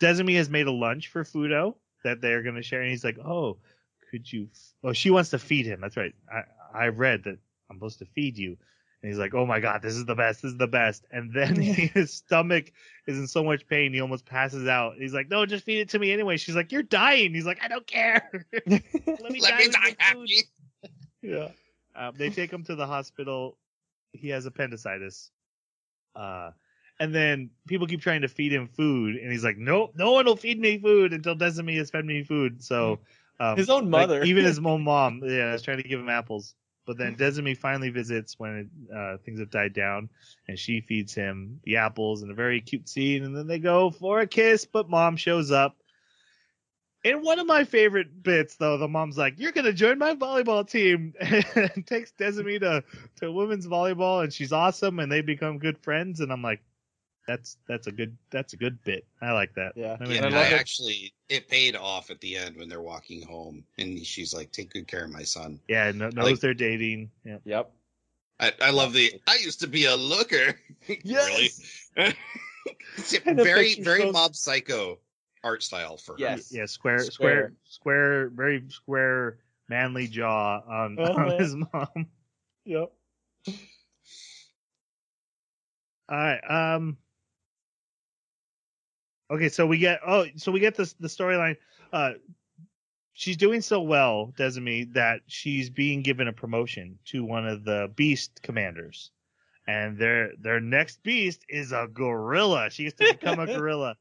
Desumi 0.01 0.35
has 0.37 0.49
made 0.49 0.65
a 0.65 0.71
lunch 0.71 1.09
for 1.09 1.23
Fudo 1.23 1.75
that 2.03 2.19
they're 2.21 2.41
going 2.41 2.55
to 2.55 2.63
share, 2.63 2.81
and 2.81 2.89
he's 2.89 3.03
like, 3.03 3.19
"Oh, 3.19 3.57
could 4.09 4.31
you?" 4.31 4.47
F- 4.51 4.73
oh, 4.83 4.93
she 4.93 5.11
wants 5.11 5.29
to 5.31 5.39
feed 5.39 5.65
him. 5.67 5.81
That's 5.81 5.97
right. 5.97 6.13
I 6.31 6.43
I 6.73 6.87
read 6.87 7.23
that 7.25 7.37
I'm 7.69 7.77
supposed 7.77 7.99
to 7.99 8.05
feed 8.05 8.37
you, 8.37 8.57
and 9.01 9.09
he's 9.11 9.17
like, 9.19 9.33
"Oh 9.33 9.45
my 9.45 9.59
god, 9.59 9.81
this 9.81 9.95
is 9.95 10.05
the 10.05 10.15
best. 10.15 10.41
This 10.41 10.51
is 10.51 10.57
the 10.57 10.67
best." 10.67 11.05
And 11.11 11.33
then 11.33 11.55
his 11.61 12.13
stomach 12.13 12.71
is 13.07 13.17
in 13.17 13.27
so 13.27 13.43
much 13.43 13.67
pain, 13.67 13.93
he 13.93 14.01
almost 14.01 14.25
passes 14.25 14.67
out. 14.67 14.95
He's 14.97 15.13
like, 15.13 15.29
"No, 15.29 15.45
just 15.45 15.63
feed 15.65 15.79
it 15.79 15.89
to 15.89 15.99
me 15.99 16.11
anyway." 16.11 16.37
She's 16.37 16.55
like, 16.55 16.71
"You're 16.71 16.83
dying." 16.83 17.33
He's 17.33 17.45
like, 17.45 17.59
"I 17.63 17.67
don't 17.67 17.87
care. 17.87 18.29
Let 18.53 18.65
me 18.67 18.81
Let 19.07 19.29
die 19.51 19.57
me 19.57 19.67
die 19.69 19.95
happy. 19.97 20.37
yeah. 21.21 21.47
Um, 21.95 22.13
they 22.17 22.29
take 22.29 22.51
him 22.51 22.63
to 22.65 22.75
the 22.75 22.85
hospital. 22.87 23.57
he 24.13 24.29
has 24.29 24.45
appendicitis. 24.45 25.31
Uh, 26.15 26.51
and 26.99 27.13
then 27.15 27.49
people 27.67 27.87
keep 27.87 28.01
trying 28.01 28.21
to 28.21 28.27
feed 28.27 28.53
him 28.53 28.67
food, 28.67 29.15
and 29.15 29.31
he's 29.31 29.43
like, 29.43 29.57
"Nope, 29.57 29.93
no 29.95 30.11
one 30.11 30.25
will 30.25 30.35
feed 30.35 30.59
me 30.59 30.77
food 30.77 31.13
until 31.13 31.35
Desumi 31.35 31.77
has 31.77 31.89
fed 31.89 32.05
me 32.05 32.23
food." 32.23 32.63
So 32.63 32.99
um, 33.39 33.57
His 33.57 33.69
own 33.69 33.85
like, 33.89 34.07
mother. 34.07 34.23
even 34.23 34.45
his 34.45 34.59
own 34.59 34.83
mom, 34.83 35.21
yeah, 35.23 35.53
is 35.53 35.63
trying 35.63 35.77
to 35.77 35.83
give 35.83 35.99
him 35.99 36.09
apples. 36.09 36.53
But 36.91 36.97
then 36.97 37.15
Desumi 37.15 37.55
finally 37.55 37.89
visits 37.89 38.37
when 38.37 38.69
uh, 38.93 39.15
things 39.23 39.39
have 39.39 39.49
died 39.49 39.71
down, 39.71 40.09
and 40.49 40.59
she 40.59 40.81
feeds 40.81 41.13
him 41.13 41.61
the 41.63 41.77
apples 41.77 42.21
in 42.21 42.29
a 42.29 42.33
very 42.33 42.59
cute 42.59 42.89
scene. 42.89 43.23
And 43.23 43.33
then 43.33 43.47
they 43.47 43.59
go 43.59 43.91
for 43.91 44.19
a 44.19 44.27
kiss, 44.27 44.65
but 44.65 44.89
mom 44.89 45.15
shows 45.15 45.51
up. 45.51 45.77
In 47.05 47.23
one 47.23 47.39
of 47.39 47.47
my 47.47 47.63
favorite 47.63 48.21
bits, 48.21 48.57
though, 48.57 48.77
the 48.77 48.89
mom's 48.89 49.17
like, 49.17 49.35
"You're 49.37 49.53
gonna 49.53 49.71
join 49.71 49.99
my 49.99 50.15
volleyball 50.15 50.69
team," 50.69 51.13
and 51.21 51.87
takes 51.87 52.11
Desumi 52.11 52.59
to 52.59 52.83
to 53.21 53.31
women's 53.31 53.67
volleyball, 53.67 54.21
and 54.21 54.33
she's 54.33 54.51
awesome, 54.51 54.99
and 54.99 55.09
they 55.09 55.21
become 55.21 55.59
good 55.59 55.77
friends. 55.77 56.19
And 56.19 56.29
I'm 56.29 56.41
like, 56.41 56.59
"That's 57.27 57.57
that's 57.67 57.87
a 57.87 57.91
good 57.91 58.17
that's 58.29 58.53
a 58.53 58.57
good 58.57 58.81
bit. 58.83 59.05
I 59.21 59.31
like 59.31 59.53
that." 59.55 59.73
Yeah. 59.75 59.97
I 59.99 60.03
mean, 60.05 60.15
Yeah, 60.15 60.23
I 60.25 60.27
I, 60.27 60.29
love 60.29 60.51
it. 60.51 60.53
actually 60.59 61.13
it 61.29 61.47
paid 61.47 61.75
off 61.75 62.09
at 62.09 62.19
the 62.21 62.35
end 62.37 62.55
when 62.57 62.67
they're 62.69 62.81
walking 62.81 63.21
home, 63.21 63.63
and 63.77 64.05
she's 64.05 64.33
like, 64.33 64.51
"Take 64.51 64.71
good 64.71 64.87
care 64.87 65.03
of 65.05 65.11
my 65.11 65.23
son." 65.23 65.59
yeah, 65.67 65.91
no, 65.91 66.09
knows 66.09 66.25
like- 66.25 66.39
they're 66.39 66.53
dating. 66.53 67.11
Yeah. 67.23 67.37
Yep. 67.45 67.71
I, 68.39 68.53
I 68.61 68.69
love 68.71 68.93
the. 68.93 69.21
I 69.27 69.35
used 69.35 69.59
to 69.61 69.67
be 69.67 69.85
a 69.85 69.95
looker. 69.95 70.55
Yes. 71.03 71.89
It's 72.97 73.13
a 73.13 73.27
And 73.27 73.37
the 73.39 73.43
very 73.43 73.75
very 73.75 74.01
shows- 74.01 74.13
mob 74.13 74.35
psycho 74.35 74.99
art 75.43 75.63
style 75.63 75.97
for 75.97 76.13
her. 76.13 76.19
Yes. 76.19 76.51
Yeah, 76.51 76.65
square, 76.67 76.99
Square. 76.99 77.09
square, 77.11 77.53
square, 77.63 78.29
very 78.29 78.63
square, 78.69 79.37
manly 79.69 80.07
jaw 80.07 80.61
on, 80.67 80.99
Uh-huh. 80.99 81.13
on 81.13 81.39
his 81.39 81.55
mom. 81.55 82.05
Yep. 82.65 82.91
All 86.09 86.17
right. 86.17 86.39
Um. 86.75 86.97
Okay, 89.31 89.47
so 89.47 89.65
we 89.65 89.77
get 89.77 90.01
oh, 90.05 90.25
so 90.35 90.51
we 90.51 90.59
get 90.59 90.75
this 90.75 90.93
the 90.93 91.07
storyline. 91.07 91.55
Uh, 91.93 92.13
she's 93.13 93.37
doing 93.37 93.61
so 93.61 93.81
well, 93.81 94.33
Desumi, 94.37 94.93
that 94.93 95.21
she's 95.27 95.69
being 95.69 96.01
given 96.01 96.27
a 96.27 96.33
promotion 96.33 96.99
to 97.05 97.23
one 97.23 97.47
of 97.47 97.63
the 97.63 97.89
beast 97.95 98.41
commanders, 98.43 99.11
and 99.65 99.97
their 99.97 100.31
their 100.37 100.59
next 100.59 101.01
beast 101.01 101.45
is 101.47 101.71
a 101.71 101.87
gorilla. 101.93 102.69
She 102.69 102.83
gets 102.83 102.97
to 102.97 103.13
become 103.13 103.39
a 103.39 103.45
gorilla. 103.57 103.95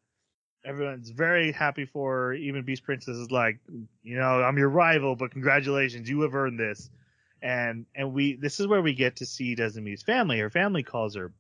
Everyone's 0.65 1.11
very 1.11 1.53
happy 1.53 1.85
for 1.85 2.13
her. 2.13 2.33
Even 2.35 2.65
Beast 2.65 2.83
Princess 2.83 3.17
is 3.17 3.31
like, 3.31 3.61
you 4.03 4.17
know, 4.17 4.43
I'm 4.43 4.59
your 4.59 4.69
rival, 4.69 5.17
but 5.17 5.31
congratulations, 5.31 6.11
you 6.11 6.21
have 6.23 6.35
earned 6.35 6.59
this. 6.59 6.91
And 7.41 7.87
and 7.95 8.13
we 8.13 8.35
this 8.35 8.59
is 8.59 8.67
where 8.67 8.83
we 8.83 8.95
get 8.95 9.17
to 9.17 9.27
see 9.27 9.55
Desumi's 9.55 10.03
family. 10.03 10.41
Her 10.41 10.51
family 10.51 10.83
calls 10.83 11.15
her, 11.15 11.33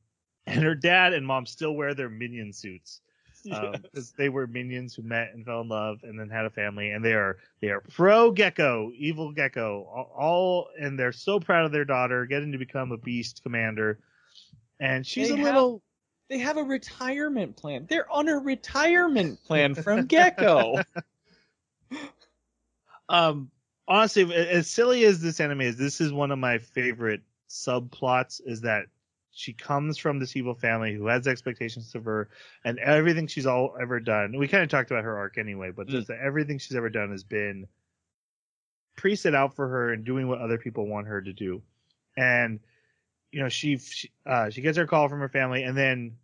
and 0.46 0.62
her 0.62 0.76
dad 0.76 1.12
and 1.12 1.26
mom 1.26 1.44
still 1.44 1.74
wear 1.74 1.92
their 1.92 2.08
minion 2.08 2.52
suits 2.52 3.00
because 3.82 4.12
they 4.12 4.28
were 4.28 4.46
minions 4.46 4.94
who 4.94 5.02
met 5.02 5.32
and 5.34 5.44
fell 5.44 5.60
in 5.60 5.68
love 5.68 6.00
and 6.02 6.18
then 6.18 6.28
had 6.28 6.44
a 6.44 6.50
family 6.50 6.90
and 6.90 7.04
they 7.04 7.14
are 7.14 7.38
they 7.60 7.68
are 7.68 7.80
pro 7.80 8.32
Gekko 8.32 8.92
evil 8.94 9.32
Gekko 9.32 9.86
all, 9.86 10.12
all 10.16 10.68
and 10.80 10.98
they're 10.98 11.12
so 11.12 11.40
proud 11.40 11.66
of 11.66 11.72
their 11.72 11.84
daughter 11.84 12.26
getting 12.26 12.52
to 12.52 12.58
become 12.58 12.92
a 12.92 12.96
beast 12.98 13.42
commander 13.42 13.98
and 14.78 15.06
she's 15.06 15.28
They 15.28 15.34
a 15.34 15.36
have- 15.38 15.46
little 15.46 15.82
They 16.28 16.38
have 16.38 16.56
a 16.58 16.62
retirement 16.62 17.56
plan. 17.56 17.86
They're 17.88 18.10
on 18.10 18.28
a 18.28 18.36
retirement 18.38 19.42
plan 19.44 19.74
from 19.74 20.06
Gekko. 20.08 20.84
um 23.08 23.50
honestly 23.88 24.32
as 24.34 24.68
silly 24.68 25.04
as 25.04 25.20
this 25.20 25.40
anime 25.40 25.62
is 25.62 25.76
this 25.76 26.00
is 26.00 26.12
one 26.12 26.30
of 26.30 26.38
my 26.38 26.58
favorite 26.58 27.22
subplots 27.48 28.40
is 28.44 28.60
that 28.60 28.84
she 29.40 29.54
comes 29.54 29.96
from 29.96 30.18
this 30.18 30.36
evil 30.36 30.54
family 30.54 30.94
who 30.94 31.06
has 31.06 31.26
expectations 31.26 31.94
of 31.94 32.04
her 32.04 32.28
and 32.62 32.78
everything 32.78 33.26
she's 33.26 33.46
all 33.46 33.74
ever 33.80 33.98
done. 33.98 34.36
We 34.36 34.46
kind 34.46 34.62
of 34.62 34.68
talked 34.68 34.90
about 34.90 35.04
her 35.04 35.16
arc 35.16 35.38
anyway 35.38 35.70
but 35.70 35.88
just 35.88 36.08
that 36.08 36.20
everything 36.20 36.58
she's 36.58 36.76
ever 36.76 36.90
done 36.90 37.10
has 37.10 37.24
been 37.24 37.66
pre-set 38.96 39.34
out 39.34 39.56
for 39.56 39.66
her 39.66 39.92
and 39.94 40.04
doing 40.04 40.28
what 40.28 40.40
other 40.40 40.58
people 40.58 40.86
want 40.86 41.06
her 41.06 41.22
to 41.22 41.32
do. 41.32 41.62
And 42.18 42.60
you 43.32 43.40
know 43.40 43.48
she 43.48 43.78
she, 43.78 44.10
uh, 44.26 44.50
she 44.50 44.60
gets 44.60 44.76
her 44.76 44.86
call 44.86 45.08
from 45.08 45.20
her 45.20 45.28
family 45.28 45.62
and 45.62 45.76
then 45.76 46.16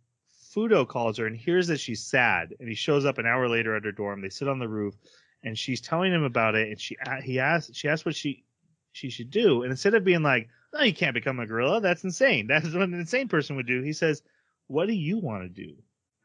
fudo 0.53 0.87
calls 0.87 1.17
her 1.17 1.25
and 1.25 1.35
hears 1.35 1.67
that 1.67 1.79
she's 1.79 2.03
sad 2.03 2.53
and 2.59 2.69
he 2.69 2.75
shows 2.75 3.05
up 3.05 3.17
an 3.17 3.25
hour 3.25 3.49
later 3.49 3.75
at 3.75 3.85
her 3.85 3.91
dorm. 3.91 4.21
They 4.21 4.29
sit 4.29 4.47
on 4.47 4.59
the 4.59 4.67
roof 4.67 4.95
and 5.43 5.57
she's 5.57 5.81
telling 5.81 6.13
him 6.13 6.23
about 6.23 6.53
it 6.53 6.69
and 6.69 6.79
she 6.79 6.97
he 7.23 7.39
asks 7.39 7.75
she 7.75 7.87
asks 7.87 8.05
what 8.05 8.15
she 8.15 8.43
she 8.91 9.09
should 9.09 9.31
do. 9.31 9.63
And 9.63 9.71
instead 9.71 9.95
of 9.95 10.03
being 10.03 10.21
like 10.21 10.49
no 10.73 10.81
you 10.81 10.93
can't 10.93 11.13
become 11.13 11.39
a 11.39 11.45
gorilla. 11.45 11.81
That's 11.81 12.03
insane. 12.03 12.47
That's 12.47 12.65
what 12.65 12.83
an 12.83 12.93
insane 12.93 13.27
person 13.27 13.55
would 13.55 13.67
do. 13.67 13.81
He 13.81 13.93
says 13.93 14.21
what 14.67 14.87
do 14.87 14.93
you 14.93 15.17
want 15.17 15.43
to 15.43 15.49
do? 15.49 15.73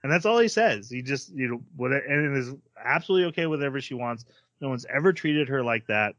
And 0.02 0.10
that's 0.10 0.26
all 0.26 0.38
he 0.38 0.48
says. 0.48 0.90
He 0.90 1.02
just 1.02 1.32
you 1.34 1.48
know 1.48 1.62
what 1.76 1.92
and 1.92 2.36
is 2.36 2.54
absolutely 2.84 3.28
okay 3.28 3.46
with 3.46 3.60
whatever 3.60 3.80
she 3.80 3.94
wants. 3.94 4.24
No 4.60 4.68
one's 4.68 4.86
ever 4.86 5.12
treated 5.12 5.48
her 5.48 5.62
like 5.62 5.86
that. 5.86 6.14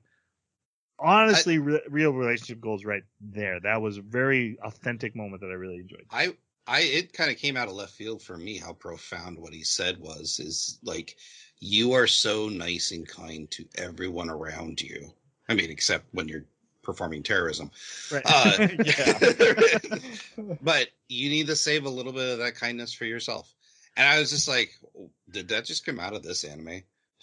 Honestly 0.99 1.57
re- 1.57 1.81
real 1.89 2.11
relationship 2.11 2.61
goals 2.61 2.85
right 2.85 3.03
there. 3.19 3.59
That 3.59 3.81
was 3.81 3.97
a 3.97 4.01
very 4.01 4.57
authentic 4.63 5.15
moment 5.15 5.41
that 5.41 5.47
i 5.49 5.53
really 5.53 5.77
enjoyed. 5.77 6.05
I 6.09 6.35
I 6.65 6.81
it 6.81 7.13
kind 7.13 7.29
of 7.29 7.37
came 7.37 7.57
out 7.57 7.67
of 7.67 7.73
left 7.73 7.93
field 7.93 8.21
for 8.21 8.37
me 8.37 8.57
how 8.57 8.73
profound 8.73 9.37
what 9.37 9.53
he 9.53 9.63
said 9.63 9.99
was 9.99 10.39
is 10.39 10.79
like 10.83 11.17
you 11.59 11.93
are 11.93 12.07
so 12.07 12.47
nice 12.47 12.91
and 12.91 13.07
kind 13.07 13.49
to 13.51 13.65
everyone 13.75 14.29
around 14.29 14.81
you. 14.81 15.11
I 15.49 15.55
mean, 15.55 15.69
except 15.69 16.05
when 16.13 16.29
you're 16.29 16.45
performing 16.83 17.23
terrorism. 17.23 17.71
right 18.11 18.21
Uh, 18.25 18.67
Yeah. 18.83 20.57
but 20.61 20.89
you 21.09 21.29
need 21.29 21.47
to 21.47 21.55
save 21.55 21.85
a 21.85 21.89
little 21.89 22.13
bit 22.13 22.29
of 22.33 22.37
that 22.39 22.55
kindness 22.55 22.93
for 22.93 23.05
yourself. 23.05 23.51
And 23.95 24.07
I 24.07 24.19
was 24.19 24.29
just 24.29 24.47
like, 24.47 24.71
did 25.29 25.49
that 25.49 25.65
just 25.65 25.85
come 25.85 25.99
out 25.99 26.13
of 26.13 26.23
this 26.23 26.43
anime? 26.43 26.65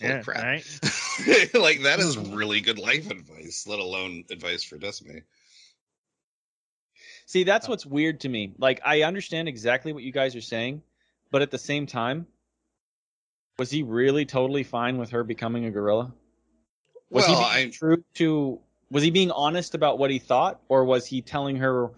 Holy 0.00 0.12
yeah 0.14 0.22
crap. 0.22 0.42
right 0.42 0.64
like 1.54 1.82
that 1.82 1.98
is 1.98 2.16
really 2.16 2.60
good 2.62 2.78
life 2.78 3.10
advice, 3.10 3.66
let 3.66 3.78
alone 3.80 4.24
advice 4.30 4.62
for 4.64 4.78
Desumi. 4.78 5.22
See, 7.26 7.44
that's 7.44 7.68
what's 7.68 7.84
weird 7.86 8.20
to 8.20 8.28
me. 8.28 8.54
Like, 8.58 8.80
I 8.84 9.02
understand 9.02 9.46
exactly 9.48 9.92
what 9.92 10.02
you 10.02 10.10
guys 10.10 10.34
are 10.34 10.40
saying, 10.40 10.82
but 11.30 11.42
at 11.42 11.50
the 11.50 11.58
same 11.58 11.86
time, 11.86 12.26
was 13.58 13.70
he 13.70 13.82
really 13.82 14.24
totally 14.24 14.62
fine 14.64 14.96
with 14.98 15.10
her 15.10 15.22
becoming 15.22 15.64
a 15.66 15.70
gorilla? 15.70 16.12
Was 17.10 17.26
Well, 17.28 17.36
he 17.50 17.56
being 17.58 17.68
I- 17.68 17.70
true 17.70 18.04
to? 18.14 18.60
Was 18.90 19.02
he 19.02 19.10
being 19.10 19.30
honest 19.30 19.74
about 19.74 19.98
what 19.98 20.10
he 20.10 20.18
thought, 20.18 20.60
or 20.68 20.84
was 20.84 21.06
he 21.06 21.22
telling 21.22 21.56
her 21.56 21.90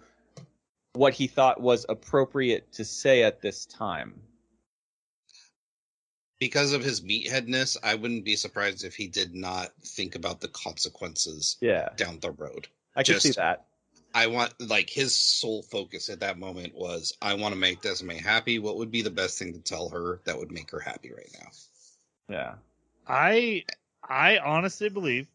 what 0.93 1.13
he 1.13 1.27
thought 1.27 1.59
was 1.59 1.85
appropriate 1.89 2.71
to 2.73 2.85
say 2.85 3.23
at 3.23 3.41
this 3.41 3.65
time? 3.65 4.13
Because 6.39 6.73
of 6.73 6.83
his 6.83 7.01
meatheadness, 7.01 7.77
I 7.81 7.95
wouldn't 7.95 8.25
be 8.25 8.35
surprised 8.35 8.83
if 8.83 8.95
he 8.95 9.07
did 9.07 9.33
not 9.33 9.71
think 9.83 10.15
about 10.15 10.41
the 10.41 10.49
consequences 10.49 11.57
Yeah, 11.61 11.89
down 11.95 12.19
the 12.19 12.31
road. 12.31 12.67
I 12.95 13.03
can 13.03 13.19
see 13.19 13.31
that. 13.31 13.65
I 14.13 14.27
want 14.27 14.53
like 14.59 14.89
his 14.89 15.15
sole 15.15 15.63
focus 15.63 16.09
at 16.09 16.19
that 16.19 16.37
moment 16.37 16.75
was 16.75 17.17
I 17.21 17.33
want 17.33 17.53
to 17.53 17.59
make 17.59 17.81
Desumi 17.81 18.21
happy. 18.21 18.59
What 18.59 18.77
would 18.77 18.91
be 18.91 19.01
the 19.01 19.09
best 19.09 19.39
thing 19.39 19.53
to 19.53 19.59
tell 19.59 19.89
her 19.89 20.21
that 20.25 20.37
would 20.37 20.51
make 20.51 20.69
her 20.71 20.79
happy 20.79 21.11
right 21.11 21.31
now? 21.39 21.47
Yeah, 22.29 22.53
I 23.07 23.63
I 24.07 24.37
honestly 24.37 24.89
believe, 24.89 25.27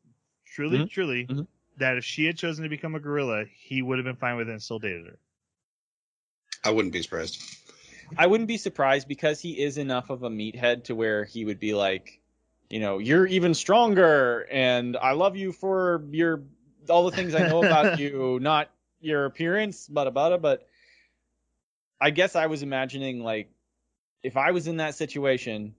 truly, 0.58 0.78
Mhm. 0.80 0.90
truly, 0.90 1.24
Mhm. 1.26 1.46
that 1.76 1.98
if 1.98 2.04
she 2.04 2.24
had 2.24 2.36
chosen 2.36 2.64
to 2.64 2.68
become 2.68 2.96
a 2.96 2.98
gorilla, 2.98 3.44
he 3.44 3.80
would 3.80 3.98
have 3.98 4.04
been 4.04 4.16
fine 4.16 4.36
with 4.36 4.48
it 4.48 4.52
and 4.52 4.60
still 4.60 4.80
dated 4.80 5.06
her. 5.06 5.18
I 6.64 6.72
wouldn't 6.72 6.92
be 6.92 7.00
surprised. 7.00 7.40
I 8.16 8.26
wouldn't 8.26 8.48
be 8.48 8.56
surprised 8.56 9.06
because 9.06 9.38
he 9.38 9.52
is 9.52 9.78
enough 9.78 10.10
of 10.10 10.24
a 10.24 10.28
meathead 10.28 10.84
to 10.84 10.96
where 10.96 11.24
he 11.24 11.44
would 11.44 11.60
be 11.60 11.74
like, 11.74 12.20
you 12.70 12.80
know, 12.80 12.98
you're 12.98 13.24
even 13.26 13.54
stronger, 13.54 14.48
and 14.50 14.96
I 14.96 15.12
love 15.12 15.36
you 15.36 15.52
for 15.52 16.02
your 16.10 16.42
all 16.88 17.08
the 17.08 17.14
things 17.14 17.36
I 17.36 17.46
know 17.46 17.60
about 17.64 17.96
you, 18.00 18.40
not 18.42 18.68
your 19.00 19.26
appearance, 19.26 19.88
bada 19.88 20.12
bada. 20.12 20.42
But 20.42 20.66
I 22.00 22.10
guess 22.10 22.34
I 22.34 22.46
was 22.46 22.64
imagining 22.64 23.22
like, 23.22 23.48
if 24.24 24.36
I 24.36 24.50
was 24.50 24.66
in 24.66 24.78
that 24.78 24.96
situation, 24.96 25.76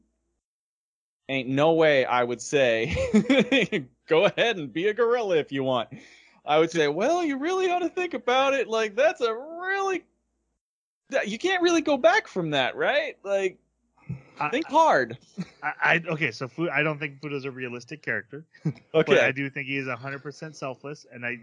ain't 1.30 1.47
no 1.47 1.73
way 1.73 2.03
I 2.03 2.23
would 2.23 2.41
say, 2.41 3.88
go 4.07 4.26
ahead 4.26 4.57
and 4.57 4.73
be 4.73 4.88
a 4.88 4.93
gorilla 4.93 5.38
if 5.38 5.51
you 5.51 5.64
want. 5.64 5.89
I 6.45 6.57
would 6.57 6.72
say, 6.72 6.88
well, 6.88 7.23
you 7.23 7.38
really 7.38 7.69
ought 7.69 7.80
to 7.80 7.89
think 7.89 8.14
about 8.14 8.53
it. 8.53 8.68
Like 8.68 8.95
that's 8.95 9.22
a 9.22 9.34
really 9.34 10.03
you 11.26 11.38
can't 11.38 11.61
really 11.61 11.81
go 11.81 11.97
back 11.97 12.27
from 12.27 12.51
that, 12.51 12.76
right? 12.76 13.18
Like, 13.23 13.57
I, 14.39 14.49
think 14.49 14.68
hard. 14.68 15.18
I, 15.64 15.73
I 15.81 16.03
okay, 16.10 16.31
so 16.31 16.47
Fu, 16.47 16.69
I 16.69 16.84
don't 16.84 16.99
think 16.99 17.19
Fudo's 17.22 17.45
a 17.45 17.51
realistic 17.51 18.01
character, 18.01 18.45
Okay. 18.65 18.81
but 18.93 19.19
I 19.19 19.31
do 19.31 19.49
think 19.49 19.68
he 19.68 19.77
is 19.77 19.88
hundred 19.88 20.23
percent 20.23 20.56
selfless, 20.56 21.06
and 21.11 21.26
I. 21.26 21.38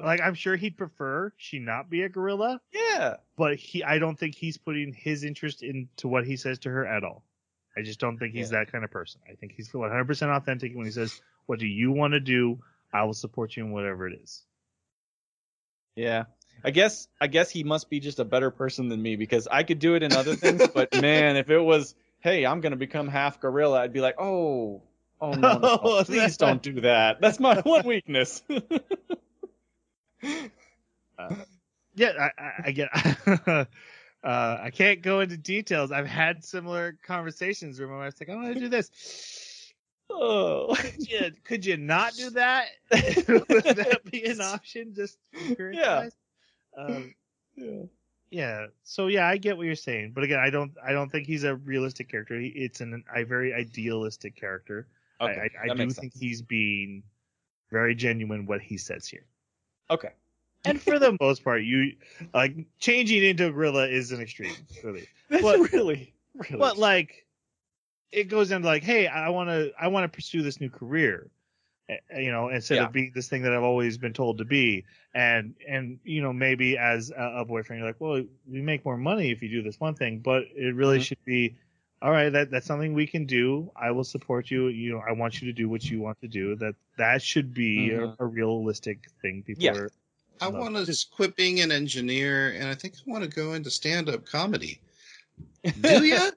Like 0.00 0.20
I'm 0.20 0.34
sure 0.34 0.54
he'd 0.54 0.78
prefer 0.78 1.32
she 1.36 1.58
not 1.58 1.90
be 1.90 2.02
a 2.02 2.08
gorilla, 2.08 2.60
yeah. 2.72 3.16
but 3.36 3.56
he 3.56 3.82
I 3.82 3.98
don't 3.98 4.16
think 4.16 4.36
he's 4.36 4.56
putting 4.56 4.92
his 4.92 5.24
interest 5.24 5.64
into 5.64 6.06
what 6.06 6.24
he 6.24 6.36
says 6.36 6.60
to 6.60 6.70
her 6.70 6.86
at 6.86 7.02
all. 7.02 7.24
I 7.76 7.82
just 7.82 8.00
don't 8.00 8.18
think 8.18 8.34
he's 8.34 8.52
Yeah. 8.52 8.60
that 8.60 8.72
kind 8.72 8.84
of 8.84 8.90
person. 8.90 9.20
I 9.30 9.34
think 9.34 9.52
he's 9.56 9.70
100% 9.70 10.36
authentic 10.36 10.74
when 10.74 10.84
he 10.84 10.92
says, 10.92 11.20
"What 11.46 11.58
do 11.58 11.66
you 11.66 11.92
want 11.92 12.12
to 12.12 12.20
do? 12.20 12.60
I 12.92 13.04
will 13.04 13.14
support 13.14 13.56
you 13.56 13.64
in 13.64 13.72
whatever 13.72 14.06
it 14.06 14.20
is." 14.22 14.42
Yeah. 15.96 16.24
I 16.64 16.70
guess 16.70 17.08
I 17.20 17.26
guess 17.26 17.50
he 17.50 17.64
must 17.64 17.90
be 17.90 18.00
just 18.00 18.18
a 18.18 18.24
better 18.24 18.50
person 18.50 18.88
than 18.88 19.02
me 19.02 19.16
because 19.16 19.48
I 19.50 19.62
could 19.62 19.78
do 19.78 19.94
it 19.94 20.02
in 20.02 20.12
other 20.12 20.36
things, 20.36 20.62
but 20.72 20.92
man, 21.00 21.36
if 21.36 21.50
it 21.50 21.58
was, 21.58 21.94
hey, 22.20 22.46
I'm 22.46 22.60
gonna 22.60 22.76
become 22.76 23.08
half 23.08 23.40
gorilla, 23.40 23.80
I'd 23.80 23.92
be 23.92 24.00
like, 24.00 24.20
oh, 24.20 24.82
oh 25.20 25.32
no, 25.32 25.58
no, 25.58 25.60
Oh, 25.82 26.04
please 26.04 26.36
don't 26.36 26.62
do 26.62 26.82
that. 26.82 27.20
That's 27.20 27.40
my 27.40 27.60
one 27.62 27.86
weakness. 27.86 28.42
Uh, 28.48 28.60
yeah, 31.94 32.12
I, 32.18 32.30
I, 32.42 32.52
I 32.66 32.70
get. 32.70 32.88
Uh, 34.24 34.58
I 34.62 34.70
can't 34.70 35.02
go 35.02 35.20
into 35.20 35.36
details. 35.36 35.90
I've 35.90 36.06
had 36.06 36.44
similar 36.44 36.96
conversations 37.04 37.78
where 37.78 37.88
my 37.88 37.98
wife's 37.98 38.20
like, 38.20 38.28
"I 38.28 38.34
want 38.36 38.54
to 38.54 38.60
do 38.60 38.68
this." 38.68 39.72
oh, 40.10 40.76
Could 40.78 41.10
you, 41.10 41.32
could 41.44 41.66
you 41.66 41.76
not 41.76 42.14
do 42.14 42.30
that? 42.30 42.66
Would 42.90 43.64
that 43.64 44.00
be 44.10 44.24
an 44.26 44.40
option? 44.40 44.94
Just 44.94 45.18
Yeah. 45.56 46.08
Um, 46.76 47.14
yeah. 47.56 47.82
yeah. 48.30 48.66
So 48.84 49.08
yeah, 49.08 49.26
I 49.26 49.36
get 49.36 49.56
what 49.56 49.66
you're 49.66 49.74
saying, 49.74 50.12
but 50.14 50.24
again, 50.24 50.38
I 50.38 50.50
don't. 50.50 50.72
I 50.84 50.92
don't 50.92 51.10
think 51.10 51.26
he's 51.26 51.44
a 51.44 51.56
realistic 51.56 52.08
character. 52.08 52.38
He, 52.38 52.48
it's 52.48 52.80
an 52.80 53.04
a 53.14 53.24
very 53.24 53.52
idealistic 53.52 54.36
character. 54.36 54.86
Okay, 55.20 55.50
I, 55.62 55.68
I, 55.68 55.72
I 55.72 55.74
do 55.74 55.90
think 55.90 56.12
he's 56.14 56.42
being 56.42 57.02
very 57.70 57.94
genuine 57.94 58.46
what 58.46 58.60
he 58.60 58.76
says 58.76 59.06
here. 59.06 59.24
Okay. 59.90 60.10
And 60.64 60.80
for 60.80 60.98
the 60.98 61.16
most 61.20 61.42
part, 61.42 61.62
you 61.62 61.96
like 62.32 62.54
changing 62.78 63.24
into 63.24 63.46
a 63.48 63.50
gorilla 63.50 63.88
is 63.88 64.12
an 64.12 64.20
extreme, 64.20 64.54
really. 64.84 65.08
That's 65.28 65.42
But- 65.42 65.72
really, 65.72 66.14
really. 66.34 66.58
But 66.58 66.78
like, 66.78 67.26
it 68.12 68.24
goes 68.28 68.50
into 68.50 68.66
like, 68.66 68.82
hey, 68.84 69.06
I 69.06 69.30
want 69.30 69.48
to, 69.48 69.72
I 69.80 69.88
want 69.88 70.04
to 70.10 70.14
pursue 70.14 70.42
this 70.42 70.60
new 70.60 70.68
career, 70.70 71.30
eh, 71.88 71.96
you 72.20 72.30
know, 72.30 72.48
instead 72.48 72.76
Yeah. 72.76 72.84
of 72.86 72.92
being 72.92 73.10
this 73.14 73.28
thing 73.28 73.42
that 73.42 73.52
I've 73.52 73.62
always 73.62 73.98
been 73.98 74.12
told 74.12 74.38
to 74.38 74.44
be. 74.44 74.84
And 75.14 75.54
and 75.68 75.98
you 76.04 76.22
know, 76.22 76.32
maybe 76.32 76.78
as 76.78 77.10
a, 77.10 77.40
a 77.40 77.44
boyfriend, 77.44 77.80
you're 77.80 77.88
like, 77.88 78.00
well, 78.00 78.22
we 78.46 78.62
make 78.62 78.84
more 78.84 78.96
money 78.96 79.30
if 79.30 79.42
you 79.42 79.48
do 79.48 79.62
this 79.62 79.80
one 79.80 79.94
thing, 79.94 80.20
but 80.20 80.44
it 80.54 80.74
really 80.74 80.98
Mhm. 80.98 81.02
should 81.04 81.24
be. 81.24 81.56
All 82.00 82.10
right, 82.10 82.30
that 82.30 82.50
that's 82.50 82.66
something 82.66 82.94
we 82.94 83.06
can 83.06 83.26
do. 83.26 83.70
I 83.76 83.92
will 83.92 84.02
support 84.04 84.50
you. 84.50 84.66
You 84.68 84.92
know, 84.92 85.02
I 85.06 85.12
want 85.12 85.40
you 85.40 85.46
to 85.48 85.52
do 85.52 85.68
what 85.68 85.84
you 85.84 86.00
want 86.00 86.20
to 86.20 86.28
do. 86.28 86.56
That 86.56 86.74
that 86.98 87.22
should 87.22 87.52
be 87.54 87.90
Mhm. 87.92 88.16
a, 88.18 88.24
a 88.24 88.26
realistic 88.26 89.06
thing. 89.20 89.42
People 89.42 89.62
Yeah. 89.64 89.74
are 89.76 89.90
I 90.42 90.50
No. 90.50 90.58
want 90.58 90.76
to 90.86 91.06
quit 91.12 91.36
being 91.36 91.60
an 91.60 91.70
engineer, 91.70 92.50
and 92.50 92.64
I 92.66 92.74
think 92.74 92.94
I 92.96 93.10
want 93.10 93.22
to 93.22 93.30
go 93.30 93.52
into 93.54 93.70
stand-up 93.70 94.26
comedy. 94.26 94.80
Do 95.80 96.04
you? 96.04 96.16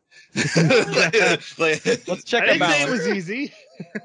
like, 1.57 1.85
Let's 2.07 2.23
check 2.23 2.43
our 2.43 2.53
didn't 2.53 2.81
it 2.81 2.89
was 2.89 3.07
easy. 3.07 3.53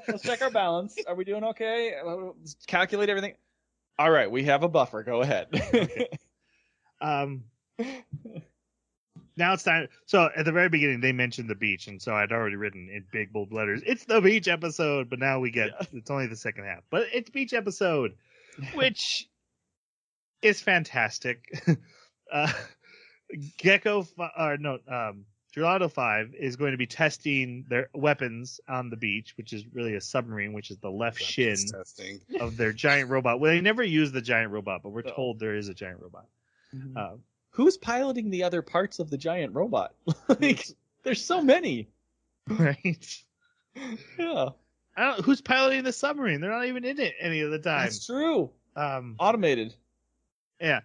Let's 0.07 0.23
check 0.23 0.41
our 0.41 0.49
balance. 0.49 0.95
Are 1.07 1.13
we 1.15 1.23
doing 1.23 1.43
okay? 1.43 1.95
Let's 2.03 2.55
calculate 2.65 3.09
everything. 3.09 3.35
All 3.99 4.09
right, 4.09 4.29
we 4.29 4.43
have 4.45 4.63
a 4.63 4.67
buffer. 4.69 5.03
Go 5.03 5.21
ahead. 5.21 5.47
Um, 6.99 7.43
now 9.37 9.53
it's 9.53 9.63
time. 9.63 9.87
So 10.05 10.29
at 10.35 10.45
the 10.45 10.51
very 10.51 10.69
beginning, 10.69 11.01
they 11.01 11.11
mentioned 11.11 11.49
the 11.49 11.55
beach, 11.55 11.87
and 11.87 12.01
so 12.01 12.13
I'd 12.15 12.31
already 12.31 12.55
written 12.55 12.89
in 12.89 13.05
big 13.11 13.31
bold 13.31 13.51
letters, 13.53 13.81
"It's 13.85 14.05
the 14.05 14.21
beach 14.21 14.47
episode." 14.47 15.09
But 15.09 15.19
now 15.19 15.39
we 15.39 15.51
get 15.51 15.69
it's 15.93 16.09
only 16.09 16.27
the 16.27 16.35
second 16.35 16.65
half, 16.65 16.83
but 16.89 17.07
it's 17.13 17.29
beach 17.29 17.53
episode, 17.53 18.15
which 18.73 19.27
is 20.41 20.61
fantastic. 20.61 21.45
uh, 22.33 22.51
Gekko, 23.61 24.07
or 24.37 24.57
no, 24.57 24.79
um, 24.87 25.25
Gelato 25.55 25.91
Five 25.91 26.33
is 26.37 26.55
going 26.55 26.71
to 26.71 26.77
be 26.77 26.87
testing 26.87 27.65
their 27.69 27.89
weapons 27.93 28.59
on 28.67 28.89
the 28.89 28.95
beach, 28.97 29.33
which 29.37 29.53
is 29.53 29.65
really 29.73 29.95
a 29.95 30.01
submarine, 30.01 30.53
which 30.53 30.71
is 30.71 30.77
the 30.77 30.89
left 30.89 31.21
shin 31.21 31.55
testing. 31.71 32.19
of 32.39 32.57
their 32.57 32.73
giant 32.73 33.09
robot. 33.09 33.39
Well, 33.39 33.51
they 33.51 33.61
never 33.61 33.83
use 33.83 34.11
the 34.11 34.21
giant 34.21 34.51
robot, 34.51 34.81
but 34.83 34.89
we're 34.89 35.01
No. 35.03 35.11
told 35.11 35.39
there 35.39 35.55
is 35.55 35.67
a 35.69 35.73
giant 35.73 35.99
robot. 36.01 36.25
Uh, 36.95 37.15
Who's 37.49 37.75
piloting 37.77 38.29
the 38.29 38.43
other 38.43 38.61
parts 38.61 38.99
of 38.99 39.09
the 39.09 39.17
giant 39.17 39.53
robot? 39.53 39.93
like, 40.39 40.65
there's 41.03 41.23
so 41.23 41.41
many. 41.41 41.89
right? 42.47 43.23
Yeah, 44.17 44.49
I 44.95 45.03
don't. 45.05 45.25
Who's 45.25 45.41
piloting 45.41 45.83
the 45.83 45.91
submarine? 45.91 46.39
They're 46.39 46.49
not 46.51 46.65
even 46.65 46.85
in 46.85 46.97
it 46.99 47.13
any 47.19 47.41
of 47.41 47.51
the 47.51 47.59
time. 47.59 47.83
that's 47.83 48.05
true. 48.05 48.51
Um, 48.77 49.15
Automated. 49.19 49.73
Yeah. 50.61 50.81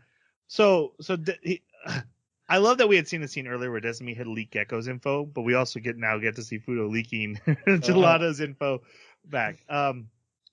So, 0.48 0.94
so 1.00 1.16
D- 1.16 1.34
he, 1.42 1.62
I 2.48 2.58
love 2.58 2.78
that 2.78 2.88
we 2.88 2.94
had 2.94 3.08
seen 3.08 3.20
the 3.20 3.28
scene 3.28 3.48
earlier 3.48 3.72
where 3.72 3.80
Desumi 3.80 4.16
had 4.16 4.28
leaked 4.28 4.54
Gekko's 4.54 4.86
info, 4.86 5.24
but 5.24 5.42
we 5.42 5.54
also 5.54 5.80
get 5.80 5.96
now 5.96 6.16
get 6.18 6.36
to 6.36 6.44
see 6.44 6.60
Fudo 6.60 6.88
leaking 6.88 7.40
Gelato's 7.66 8.40
info 8.40 8.82
back. 9.24 9.58
Um, 9.68 10.08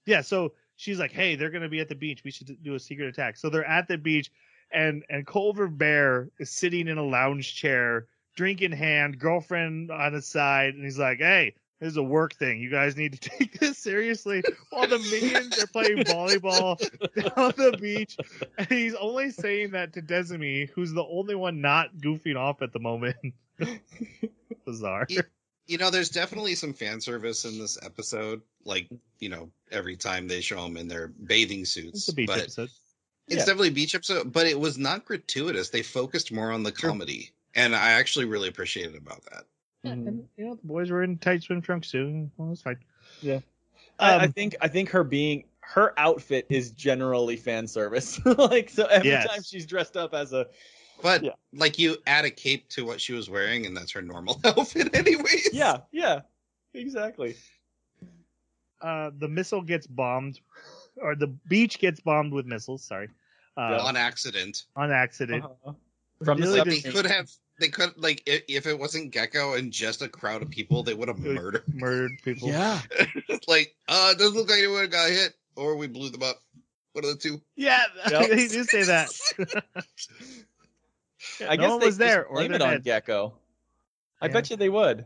yeah. 0.08 0.22
So 0.22 0.54
she's 0.76 1.00
like, 1.00 1.12
"Hey, 1.12 1.36
they're 1.36 1.52
gonna 1.52 1.70
be 1.70 1.80
at 1.82 1.90
the 1.90 1.96
beach. 1.96 2.24
We 2.24 2.32
should 2.32 2.58
do 2.64 2.74
a 2.74 2.80
secret 2.80 3.08
attack." 3.08 3.38
So 3.38 3.50
they're 3.50 3.66
at 3.66 3.88
the 3.88 4.00
beach, 4.00 4.32
and 4.72 5.04
and 5.10 5.28
Culver 5.28 5.68
Bear 5.68 6.30
is 6.40 6.50
sitting 6.50 6.88
in 6.88 6.98
a 6.98 7.04
lounge 7.04 7.54
chair, 7.54 8.08
drink 8.36 8.64
in 8.64 8.72
hand, 8.72 9.20
girlfriend 9.20 9.92
on 9.92 10.14
his 10.14 10.28
side, 10.28 10.74
and 10.74 10.84
he's 10.84 11.00
like, 11.00 11.20
"Hey." 11.20 11.56
This 11.84 11.92
is 11.92 11.98
a 11.98 12.04
work 12.04 12.34
thing. 12.36 12.62
You 12.62 12.70
guys 12.70 12.96
need 12.96 13.12
to 13.12 13.30
take 13.30 13.60
this 13.60 13.78
seriously. 13.78 14.42
While 14.70 14.88
the 14.88 15.00
minions 15.00 15.62
are 15.62 15.68
playing 15.68 15.98
volleyball 16.06 16.80
down 17.36 17.54
the 17.58 17.78
beach, 17.78 18.16
and 18.58 18.68
he's 18.70 18.96
only 18.96 19.32
saying 19.32 19.72
that 19.72 19.92
to 19.94 20.02
Desumi, 20.02 20.70
who's 20.70 20.94
the 20.94 21.04
only 21.04 21.36
one 21.36 21.60
not 21.60 21.98
goofing 21.98 22.38
off 22.38 22.62
at 22.62 22.72
the 22.72 22.80
moment. 22.80 23.18
Bizarre. 24.66 25.06
Yeah. 25.10 25.24
You 25.68 25.78
know, 25.78 25.90
there's 25.90 26.08
definitely 26.10 26.56
some 26.56 26.72
fan 26.74 27.02
service 27.02 27.44
in 27.44 27.60
this 27.60 27.78
episode. 27.84 28.42
Like, 28.64 28.88
you 29.20 29.28
know, 29.28 29.50
every 29.70 29.98
time 29.98 30.30
they 30.30 30.40
show 30.40 30.64
them 30.64 30.78
in 30.78 30.88
their 30.88 31.08
bathing 31.08 31.66
suits. 31.66 32.00
It's 32.00 32.08
a 32.10 32.14
beach 32.14 32.28
but 32.28 32.40
episode. 32.40 32.70
It's 33.28 33.40
Yeah. 33.40 33.46
definitely 33.46 33.68
a 33.70 33.72
beach 33.72 33.94
episode, 33.94 34.32
but 34.32 34.48
it 34.48 34.58
was 34.58 34.78
not 34.78 35.04
gratuitous. 35.04 35.70
They 35.70 35.82
focused 35.84 36.32
more 36.32 36.52
on 36.52 36.64
the 36.64 36.74
Sure. 36.74 36.92
comedy, 36.92 37.32
and 37.56 37.76
I 37.76 37.92
actually 37.92 38.24
really 38.24 38.48
appreciated 38.48 38.96
about 38.96 39.24
that. 39.26 39.44
Yeah, 39.84 39.92
Mhm. 39.94 40.08
and, 40.08 40.30
you 40.38 40.46
know, 40.46 40.56
the 40.56 40.66
boys 40.68 40.90
were 40.92 41.04
in 41.04 41.18
tight 41.18 41.44
swim 41.44 41.62
trunks 41.62 41.92
too. 41.92 42.30
Well, 42.38 42.52
it's 42.52 42.62
fine. 42.62 42.78
Yeah. 43.22 43.40
I, 44.00 44.16
I 44.16 44.24
Um, 44.26 44.32
think 44.32 44.56
I 44.62 44.68
think 44.70 44.90
her 44.90 45.04
being 45.04 45.44
her 45.60 45.98
outfit 46.00 46.46
is 46.50 46.72
generally 46.72 47.36
fan 47.38 47.68
service. 47.68 48.24
like 48.26 48.70
so 48.70 48.86
every 48.86 49.10
Yes. 49.10 49.28
time 49.28 49.44
she's 49.44 49.66
dressed 49.66 49.98
up 49.98 50.14
as 50.14 50.34
a 50.34 50.48
But 51.02 51.24
Yeah. 51.24 51.32
like, 51.54 51.78
you 51.78 51.98
add 52.08 52.24
a 52.26 52.32
cape 52.32 52.70
to 52.70 52.86
what 52.86 53.02
she 53.02 53.12
was 53.14 53.30
wearing, 53.30 53.66
and 53.66 53.76
that's 53.76 53.92
her 53.92 54.02
normal 54.02 54.40
outfit, 54.46 54.96
anyways. 54.96 55.50
yeah 55.54 55.82
yeah 55.92 56.22
exactly. 56.74 57.36
Uh, 58.82 59.12
the 59.18 59.28
missile 59.28 59.62
gets 59.62 59.86
bombed, 59.88 60.40
or 60.98 61.16
the 61.16 61.28
beach 61.28 61.80
gets 61.80 62.00
bombed 62.00 62.32
with 62.34 62.46
missiles. 62.46 62.84
Sorry, 62.84 63.10
uh, 63.58 63.80
on 63.82 63.96
accident. 63.98 64.66
on 64.76 64.92
accident. 64.92 65.44
Uh-huh. 65.44 65.74
From 66.24 66.40
the 66.40 66.48
Really 66.48 66.60
But 66.60 66.68
they 66.70 66.80
did- 66.80 66.94
could 66.94 67.06
have. 67.06 67.30
They 67.60 67.68
could 67.70 67.92
like 67.98 68.24
i- 68.28 68.44
if 68.48 68.66
it 68.66 68.78
wasn't 68.78 69.14
Gekko 69.14 69.58
and 69.58 69.72
just 69.72 70.02
a 70.02 70.10
crowd 70.10 70.42
of 70.42 70.50
people, 70.50 70.84
they 70.84 70.94
would 70.94 71.08
have 71.08 71.20
murdered. 71.20 71.64
murdered 71.74 72.12
people. 72.24 72.48
Yeah. 72.50 72.82
like, 73.48 73.76
uh, 73.88 74.10
it 74.14 74.18
doesn't 74.18 74.36
look 74.36 74.50
like 74.50 74.60
anyone 74.60 74.90
got 74.90 75.10
hit, 75.10 75.34
or 75.56 75.76
we 75.78 75.88
blew 75.88 76.10
them 76.10 76.24
up. 76.24 76.42
One 76.94 77.06
of 77.06 77.12
the 77.12 77.18
two. 77.18 77.42
yeah, 77.56 77.82
Yep. 78.10 78.30
they 78.30 78.48
do 78.48 78.64
say 78.66 78.84
that. 78.84 79.10
I 81.48 81.56
no 81.56 81.62
guess 81.64 81.70
one 81.72 81.80
they 81.80 81.86
was 81.88 81.98
there, 81.98 82.22
just 82.22 82.30
or 82.30 82.36
blame 82.36 82.54
it 82.54 82.62
on 82.62 82.82
dead. 82.82 83.06
Gekko. 83.06 83.34
I 84.22 84.28
Yeah. 84.28 84.32
bet 84.34 84.50
you 84.50 84.58
they 84.58 84.70
would. 84.70 85.06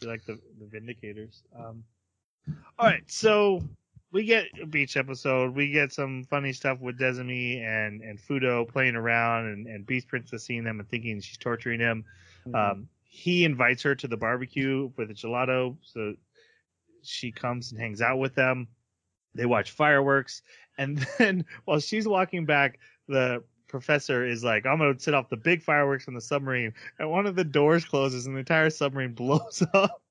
Be 0.00 0.06
like 0.06 0.24
the, 0.24 0.38
the 0.58 0.64
Vindicators. 0.66 1.42
Um, 1.58 1.84
all 2.78 2.86
right, 2.86 3.02
so 3.08 3.62
we 4.12 4.24
get 4.24 4.46
a 4.62 4.66
beach 4.66 4.96
episode. 4.96 5.54
We 5.54 5.70
get 5.70 5.92
some 5.92 6.24
funny 6.24 6.52
stuff 6.52 6.80
with 6.80 6.98
Desumi 6.98 7.62
and 7.62 8.02
and 8.02 8.18
Fudo 8.18 8.68
playing 8.68 8.94
around, 8.94 9.46
and, 9.46 9.66
and 9.66 9.86
Beast 9.86 10.08
Princess 10.08 10.44
seeing 10.44 10.64
them 10.64 10.78
and 10.80 10.88
thinking 10.88 11.20
she's 11.20 11.38
torturing 11.38 11.80
him. 11.80 12.04
Um, 12.54 12.88
he 13.04 13.44
invites 13.44 13.82
her 13.82 13.94
to 13.94 14.08
the 14.08 14.16
barbecue 14.16 14.90
for 14.94 15.06
the 15.06 15.14
gelato, 15.14 15.76
so 15.82 16.14
she 17.02 17.32
comes 17.32 17.72
and 17.72 17.80
hangs 17.80 18.02
out 18.02 18.18
with 18.18 18.34
them. 18.34 18.68
They 19.34 19.46
watch 19.46 19.70
fireworks, 19.70 20.42
and 20.76 20.98
then 21.18 21.44
while 21.64 21.80
she's 21.80 22.06
walking 22.06 22.44
back, 22.44 22.78
the 23.08 23.42
professor 23.66 24.26
is 24.26 24.44
like, 24.44 24.66
"I'm 24.66 24.78
gonna 24.78 24.98
set 24.98 25.14
off 25.14 25.30
the 25.30 25.36
big 25.36 25.62
fireworks 25.62 26.04
from 26.04 26.14
the 26.14 26.20
submarine," 26.20 26.74
and 26.98 27.10
one 27.10 27.26
of 27.26 27.34
the 27.34 27.44
doors 27.44 27.84
closes, 27.84 28.26
and 28.26 28.36
the 28.36 28.40
entire 28.40 28.70
submarine 28.70 29.12
blows 29.14 29.62
up. 29.72 30.02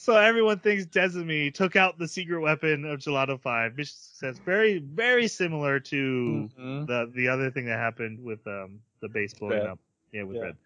So 0.00 0.16
everyone 0.16 0.60
thinks 0.60 0.86
Desumi 0.86 1.52
took 1.52 1.74
out 1.74 1.98
the 1.98 2.06
secret 2.06 2.40
weapon 2.40 2.84
of 2.84 3.00
Gelato 3.00 3.38
Five. 3.38 3.76
Mission 3.76 3.96
success. 3.98 4.38
Very, 4.46 4.78
very 4.78 5.26
similar 5.26 5.80
to 5.80 6.48
Mhm. 6.56 6.86
the 6.86 7.10
the 7.16 7.26
other 7.26 7.50
thing 7.50 7.64
that 7.66 7.78
happened 7.80 8.22
with 8.22 8.46
um 8.46 8.80
the 9.00 9.08
base 9.08 9.34
blowing 9.34 9.54
Red. 9.58 9.66
up. 9.66 9.80
Yeah, 10.12 10.22
with 10.22 10.36
Yeah. 10.36 10.42
red. 10.44 10.56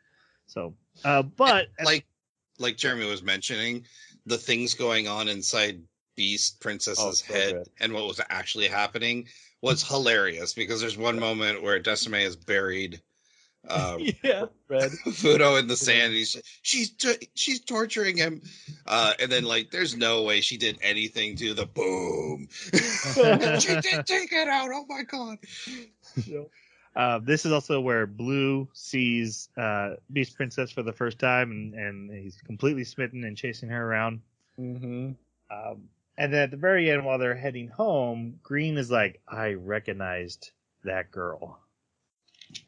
So, 0.46 0.76
uh, 1.04 1.22
but 1.22 1.70
like 1.82 2.04
like 2.58 2.76
Jeremy 2.76 3.06
was 3.06 3.22
mentioning, 3.22 3.86
the 4.26 4.36
things 4.36 4.74
going 4.74 5.08
on 5.08 5.28
inside 5.28 5.82
Beast 6.14 6.60
Princess's 6.60 7.24
Oh, 7.26 7.32
head 7.32 7.54
good. 7.54 7.68
and 7.80 7.94
what 7.94 8.06
was 8.06 8.20
actually 8.28 8.68
happening 8.68 9.26
was 9.62 9.82
hilarious 9.82 10.52
because 10.52 10.78
there's 10.82 10.98
one 10.98 11.18
moment 11.18 11.62
where 11.62 11.80
Desumi 11.80 12.20
is 12.20 12.36
buried 12.36 13.00
um, 13.68 14.00
yeah, 14.22 14.46
red. 14.68 14.90
Fudo 15.06 15.58
in 15.58 15.68
the 15.68 15.76
sand. 15.76 16.12
He's 16.12 16.40
she's 16.62 16.90
t- 16.90 17.28
she's 17.34 17.60
torturing 17.60 18.16
him, 18.16 18.42
uh, 18.86 19.12
and 19.20 19.30
then 19.30 19.44
like 19.44 19.70
there's 19.70 19.96
no 19.96 20.22
way 20.22 20.40
she 20.40 20.56
did 20.56 20.78
anything 20.82 21.36
to 21.36 21.54
the 21.54 21.66
boom. 21.66 22.48
she 23.60 23.80
did 23.80 24.06
take 24.06 24.32
it 24.32 24.48
out. 24.48 24.68
Oh 24.72 24.84
my 24.88 25.02
god! 25.02 25.38
Uh, 26.94 27.20
this 27.20 27.46
is 27.46 27.52
also 27.52 27.80
where 27.80 28.06
Blue 28.06 28.68
sees 28.74 29.48
uh, 29.56 29.94
Beast 30.12 30.36
Princess 30.36 30.70
for 30.70 30.82
the 30.82 30.92
first 30.92 31.18
time, 31.18 31.50
and, 31.50 31.74
and 31.74 32.10
he's 32.10 32.40
completely 32.42 32.84
smitten 32.84 33.24
and 33.24 33.36
chasing 33.36 33.68
her 33.70 33.86
around. 33.86 34.20
Mm-hmm. 34.58 35.12
Um, 35.50 35.88
and 36.18 36.32
then 36.32 36.42
at 36.42 36.50
the 36.50 36.56
very 36.56 36.90
end, 36.90 37.04
while 37.04 37.18
they're 37.18 37.34
heading 37.34 37.68
home, 37.68 38.38
Green 38.42 38.76
is 38.76 38.90
like, 38.90 39.20
"I 39.26 39.52
recognized 39.52 40.50
that 40.84 41.10
girl," 41.10 41.60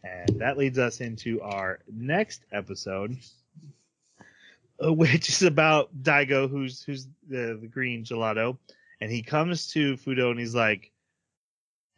and 0.02 0.40
that 0.40 0.56
leads 0.59 0.78
us 0.78 1.01
into 1.01 1.40
our 1.43 1.81
next 1.93 2.43
episode, 2.52 3.16
uh, 4.85 4.93
which 4.93 5.28
is 5.28 5.43
about 5.43 5.90
Daigo, 6.02 6.48
who's 6.48 6.82
who's 6.82 7.06
the 7.28 7.59
the 7.61 7.69
green 7.69 8.05
gelato, 8.05 8.59
and 9.01 9.11
he 9.11 9.23
comes 9.23 9.69
to 9.73 9.97
Fudo 9.97 10.31
and 10.31 10.39
he's 10.40 10.55
like, 10.55 10.90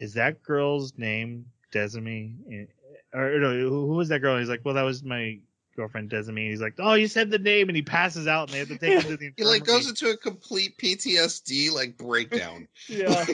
"Is 0.00 0.14
that 0.14 0.42
girl's 0.42 0.96
name 0.98 1.46
Desumi?" 1.72 2.68
Or 3.12 3.38
no, 3.38 3.52
who 3.58 3.86
who 3.86 3.94
was 3.94 4.08
that 4.08 4.20
girl? 4.20 4.34
And 4.34 4.40
he's 4.40 4.50
like, 4.50 4.62
"Well, 4.64 4.74
that 4.74 4.82
was 4.82 5.02
my 5.02 5.38
girlfriend 5.74 6.10
Desumi." 6.10 6.50
He's 6.50 6.60
like, 6.60 6.74
"Oh, 6.78 6.94
you 6.94 7.08
said 7.08 7.30
the 7.30 7.38
name," 7.38 7.68
and 7.68 7.76
he 7.76 7.82
passes 7.82 8.26
out, 8.26 8.48
and 8.48 8.54
they 8.54 8.58
have 8.58 8.68
to 8.68 8.78
take 8.78 9.02
him 9.04 9.10
to 9.10 9.16
the 9.16 9.32
He 9.36 9.44
like 9.44 9.64
goes 9.64 9.88
into 9.88 10.10
a 10.10 10.16
complete 10.16 10.76
PTSD 10.78 11.72
like 11.72 11.96
breakdown. 11.96 12.68
Yeah. 12.88 13.24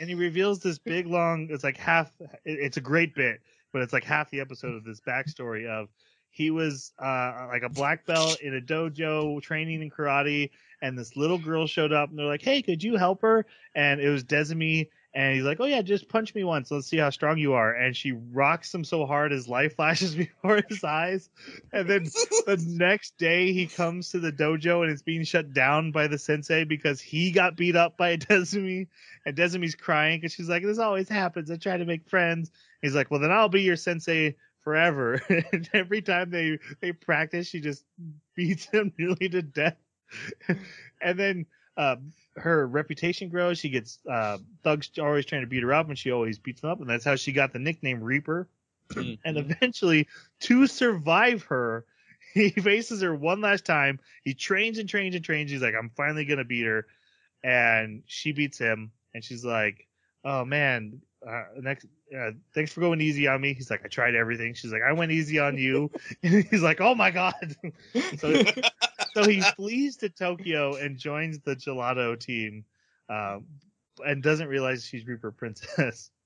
and 0.00 0.08
he 0.08 0.14
reveals 0.16 0.58
this 0.60 0.78
big 0.78 1.06
long 1.06 1.46
it's 1.50 1.62
like 1.62 1.76
half 1.76 2.10
it- 2.20 2.32
it's 2.44 2.76
a 2.76 2.80
great 2.80 3.14
bit 3.14 3.40
but 3.74 3.82
it's 3.82 3.92
like 3.92 4.04
half 4.04 4.30
the 4.30 4.40
episode 4.40 4.74
of 4.74 4.84
this 4.84 5.00
backstory 5.00 5.68
of 5.68 5.88
he 6.30 6.50
was 6.50 6.92
uh 6.98 7.46
like 7.50 7.64
a 7.64 7.68
black 7.68 8.06
belt 8.06 8.40
in 8.40 8.56
a 8.56 8.60
dojo 8.60 9.42
training 9.42 9.82
in 9.82 9.90
karate 9.90 10.50
and 10.80 10.96
this 10.96 11.16
little 11.16 11.38
girl 11.38 11.66
showed 11.66 11.92
up 11.92 12.08
and 12.08 12.18
they're 12.18 12.24
like 12.24 12.40
hey 12.40 12.62
could 12.62 12.82
you 12.82 12.96
help 12.96 13.20
her? 13.20 13.44
And 13.74 14.00
it 14.00 14.08
was 14.08 14.24
Desumi 14.24 14.88
and 15.14 15.34
he's 15.34 15.44
like 15.44 15.60
oh 15.60 15.66
yeah 15.66 15.82
just 15.82 16.08
punch 16.08 16.34
me 16.34 16.44
once 16.44 16.70
let's 16.70 16.86
see 16.86 16.96
how 16.96 17.10
strong 17.10 17.38
you 17.38 17.52
are 17.52 17.72
and 17.72 17.96
she 17.96 18.12
rocks 18.32 18.74
him 18.74 18.84
so 18.84 19.06
hard 19.06 19.30
his 19.30 19.48
life 19.48 19.76
flashes 19.76 20.14
before 20.14 20.60
his 20.68 20.82
eyes 20.82 21.28
and 21.72 21.88
then 21.88 22.04
the 22.46 22.62
next 22.66 23.16
day 23.16 23.52
he 23.52 23.66
comes 23.66 24.10
to 24.10 24.18
the 24.18 24.32
dojo 24.32 24.82
and 24.82 24.90
it's 24.90 25.02
being 25.02 25.24
shut 25.24 25.52
down 25.52 25.92
by 25.92 26.06
the 26.06 26.18
sensei 26.18 26.64
because 26.64 27.00
he 27.00 27.30
got 27.30 27.56
beat 27.56 27.76
up 27.76 27.96
by 27.96 28.16
Desumi 28.24 28.88
and 29.26 29.36
Desumi's 29.36 29.74
crying 29.74 30.20
because 30.20 30.32
she's 30.32 30.48
like, 30.48 30.62
"This 30.62 30.78
always 30.78 31.08
happens. 31.08 31.50
I 31.50 31.56
try 31.56 31.76
to 31.76 31.84
make 31.84 32.08
friends." 32.08 32.50
He's 32.82 32.94
like, 32.94 33.10
"Well, 33.10 33.20
then 33.20 33.32
I'll 33.32 33.48
be 33.48 33.62
your 33.62 33.76
sensei 33.76 34.36
forever." 34.60 35.20
and 35.28 35.68
every 35.72 36.02
time 36.02 36.30
they 36.30 36.58
they 36.80 36.92
practice, 36.92 37.48
she 37.48 37.60
just 37.60 37.84
beats 38.34 38.66
him 38.66 38.92
nearly 38.98 39.28
to 39.28 39.42
death. 39.42 39.76
and 41.00 41.18
then 41.18 41.46
uh, 41.76 41.96
her 42.36 42.66
reputation 42.66 43.28
grows. 43.28 43.58
She 43.58 43.68
gets 43.68 43.98
uh, 44.10 44.38
thugs 44.62 44.90
always 44.98 45.26
trying 45.26 45.42
to 45.42 45.46
beat 45.46 45.62
her 45.62 45.72
up, 45.72 45.88
and 45.88 45.98
she 45.98 46.10
always 46.10 46.38
beats 46.38 46.60
them 46.60 46.70
up, 46.70 46.80
and 46.80 46.88
that's 46.88 47.04
how 47.04 47.16
she 47.16 47.32
got 47.32 47.52
the 47.52 47.58
nickname 47.58 48.02
Reaper. 48.02 48.48
Mm-hmm. 48.90 49.14
And 49.24 49.38
eventually, 49.38 50.08
to 50.40 50.66
survive 50.66 51.44
her, 51.44 51.86
he 52.34 52.50
faces 52.50 53.02
her 53.02 53.14
one 53.14 53.40
last 53.40 53.64
time. 53.64 54.00
He 54.22 54.34
trains 54.34 54.78
and 54.78 54.88
trains 54.88 55.14
and 55.14 55.24
trains. 55.24 55.50
He's 55.50 55.62
like, 55.62 55.74
I'm 55.74 55.90
finally 55.96 56.24
gonna 56.24 56.44
beat 56.44 56.66
her, 56.66 56.86
and 57.42 58.02
she 58.06 58.32
beats 58.32 58.58
him. 58.58 58.92
And 59.14 59.22
she's 59.22 59.44
like, 59.44 59.86
Oh 60.24 60.44
man, 60.44 61.00
uh, 61.26 61.44
next, 61.60 61.86
uh, 62.16 62.30
thanks 62.54 62.72
for 62.72 62.80
going 62.80 63.00
easy 63.00 63.28
on 63.28 63.40
me. 63.40 63.54
He's 63.54 63.70
like, 63.70 63.82
I 63.84 63.88
tried 63.88 64.14
everything. 64.14 64.54
She's 64.54 64.72
like, 64.72 64.82
I 64.82 64.92
went 64.92 65.12
easy 65.12 65.38
on 65.38 65.56
you. 65.56 65.90
and 66.22 66.44
he's 66.44 66.62
like, 66.62 66.80
Oh 66.80 66.94
my 66.94 67.10
god. 67.10 67.56
so, 68.18 68.42
so 69.14 69.24
he 69.28 69.40
flees 69.40 69.96
to 69.98 70.08
Tokyo 70.08 70.74
and 70.76 70.98
joins 70.98 71.38
the 71.40 71.56
Gelato 71.56 72.18
team, 72.18 72.64
um, 73.08 73.46
and 74.04 74.22
doesn't 74.22 74.48
realize 74.48 74.84
she's 74.84 75.06
Reaper 75.06 75.30
Princess. 75.32 76.10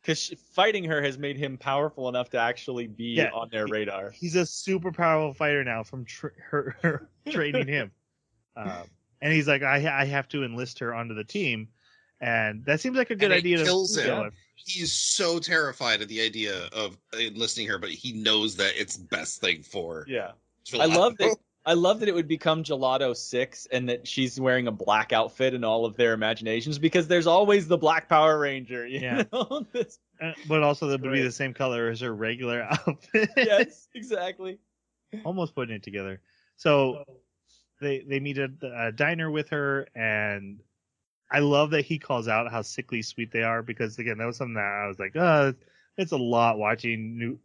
Because 0.00 0.32
fighting 0.52 0.84
her 0.84 1.02
has 1.02 1.18
made 1.18 1.36
him 1.36 1.58
powerful 1.58 2.08
enough 2.08 2.30
to 2.30 2.38
actually 2.38 2.86
be 2.86 3.16
Yeah. 3.16 3.30
on 3.34 3.48
their 3.50 3.66
radar. 3.66 4.10
he's 4.10 4.36
a 4.36 4.46
super 4.46 4.92
powerful 4.92 5.34
fighter 5.34 5.64
now 5.64 5.82
from 5.82 6.04
tra- 6.04 6.30
her, 6.50 6.76
her 6.82 7.10
training 7.30 7.66
him. 7.66 7.90
Um, 8.56 8.84
and 9.20 9.32
he's 9.32 9.48
like, 9.48 9.64
I, 9.64 10.02
I 10.02 10.04
have 10.06 10.28
to 10.28 10.44
enlist 10.44 10.78
her 10.78 10.94
onto 10.94 11.14
the 11.14 11.24
team. 11.24 11.68
And 12.20 12.64
that 12.64 12.80
seems 12.80 12.96
like 12.96 13.10
a 13.10 13.16
good 13.16 13.32
And 13.32 13.34
it 13.34 13.38
idea. 13.38 13.58
to 13.58 13.64
kills 13.64 13.98
him. 13.98 14.06
go. 14.06 14.30
He's 14.54 14.92
so 14.92 15.40
terrified 15.40 16.00
at 16.00 16.08
the 16.08 16.22
idea 16.22 16.68
of 16.72 16.96
enlisting 17.18 17.66
her, 17.66 17.78
but 17.78 17.90
he 17.90 18.12
knows 18.12 18.54
that 18.56 18.74
it's 18.80 18.96
best 18.96 19.40
thing 19.40 19.62
for. 19.64 20.06
Yeah. 20.08 20.30
for 20.70 20.76
I 20.80 20.84
love 20.86 21.16
Lotto. 21.18 21.30
that. 21.30 21.36
I 21.68 21.74
love 21.74 22.00
that 22.00 22.08
it 22.08 22.14
would 22.14 22.26
become 22.26 22.64
Gelato 22.64 23.14
Six, 23.14 23.66
and 23.70 23.88
that 23.90 24.08
she's 24.08 24.40
wearing 24.40 24.66
a 24.68 24.72
black 24.72 25.12
outfit 25.12 25.52
in 25.54 25.62
all 25.64 25.84
of 25.84 25.96
their 25.96 26.14
imaginations 26.14 26.78
because 26.78 27.06
there's 27.06 27.26
always 27.26 27.68
the 27.68 27.76
Black 27.76 28.08
Power 28.08 28.38
Ranger. 28.38 28.86
Yeah. 28.86 29.22
This- 29.72 29.98
Uh, 30.20 30.32
but 30.48 30.62
also 30.64 30.88
that 30.88 31.00
would 31.02 31.12
be 31.12 31.22
the 31.22 31.30
same 31.30 31.54
color 31.54 31.88
as 31.90 32.00
her 32.00 32.12
regular 32.14 32.62
outfit. 32.70 33.28
yes, 33.36 33.86
exactly. 33.94 34.58
Almost 35.24 35.54
putting 35.54 35.76
it 35.76 35.82
together. 35.84 36.20
So 36.56 37.04
they 37.80 38.00
they 38.00 38.18
meet 38.18 38.38
at 38.38 38.50
a 38.62 38.90
diner 38.90 39.30
with 39.30 39.48
her, 39.50 39.86
and 39.94 40.60
I 41.30 41.38
love 41.40 41.70
that 41.70 41.84
he 41.84 41.98
calls 41.98 42.26
out 42.26 42.50
how 42.50 42.62
sickly 42.62 43.02
sweet 43.02 43.30
they 43.30 43.42
are 43.44 43.62
because 43.62 43.98
again 43.98 44.18
that 44.18 44.26
was 44.26 44.36
something 44.38 44.54
that 44.54 44.82
I 44.84 44.88
was 44.88 44.98
like, 44.98 45.14
oh, 45.16 45.54
it's 45.96 46.12
a 46.12 46.16
lot 46.16 46.58
watching 46.58 47.16
new 47.18 47.38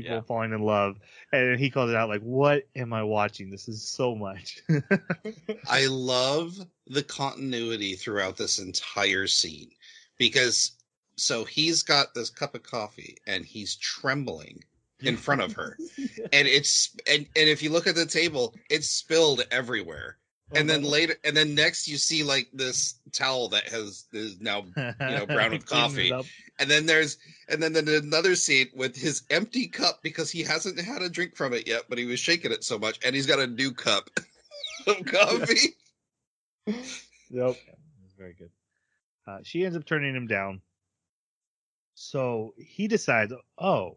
people 0.00 0.16
Yeah. 0.16 0.20
falling 0.22 0.52
in 0.52 0.60
love, 0.62 0.98
and 1.32 1.58
he 1.58 1.70
calls 1.70 1.90
it 1.90 1.96
out 1.96 2.08
like, 2.08 2.22
what 2.22 2.64
am 2.74 2.92
I 2.92 3.04
watching? 3.04 3.48
This 3.50 3.68
is 3.68 3.82
so 3.86 4.14
much. 4.14 4.60
I 5.68 5.86
love 5.86 6.58
the 6.88 7.02
continuity 7.02 7.94
throughout 7.94 8.36
this 8.36 8.58
entire 8.58 9.26
scene 9.28 9.70
because 10.18 10.72
so 11.16 11.44
he's 11.44 11.82
got 11.84 12.12
this 12.12 12.28
cup 12.28 12.56
of 12.56 12.64
coffee 12.64 13.16
and 13.26 13.44
he's 13.44 13.76
trembling 13.76 14.64
in 15.02 15.16
front 15.16 15.42
of 15.42 15.52
her 15.52 15.76
and 16.32 16.48
it's 16.48 16.94
and, 17.08 17.26
and 17.36 17.48
if 17.48 17.62
you 17.62 17.70
look 17.70 17.86
at 17.86 17.94
the 17.94 18.06
table 18.06 18.54
it's 18.70 18.88
spilled 18.88 19.42
everywhere 19.50 20.18
and 20.52 20.68
then 20.68 20.82
later 20.82 21.14
and 21.24 21.36
then 21.36 21.54
next 21.54 21.88
you 21.88 21.96
see 21.96 22.22
like 22.22 22.48
this 22.52 22.94
towel 23.12 23.48
that 23.48 23.68
has 23.68 24.06
is 24.12 24.40
now 24.40 24.64
you 24.76 24.94
know, 25.00 25.26
brown 25.26 25.50
with 25.52 25.66
coffee. 25.66 26.12
and 26.58 26.70
then 26.70 26.86
there's 26.86 27.16
and 27.48 27.62
then 27.62 27.72
then 27.72 27.88
another 27.88 28.34
scene 28.34 28.68
with 28.76 28.94
his 28.94 29.22
empty 29.30 29.66
cup 29.66 30.00
because 30.02 30.30
he 30.30 30.42
hasn't 30.42 30.78
had 30.78 31.02
a 31.02 31.08
drink 31.08 31.34
from 31.34 31.52
it 31.54 31.66
yet 31.66 31.82
but 31.88 31.98
he 31.98 32.04
was 32.04 32.20
shaking 32.20 32.52
it 32.52 32.62
so 32.62 32.78
much 32.78 32.98
and 33.04 33.14
he's 33.14 33.26
got 33.26 33.38
a 33.40 33.46
new 33.46 33.72
cup 33.72 34.10
of 34.86 35.04
coffee 35.06 35.74
Yep. 37.30 37.56
Yeah, 37.66 37.74
very 38.16 38.34
good. 38.34 38.50
Uh, 39.26 39.38
she 39.42 39.64
ends 39.64 39.76
up 39.76 39.84
turning 39.84 40.14
him 40.14 40.26
down. 40.26 40.60
So 41.94 42.54
he 42.56 42.86
decides, 42.86 43.32
oh, 43.58 43.96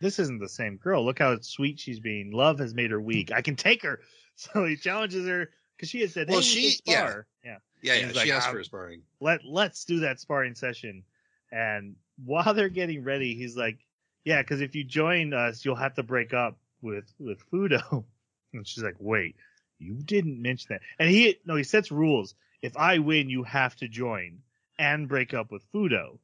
this 0.00 0.18
isn't 0.18 0.40
the 0.40 0.48
same 0.48 0.76
girl. 0.76 1.04
Look 1.04 1.18
how 1.18 1.38
sweet 1.40 1.78
she's 1.78 2.00
being. 2.00 2.30
Love 2.32 2.58
has 2.60 2.74
made 2.74 2.90
her 2.90 3.00
weak. 3.00 3.32
I 3.32 3.42
can 3.42 3.56
take 3.56 3.82
her. 3.82 4.00
So 4.36 4.64
he 4.64 4.76
challenges 4.76 5.28
her 5.28 5.50
because 5.76 5.88
she 5.88 6.00
had 6.00 6.10
said, 6.10 6.28
Well, 6.28 6.38
hey, 6.40 6.44
she- 6.44 6.70
she, 6.70 6.80
yeah. 6.86 7.06
spar. 7.06 7.26
Yeah. 7.44 7.56
yeah 7.82 7.94
yeah 7.94 8.08
she 8.08 8.14
like, 8.14 8.28
asked 8.30 8.48
um, 8.48 8.54
for 8.54 8.60
a 8.60 8.64
sparring 8.64 9.02
Let 9.20 9.44
let's 9.44 9.84
do 9.84 10.00
that 10.00 10.20
sparring 10.20 10.54
session. 10.54 11.04
And 11.52 11.96
while 12.24 12.54
they're 12.54 12.68
getting 12.68 13.04
ready, 13.04 13.34
he's 13.34 13.56
like, 13.56 13.78
yeah, 14.24 14.40
because 14.42 14.60
if 14.60 14.74
you 14.74 14.84
join 14.84 15.32
us, 15.34 15.64
you'll 15.64 15.76
have 15.76 15.94
to 15.94 16.02
break 16.02 16.32
up 16.34 16.56
with 16.82 17.12
with 17.18 17.38
Fudo. 17.50 18.04
And 18.52 18.64
she's 18.64 18.84
like, 18.84 18.94
wait, 19.00 19.34
you 19.80 19.94
didn't 19.94 20.40
mention 20.40 20.68
that. 20.70 20.80
And 21.00 21.10
he 21.10 21.38
no, 21.44 21.56
he 21.56 21.64
sets 21.64 21.90
rules. 21.90 22.36
If 22.62 22.76
I 22.76 22.98
win, 22.98 23.28
you 23.28 23.42
have 23.42 23.74
to 23.76 23.88
join 23.88 24.38
and 24.78 25.08
break 25.08 25.34
up 25.34 25.50
with 25.50 25.64
Fudo. 25.72 26.18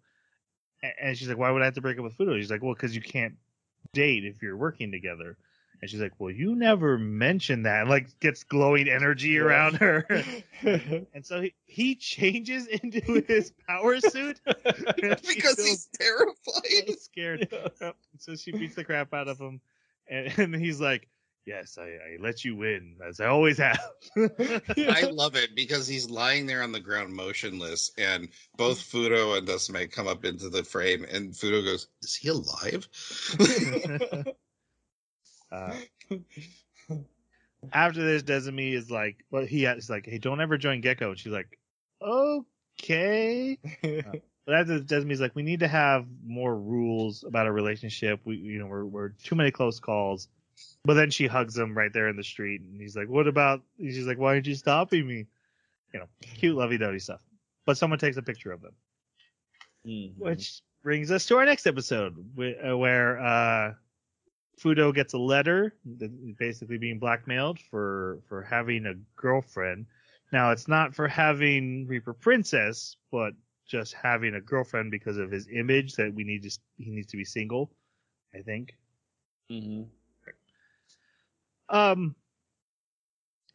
And 1.01 1.19
she's 1.19 1.29
like, 1.29 1.39
why 1.39 1.51
would 1.51 1.61
I 1.61 1.65
have 1.65 1.75
to 1.75 1.81
break 1.81 1.99
up 1.99 2.05
with 2.05 2.17
Fudo? 2.17 2.37
He's 2.37 2.53
like, 2.53 2.63
well, 2.63 2.73
because 2.73 2.95
you 2.95 3.03
can't 3.03 3.35
date 3.93 4.25
if 4.25 4.43
you're 4.43 4.57
working 4.57 4.93
together. 4.93 5.37
And 5.82 5.90
she's 5.90 6.01
like, 6.01 6.12
well, 6.19 6.31
you 6.31 6.55
never 6.55 6.98
mentioned 6.98 7.65
that. 7.66 7.81
And 7.82 7.90
like 7.90 8.20
gets 8.20 8.44
glowing 8.44 8.86
energy 8.89 9.31
Yeah. 9.31 9.40
around 9.40 9.74
her. 9.77 10.07
And 10.62 11.24
so 11.24 11.40
he, 11.40 11.55
he 11.65 11.94
changes 11.94 12.66
into 12.66 13.24
his 13.27 13.52
power 13.66 13.98
suit 14.01 14.39
because 14.44 15.57
he's 15.59 15.89
so 15.98 16.05
terrified 16.05 16.98
scared. 17.01 17.48
Yep. 17.81 17.97
So 18.19 18.35
she 18.36 18.52
beats 18.52 18.74
the 18.74 18.85
crap 18.85 19.15
out 19.15 19.27
of 19.28 19.39
him, 19.39 19.62
and, 20.07 20.39
and 20.39 20.55
he's 20.55 20.78
like, 20.82 21.09
"Yes, 21.47 21.78
I, 21.81 21.85
I 21.85 22.16
let 22.20 22.44
you 22.44 22.57
win, 22.57 22.97
as 23.09 23.20
I 23.20 23.27
always 23.28 23.57
have." 23.57 23.81
I 24.19 25.09
love 25.12 25.35
it 25.35 25.57
because 25.57 25.89
he's 25.89 26.11
lying 26.11 26.44
there 26.44 26.62
on 26.62 26.73
the 26.73 26.81
ground 26.81 27.15
motionless, 27.15 27.90
and 27.97 28.28
both 28.59 28.81
Fudo 28.81 29.39
and 29.39 29.48
Desumi 29.48 29.90
come 29.90 30.07
up 30.09 30.27
into 30.27 30.51
the 30.51 30.62
frame, 30.62 31.07
and 31.11 31.32
Fudo 31.32 31.65
goes, 31.65 31.89
"Is 32.02 32.15
he 32.16 32.28
alive?" 32.28 32.86
Uh, 35.53 35.75
after 37.73 38.03
this, 38.05 38.23
Desumi 38.23 38.73
is 38.73 38.91
like, 38.91 39.25
"Well, 39.31 39.45
he 39.45 39.65
is 39.65 39.91
like, 39.91 40.07
hey, 40.07 40.19
don't 40.19 40.41
ever 40.41 40.57
join 40.59 40.83
Gekko." 40.83 41.11
And 41.11 41.19
she's 41.19 41.33
like, 41.33 41.59
"Okay." 42.03 43.59
But 44.47 44.55
after 44.55 44.81
Desumi's 44.81 45.21
like, 45.21 45.37
we 45.37 45.43
need 45.43 45.61
to 45.61 45.69
have 45.69 46.07
more 46.27 46.57
rules 46.57 47.23
about 47.25 47.47
a 47.47 47.53
relationship. 47.53 48.21
We, 48.25 48.37
you 48.37 48.59
know, 48.59 48.67
we're, 48.67 48.85
we're 48.85 49.09
too 49.11 49.37
many 49.37 49.51
close 49.53 49.79
calls. 49.79 50.29
But 50.85 50.95
then 50.95 51.11
she 51.11 51.27
hugs 51.27 51.57
him 51.57 51.77
right 51.77 51.93
there 51.93 52.09
in 52.09 52.17
the 52.17 52.25
street, 52.25 52.61
and 52.63 52.81
he's 52.81 52.97
like, 52.97 53.09
"What 53.09 53.27
about?" 53.29 53.63
She's 53.79 54.07
like, 54.07 54.19
"Why 54.19 54.33
aren't 54.35 54.47
you 54.47 54.55
stopping 54.55 55.07
me?" 55.07 55.27
You 55.93 56.01
know, 56.01 56.07
cute 56.21 56.57
lovey-dovey 56.57 56.99
stuff. 56.99 57.23
But 57.67 57.77
someone 57.79 57.99
takes 57.99 58.17
a 58.17 58.23
picture 58.23 58.51
of 58.51 58.63
them, 58.63 58.73
Mhm. 59.87 60.19
which 60.19 60.63
brings 60.83 61.11
us 61.11 61.27
to 61.27 61.37
our 61.37 61.45
next 61.45 61.67
episode, 61.67 62.17
uh, 62.39 62.77
where 62.77 63.21
uh, 63.21 63.75
Fudo 64.62 64.95
gets 64.95 65.15
a 65.15 65.19
letter, 65.19 65.74
basically 66.39 66.78
being 66.78 66.99
blackmailed 66.99 67.59
for 67.59 68.19
for 68.28 68.43
having 68.43 68.87
a 68.87 68.95
girlfriend. 69.16 69.87
Now, 70.32 70.51
it's 70.53 70.69
not 70.69 70.95
for 70.95 71.09
having 71.09 71.87
Reaper 71.87 72.12
Princess, 72.12 72.97
but 73.11 73.32
just 73.66 73.95
having 73.95 74.35
a 74.35 74.41
girlfriend 74.41 74.91
because 74.91 75.16
of 75.16 75.31
his 75.31 75.49
image 75.53 75.95
that 75.95 76.12
we 76.12 76.24
need 76.24 76.43
to 76.43 76.51
he 76.77 76.91
needs 76.91 77.09
to 77.09 77.16
be 77.16 77.24
single. 77.24 77.70
I 78.35 78.43
think. 78.43 78.74
Mm-hmm. 79.51 79.82
Um, 81.69 82.15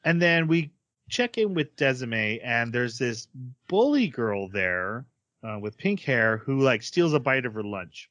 and 0.03 0.21
then 0.21 0.47
we 0.47 0.71
check 1.09 1.37
in 1.37 1.53
with 1.53 1.75
Desumi, 1.75 2.39
and 2.43 2.73
there's 2.73 2.97
this 2.97 3.27
bully 3.67 4.07
girl 4.07 4.47
there 4.49 5.05
uh, 5.43 5.59
with 5.59 5.77
pink 5.77 6.01
hair 6.01 6.37
who 6.37 6.61
like 6.61 6.81
steals 6.81 7.13
a 7.13 7.19
bite 7.19 7.45
of 7.45 7.53
her 7.53 7.63
lunch. 7.63 8.09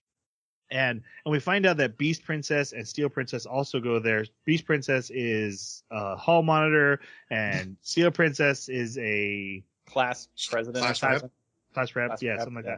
And 0.70 1.02
and 1.24 1.32
we 1.32 1.38
find 1.38 1.66
out 1.66 1.76
that 1.76 1.98
Beast 1.98 2.24
Princess 2.24 2.72
and 2.72 2.86
Steel 2.86 3.08
Princess 3.08 3.46
also 3.46 3.80
go 3.80 3.98
there. 3.98 4.24
Beast 4.44 4.64
Princess 4.64 5.10
is 5.10 5.82
a 5.90 6.16
hall 6.16 6.42
monitor, 6.42 7.00
and 7.30 7.76
Steel 7.82 8.10
Princess 8.10 8.68
is 8.68 8.98
a 8.98 9.62
Class 9.86 10.28
president. 10.48 10.84
Class 10.84 11.02
or 11.02 11.06
rep? 11.06 11.20
something. 11.20 11.30
class 11.74 11.96
rep, 11.96 12.08
Class 12.08 12.22
yeah, 12.22 12.30
rep, 12.32 12.40
something 12.40 12.54
like 12.54 12.64
yeah. 12.64 12.76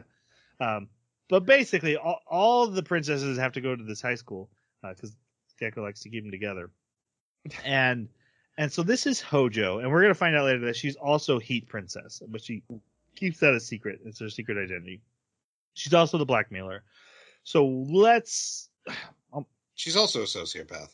that. 0.59 0.75
Um, 0.75 0.89
but 1.29 1.45
basically, 1.45 1.97
all, 1.97 2.21
all 2.27 2.67
the 2.67 2.83
princesses 2.83 3.37
have 3.37 3.53
to 3.53 3.61
go 3.61 3.75
to 3.75 3.83
this 3.83 4.01
high 4.01 4.15
school 4.15 4.49
because 4.81 5.15
Gekko 5.59 5.77
likes 5.77 6.01
to 6.01 6.09
keep 6.09 6.23
them 6.23 6.31
together. 6.31 6.69
And 7.65 8.09
and 8.57 8.71
so 8.71 8.83
this 8.83 9.05
is 9.05 9.21
Hojo, 9.21 9.79
and 9.79 9.91
we're 9.91 10.01
gonna 10.01 10.13
find 10.13 10.35
out 10.35 10.45
later 10.45 10.65
that 10.65 10.75
she's 10.75 10.95
also 10.95 11.39
Heat 11.39 11.67
Princess, 11.67 12.21
but 12.27 12.41
she 12.41 12.63
keeps 13.15 13.39
that 13.39 13.53
a 13.53 13.59
secret. 13.59 13.99
It's 14.05 14.19
her 14.19 14.29
secret 14.29 14.57
identity. 14.57 15.01
She's 15.73 15.93
also 15.93 16.17
the 16.17 16.25
blackmailer. 16.25 16.83
So 17.47 17.65
let's. 17.65 18.69
Um, 19.33 19.45
she's 19.75 19.95
also 19.95 20.21
a 20.21 20.25
sociopath. 20.25 20.89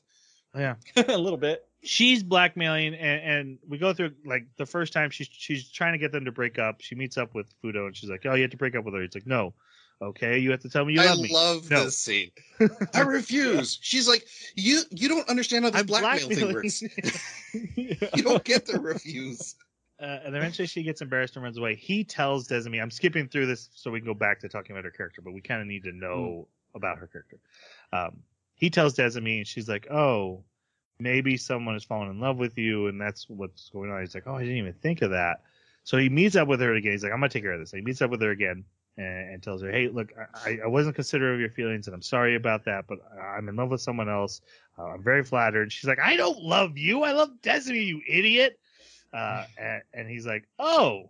Yeah, 0.55 0.75
a 1.07 1.17
little 1.17 1.37
bit. 1.37 1.65
she's 1.83 2.21
blackmailing, 2.21 2.93
and, 2.93 3.21
and 3.21 3.57
we 3.67 3.77
go 3.79 3.91
through 3.93 4.11
like 4.25 4.45
the 4.57 4.65
first 4.67 4.93
time 4.93 5.09
she's 5.09 5.27
she's 5.31 5.71
trying 5.71 5.93
to 5.93 5.97
get 5.97 6.11
them 6.11 6.25
to 6.25 6.31
break 6.31 6.59
up. 6.59 6.81
She 6.81 6.93
meets 6.95 7.17
up 7.17 7.33
with 7.33 7.47
Fudo, 7.63 7.87
and 7.87 7.95
she's 7.95 8.09
like, 8.09 8.23
"Oh, 8.25 8.35
you 8.35 8.43
have 8.43 8.51
to 8.51 8.57
break 8.57 8.75
up 8.75 8.83
with 8.85 8.93
her." 8.93 9.01
He's 9.01 9.15
like, 9.15 9.25
"No, 9.25 9.53
okay, 10.01 10.37
you 10.39 10.51
have 10.51 10.59
to 10.61 10.69
tell 10.69 10.85
me 10.85 10.93
you 10.93 11.01
I 11.01 11.05
love 11.05 11.19
me." 11.19 11.29
I 11.31 11.33
love 11.33 11.69
No. 11.71 11.85
this 11.85 11.97
scene. 11.97 12.29
I 12.93 13.01
refuse. 13.01 13.79
She's 13.81 14.07
like, 14.07 14.25
you 14.55 14.81
you 14.91 15.07
don't 15.09 15.27
understand 15.29 15.65
how 15.65 15.71
this 15.71 15.79
I'm 15.81 15.85
blackmail 15.87 16.29
thing 16.29 16.53
works. 16.53 16.83
You 17.53 18.23
don't 18.23 18.43
get 18.43 18.65
to 18.67 18.79
refuse. 18.79 19.55
Uh, 20.01 20.19
and 20.25 20.35
eventually 20.35 20.67
she 20.67 20.83
gets 20.83 21.01
embarrassed 21.01 21.35
and 21.35 21.43
runs 21.43 21.57
away. 21.57 21.75
He 21.75 22.03
tells 22.03 22.47
Desumi, 22.47 22.81
I'm 22.81 22.91
skipping 22.91 23.27
through 23.29 23.45
this 23.45 23.69
so 23.75 23.91
we 23.91 23.99
can 23.99 24.07
go 24.07 24.13
back 24.13 24.39
to 24.39 24.49
talking 24.49 24.75
about 24.75 24.83
her 24.85 24.91
character, 24.91 25.21
but 25.21 25.33
we 25.33 25.41
kind 25.41 25.61
of 25.61 25.67
need 25.67 25.83
to 25.83 25.91
know 25.91 26.47
about 26.75 26.97
her 26.97 27.07
character. 27.07 27.37
Um, 27.91 28.23
he 28.55 28.69
tells 28.69 28.95
Desumi, 28.95 29.37
and 29.37 29.47
she's 29.47 29.67
like, 29.67 29.89
"Oh, 29.91 30.43
maybe 30.99 31.37
someone 31.37 31.75
has 31.75 31.83
fallen 31.83 32.09
in 32.09 32.19
love 32.19 32.37
with 32.37 32.57
you, 32.57 32.87
and 32.87 32.99
that's 32.99 33.29
what's 33.29 33.69
going 33.69 33.91
on." 33.91 33.99
He's 33.99 34.15
like, 34.15 34.27
"Oh, 34.27 34.35
I 34.35 34.41
didn't 34.41 34.57
even 34.57 34.73
think 34.73 35.01
of 35.01 35.11
that." 35.11 35.41
So 35.83 35.97
he 35.97 36.09
meets 36.09 36.35
up 36.35 36.47
with 36.47 36.61
her 36.61 36.73
again. 36.73 36.93
He's 36.93 37.03
like, 37.03 37.11
"I'm 37.11 37.19
gonna 37.19 37.29
take 37.29 37.43
care 37.43 37.53
of 37.53 37.59
this." 37.59 37.71
So 37.71 37.77
he 37.77 37.83
meets 37.83 38.01
up 38.01 38.09
with 38.09 38.21
her 38.21 38.31
again 38.31 38.63
and, 38.97 39.33
and 39.33 39.43
tells 39.43 39.61
her, 39.61 39.71
"Hey, 39.71 39.89
look, 39.89 40.13
I, 40.45 40.59
I 40.63 40.67
wasn't 40.67 40.95
considerate 40.95 41.33
of 41.35 41.39
your 41.39 41.49
feelings, 41.49 41.87
and 41.87 41.93
I'm 41.93 42.01
sorry 42.01 42.35
about 42.35 42.65
that, 42.65 42.85
but 42.87 42.99
I'm 43.21 43.49
in 43.49 43.55
love 43.55 43.69
with 43.69 43.81
someone 43.81 44.09
else. 44.09 44.41
Uh, 44.77 44.85
I'm 44.85 45.03
very 45.03 45.23
flattered." 45.23 45.71
She's 45.71 45.87
like, 45.87 45.99
"I 45.99 46.15
don't 46.15 46.41
love 46.41 46.77
you. 46.77 47.03
I 47.03 47.11
love 47.11 47.29
Desumi, 47.41 47.85
you 47.85 48.01
idiot." 48.07 48.59
Uh, 49.13 49.45
and, 49.57 49.81
and 49.93 50.09
he's 50.09 50.25
like, 50.25 50.47
"Oh, 50.57 51.09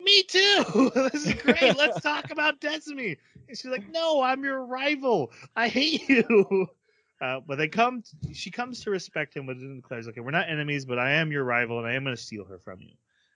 me 0.00 0.22
too. 0.24 0.90
this 1.12 1.26
is 1.26 1.34
great. 1.34 1.76
Let's 1.76 2.00
talk 2.02 2.30
about 2.30 2.60
Desumi." 2.60 3.16
And 3.48 3.56
she's 3.56 3.70
like, 3.70 3.88
"No, 3.90 4.22
I'm 4.22 4.42
your 4.44 4.64
rival. 4.64 5.32
I 5.54 5.68
hate 5.68 6.08
you." 6.08 6.68
Uh, 7.20 7.40
but 7.46 7.58
they 7.58 7.68
come. 7.68 8.02
She 8.32 8.50
comes 8.50 8.82
to 8.84 8.90
respect 8.90 9.36
him, 9.36 9.46
but 9.46 9.58
then 9.58 9.76
declares, 9.76 10.08
"Okay, 10.08 10.20
we're 10.20 10.30
not 10.30 10.48
enemies, 10.48 10.84
but 10.84 10.98
I 10.98 11.12
am 11.12 11.30
your 11.30 11.44
rival, 11.44 11.78
and 11.78 11.86
I 11.86 11.94
am 11.94 12.04
going 12.04 12.16
to 12.16 12.22
steal 12.22 12.44
her 12.44 12.58
from 12.58 12.80
you. 12.80 12.94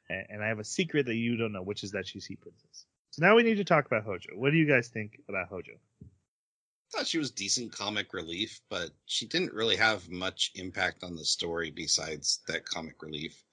And, 0.08 0.26
and 0.30 0.44
I 0.44 0.48
have 0.48 0.58
a 0.58 0.64
secret 0.64 1.06
that 1.06 1.14
you 1.14 1.36
don't 1.36 1.52
know, 1.52 1.62
which 1.62 1.84
is 1.84 1.92
that 1.92 2.06
she's 2.06 2.26
Heat 2.26 2.40
Princess." 2.40 2.86
So 3.10 3.24
now 3.24 3.36
we 3.36 3.44
need 3.44 3.58
to 3.58 3.64
talk 3.64 3.86
about 3.86 4.02
Hojo. 4.02 4.30
What 4.34 4.50
do 4.50 4.56
you 4.56 4.66
guys 4.66 4.88
think 4.88 5.20
about 5.28 5.46
Hojo? 5.46 5.74
I 6.02 6.98
thought 6.98 7.06
she 7.06 7.18
was 7.18 7.30
decent 7.30 7.72
comic 7.72 8.12
relief, 8.12 8.60
but 8.68 8.90
she 9.06 9.26
didn't 9.26 9.52
really 9.52 9.76
have 9.76 10.08
much 10.10 10.50
impact 10.56 11.04
on 11.04 11.14
the 11.14 11.24
story 11.24 11.70
besides 11.70 12.40
that 12.48 12.64
comic 12.64 13.00
relief. 13.02 13.44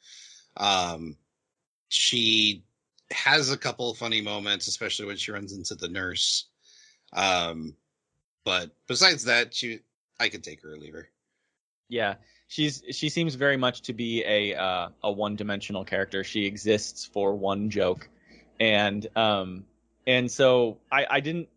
Um, 0.57 1.17
she 1.89 2.63
has 3.11 3.51
a 3.51 3.57
couple 3.57 3.93
funny 3.93 4.21
moments, 4.21 4.67
especially 4.67 5.05
when 5.05 5.17
she 5.17 5.31
runs 5.31 5.53
into 5.53 5.75
the 5.75 5.89
nurse. 5.89 6.47
Um, 7.13 7.75
but 8.45 8.71
besides 8.87 9.25
that, 9.25 9.53
she 9.53 9.79
I 10.19 10.29
could 10.29 10.43
take 10.43 10.61
her 10.63 10.73
or 10.73 10.77
leave 10.77 10.93
her. 10.93 11.09
Yeah, 11.89 12.15
she's 12.47 12.83
she 12.91 13.09
seems 13.09 13.35
very 13.35 13.57
much 13.57 13.81
to 13.83 13.93
be 13.93 14.23
a 14.25 14.55
uh, 14.55 14.89
a 15.03 15.11
one 15.11 15.35
dimensional 15.35 15.83
character. 15.83 16.23
She 16.23 16.45
exists 16.45 17.05
for 17.05 17.35
one 17.35 17.69
joke, 17.69 18.09
and 18.59 19.05
um 19.15 19.65
and 20.07 20.31
so 20.31 20.77
I 20.91 21.05
I 21.09 21.19
didn't 21.19 21.49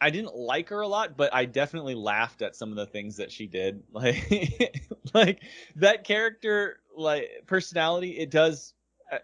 I 0.00 0.10
didn't 0.10 0.36
like 0.36 0.68
her 0.70 0.80
a 0.80 0.88
lot, 0.88 1.16
but 1.16 1.34
I 1.34 1.44
definitely 1.44 1.94
laughed 1.94 2.42
at 2.42 2.56
some 2.56 2.70
of 2.70 2.76
the 2.76 2.86
things 2.86 3.16
that 3.16 3.30
she 3.30 3.46
did. 3.46 3.82
Like 3.92 4.84
like 5.14 5.42
that 5.76 6.04
character 6.04 6.80
like 6.96 7.30
personality, 7.46 8.12
it 8.18 8.30
does. 8.30 8.74
I, 9.10 9.18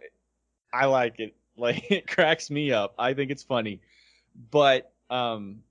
I 0.72 0.86
like 0.86 1.18
it. 1.20 1.34
Like 1.56 1.90
it 1.90 2.06
cracks 2.06 2.48
me 2.50 2.72
up. 2.72 2.94
I 2.98 3.12
think 3.12 3.30
it's 3.30 3.42
funny, 3.42 3.80
but 4.50 4.92
um. 5.10 5.62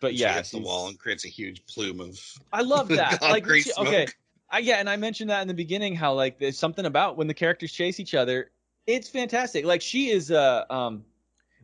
But 0.00 0.12
She 0.16 0.22
yeah, 0.22 0.34
hits 0.34 0.50
the 0.50 0.58
wall 0.58 0.88
and 0.88 0.98
creates 0.98 1.24
a 1.24 1.28
huge 1.28 1.64
plume 1.66 2.00
of 2.00 2.18
I 2.52 2.62
love 2.62 2.88
that. 3.00 3.22
like, 3.22 3.46
she- 3.48 3.70
okay, 3.78 4.08
I, 4.50 4.58
yeah, 4.58 4.76
and 4.76 4.90
I 4.90 4.96
mentioned 4.96 5.30
that 5.30 5.42
in 5.42 5.48
the 5.48 5.54
beginning 5.54 5.94
how 5.94 6.14
like 6.14 6.38
there's 6.40 6.58
something 6.58 6.84
about 6.84 7.16
when 7.16 7.28
the 7.28 7.34
characters 7.34 7.70
chase 7.70 8.00
each 8.00 8.14
other, 8.14 8.50
it's 8.88 9.08
fantastic. 9.08 9.64
Like 9.64 9.82
she 9.82 10.10
is 10.10 10.32
uh 10.32 10.64
um, 10.68 11.04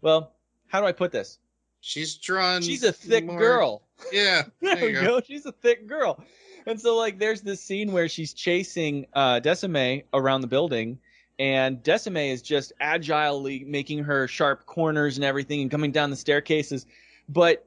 well, 0.01 0.32
how 0.69 0.81
do 0.81 0.86
I 0.86 0.93
put 0.93 1.10
this? 1.10 1.39
She's 1.81 2.14
drawn. 2.14 2.62
She's 2.62 2.85
a 2.85 2.93
thick 2.93 3.24
more- 3.27 3.39
girl. 3.39 3.82
Yeah, 4.12 4.43
There, 4.60 4.77
there 4.77 4.85
we 4.85 4.93
you 4.93 5.01
go. 5.01 5.06
go. 5.19 5.20
She's 5.27 5.44
a 5.47 5.52
thick 5.52 5.89
girl. 5.89 6.23
And 6.66 6.80
so 6.80 6.97
like 6.97 7.18
there's 7.18 7.43
this 7.43 7.60
scene 7.60 7.93
where 7.93 8.09
she's 8.09 8.32
chasing 8.32 9.06
uh 9.12 9.40
Desumi 9.40 10.05
around 10.12 10.43
the 10.43 10.47
building 10.47 10.98
and 11.39 11.82
Desumi 11.82 12.30
is 12.30 12.43
just 12.43 12.72
agilely 12.80 13.64
making 13.64 14.05
her 14.05 14.28
sharp 14.28 14.66
corners 14.66 15.16
and 15.16 15.24
everything 15.24 15.60
and 15.62 15.70
coming 15.70 15.90
down 15.90 16.10
the 16.10 16.16
staircases. 16.16 16.86
But 17.28 17.66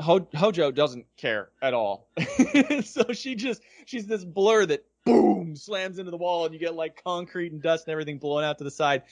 Ho- 0.00 0.28
Hojo 0.34 0.70
doesn't 0.70 1.04
care 1.16 1.50
at 1.60 1.74
all. 1.74 2.08
so 2.84 3.12
she 3.12 3.34
just 3.34 3.62
she's 3.84 4.06
this 4.06 4.24
blur 4.24 4.64
that 4.66 4.84
boom 5.04 5.56
slams 5.56 5.98
into 5.98 6.10
the 6.10 6.16
wall 6.16 6.44
and 6.44 6.54
you 6.54 6.60
get 6.60 6.74
like 6.74 7.02
concrete 7.02 7.52
and 7.52 7.60
dust 7.60 7.86
and 7.86 7.92
everything 7.92 8.18
blowing 8.18 8.44
out 8.44 8.58
to 8.58 8.64
the 8.64 8.70
side. 8.70 9.02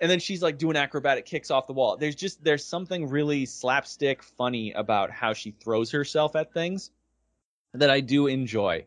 And 0.00 0.10
then 0.10 0.18
she's 0.18 0.40
like 0.42 0.56
doing 0.56 0.76
acrobatic 0.76 1.26
kicks 1.26 1.50
off 1.50 1.66
the 1.66 1.72
wall. 1.72 1.96
There's 1.96 2.14
just 2.14 2.42
there's 2.42 2.64
something 2.64 3.08
really 3.08 3.44
slapstick 3.44 4.22
funny 4.22 4.72
about 4.72 5.10
how 5.10 5.32
she 5.32 5.50
throws 5.50 5.90
herself 5.90 6.36
at 6.36 6.54
things 6.54 6.90
that 7.74 7.90
I 7.90 8.00
do 8.00 8.26
enjoy. 8.26 8.84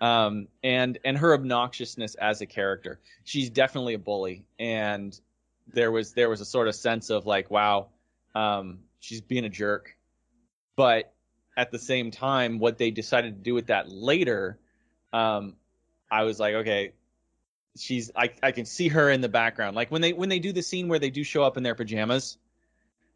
Um, 0.00 0.48
and 0.62 0.98
and 1.04 1.16
her 1.16 1.36
obnoxiousness 1.36 2.16
as 2.16 2.42
a 2.42 2.46
character. 2.46 3.00
She's 3.24 3.48
definitely 3.48 3.94
a 3.94 3.98
bully, 3.98 4.44
and 4.58 5.18
there 5.72 5.90
was 5.90 6.12
there 6.12 6.28
was 6.28 6.40
a 6.40 6.44
sort 6.44 6.68
of 6.68 6.74
sense 6.74 7.08
of 7.08 7.24
like, 7.24 7.50
wow, 7.50 7.88
um, 8.34 8.80
she's 9.00 9.22
being 9.22 9.44
a 9.44 9.48
jerk. 9.48 9.96
But 10.76 11.14
at 11.56 11.70
the 11.70 11.78
same 11.78 12.10
time, 12.10 12.58
what 12.58 12.76
they 12.76 12.90
decided 12.90 13.36
to 13.36 13.42
do 13.42 13.54
with 13.54 13.68
that 13.68 13.90
later, 13.90 14.58
um, 15.14 15.54
I 16.10 16.24
was 16.24 16.38
like, 16.38 16.54
okay, 16.56 16.92
she's 17.78 18.10
I 18.14 18.30
I 18.42 18.52
can 18.52 18.64
see 18.64 18.88
her 18.88 19.10
in 19.10 19.20
the 19.20 19.28
background. 19.28 19.76
Like 19.76 19.90
when 19.90 20.02
they 20.02 20.12
when 20.12 20.28
they 20.28 20.38
do 20.38 20.52
the 20.52 20.62
scene 20.62 20.88
where 20.88 20.98
they 20.98 21.10
do 21.10 21.24
show 21.24 21.42
up 21.42 21.56
in 21.56 21.62
their 21.62 21.74
pajamas, 21.74 22.38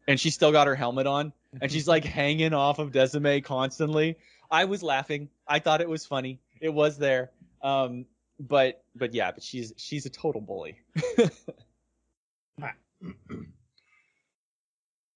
and 0.07 0.19
she's 0.19 0.33
still 0.33 0.51
got 0.51 0.67
her 0.67 0.75
helmet 0.75 1.07
on, 1.07 1.33
and 1.61 1.71
she's 1.71 1.87
like 1.87 2.03
hanging 2.19 2.53
off 2.53 2.79
of 2.79 2.91
Desumi 2.91 3.43
constantly. 3.43 4.17
I 4.51 4.65
was 4.65 4.83
laughing. 4.83 5.29
I 5.47 5.59
thought 5.59 5.81
it 5.81 5.89
was 5.89 6.05
funny. 6.05 6.41
It 6.59 6.73
was 6.73 6.97
there. 6.97 7.31
Um, 7.61 8.05
but 8.39 8.83
but 8.95 9.13
yeah, 9.13 9.31
but 9.31 9.43
she's 9.43 9.73
she's 9.77 10.05
a 10.05 10.09
total 10.09 10.41
bully. 10.41 10.77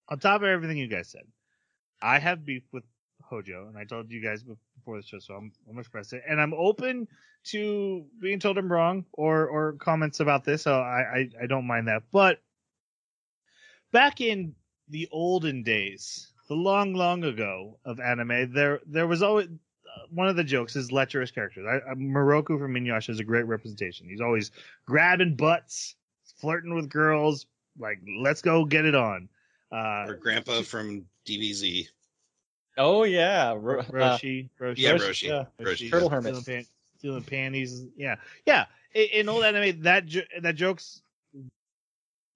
On 0.07 0.19
top 0.19 0.41
of 0.41 0.47
everything 0.47 0.77
you 0.77 0.87
guys 0.87 1.09
said, 1.09 1.23
I 2.01 2.19
have 2.19 2.45
beef 2.45 2.63
with 2.71 2.83
Hojo, 3.23 3.67
and 3.67 3.77
I 3.77 3.83
told 3.83 4.11
you 4.11 4.21
guys 4.21 4.43
before 4.43 4.97
the 4.97 5.03
show, 5.03 5.19
so 5.19 5.33
I'm, 5.33 5.51
I'm 5.67 5.73
gonna 5.73 5.79
express 5.79 6.13
it. 6.13 6.23
And 6.27 6.39
I'm 6.39 6.53
open 6.53 7.07
to 7.45 8.05
being 8.21 8.39
told 8.39 8.57
I'm 8.57 8.71
wrong 8.71 9.05
or 9.13 9.47
or 9.47 9.73
comments 9.73 10.19
about 10.19 10.45
this, 10.45 10.61
so 10.63 10.79
I 10.79 11.01
I, 11.01 11.29
I 11.43 11.47
don't 11.47 11.65
mind 11.65 11.87
that. 11.87 12.03
But 12.11 12.39
back 13.91 14.21
in 14.21 14.53
the 14.89 15.07
olden 15.11 15.63
days, 15.63 16.31
the 16.47 16.55
long 16.55 16.93
long 16.93 17.23
ago 17.23 17.77
of 17.85 17.99
anime, 17.99 18.51
there 18.53 18.79
there 18.85 19.07
was 19.07 19.21
always 19.23 19.47
uh, 19.47 20.05
one 20.09 20.27
of 20.27 20.35
the 20.35 20.43
jokes 20.43 20.75
is 20.75 20.91
lecherous 20.91 21.31
characters. 21.31 21.65
I, 21.67 21.91
I, 21.91 21.93
Miroku 21.95 22.59
from 22.59 22.73
Inuyasha 22.75 23.09
is 23.09 23.19
a 23.19 23.23
great 23.23 23.45
representation. 23.47 24.07
He's 24.07 24.21
always 24.21 24.51
grabbing 24.85 25.35
butts, 25.35 25.95
flirting 26.39 26.73
with 26.73 26.89
girls, 26.89 27.45
like 27.79 27.99
let's 28.19 28.41
go 28.41 28.65
get 28.65 28.85
it 28.85 28.95
on. 28.95 29.29
Uh, 29.71 30.05
Or 30.07 30.13
Grandpa 30.15 30.61
from 30.61 31.05
DBZ. 31.25 31.87
Oh 32.77 33.03
yeah, 33.03 33.53
Ro- 33.57 33.79
uh, 33.79 33.83
Roshi, 33.83 34.49
Roshi, 34.59 34.77
Yeah, 34.77 34.91
Roshi, 34.93 34.99
Roshi. 34.99 35.27
yeah. 35.27 35.45
Roshi. 35.65 35.89
Turtle 35.89 36.09
stealing, 36.09 36.43
pan- 36.43 36.65
stealing 36.97 37.23
panties. 37.23 37.85
Yeah, 37.95 38.15
yeah. 38.45 38.65
In, 38.93 39.07
in 39.13 39.29
old 39.29 39.43
anime, 39.43 39.81
that 39.83 40.05
jo- 40.05 40.21
that 40.41 40.55
jokes 40.55 41.01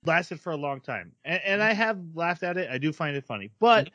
lasted 0.06 0.40
for 0.40 0.52
a 0.52 0.58
long 0.58 0.82
time, 0.82 1.14
and, 1.24 1.42
and 1.46 1.64
I 1.64 1.74
have 1.74 2.00
laughed 2.14 2.44
at 2.44 2.58
it. 2.58 2.70
I 2.70 2.78
do 2.78 2.92
find 2.92 3.16
it 3.16 3.26
funny, 3.26 3.52
but 3.60 3.90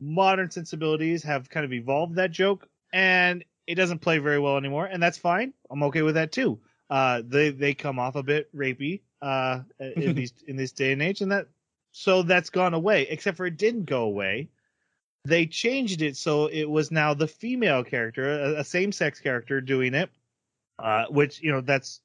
modern 0.00 0.50
sensibilities 0.50 1.22
have 1.24 1.48
kind 1.48 1.64
of 1.64 1.72
evolved 1.72 2.16
that 2.16 2.30
joke, 2.30 2.68
and 2.92 3.44
it 3.66 3.74
doesn't 3.74 4.00
play 4.00 4.18
very 4.18 4.38
well 4.38 4.56
anymore, 4.56 4.86
and 4.86 5.02
that's 5.02 5.18
fine. 5.18 5.52
I'm 5.70 5.82
okay 5.84 6.02
with 6.02 6.14
that 6.14 6.32
too. 6.32 6.60
Uh, 6.88 7.22
they 7.26 7.50
they 7.50 7.74
come 7.74 7.98
off 7.98 8.16
a 8.16 8.22
bit 8.22 8.54
rapey 8.56 9.00
uh, 9.22 9.60
in 9.78 10.14
these 10.14 10.32
in 10.46 10.56
this 10.56 10.72
day 10.72 10.92
and 10.92 11.02
age, 11.02 11.20
and 11.20 11.32
that 11.32 11.48
so 11.92 12.22
that's 12.22 12.50
gone 12.50 12.74
away. 12.74 13.06
Except 13.08 13.36
for 13.36 13.46
it 13.46 13.56
didn't 13.56 13.84
go 13.84 14.02
away. 14.02 14.50
They 15.24 15.46
changed 15.46 16.02
it 16.02 16.16
so 16.16 16.46
it 16.46 16.70
was 16.70 16.92
now 16.92 17.14
the 17.14 17.26
female 17.26 17.82
character, 17.82 18.30
a, 18.30 18.60
a 18.60 18.64
same 18.64 18.92
sex 18.92 19.18
character, 19.18 19.60
doing 19.60 19.94
it. 19.94 20.10
Uh, 20.78 21.06
which 21.06 21.42
you 21.42 21.50
know 21.50 21.62
that's 21.62 22.02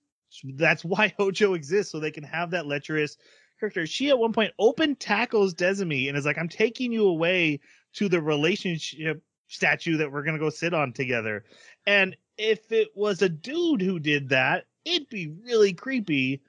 that's 0.56 0.84
why 0.84 1.14
Hojo 1.20 1.54
exists, 1.54 1.92
so 1.92 2.00
they 2.00 2.12
can 2.12 2.24
have 2.24 2.52
that 2.52 2.66
lecherous 2.66 3.18
character. 3.60 3.86
She 3.86 4.10
at 4.10 4.20
one 4.20 4.34
point 4.34 4.54
open 4.60 4.96
tackles 4.96 5.54
Desumi 5.54 6.08
and 6.08 6.18
is 6.18 6.26
like, 6.26 6.38
"I'm 6.38 6.50
taking 6.50 6.92
you 6.92 7.08
away 7.08 7.60
to 7.94 8.10
the 8.10 8.22
relationship 8.22 9.22
statue 9.48 9.98
that 9.98 10.12
we're 10.12 10.24
gonna 10.24 10.40
go 10.40 10.50
sit 10.50 10.74
on 10.74 10.94
together." 10.94 11.46
And 11.86 12.16
if 12.38 12.72
it 12.72 12.90
was 12.96 13.22
a 13.22 13.30
dude 13.30 13.82
who 13.82 14.00
did 14.00 14.30
that, 14.30 14.66
it'd 14.86 15.10
be 15.10 15.28
really 15.28 15.74
creepy. 15.74 16.42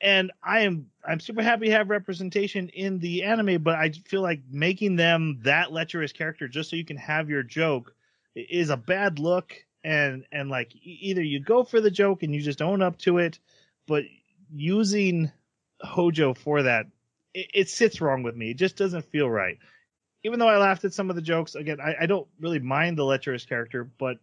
And 0.00 0.32
I 0.42 0.60
am 0.60 0.90
I'm 1.04 1.20
super 1.20 1.42
happy 1.42 1.66
to 1.66 1.72
have 1.72 1.90
representation 1.90 2.68
in 2.68 2.98
the 2.98 3.24
anime, 3.24 3.62
but 3.62 3.74
I 3.74 3.90
feel 3.90 4.22
like 4.22 4.42
making 4.50 4.96
them 4.96 5.40
that 5.42 5.72
lecherous 5.72 6.12
character 6.12 6.48
just 6.48 6.70
so 6.70 6.76
you 6.76 6.84
can 6.84 6.96
have 6.96 7.28
your 7.28 7.42
joke 7.42 7.94
is 8.34 8.70
a 8.70 8.76
bad 8.76 9.18
look. 9.18 9.54
And 9.84 10.24
and 10.32 10.50
like 10.50 10.72
either 10.82 11.22
you 11.22 11.40
go 11.40 11.64
for 11.64 11.80
the 11.80 11.90
joke 11.90 12.22
and 12.22 12.34
you 12.34 12.40
just 12.40 12.62
own 12.62 12.82
up 12.82 12.98
to 12.98 13.18
it, 13.18 13.38
but 13.86 14.04
using 14.50 15.30
Hojo 15.80 16.34
for 16.34 16.62
that, 16.64 16.86
it, 17.34 17.50
it 17.54 17.68
sits 17.68 18.00
wrong 18.00 18.22
with 18.22 18.36
me. 18.36 18.50
It 18.50 18.56
just 18.56 18.76
doesn't 18.76 19.10
feel 19.10 19.30
right. 19.30 19.58
Even 20.24 20.40
though 20.40 20.48
I 20.48 20.58
laughed 20.58 20.84
at 20.84 20.92
some 20.92 21.10
of 21.10 21.16
the 21.16 21.22
jokes, 21.22 21.54
again, 21.54 21.80
I, 21.80 21.94
I 22.00 22.06
don't 22.06 22.26
really 22.40 22.58
mind 22.58 22.98
the 22.98 23.04
lecherous 23.04 23.44
character, 23.44 23.88
but 23.98 24.18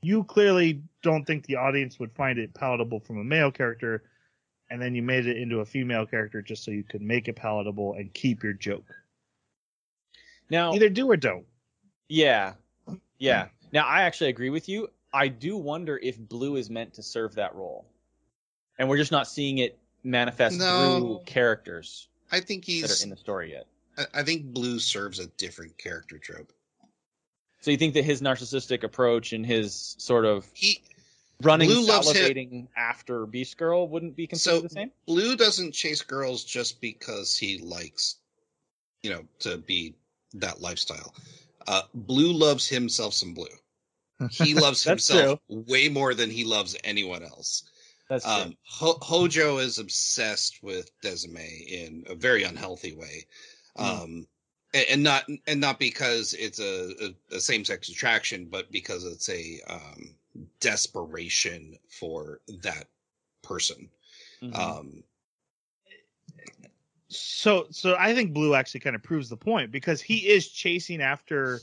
you 0.00 0.22
clearly 0.24 0.82
don't 1.02 1.24
think 1.24 1.44
the 1.44 1.56
audience 1.56 1.98
would 1.98 2.12
find 2.12 2.38
it 2.38 2.54
palatable 2.54 3.00
from 3.00 3.18
a 3.18 3.24
male 3.24 3.50
character, 3.50 4.04
and 4.70 4.80
then 4.80 4.94
you 4.94 5.02
made 5.02 5.26
it 5.26 5.36
into 5.36 5.60
a 5.60 5.64
female 5.64 6.06
character 6.06 6.40
just 6.40 6.62
so 6.62 6.70
you 6.70 6.84
could 6.84 7.02
make 7.02 7.26
it 7.26 7.36
palatable 7.36 7.94
and 7.94 8.12
keep 8.14 8.42
your 8.42 8.52
joke. 8.52 8.94
now 10.50 10.72
Either 10.74 10.88
do 10.88 11.10
or 11.10 11.16
don't. 11.16 11.46
Yeah. 12.08 12.52
Yeah. 13.18 13.48
Now 13.74 13.86
I 13.86 14.02
actually 14.02 14.30
agree 14.30 14.50
with 14.50 14.68
you. 14.68 14.88
I 15.12 15.28
do 15.28 15.56
wonder 15.56 15.98
if 15.98 16.16
Blue 16.18 16.56
is 16.56 16.70
meant 16.70 16.94
to 16.94 17.02
serve 17.02 17.34
that 17.34 17.54
role. 17.54 17.84
And 18.78 18.88
we're 18.88 18.96
just 18.96 19.12
not 19.12 19.26
seeing 19.28 19.58
it 19.58 19.78
manifest 20.04 20.58
No. 20.58 20.98
through 21.00 21.20
characters 21.26 22.08
I 22.30 22.40
think 22.40 22.64
that 22.64 22.72
he's. 22.72 23.00
are 23.00 23.04
in 23.04 23.10
the 23.10 23.16
story 23.16 23.50
yet. 23.52 23.66
I- 23.98 24.20
I 24.20 24.22
think 24.22 24.46
Blue 24.52 24.78
serves 24.78 25.18
a 25.18 25.26
different 25.26 25.76
character 25.76 26.18
trope. 26.18 26.52
So 27.60 27.70
you 27.70 27.76
think 27.76 27.94
that 27.94 28.04
his 28.04 28.20
narcissistic 28.22 28.82
approach 28.84 29.32
and 29.32 29.44
his 29.44 29.96
sort 29.98 30.24
of 30.24 30.46
He 30.54 30.82
running 31.42 31.68
Blue 31.68 31.86
salivating 31.86 32.68
after 32.76 33.26
Beast 33.26 33.56
Girl 33.56 33.88
wouldn't 33.88 34.14
be 34.14 34.26
considered 34.26 34.56
So- 34.56 34.62
the 34.62 34.68
same? 34.68 34.92
Blue 35.06 35.36
doesn't 35.36 35.72
chase 35.72 36.02
girls 36.02 36.44
just 36.44 36.80
because 36.80 37.36
he 37.36 37.58
likes, 37.58 38.16
you 39.02 39.10
know, 39.10 39.26
to 39.40 39.58
be 39.58 39.94
that 40.34 40.60
lifestyle. 40.60 41.14
Uh, 41.66 41.82
Blue 41.94 42.32
loves 42.32 42.68
himself 42.68 43.14
some 43.14 43.32
Blue. 43.34 43.48
He 44.30 44.54
loves 44.54 44.84
That's 44.84 45.08
himself 45.08 45.40
way 45.48 45.88
more 45.88 46.14
than 46.14 46.30
he 46.30 46.44
loves 46.44 46.76
anyone 46.84 47.22
else. 47.22 47.64
That's 48.08 48.24
true. 48.24 48.44
Um, 48.44 48.56
Ho- 48.64 48.98
Hojo 49.00 49.58
is 49.58 49.78
obsessed 49.78 50.62
with 50.62 50.90
Desumi 51.00 51.66
in 51.66 52.04
a 52.08 52.14
very 52.14 52.42
unhealthy 52.44 52.94
way, 52.94 53.26
Hmm. 53.76 53.84
um, 53.84 54.26
and, 54.74 54.86
and 54.90 55.02
not 55.02 55.24
and 55.46 55.60
not 55.60 55.78
because 55.78 56.34
it's 56.34 56.60
a, 56.60 56.92
a, 57.32 57.36
a 57.36 57.40
same 57.40 57.64
sex 57.64 57.88
attraction, 57.88 58.46
but 58.50 58.70
because 58.70 59.04
it's 59.04 59.28
a 59.28 59.60
um, 59.68 60.14
desperation 60.60 61.78
for 61.88 62.40
that 62.62 62.88
person. 63.42 63.88
Mhm. 64.42 64.54
Um, 64.58 65.04
So 67.08 67.66
so 67.70 67.96
I 67.98 68.14
think 68.14 68.32
Blue 68.32 68.54
actually 68.54 68.80
kind 68.80 68.96
of 68.96 69.02
proves 69.02 69.28
the 69.28 69.36
point 69.36 69.70
because 69.70 70.00
he 70.02 70.28
is 70.28 70.48
chasing 70.48 71.00
after 71.00 71.60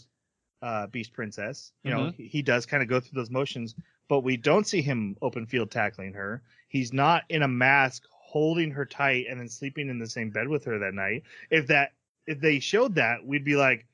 uh 0.61 0.87
Beast 0.87 1.13
Princess. 1.13 1.71
You 1.83 1.91
know, 1.91 2.11
he, 2.11 2.27
he 2.27 2.41
does 2.41 2.65
kind 2.65 2.83
of 2.83 2.89
go 2.89 2.99
through 2.99 3.19
those 3.19 3.29
motions, 3.31 3.75
but 4.07 4.19
we 4.19 4.37
don't 4.37 4.67
see 4.67 4.81
him 4.81 5.17
open 5.21 5.45
field 5.45 5.71
tackling 5.71 6.13
her. 6.13 6.41
He's 6.67 6.93
not 6.93 7.23
in 7.29 7.41
a 7.43 7.47
mask 7.47 8.03
holding 8.11 8.71
her 8.71 8.85
tight 8.85 9.25
and 9.29 9.39
then 9.39 9.49
sleeping 9.49 9.89
in 9.89 9.99
the 9.99 10.07
same 10.07 10.29
bed 10.29 10.47
with 10.47 10.63
her 10.65 10.79
that 10.79 10.93
night. 10.93 11.23
If 11.49 11.67
that 11.67 11.93
if 12.27 12.39
they 12.39 12.59
showed 12.59 12.95
that, 12.95 13.25
we'd 13.25 13.43
be 13.43 13.55
like 13.55 13.85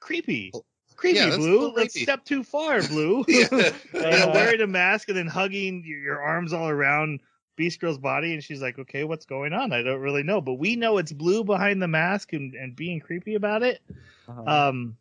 creepy. 0.00 0.52
Creepy, 0.96 1.18
Yeah, 1.18 1.36
Blue. 1.36 1.72
Let's 1.72 1.92
creepy. 1.92 2.04
step 2.04 2.24
too 2.24 2.42
far, 2.42 2.82
Blue. 2.88 3.24
Yeah. 3.28 3.48
you 3.92 4.00
know, 4.00 4.30
wearing 4.32 4.60
a 4.62 4.66
mask 4.66 5.08
and 5.08 5.16
then 5.16 5.26
hugging 5.26 5.84
your, 5.84 5.98
your 5.98 6.20
arms 6.22 6.52
all 6.52 6.68
around 6.68 7.20
Beast 7.56 7.80
Girl's 7.80 7.98
body, 7.98 8.34
and 8.34 8.42
she's 8.42 8.62
like, 8.62 8.78
"Okay, 8.78 9.04
what's 9.04 9.26
going 9.26 9.52
on? 9.52 9.72
I 9.72 9.82
don't 9.82 10.00
really 10.00 10.22
know, 10.22 10.40
but 10.40 10.54
we 10.54 10.76
know 10.76 10.98
it's 10.98 11.12
blue 11.12 11.42
behind 11.44 11.80
the 11.82 11.88
mask 11.88 12.32
and, 12.32 12.54
and 12.54 12.74
being 12.76 13.00
creepy 13.00 13.34
about 13.34 13.62
it." 13.62 13.80
Uh-huh. 14.28 14.68
Um, 14.68 14.96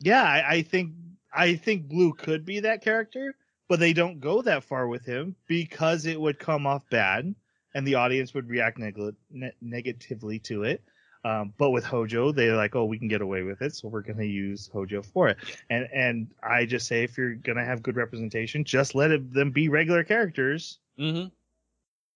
yeah, 0.00 0.22
I, 0.22 0.54
I 0.56 0.62
think 0.62 0.92
I 1.32 1.54
think 1.54 1.88
Blue 1.88 2.12
could 2.12 2.44
be 2.44 2.60
that 2.60 2.82
character, 2.82 3.34
but 3.68 3.78
they 3.78 3.92
don't 3.92 4.20
go 4.20 4.42
that 4.42 4.64
far 4.64 4.88
with 4.88 5.04
him 5.04 5.36
because 5.46 6.06
it 6.06 6.20
would 6.20 6.38
come 6.38 6.66
off 6.66 6.88
bad, 6.90 7.34
and 7.74 7.86
the 7.86 7.94
audience 7.94 8.34
would 8.34 8.48
react 8.48 8.78
neg- 8.78 8.98
ne- 9.30 9.52
negatively 9.60 10.38
to 10.40 10.64
it. 10.64 10.82
Um, 11.22 11.52
but 11.58 11.70
with 11.70 11.84
Hojo, 11.84 12.32
they're 12.32 12.56
like, 12.56 12.74
"Oh, 12.74 12.86
we 12.86 12.98
can 12.98 13.06
get 13.08 13.20
away 13.20 13.42
with 13.42 13.60
it, 13.60 13.74
so 13.74 13.88
we're 13.88 14.00
gonna 14.00 14.24
use 14.24 14.70
Hojo 14.72 15.02
for 15.02 15.28
it." 15.28 15.36
And 15.68 15.86
and 15.92 16.28
I 16.42 16.64
just 16.64 16.86
say, 16.86 17.04
if 17.04 17.18
you're 17.18 17.34
gonna 17.34 17.64
have 17.64 17.82
good 17.82 17.96
representation, 17.96 18.64
just 18.64 18.94
let 18.94 19.10
it, 19.10 19.32
them 19.32 19.50
be 19.50 19.68
regular 19.68 20.02
characters 20.02 20.78
Mhm. 20.98 21.30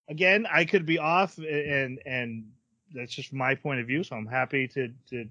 again, 0.09 0.47
I 0.51 0.65
could 0.65 0.86
be 0.86 0.98
off, 0.98 1.36
and 1.39 2.01
and 2.06 2.51
that's 2.94 3.12
just 3.15 3.32
my 3.32 3.55
point 3.55 3.81
of 3.81 3.86
view. 3.86 4.02
So 4.05 4.16
I'm 4.16 4.27
happy 4.27 4.66
to 4.69 4.89
to 5.11 5.28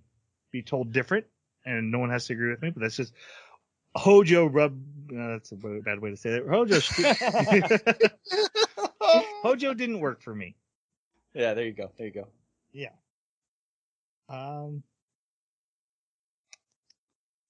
be 0.51 0.61
told 0.61 0.93
different, 0.93 1.25
and 1.65 1.91
no 1.91 1.99
one 1.99 2.09
has 2.09 2.27
to 2.27 2.33
agree 2.33 2.49
with 2.49 2.61
me. 2.61 2.69
But 2.69 2.81
that's 2.81 2.97
just 2.97 3.13
Hojo 3.95 4.45
rub. 4.45 4.79
Uh, 5.11 5.27
that's 5.27 5.51
a 5.51 5.55
bad 5.55 5.99
way 5.99 6.09
to 6.09 6.17
say 6.17 6.31
that. 6.31 6.47
Hojo. 6.47 6.79
Hojo 9.43 9.73
didn't 9.73 9.99
work 9.99 10.21
for 10.21 10.33
me. 10.33 10.55
Yeah, 11.33 11.53
there 11.53 11.65
you 11.65 11.73
go. 11.73 11.91
There 11.97 12.07
you 12.07 12.13
go. 12.13 12.27
Yeah. 12.71 12.89
Um. 14.29 14.83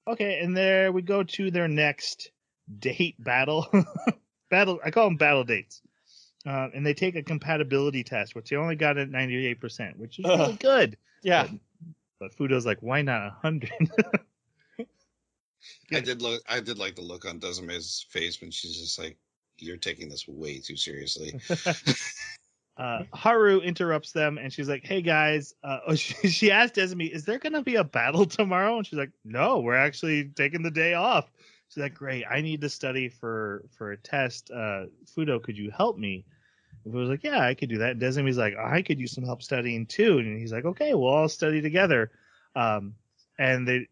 Okay, 0.05 0.39
and 0.39 0.55
there 0.55 0.91
we 0.91 1.01
go 1.01 1.23
to 1.23 1.51
their 1.51 1.67
next 1.69 2.31
date 2.79 3.15
battle. 3.19 3.67
battle. 4.49 4.79
I 4.83 4.91
call 4.91 5.05
them 5.05 5.17
battle 5.17 5.43
dates. 5.43 5.81
Uh, 6.45 6.67
and 6.73 6.85
they 6.85 6.93
take 6.93 7.15
a 7.15 7.23
compatibility 7.23 8.03
test, 8.03 8.35
which 8.35 8.49
they 8.49 8.57
only 8.57 8.75
got 8.75 8.97
at 8.97 9.09
98%, 9.09 9.95
which 9.95 10.19
is 10.19 10.25
really 10.25 10.53
good. 10.59 10.97
Yeah. 11.21 11.43
But 11.43 11.59
Fudo's 12.29 12.65
like, 12.65 12.79
why 12.81 13.01
not 13.01 13.21
a 13.21 13.35
100? 13.41 13.71
I 15.93 15.99
did 15.99 16.21
look. 16.21 16.41
I 16.47 16.59
did 16.59 16.77
like 16.77 16.95
the 16.95 17.01
look 17.01 17.25
on 17.25 17.39
Desumi's 17.39 18.05
face 18.09 18.41
when 18.41 18.51
she's 18.51 18.77
just 18.77 18.99
like, 18.99 19.17
"You're 19.57 19.77
taking 19.77 20.09
this 20.09 20.27
way 20.27 20.59
too 20.59 20.75
seriously." 20.75 21.39
uh, 22.77 23.03
Haru 23.13 23.59
interrupts 23.59 24.11
them 24.11 24.37
and 24.37 24.51
she's 24.51 24.69
like, 24.69 24.85
"Hey 24.85 25.01
guys," 25.01 25.53
uh, 25.63 25.79
oh, 25.87 25.95
she, 25.95 26.29
she 26.29 26.51
asked 26.51 26.75
Desumi, 26.75 27.09
"Is 27.09 27.25
there 27.25 27.39
gonna 27.39 27.63
be 27.63 27.75
a 27.75 27.83
battle 27.83 28.25
tomorrow?" 28.25 28.77
And 28.77 28.87
she's 28.87 28.99
like, 28.99 29.11
"No, 29.23 29.59
we're 29.59 29.75
actually 29.75 30.25
taking 30.35 30.63
the 30.63 30.71
day 30.71 30.93
off." 30.93 31.31
She's 31.69 31.81
like, 31.81 31.93
"Great, 31.93 32.25
I 32.29 32.41
need 32.41 32.61
to 32.61 32.69
study 32.69 33.09
for 33.09 33.63
for 33.77 33.91
a 33.91 33.97
test. 33.97 34.51
Uh, 34.51 34.85
Fudo, 35.15 35.41
could 35.41 35.57
you 35.57 35.71
help 35.71 35.97
me?" 35.97 36.25
And 36.85 36.93
Fudo's 36.93 37.09
like, 37.09 37.23
"Yeah, 37.23 37.39
I 37.39 37.53
could 37.53 37.69
do 37.69 37.79
that." 37.79 37.91
And 37.91 38.01
Desumi's 38.01 38.37
like, 38.37 38.55
"I 38.57 38.81
could 38.81 38.99
use 38.99 39.11
some 39.13 39.23
help 39.23 39.41
studying 39.41 39.85
too." 39.85 40.19
And 40.19 40.39
he's 40.39 40.51
like, 40.53 40.65
"Okay, 40.65 40.93
we'll 40.93 41.09
all 41.09 41.29
study 41.29 41.61
together." 41.61 42.11
Um, 42.55 42.95
and 43.37 43.67
they 43.67 43.87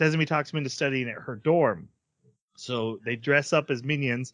Desumi 0.00 0.26
talks 0.26 0.52
him 0.52 0.58
into 0.58 0.70
studying 0.70 1.08
at 1.08 1.16
her 1.16 1.36
dorm. 1.36 1.88
So 2.56 2.98
they 3.04 3.16
dress 3.16 3.52
up 3.52 3.70
as 3.70 3.82
minions. 3.82 4.32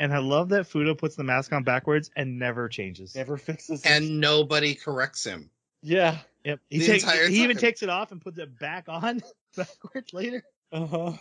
And 0.00 0.12
I 0.12 0.18
love 0.18 0.50
that 0.50 0.62
Fudo 0.68 0.96
puts 0.96 1.16
the 1.16 1.24
mask 1.24 1.52
on 1.52 1.64
backwards 1.64 2.10
and 2.14 2.38
never 2.38 2.68
changes. 2.68 3.16
Never 3.16 3.36
fixes 3.36 3.84
it. 3.84 3.90
and 3.90 4.20
nobody 4.20 4.74
corrects 4.74 5.24
him. 5.24 5.50
yeah. 5.82 6.18
Yep. 6.44 6.60
He, 6.70 6.86
takes, 6.86 7.26
he 7.26 7.42
even 7.42 7.56
takes 7.58 7.82
it 7.82 7.90
off 7.90 8.10
and 8.12 8.20
puts 8.22 8.38
it 8.38 8.58
back 8.58 8.84
on 8.88 9.20
backwards 9.56 10.14
later. 10.14 10.44
Uh-huh. 10.72 11.12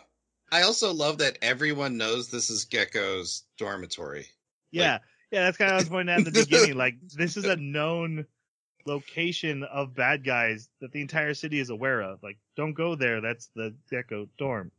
I 0.51 0.61
also 0.61 0.93
love 0.93 1.17
that 1.17 1.39
everyone 1.41 1.97
knows 1.97 2.29
this 2.29 2.49
is 2.49 2.65
Gekko's 2.65 3.43
dormitory. 3.57 4.27
Yeah. 4.71 4.99
Yeah, 5.32 5.44
that's 5.44 5.58
kind 5.58 5.72
of 5.72 5.74
what 5.74 5.80
I 5.80 5.82
was 5.82 5.90
pointing 5.90 6.14
out 6.14 6.28
at 6.28 6.34
the 6.34 6.45
beginning. 6.45 6.78
Like, 6.78 6.95
this 7.16 7.38
is 7.38 7.45
a 7.45 7.56
known 7.58 8.26
location 8.86 9.64
of 9.64 9.94
bad 9.94 10.24
guys 10.24 10.70
that 10.80 10.91
the 10.91 11.02
entire 11.02 11.34
city 11.34 11.60
is 11.60 11.70
aware 11.70 12.02
of. 12.02 12.24
Like, 12.24 12.38
don't 12.56 12.74
go 12.74 12.95
there. 12.95 13.20
That's 13.22 13.49
the 13.56 13.76
Gekko 13.91 14.30
dorm. 14.38 14.72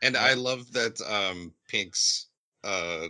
And 0.00 0.16
I 0.16 0.34
love 0.34 0.72
that 0.72 1.00
um 1.02 1.52
Pink's 1.68 2.26
uh 2.64 3.08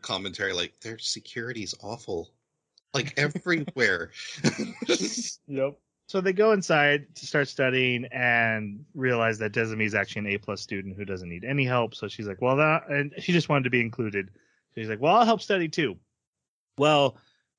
commentary 0.00 0.52
like 0.52 0.78
their 0.80 0.98
security's 0.98 1.74
awful. 1.82 2.30
Like 2.94 3.14
everywhere. 3.18 4.10
Yep. 5.46 5.78
So 6.08 6.22
they 6.22 6.32
go 6.32 6.52
inside 6.52 7.14
to 7.16 7.26
start 7.26 7.48
studying 7.48 8.06
and 8.06 8.82
realize 8.94 9.38
that 9.38 9.52
Desumi 9.52 9.84
is 9.84 9.94
actually 9.94 10.20
an 10.20 10.34
A 10.34 10.38
plus 10.38 10.62
student 10.62 10.96
who 10.96 11.04
doesn't 11.04 11.28
need 11.28 11.44
any 11.44 11.66
help. 11.66 11.94
So 11.94 12.08
she's 12.08 12.26
like, 12.26 12.40
well, 12.40 12.56
that, 12.56 12.88
and 12.88 13.12
she 13.18 13.32
just 13.32 13.50
wanted 13.50 13.64
to 13.64 13.70
be 13.70 13.82
included. 13.82 14.30
So 14.78 14.82
she's 14.82 14.88
like, 14.90 15.00
well, 15.00 15.16
I'll 15.16 15.24
help 15.26 15.42
study 15.42 15.68
too. 15.68 15.96
Well, 16.78 17.16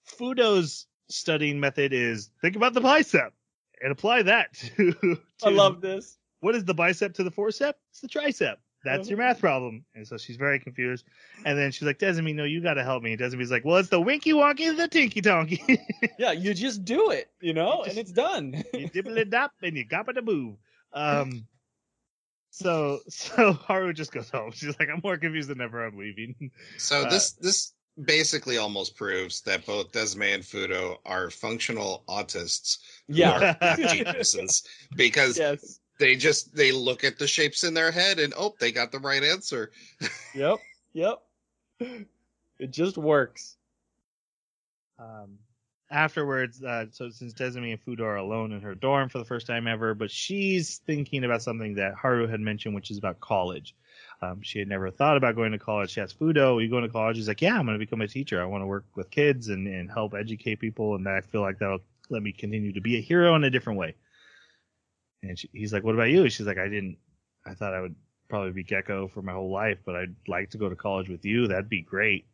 Fudo's 0.08 0.88
studying 1.10 1.60
method 1.60 1.92
is 1.92 2.30
think 2.42 2.56
about 2.56 2.74
the 2.74 2.80
bicep 2.82 3.34
and 3.82 3.92
apply 3.92 4.22
that 4.24 4.54
to. 4.78 5.20
I 5.44 5.50
love 5.50 5.82
this. 5.82 6.18
what 6.40 6.56
is 6.56 6.64
the 6.64 6.74
bicep 6.74 7.16
to 7.16 7.24
the 7.24 7.32
forcep? 7.32 7.74
It's 7.92 8.00
the 8.02 8.08
tricep. 8.08 8.56
That's 8.86 9.10
your 9.10 9.18
math 9.18 9.42
problem. 9.42 9.84
And 9.94 10.08
so 10.08 10.18
she's 10.18 10.38
very 10.38 10.58
confused. 10.58 11.04
And 11.44 11.58
then 11.60 11.72
she's 11.72 11.86
like, 11.86 12.00
Desumi, 12.00 12.34
no, 12.34 12.46
you 12.46 12.62
got 12.62 12.76
to 12.76 12.84
help 12.86 13.04
me. 13.04 13.12
And 13.12 13.22
Desumi's 13.22 13.52
like, 13.52 13.66
well, 13.66 13.76
it's 13.76 13.90
the 13.90 14.00
winky 14.00 14.32
wonky, 14.32 14.76
the 14.78 14.88
tinky 14.88 15.22
tonky. 15.22 15.78
Yeah, 16.18 16.32
you 16.32 16.54
just 16.54 16.86
do 16.86 17.12
it, 17.12 17.30
you 17.42 17.52
know, 17.54 17.84
You 17.84 17.90
and 17.90 17.98
it's 17.98 18.14
done. 18.14 18.64
you 18.74 18.88
dibble 18.88 19.18
it 19.18 19.34
up 19.34 19.52
and 19.62 19.76
you 19.76 19.84
gobble 19.84 20.14
the 20.14 20.22
boo. 20.22 20.58
Um, 20.94 21.46
so 22.50 23.00
so 23.10 23.54
Haru 23.54 23.94
just 23.94 24.12
goes 24.12 24.30
home. 24.30 24.52
She's 24.52 24.78
like, 24.80 24.90
I'm 24.90 25.02
more 25.04 25.18
confused 25.18 25.50
than 25.50 25.62
ever. 25.62 25.86
I'm 25.86 25.98
leaving. 25.98 26.52
so 26.78 27.02
Uh, 27.02 27.10
this 27.10 27.34
this 27.34 27.74
basically 28.06 28.58
almost 28.58 28.96
proves 28.96 29.42
that 29.42 29.66
both 29.66 29.92
Desumi 29.92 30.34
and 30.34 30.44
Fudo 30.44 30.98
are 31.06 31.30
functional 31.30 32.04
autists 32.08 32.78
yeah. 33.08 33.76
geniuses 33.76 34.64
because 34.96 35.38
yes. 35.38 35.80
they 36.00 36.16
just 36.16 36.56
they 36.56 36.72
look 36.72 37.04
at 37.04 37.20
the 37.20 37.28
shapes 37.28 37.64
in 37.64 37.74
their 37.74 37.92
head 37.92 38.20
and 38.20 38.34
oh 38.38 38.56
they 38.60 38.72
got 38.72 38.92
the 38.92 39.00
right 39.00 39.24
answer. 39.24 39.72
Yep. 40.36 40.60
Yep. 40.94 41.22
It 42.60 42.72
just 42.72 42.98
works. 42.98 43.58
Um, 45.00 45.40
afterwards, 45.92 46.64
uh, 46.64 46.86
so 46.92 47.10
since 47.10 47.34
Desumi 47.34 47.72
and 47.72 47.84
Fudo 47.84 48.02
are 48.02 48.18
alone 48.18 48.52
in 48.52 48.62
her 48.62 48.76
dorm 48.76 49.10
for 49.10 49.18
the 49.18 49.26
first 49.26 49.48
time 49.48 49.68
ever, 49.68 49.94
but 49.94 50.12
she's 50.12 50.78
thinking 50.78 51.24
about 51.24 51.42
something 51.42 51.76
that 51.76 51.96
Haru 51.96 52.28
had 52.28 52.40
mentioned, 52.40 52.76
which 52.76 52.92
is 52.92 52.98
about 52.98 53.20
college. 53.20 53.76
Um, 54.22 54.42
she 54.42 54.60
had 54.60 54.68
never 54.68 54.92
thought 54.92 55.18
about 55.18 55.36
going 55.36 55.52
to 55.52 55.60
college. 55.60 55.92
She 55.92 56.02
asked 56.02 56.20
Fudo, 56.20 56.58
"Are 56.58 56.62
you 56.62 56.70
going 56.70 56.84
to 56.84 56.90
college?" 56.90 57.18
He's 57.18 57.28
like, 57.28 57.42
"Yeah, 57.42 57.58
I'm 57.58 57.66
going 57.66 57.78
to 57.78 57.86
become 57.86 58.02
a 58.02 58.08
teacher. 58.08 58.42
I 58.42 58.46
want 58.46 58.62
to 58.62 58.68
work 58.68 58.86
with 58.96 59.10
kids 59.10 59.48
and, 59.50 59.68
and 59.68 59.90
help 59.90 60.14
educate 60.14 60.60
people, 60.60 60.96
and 60.96 61.08
I 61.08 61.22
feel 61.22 61.42
like 61.42 61.60
that'll 61.60 61.82
let 62.10 62.22
me 62.22 62.32
continue 62.32 62.74
to 62.74 62.82
be 62.82 62.98
a 62.98 63.02
hero 63.02 63.36
in 63.36 63.44
a 63.44 63.50
different 63.50 63.80
way." 63.80 63.96
And 65.24 65.38
she, 65.38 65.50
he's 65.54 65.74
like, 65.74 65.84
"What 65.84 65.96
about 65.96 66.10
you?" 66.10 66.30
She's 66.30 66.48
like, 66.48 66.58
"I 66.58 66.68
didn't. 66.68 66.98
I 67.46 67.54
thought 67.54 67.74
I 67.74 67.82
would 67.82 67.96
probably 68.30 68.52
be 68.52 68.64
Gekko 68.64 69.10
for 69.12 69.22
my 69.22 69.34
whole 69.34 69.52
life, 69.52 69.80
but 69.86 69.96
I'd 69.96 70.16
like 70.28 70.52
to 70.52 70.58
go 70.58 70.70
to 70.70 70.76
college 70.76 71.10
with 71.10 71.26
you. 71.26 71.48
That'd 71.48 71.70
be 71.70 71.82
great." 71.82 72.26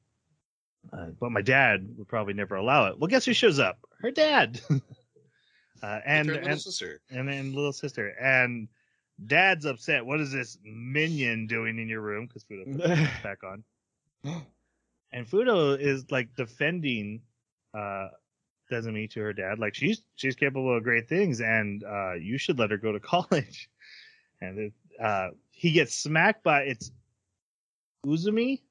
Uh, 0.93 1.07
but 1.19 1.31
my 1.31 1.41
dad 1.41 1.87
would 1.97 2.07
probably 2.07 2.33
never 2.33 2.55
allow 2.55 2.87
it. 2.87 2.99
Well, 2.99 3.07
guess 3.07 3.25
who 3.25 3.33
shows 3.33 3.59
up? 3.59 3.79
Her 3.99 4.11
dad. 4.11 4.61
uh, 4.69 5.99
and 6.05 6.27
her 6.27 6.35
little 6.35 6.49
and 6.49 6.61
sister. 6.61 7.01
and 7.09 7.27
then 7.27 7.53
little 7.53 7.73
sister 7.73 8.09
and 8.19 8.67
dad's 9.27 9.65
upset. 9.65 10.05
What 10.05 10.19
is 10.19 10.31
this 10.31 10.57
minion 10.63 11.47
doing 11.47 11.79
in 11.79 11.87
your 11.87 12.01
room? 12.01 12.27
Because 12.27 12.43
Fudo 12.43 12.65
put 12.65 13.23
back 13.23 13.39
on. 13.43 13.63
And 15.11 15.27
Fudo 15.27 15.79
is 15.79 16.09
like 16.11 16.35
defending 16.35 17.21
uh 17.73 18.09
Desumi 18.71 19.09
to 19.11 19.21
her 19.21 19.33
dad. 19.33 19.59
Like 19.59 19.75
she's 19.75 20.03
she's 20.15 20.35
capable 20.35 20.75
of 20.75 20.83
great 20.83 21.07
things, 21.07 21.39
and 21.41 21.83
uh 21.83 22.13
you 22.13 22.37
should 22.37 22.59
let 22.59 22.71
her 22.71 22.77
go 22.77 22.91
to 22.91 22.99
college. 22.99 23.69
And 24.41 24.59
it, 24.59 24.73
uh 25.01 25.29
he 25.51 25.71
gets 25.71 25.95
smacked 25.95 26.43
by 26.43 26.61
it's 26.63 26.91
Uzumi. 28.05 28.61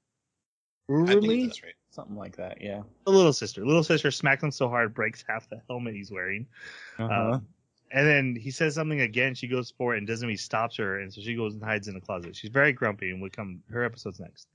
I 0.91 1.15
believe 1.15 1.49
that's 1.49 1.63
right. 1.63 1.73
Something 1.95 2.17
like 2.17 2.37
that, 2.37 2.61
yeah. 2.61 2.83
the 3.05 3.13
little 3.13 3.33
sister. 3.33 3.65
Little 3.65 3.85
sister 3.85 4.11
smacks 4.11 4.43
him 4.43 4.51
so 4.51 4.69
hard, 4.69 4.95
breaks 4.95 5.25
half 5.29 5.49
the 5.49 5.61
helmet 5.69 5.95
he's 5.95 6.11
wearing. 6.11 6.45
Uh-huh. 6.99 7.35
Um, 7.35 7.47
and 7.93 8.05
then 8.05 8.35
he 8.35 8.51
says 8.51 8.75
something 8.75 9.01
again. 9.01 9.37
She 9.37 9.47
goes 9.47 9.73
for 9.79 9.95
it, 9.95 9.99
and 9.99 10.09
Desumi 10.09 10.37
stops 10.37 10.77
her, 10.79 10.99
and 10.99 11.15
so 11.15 11.21
she 11.21 11.37
goes 11.37 11.55
and 11.55 11.63
hides 11.63 11.87
in 11.87 11.95
the 11.95 12.01
closet. 12.01 12.35
She's 12.35 12.51
very 12.51 12.73
grumpy, 12.73 13.11
and 13.11 13.23
we 13.23 13.31
come. 13.31 13.63
Her 13.71 13.85
episode's 13.85 14.19
next. 14.19 14.49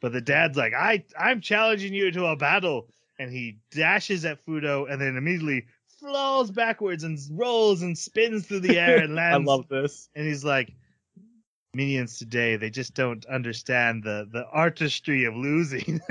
But 0.00 0.12
the 0.12 0.22
dad's 0.22 0.56
like, 0.56 0.72
"I, 0.72 1.04
I'm 1.18 1.42
challenging 1.42 1.92
you 1.92 2.10
to 2.12 2.24
a 2.28 2.36
battle," 2.36 2.88
and 3.18 3.30
he 3.30 3.58
dashes 3.72 4.24
at 4.24 4.42
Fudo, 4.46 4.90
and 4.90 4.98
then 4.98 5.18
immediately 5.18 5.66
falls 6.00 6.50
backwards 6.50 7.04
and 7.04 7.18
rolls 7.32 7.82
and 7.82 7.96
spins 7.98 8.46
through 8.46 8.60
the 8.60 8.78
air 8.78 9.02
and 9.02 9.14
lands. 9.14 9.46
I 9.46 9.52
love 9.52 9.68
this. 9.68 10.08
And 10.14 10.26
he's 10.26 10.44
like, 10.44 10.72
"Minions 11.74 12.18
today, 12.18 12.56
they 12.56 12.70
just 12.70 12.94
don't 12.94 13.24
understand 13.26 14.02
the 14.02 14.28
the 14.30 14.44
artistry 14.46 15.24
of 15.24 15.34
losing." 15.34 16.00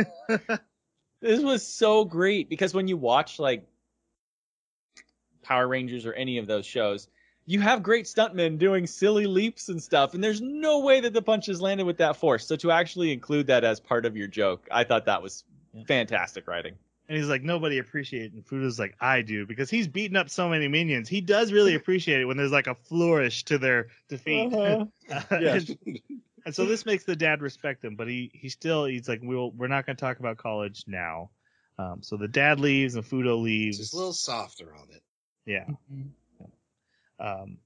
This 1.21 1.41
was 1.41 1.65
so 1.67 2.05
great 2.05 2.49
because 2.49 2.73
when 2.73 2.87
you 2.87 2.95
watch 2.95 3.39
like 3.39 3.67
Power 5.41 5.67
Rangers 5.67 6.05
or 6.05 6.13
any 6.13 6.37
of 6.37 6.47
those 6.47 6.65
shows, 6.65 7.09
you 7.45 7.59
have 7.59 7.83
great 7.83 8.05
stuntmen 8.05 8.57
doing 8.57 8.87
silly 8.87 9.25
leaps 9.25 9.69
and 9.69 9.81
stuff, 9.81 10.13
and 10.13 10.23
there's 10.23 10.39
no 10.39 10.79
way 10.79 11.01
that 11.01 11.13
the 11.13 11.21
punches 11.21 11.61
landed 11.61 11.85
with 11.85 11.97
that 11.97 12.15
force. 12.15 12.45
So 12.45 12.55
to 12.57 12.71
actually 12.71 13.11
include 13.11 13.47
that 13.47 13.63
as 13.63 13.79
part 13.79 14.05
of 14.05 14.15
your 14.15 14.27
joke, 14.27 14.67
I 14.71 14.83
thought 14.83 15.05
that 15.05 15.21
was 15.21 15.43
Yeah. 15.73 15.83
fantastic 15.85 16.47
writing. 16.47 16.75
And 17.09 17.17
he's 17.17 17.27
like, 17.27 17.41
nobody 17.41 17.79
appreciates 17.79 18.35
it. 18.35 18.37
And 18.37 18.45
Fudo's 18.45 18.77
like, 18.77 18.95
I 19.01 19.23
do, 19.23 19.47
because 19.47 19.67
he's 19.67 19.87
beaten 19.87 20.15
up 20.15 20.29
so 20.29 20.47
many 20.47 20.67
minions. 20.67 21.09
He 21.09 21.21
does 21.21 21.51
really 21.51 21.73
appreciate 21.75 22.21
it 22.21 22.25
when 22.25 22.37
there's 22.37 22.51
like 22.51 22.67
a 22.67 22.75
flourish 22.75 23.43
to 23.45 23.57
their 23.57 23.87
defeat. 24.07 24.53
Uh-huh. 24.53 24.85
Yes. 25.41 25.69
and, 25.85 25.99
and 26.45 26.55
so 26.55 26.65
this 26.65 26.85
makes 26.85 27.03
the 27.05 27.15
dad 27.15 27.41
respect 27.41 27.83
him, 27.83 27.95
but 27.95 28.07
he 28.07 28.29
he 28.33 28.47
still 28.47 28.85
he's 28.85 29.09
like, 29.09 29.21
we'll 29.23 29.51
we're 29.51 29.67
not 29.67 29.87
going 29.87 29.95
to 29.95 29.99
talk 29.99 30.19
about 30.19 30.37
college 30.37 30.83
now. 30.85 31.31
Um, 31.79 32.03
so 32.03 32.15
the 32.15 32.27
dad 32.27 32.59
leaves 32.59 32.93
and 32.93 33.03
Fudo 33.03 33.41
leaves. 33.41 33.79
Just 33.79 33.93
a 33.93 33.97
little 33.97 34.13
softer 34.13 34.75
on 34.75 34.87
it. 34.91 35.01
Yeah. 35.45 35.65
Um, 37.19 37.57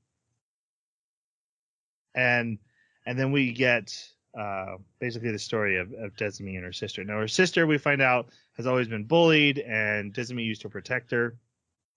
and 2.15 2.60
and 3.06 3.20
then 3.20 3.34
we 3.34 3.52
get 3.52 3.94
uh, 4.38 4.77
basically 4.99 5.31
the 5.31 5.39
story 5.39 5.77
of, 5.77 5.91
of 5.93 6.11
and 6.19 6.64
her 6.64 6.73
sister. 6.73 7.03
Now 7.03 7.19
her 7.19 7.27
sister, 7.27 7.68
we 7.68 7.77
find 7.77 8.01
out, 8.01 8.30
has 8.57 8.68
always 8.68 8.88
been 8.88 9.03
bullied, 9.03 9.60
and 9.60 10.14
Desumi 10.14 10.45
used 10.45 10.61
to 10.61 10.69
protect 10.69 11.11
her, 11.11 11.35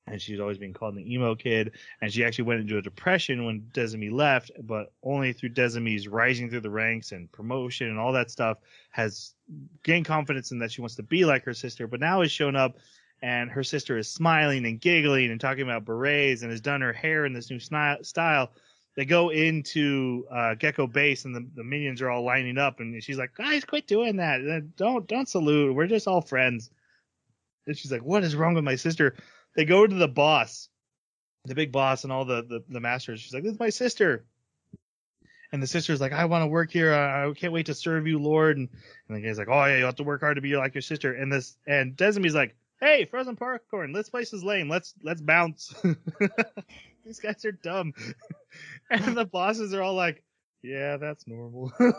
and 0.07 0.21
she's 0.21 0.41
always 0.41 0.59
been 0.59 0.73
called 0.73 0.97
an 0.97 1.07
emo 1.07 1.35
kid. 1.35 1.73
And 2.01 2.13
she 2.13 2.25
actually 2.25 2.45
went 2.45 2.61
into 2.61 2.79
a 2.79 2.83
depression 2.83 3.45
when 3.45 3.63
Desumi 3.73 4.13
left, 4.13 4.51
but 4.63 4.93
only 5.03 5.33
through 5.33 5.51
Desumi's 5.51 6.09
rising 6.09 6.49
through 6.49 6.61
the 6.61 6.71
ranks 6.71 7.13
and 7.13 7.31
promotion 7.33 7.89
and 7.89 7.99
all 7.99 8.13
that 8.13 8.31
stuff 8.31 8.59
has 8.91 9.35
gained 9.83 10.07
confidence 10.07 10.53
in 10.53 10.59
that 10.61 10.71
she 10.71 10.81
wants 10.81 10.95
to 10.97 11.03
be 11.03 11.25
like 11.25 11.45
her 11.45 11.55
sister. 11.55 11.87
But 11.87 12.01
now 12.01 12.23
has 12.23 12.31
shown 12.31 12.55
up 12.55 12.77
and 13.23 13.51
her 13.51 13.65
sister 13.65 13.97
is 13.97 14.09
smiling 14.09 14.67
and 14.67 14.81
giggling 14.81 15.31
and 15.31 15.41
talking 15.41 15.65
about 15.65 15.85
berets 15.85 16.43
and 16.43 16.51
has 16.51 16.61
done 16.61 16.83
her 16.83 16.93
hair 16.93 17.25
in 17.25 17.33
this 17.33 17.51
new 17.51 17.59
style. 17.59 18.51
They 18.97 19.05
go 19.05 19.29
into 19.29 20.27
uh, 20.31 20.55
Gekko 20.59 20.91
Base 20.91 21.27
and 21.27 21.35
the, 21.37 21.47
the 21.55 21.65
minions 21.65 22.01
are 22.01 22.09
all 22.11 22.25
lining 22.25 22.57
up 22.57 22.81
and 22.81 23.03
she's 23.03 23.19
like, 23.19 23.35
"Guys, 23.35 23.65
quit 23.65 23.87
doing 23.87 24.17
that! 24.17 24.41
Uh, 24.41 24.67
Don't 24.77 25.07
don't 25.07 25.29
salute. 25.29 25.75
We're 25.75 25.87
just 25.87 26.09
all 26.09 26.23
friends." 26.23 26.71
And 27.67 27.77
she's 27.77 27.93
like, 27.93 28.03
"What 28.03 28.25
is 28.25 28.35
wrong 28.35 28.55
with 28.55 28.65
my 28.65 28.77
sister?" 28.77 29.15
They 29.55 29.67
go 29.67 29.87
to 29.87 29.95
the 29.95 30.09
boss, 30.09 30.69
the 31.45 31.55
big 31.55 31.73
boss, 31.73 32.05
and 32.05 32.13
all 32.13 32.25
the 32.25 32.43
the, 32.43 32.65
the 32.69 32.81
masters. 32.81 33.21
She's 33.21 33.35
like, 33.35 33.43
"This 33.43 33.53
is 33.53 33.61
my 33.61 33.71
sister." 33.71 34.25
And 35.53 35.63
the 35.63 35.67
sister's 35.69 36.01
like, 36.01 36.13
I 36.13 36.25
want 36.25 36.43
to 36.43 36.49
work 36.49 36.73
here. 36.73 36.93
I 36.93 37.33
can't 37.33 37.53
wait 37.53 37.67
to 37.67 37.75
serve 37.75 38.07
you, 38.09 38.19
Lord. 38.19 38.57
And, 38.59 38.69
and 39.09 39.17
the 39.17 39.21
guy's 39.21 39.39
like, 39.39 39.49
Oh 39.49 39.65
yeah, 39.65 39.77
you 39.79 39.85
have 39.85 39.95
to 39.97 40.03
work 40.03 40.21
hard 40.21 40.35
to 40.37 40.43
be 40.43 40.57
like 40.57 40.75
your 40.75 40.83
sister. 40.83 41.15
And 41.15 41.33
this 41.33 41.57
and 41.69 41.97
Desumi's 41.97 42.35
like, 42.35 42.57
Hey, 42.81 43.05
frozen 43.05 43.37
popcorn. 43.37 43.93
This 43.93 44.11
place 44.11 44.33
is 44.33 44.43
lame. 44.43 44.69
Let's 44.69 44.95
let's 45.03 45.21
bounce. 45.21 45.73
These 47.07 47.21
guys 47.21 47.45
are 47.45 47.53
dumb. 47.53 47.95
and 48.91 49.17
the 49.17 49.25
bosses 49.25 49.73
are 49.73 49.81
all 49.81 49.95
like, 49.95 50.25
Yeah, 50.63 50.97
that's 50.97 51.27
normal. 51.29 51.73
uh, 51.79 51.91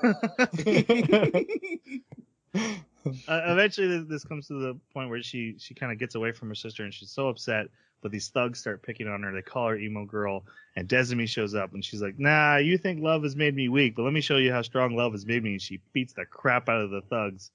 eventually, 3.27 4.03
this, 4.03 4.25
comes 4.25 4.47
to 4.47 4.53
the 4.55 4.77
point 4.93 5.09
where 5.09 5.23
she 5.23 5.55
she 5.59 5.73
kind 5.73 5.93
of 5.93 5.97
gets 5.97 6.15
away 6.15 6.33
from 6.33 6.49
her 6.49 6.55
sister, 6.55 6.83
and 6.83 6.93
she's 6.93 7.11
so 7.11 7.29
upset. 7.29 7.67
But 8.01 8.11
these 8.11 8.27
thugs 8.27 8.59
start 8.59 8.83
picking 8.83 9.07
on 9.07 9.23
her. 9.23 9.33
They 9.33 9.41
call 9.41 9.69
her 9.69 9.77
emo 9.77 10.05
girl, 10.05 10.43
and 10.75 10.87
Desumi 10.87 11.27
shows 11.27 11.55
up, 11.55 11.73
and 11.73 11.83
she's 11.83 12.01
like, 12.01 12.19
"Nah, 12.19 12.57
you 12.57 12.77
think 12.77 13.01
love 13.01 13.23
has 13.23 13.35
made 13.35 13.55
me 13.55 13.69
weak, 13.69 13.95
but 13.95 14.03
let 14.03 14.13
me 14.13 14.21
show 14.21 14.37
you 14.37 14.51
how 14.51 14.61
strong 14.61 14.95
love 14.95 15.13
has 15.13 15.25
made 15.25 15.41
me." 15.43 15.53
And 15.53 15.61
she 15.61 15.79
beats 15.93 16.13
the 16.13 16.25
crap 16.25 16.67
out 16.67 16.81
of 16.81 16.91
the 16.91 17.01
thugs, 17.01 17.49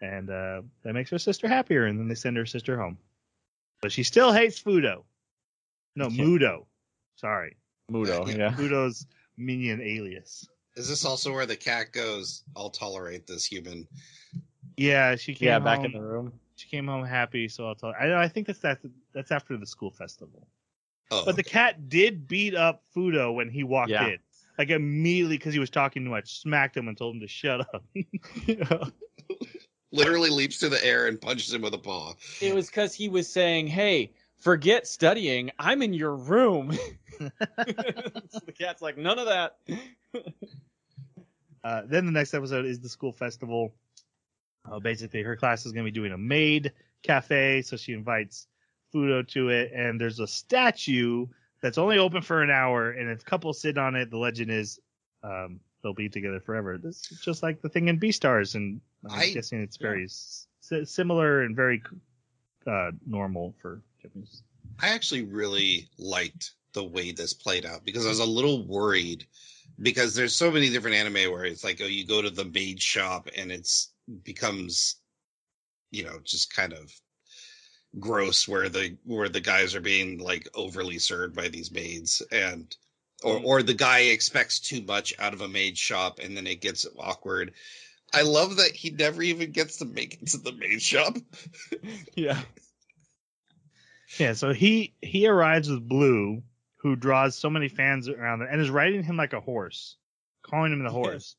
and 0.00 0.30
uh, 0.30 0.62
that 0.84 0.94
makes 0.94 1.10
her 1.10 1.18
sister 1.18 1.48
happier. 1.48 1.84
And 1.84 1.98
then 1.98 2.08
they 2.08 2.14
send 2.14 2.36
her 2.36 2.46
sister 2.46 2.78
home, 2.78 2.96
but 3.80 3.90
she 3.90 4.04
still 4.04 4.32
hates 4.32 4.62
Fudo. 4.62 5.02
No, 5.94 6.08
Yeah. 6.08 6.24
Mudo. 6.24 6.66
Sorry, 7.16 7.56
Mudo, 7.90 8.26
yeah. 8.38 8.52
Fudo's 8.52 9.06
minion 9.36 9.80
alias. 9.80 10.48
Is 10.76 10.88
this 10.88 11.04
also 11.04 11.32
where 11.32 11.46
the 11.46 11.56
cat 11.56 11.92
goes, 11.92 12.44
I'll 12.56 12.70
tolerate 12.70 13.26
this 13.26 13.44
human? 13.44 13.86
Yeah, 14.76 15.16
she 15.16 15.34
came 15.34 15.46
Yeah, 15.48 15.58
back 15.58 15.84
in 15.84 15.92
the 15.92 16.00
room. 16.00 16.32
She 16.56 16.68
came 16.68 16.86
home 16.86 17.04
happy, 17.04 17.48
so 17.48 17.66
I'll 17.66 17.74
tell. 17.74 17.92
I 17.98 18.14
I 18.14 18.28
think 18.28 18.46
that's 18.46 18.58
that's 18.60 18.84
that's 19.12 19.30
after 19.30 19.56
the 19.56 19.66
school 19.66 19.90
festival. 19.90 20.46
Oh, 21.10 21.24
But 21.26 21.36
the 21.36 21.42
cat 21.42 21.88
did 21.88 22.26
beat 22.26 22.54
up 22.54 22.82
Fudo 22.96 23.34
when 23.34 23.50
he 23.50 23.64
walked 23.64 23.90
Yeah. 23.90 24.08
in, 24.08 24.18
like 24.58 24.70
immediately 24.70 25.36
because 25.36 25.52
he 25.52 25.60
was 25.60 25.70
talking 25.70 26.04
too 26.04 26.10
much. 26.10 26.40
Smacked 26.40 26.76
him 26.76 26.88
and 26.88 26.96
told 26.96 27.16
him 27.16 27.20
to 27.20 27.28
shut 27.28 27.60
up. 27.60 27.84
literally 29.92 30.30
leaps 30.30 30.58
to 30.60 30.68
the 30.68 30.82
air 30.84 31.06
and 31.06 31.20
punches 31.20 31.52
him 31.52 31.62
with 31.62 31.74
a 31.74 31.78
paw. 31.78 32.14
It 32.40 32.54
was 32.54 32.68
because 32.68 32.94
he 32.94 33.08
was 33.08 33.28
saying, 33.30 33.66
"Hey, 33.66 34.12
forget 34.42 34.86
studying. 34.86 35.50
I'm 35.58 35.80
in 35.82 35.94
your 35.94 36.14
room." 36.16 36.76
So 38.30 38.40
the 38.46 38.52
cat's 38.52 38.82
like, 38.82 38.98
"None 38.98 39.18
of 39.18 39.26
that." 39.26 39.56
Uh, 41.64 41.82
then 41.86 42.04
the 42.06 42.10
next 42.12 42.34
episode 42.34 42.64
is 42.66 42.80
the 42.80 42.88
school 42.88 43.12
festival. 43.12 43.72
Uh, 44.68 44.80
basically, 44.80 45.22
her 45.22 45.36
class 45.36 45.64
is 45.64 45.70
going 45.72 45.84
to 45.86 45.92
be 45.92 45.94
doing 45.94 46.10
a 46.12 46.18
maid 46.18 46.72
cafe, 47.04 47.62
so 47.62 47.76
she 47.76 47.92
invites 47.92 48.48
Fudo 48.92 49.26
to 49.28 49.48
it, 49.50 49.70
and 49.72 50.00
there's 50.00 50.18
a 50.18 50.26
statue 50.26 51.26
that's 51.60 51.78
only 51.78 51.98
open 51.98 52.20
for 52.20 52.42
an 52.42 52.50
hour, 52.50 52.90
and 52.90 53.08
if 53.08 53.24
couples 53.24 53.60
sit 53.60 53.78
on 53.78 53.94
it, 53.94 54.10
the 54.10 54.18
legend 54.18 54.50
is 54.50 54.80
um, 55.22 55.60
they'll 55.82 55.94
be 55.94 56.08
together 56.08 56.40
forever. 56.40 56.78
This 56.78 57.12
is 57.12 57.20
just 57.20 57.44
like 57.44 57.62
the 57.62 57.68
thing 57.68 57.86
in 57.86 58.00
Beastars, 58.00 58.56
and 58.56 58.80
I'm 59.08 59.20
I- 59.20 59.30
guessing 59.30 59.62
it's 59.62 59.76
very 59.76 60.04
s- 60.04 60.48
similar 60.84 61.42
and 61.42 61.54
very 61.54 61.80
uh, 62.66 62.90
normal 63.06 63.54
for 63.62 63.80
Japanese. 64.02 64.42
I 64.80 64.88
actually 64.88 65.22
really 65.24 65.88
liked 65.98 66.52
the 66.74 66.84
way 66.84 67.12
this 67.12 67.32
played 67.32 67.64
out 67.66 67.84
because 67.84 68.06
I 68.06 68.08
was 68.08 68.18
a 68.18 68.24
little 68.24 68.66
worried 68.66 69.26
because 69.80 70.14
there's 70.14 70.34
so 70.34 70.50
many 70.50 70.70
different 70.70 70.96
anime 70.96 71.30
where 71.32 71.44
it's 71.44 71.64
like, 71.64 71.80
oh, 71.82 71.86
you 71.86 72.06
go 72.06 72.22
to 72.22 72.30
the 72.30 72.44
maid 72.46 72.80
shop 72.80 73.28
and 73.36 73.52
it's 73.52 73.92
becomes, 74.24 74.96
you 75.90 76.04
know, 76.04 76.18
just 76.24 76.54
kind 76.54 76.72
of 76.72 76.92
gross 77.98 78.48
where 78.48 78.68
the 78.68 78.96
where 79.04 79.28
the 79.28 79.40
guys 79.40 79.74
are 79.74 79.80
being 79.80 80.18
like 80.18 80.48
overly 80.54 80.98
served 80.98 81.34
by 81.34 81.48
these 81.48 81.70
maids 81.70 82.22
and 82.32 82.74
or 83.22 83.38
mm. 83.38 83.44
or 83.44 83.62
the 83.62 83.74
guy 83.74 84.00
expects 84.00 84.58
too 84.58 84.82
much 84.82 85.12
out 85.18 85.34
of 85.34 85.42
a 85.42 85.48
maid 85.48 85.76
shop 85.76 86.18
and 86.22 86.36
then 86.36 86.46
it 86.46 86.60
gets 86.60 86.86
awkward. 86.98 87.52
I 88.14 88.22
love 88.22 88.56
that 88.56 88.72
he 88.72 88.90
never 88.90 89.22
even 89.22 89.52
gets 89.52 89.78
to 89.78 89.86
make 89.86 90.14
it 90.20 90.28
to 90.28 90.38
the 90.38 90.52
maid 90.52 90.82
shop. 90.82 91.16
yeah. 92.14 92.40
Yeah, 94.18 94.34
so 94.34 94.52
he 94.52 94.94
he 95.00 95.26
arrives 95.26 95.70
with 95.70 95.88
Blue, 95.88 96.42
who 96.76 96.96
draws 96.96 97.36
so 97.36 97.48
many 97.50 97.68
fans 97.68 98.08
around 98.08 98.42
him, 98.42 98.48
and 98.50 98.60
is 98.60 98.70
riding 98.70 99.02
him 99.02 99.16
like 99.16 99.32
a 99.32 99.40
horse, 99.40 99.96
calling 100.42 100.72
him 100.72 100.82
the 100.82 100.90
horse. 100.90 101.36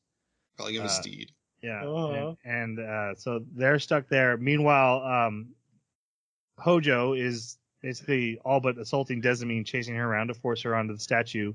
Calling 0.56 0.74
him 0.76 0.82
a 0.82 0.86
Uh, 0.86 0.88
steed. 0.88 1.30
Yeah, 1.62 1.84
Uh-huh. 1.84 2.34
and, 2.44 2.78
and 2.78 2.78
uh, 2.78 3.14
so 3.14 3.44
they're 3.54 3.78
stuck 3.78 4.08
there. 4.08 4.36
Meanwhile, 4.36 5.02
um, 5.02 5.54
Hojo 6.58 7.14
is 7.14 7.58
basically 7.80 8.38
all 8.44 8.60
but 8.60 8.78
assaulting 8.78 9.22
Desamine, 9.22 9.64
chasing 9.64 9.94
her 9.96 10.04
around 10.06 10.28
to 10.28 10.34
force 10.34 10.62
her 10.62 10.74
onto 10.74 10.94
the 10.94 11.00
statue. 11.00 11.54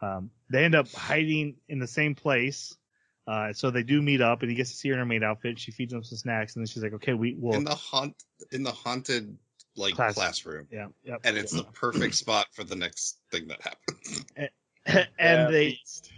Um, 0.00 0.30
they 0.48 0.64
end 0.64 0.74
up 0.74 0.88
hiding 0.92 1.56
in 1.68 1.78
the 1.80 1.86
same 1.86 2.14
place. 2.14 2.76
Uh, 3.26 3.52
so 3.52 3.70
they 3.70 3.82
do 3.82 4.00
meet 4.00 4.22
up, 4.22 4.40
and 4.42 4.50
he 4.50 4.56
gets 4.56 4.70
to 4.70 4.76
see 4.76 4.88
her 4.88 4.94
in 4.94 5.00
her 5.00 5.04
maid 5.06 5.22
outfit. 5.22 5.58
She 5.58 5.70
feeds 5.70 5.92
him 5.92 6.02
some 6.02 6.16
snacks, 6.16 6.54
and 6.56 6.62
then 6.62 6.66
she's 6.66 6.82
like, 6.82 6.94
"Okay, 6.94 7.12
we 7.12 7.34
will." 7.34 7.54
in 7.54 7.64
the 7.64 7.74
haunt 7.74 8.14
in 8.52 8.62
the 8.62 8.72
haunted 8.72 9.36
like 9.76 9.94
Class- 9.94 10.14
classroom 10.14 10.66
yeah, 10.70 10.86
yep. 11.04 11.20
and 11.24 11.36
it's 11.36 11.52
the 11.52 11.62
perfect 11.64 12.14
spot 12.14 12.46
for 12.52 12.64
the 12.64 12.74
next 12.76 13.18
thing 13.30 13.46
that 13.48 13.60
happens 13.62 14.24
and 14.86 15.08
Yeah, 15.18 15.50
they 15.50 15.66
beast. 15.70 16.12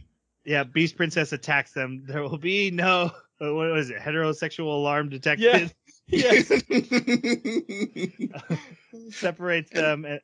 Yeah, 0.45 0.65
Beast 0.65 0.97
Princess 0.97 1.33
attacks 1.33 1.73
them. 1.73 2.03
There 2.07 2.23
will 2.23 2.39
be 2.39 2.71
no 2.71 3.11
what 3.39 3.53
was 3.73 3.91
it? 3.91 3.99
Heterosexual 3.99 4.67
alarm 4.67 5.07
Yeah. 5.11 5.19
detected. 5.19 5.75
Yes. 6.07 6.49
Separates 9.11 9.71
them. 9.71 10.05
and- 10.05 10.21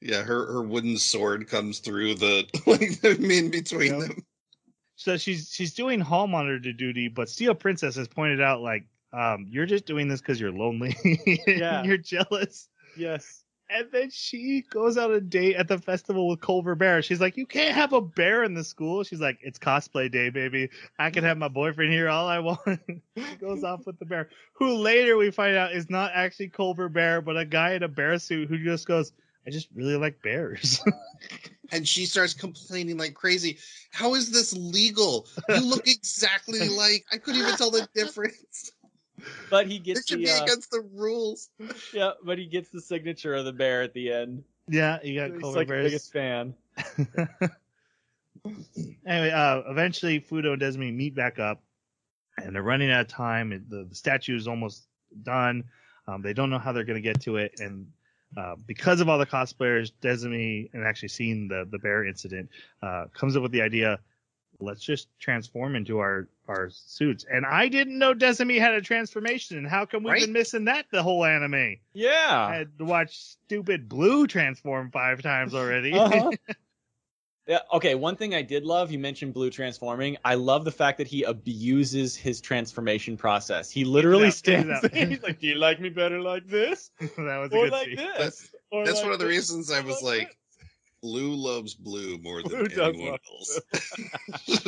yeah 0.00 0.22
her 0.22 0.46
her 0.52 0.62
wooden 0.62 0.96
sword 0.96 1.48
comes 1.48 1.80
through 1.80 2.14
the 2.14 2.46
like 2.66 3.00
the 3.00 3.16
in 3.20 3.50
between 3.50 3.98
Yep. 3.98 4.08
them 4.08 4.26
So 4.94 5.16
she's 5.16 5.50
she's 5.52 5.74
doing 5.74 5.98
hall 6.00 6.26
monitor 6.28 6.72
duty, 6.72 7.08
but 7.08 7.28
Steel 7.28 7.54
Princess 7.54 7.96
has 7.96 8.06
pointed 8.08 8.40
out 8.40 8.60
like, 8.60 8.84
um, 9.12 9.46
you're 9.48 9.66
just 9.66 9.86
doing 9.86 10.08
this 10.08 10.20
because 10.20 10.40
you're 10.40 10.52
lonely. 10.52 10.96
Yeah. 11.46 11.82
you're 11.84 11.98
jealous. 11.98 12.68
yes. 12.96 13.44
And 13.70 13.86
then 13.92 14.08
she 14.10 14.64
goes 14.70 14.96
on 14.96 15.12
a 15.12 15.20
date 15.20 15.56
at 15.56 15.68
the 15.68 15.76
festival 15.76 16.26
with 16.26 16.40
Culver 16.40 16.74
Bear. 16.74 17.02
She's 17.02 17.20
like, 17.20 17.36
You 17.36 17.44
can't 17.44 17.74
have 17.74 17.92
a 17.92 18.00
bear 18.00 18.42
in 18.42 18.54
the 18.54 18.64
school. 18.64 19.04
She's 19.04 19.20
like, 19.20 19.38
It's 19.42 19.58
cosplay 19.58 20.10
day, 20.10 20.30
baby. 20.30 20.70
I 20.98 21.10
can 21.10 21.22
have 21.24 21.36
my 21.36 21.48
boyfriend 21.48 21.92
here 21.92 22.08
all 22.08 22.26
I 22.26 22.38
want. 22.38 22.60
she 23.16 23.36
goes 23.38 23.64
off 23.64 23.84
with 23.86 23.98
the 23.98 24.06
bear, 24.06 24.30
who 24.54 24.74
later 24.74 25.18
we 25.18 25.30
find 25.30 25.54
out 25.54 25.72
is 25.72 25.90
not 25.90 26.12
actually 26.14 26.48
Culver 26.48 26.88
Bear, 26.88 27.20
but 27.20 27.36
a 27.36 27.44
guy 27.44 27.72
in 27.74 27.82
a 27.82 27.88
bear 27.88 28.18
suit 28.18 28.48
who 28.48 28.56
just 28.56 28.86
goes, 28.86 29.12
I 29.46 29.50
just 29.50 29.68
really 29.74 29.96
like 29.96 30.22
bears. 30.22 30.82
and 31.72 31.86
she 31.86 32.06
starts 32.06 32.34
complaining 32.34 32.96
like 32.96 33.14
crazy 33.14 33.58
how 33.90 34.14
is 34.14 34.30
this 34.30 34.54
legal 34.54 35.26
you 35.48 35.60
look 35.60 35.86
exactly 35.86 36.68
like 36.68 37.04
i 37.12 37.16
couldn't 37.16 37.40
even 37.40 37.56
tell 37.56 37.70
the 37.70 37.86
difference 37.94 38.72
But 39.50 39.66
he 39.66 39.78
gets. 39.78 40.00
it 40.00 40.06
gets 40.06 40.08
should 40.08 40.18
the 40.20 40.24
be 40.24 40.30
uh, 40.30 40.44
against 40.44 40.70
the 40.70 40.80
rules 40.94 41.50
yeah, 41.92 42.12
but 42.24 42.38
he 42.38 42.46
gets 42.46 42.70
the 42.70 42.80
signature 42.80 43.34
of 43.34 43.44
the 43.44 43.52
bear 43.52 43.82
at 43.82 43.92
the 43.94 44.12
end. 44.12 44.44
yeah, 44.68 44.98
you 45.02 45.18
got 45.18 45.32
He's 45.32 45.40
Culver 45.40 45.58
like 45.58 45.68
the 45.68 45.72
Bears. 45.74 45.84
biggest 45.86 46.12
fan. 46.12 46.54
anyway, 49.06 49.30
uh, 49.30 49.62
eventually 49.68 50.20
Fudo 50.20 50.52
and 50.52 50.62
Desumi 50.62 50.94
meet 50.94 51.14
back 51.14 51.38
up, 51.38 51.62
and 52.36 52.54
they're 52.54 52.62
running 52.62 52.90
out 52.90 53.00
of 53.02 53.08
time. 53.08 53.50
The, 53.68 53.84
the 53.88 53.94
statue 53.94 54.36
is 54.36 54.46
almost 54.48 54.86
done. 55.22 55.64
Um, 56.06 56.22
they 56.22 56.32
don't 56.32 56.50
know 56.50 56.58
how 56.58 56.72
they're 56.72 56.84
going 56.84 57.02
to 57.02 57.06
get 57.06 57.20
to 57.22 57.36
it, 57.36 57.60
and 57.60 57.86
uh, 58.36 58.56
because 58.66 59.00
of 59.00 59.08
all 59.08 59.18
the 59.18 59.26
cosplayers, 59.26 59.90
Desumi, 60.02 60.68
and 60.72 60.84
actually 60.84 61.08
seeing 61.08 61.48
the 61.48 61.66
the 61.70 61.78
bear 61.78 62.04
incident, 62.06 62.48
uh, 62.82 63.06
comes 63.14 63.36
up 63.36 63.42
with 63.42 63.52
the 63.52 63.62
idea. 63.62 63.98
Let's 64.60 64.82
just 64.82 65.08
transform 65.20 65.76
into 65.76 65.98
our 65.98 66.28
our 66.48 66.70
suits. 66.70 67.24
And 67.30 67.44
I 67.46 67.68
didn't 67.68 67.98
know 67.98 68.14
Desumi 68.14 68.58
had 68.58 68.74
a 68.74 68.80
transformation. 68.80 69.58
And 69.58 69.66
how 69.68 69.84
come 69.86 70.02
we've 70.02 70.12
Right? 70.12 70.22
been 70.22 70.32
missing 70.32 70.64
that 70.64 70.86
the 70.90 71.02
whole 71.02 71.24
anime? 71.24 71.76
Yeah, 71.92 72.08
I 72.46 72.52
Yeah. 72.52 72.54
had 72.58 72.78
to 72.78 72.84
watch 72.84 73.18
stupid 73.18 73.88
Blue 73.88 74.26
transform 74.26 74.90
five 74.90 75.22
times 75.22 75.54
already. 75.54 75.92
Uh-huh. 75.92 76.32
Yeah. 77.46 77.60
Okay. 77.72 77.94
One 77.94 78.14
thing 78.14 78.34
I 78.34 78.42
did 78.42 78.64
love, 78.66 78.90
you 78.92 78.98
mentioned 78.98 79.32
Blue 79.32 79.48
transforming. 79.48 80.18
I 80.22 80.34
love 80.34 80.66
the 80.66 80.70
fact 80.70 80.98
that 80.98 81.06
he 81.06 81.22
abuses 81.22 82.14
his 82.14 82.42
transformation 82.42 83.16
process. 83.16 83.70
He 83.70 83.84
literally 83.86 84.26
out, 84.26 84.42
check 84.42 84.58
it 84.58 84.68
stands 84.68 84.70
out. 84.70 84.92
there. 84.92 85.06
He's 85.06 85.22
like, 85.22 85.40
"Do 85.40 85.46
you 85.46 85.54
like 85.54 85.80
me 85.80 85.88
better 85.88 86.20
like 86.20 86.46
this, 86.46 86.90
that 87.00 87.16
was 87.16 87.50
a 87.50 87.56
or 87.56 87.64
good 87.64 87.72
like 87.72 87.86
scene. 87.86 87.96
this?" 87.96 88.50
Or 88.70 88.84
that's 88.84 88.96
like 88.96 89.04
one 89.04 89.12
of 89.14 89.18
the 89.18 89.24
this, 89.24 89.50
reasons 89.50 89.70
i 89.70 89.78
or 89.78 89.82
was 89.84 90.02
like 90.02 90.36
blue 91.02 91.34
loves 91.34 91.74
blue 91.74 92.18
more 92.18 92.42
than 92.42 92.58
Blue 92.58 92.82
anyone 92.82 93.18
else 93.30 93.60
this. 93.70 93.92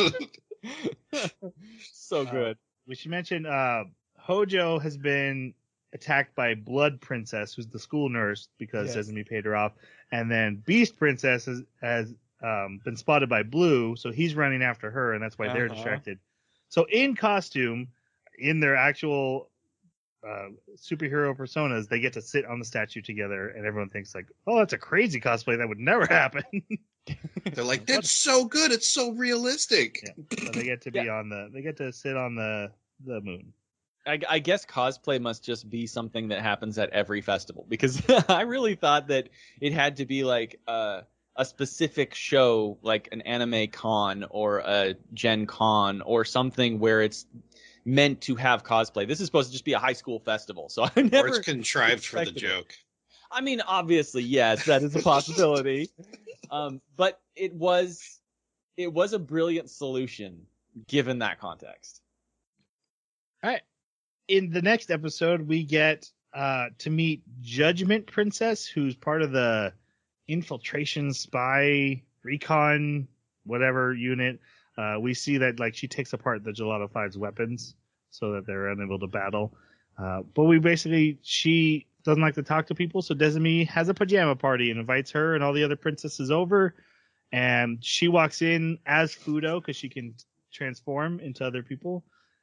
so 1.92 2.20
Uh, 2.26 2.30
good. 2.30 2.58
we 2.86 2.94
should 2.94 3.10
mention 3.10 3.46
uh, 3.46 3.84
Hojo 4.18 4.78
has 4.78 4.96
been 4.96 5.54
attacked 5.92 6.34
by 6.34 6.54
Blood 6.54 7.00
Princess, 7.00 7.54
who's 7.54 7.66
the 7.68 7.78
school 7.78 8.08
nurse, 8.08 8.48
because 8.58 8.88
Yes. 8.88 8.94
Sesame 8.94 9.24
paid 9.24 9.44
her 9.44 9.56
off, 9.56 9.72
and 10.12 10.30
then 10.30 10.62
Beast 10.66 10.96
Princess 10.96 11.46
has, 11.46 11.62
has 11.80 12.14
um, 12.42 12.80
been 12.84 12.96
spotted 12.96 13.28
by 13.28 13.42
Blue, 13.42 13.96
so 13.96 14.10
he's 14.10 14.34
running 14.34 14.62
after 14.62 14.90
her, 14.90 15.14
and 15.14 15.22
that's 15.22 15.38
why 15.38 15.48
they're 15.48 15.66
Uh-huh. 15.66 15.74
distracted. 15.74 16.18
So 16.68 16.86
in 16.90 17.16
costume, 17.16 17.88
in 18.38 18.60
their 18.60 18.76
actual 18.76 19.49
uh, 20.26 20.48
superhero 20.76 21.36
personas, 21.36 21.88
they 21.88 22.00
get 22.00 22.12
to 22.14 22.22
sit 22.22 22.44
on 22.44 22.58
the 22.58 22.64
statue 22.64 23.00
together, 23.00 23.48
and 23.48 23.66
everyone 23.66 23.88
thinks 23.90 24.14
like, 24.14 24.26
"Oh, 24.46 24.58
that's 24.58 24.72
a 24.72 24.78
crazy 24.78 25.20
cosplay. 25.20 25.58
That 25.58 25.68
would 25.68 25.78
never 25.80 26.06
happen." 26.10 26.44
they're 27.52 27.64
like 27.64 27.86
that's 27.86 28.10
so 28.10 28.44
good 28.44 28.70
it's 28.70 28.88
so 28.88 29.12
realistic 29.12 30.00
Yeah. 30.04 30.36
so 30.44 30.52
they 30.52 30.64
get 30.64 30.82
to 30.82 30.90
be 30.92 31.08
on 31.08 31.28
the, 31.30 31.50
they 31.52 31.62
get 31.62 31.78
to 31.78 31.92
sit 31.92 32.16
on 32.16 32.34
the 32.34 32.70
the 33.04 33.20
moon. 33.22 33.52
I, 34.06 34.18
I 34.28 34.38
guess 34.38 34.64
cosplay 34.64 35.20
must 35.20 35.44
just 35.44 35.68
be 35.68 35.86
something 35.86 36.28
that 36.28 36.40
happens 36.40 36.78
at 36.78 36.90
every 36.90 37.20
festival 37.20 37.66
because 37.68 38.02
I 38.28 38.42
really 38.42 38.74
thought 38.74 39.08
that 39.08 39.28
it 39.60 39.72
had 39.72 39.96
to 39.96 40.06
be 40.06 40.24
like 40.24 40.58
a, 40.66 41.02
a 41.36 41.44
specific 41.44 42.14
show, 42.14 42.78
like 42.82 43.08
an 43.12 43.20
anime 43.22 43.68
con 43.68 44.24
or 44.30 44.58
a 44.58 44.94
Gen 45.14 45.46
Con 45.46 46.00
or 46.02 46.24
something 46.24 46.78
where 46.78 47.02
it's 47.02 47.26
meant 47.84 48.20
to 48.22 48.34
have 48.36 48.62
cosplay. 48.62 49.06
This 49.06 49.20
is 49.20 49.26
supposed 49.26 49.48
to 49.48 49.52
just 49.52 49.64
be 49.64 49.72
a 49.72 49.78
high 49.78 49.92
school 49.92 50.18
festival, 50.18 50.68
so 50.68 50.84
I 50.84 50.90
or 50.96 51.02
never. 51.02 51.28
it's 51.28 51.38
contrived 51.38 52.04
for 52.04 52.16
the 52.16 52.22
expected 52.22 52.44
it. 52.44 52.46
joke 52.46 52.74
I 53.30 53.40
mean, 53.40 53.60
obviously, 53.60 54.22
yes, 54.22 54.64
that 54.66 54.82
is 54.82 54.94
a 54.96 55.02
possibility. 55.02 55.90
um, 56.50 56.80
but 56.96 57.20
it 57.36 57.54
was 57.54 58.20
it 58.76 58.92
was 58.92 59.12
a 59.12 59.18
brilliant 59.18 59.70
solution 59.70 60.46
given 60.88 61.18
that 61.20 61.38
context. 61.38 62.00
All 63.42 63.50
right. 63.50 63.62
In 64.28 64.50
the 64.50 64.62
next 64.62 64.90
episode, 64.90 65.42
we 65.42 65.64
get 65.64 66.10
uh, 66.34 66.66
to 66.78 66.90
meet 66.90 67.22
Judgment 67.40 68.06
Princess, 68.06 68.66
who's 68.66 68.94
part 68.94 69.22
of 69.22 69.32
the 69.32 69.72
infiltration 70.28 71.12
spy 71.12 72.02
recon 72.22 73.08
whatever 73.44 73.92
unit. 73.92 74.38
Uh, 74.80 74.98
we 74.98 75.12
see 75.12 75.36
that 75.36 75.60
like 75.60 75.74
she 75.74 75.86
takes 75.86 76.12
apart 76.14 76.42
the 76.42 76.52
Gelato 76.52 76.90
Five's 76.90 77.18
weapons 77.18 77.74
so 78.10 78.32
that 78.32 78.46
they're 78.46 78.68
unable 78.68 78.98
to 78.98 79.06
battle. 79.06 79.52
Uh, 79.98 80.22
but 80.34 80.44
we 80.44 80.58
basically, 80.58 81.18
she 81.22 81.86
doesn't 82.02 82.22
like 82.22 82.34
to 82.34 82.42
talk 82.42 82.66
to 82.68 82.74
people, 82.74 83.02
so 83.02 83.14
Desumi 83.14 83.68
has 83.68 83.90
a 83.90 83.94
pajama 83.94 84.34
party 84.34 84.70
and 84.70 84.80
invites 84.80 85.10
her 85.10 85.34
and 85.34 85.44
all 85.44 85.52
the 85.52 85.62
other 85.62 85.76
princesses 85.76 86.30
over. 86.30 86.74
And 87.30 87.84
she 87.84 88.08
walks 88.08 88.40
in 88.40 88.78
as 88.86 89.14
Fudo 89.14 89.60
because 89.60 89.76
she 89.76 89.88
can 89.90 90.14
transform 90.50 91.20
into 91.20 91.44
other 91.44 91.62
people, 91.62 92.02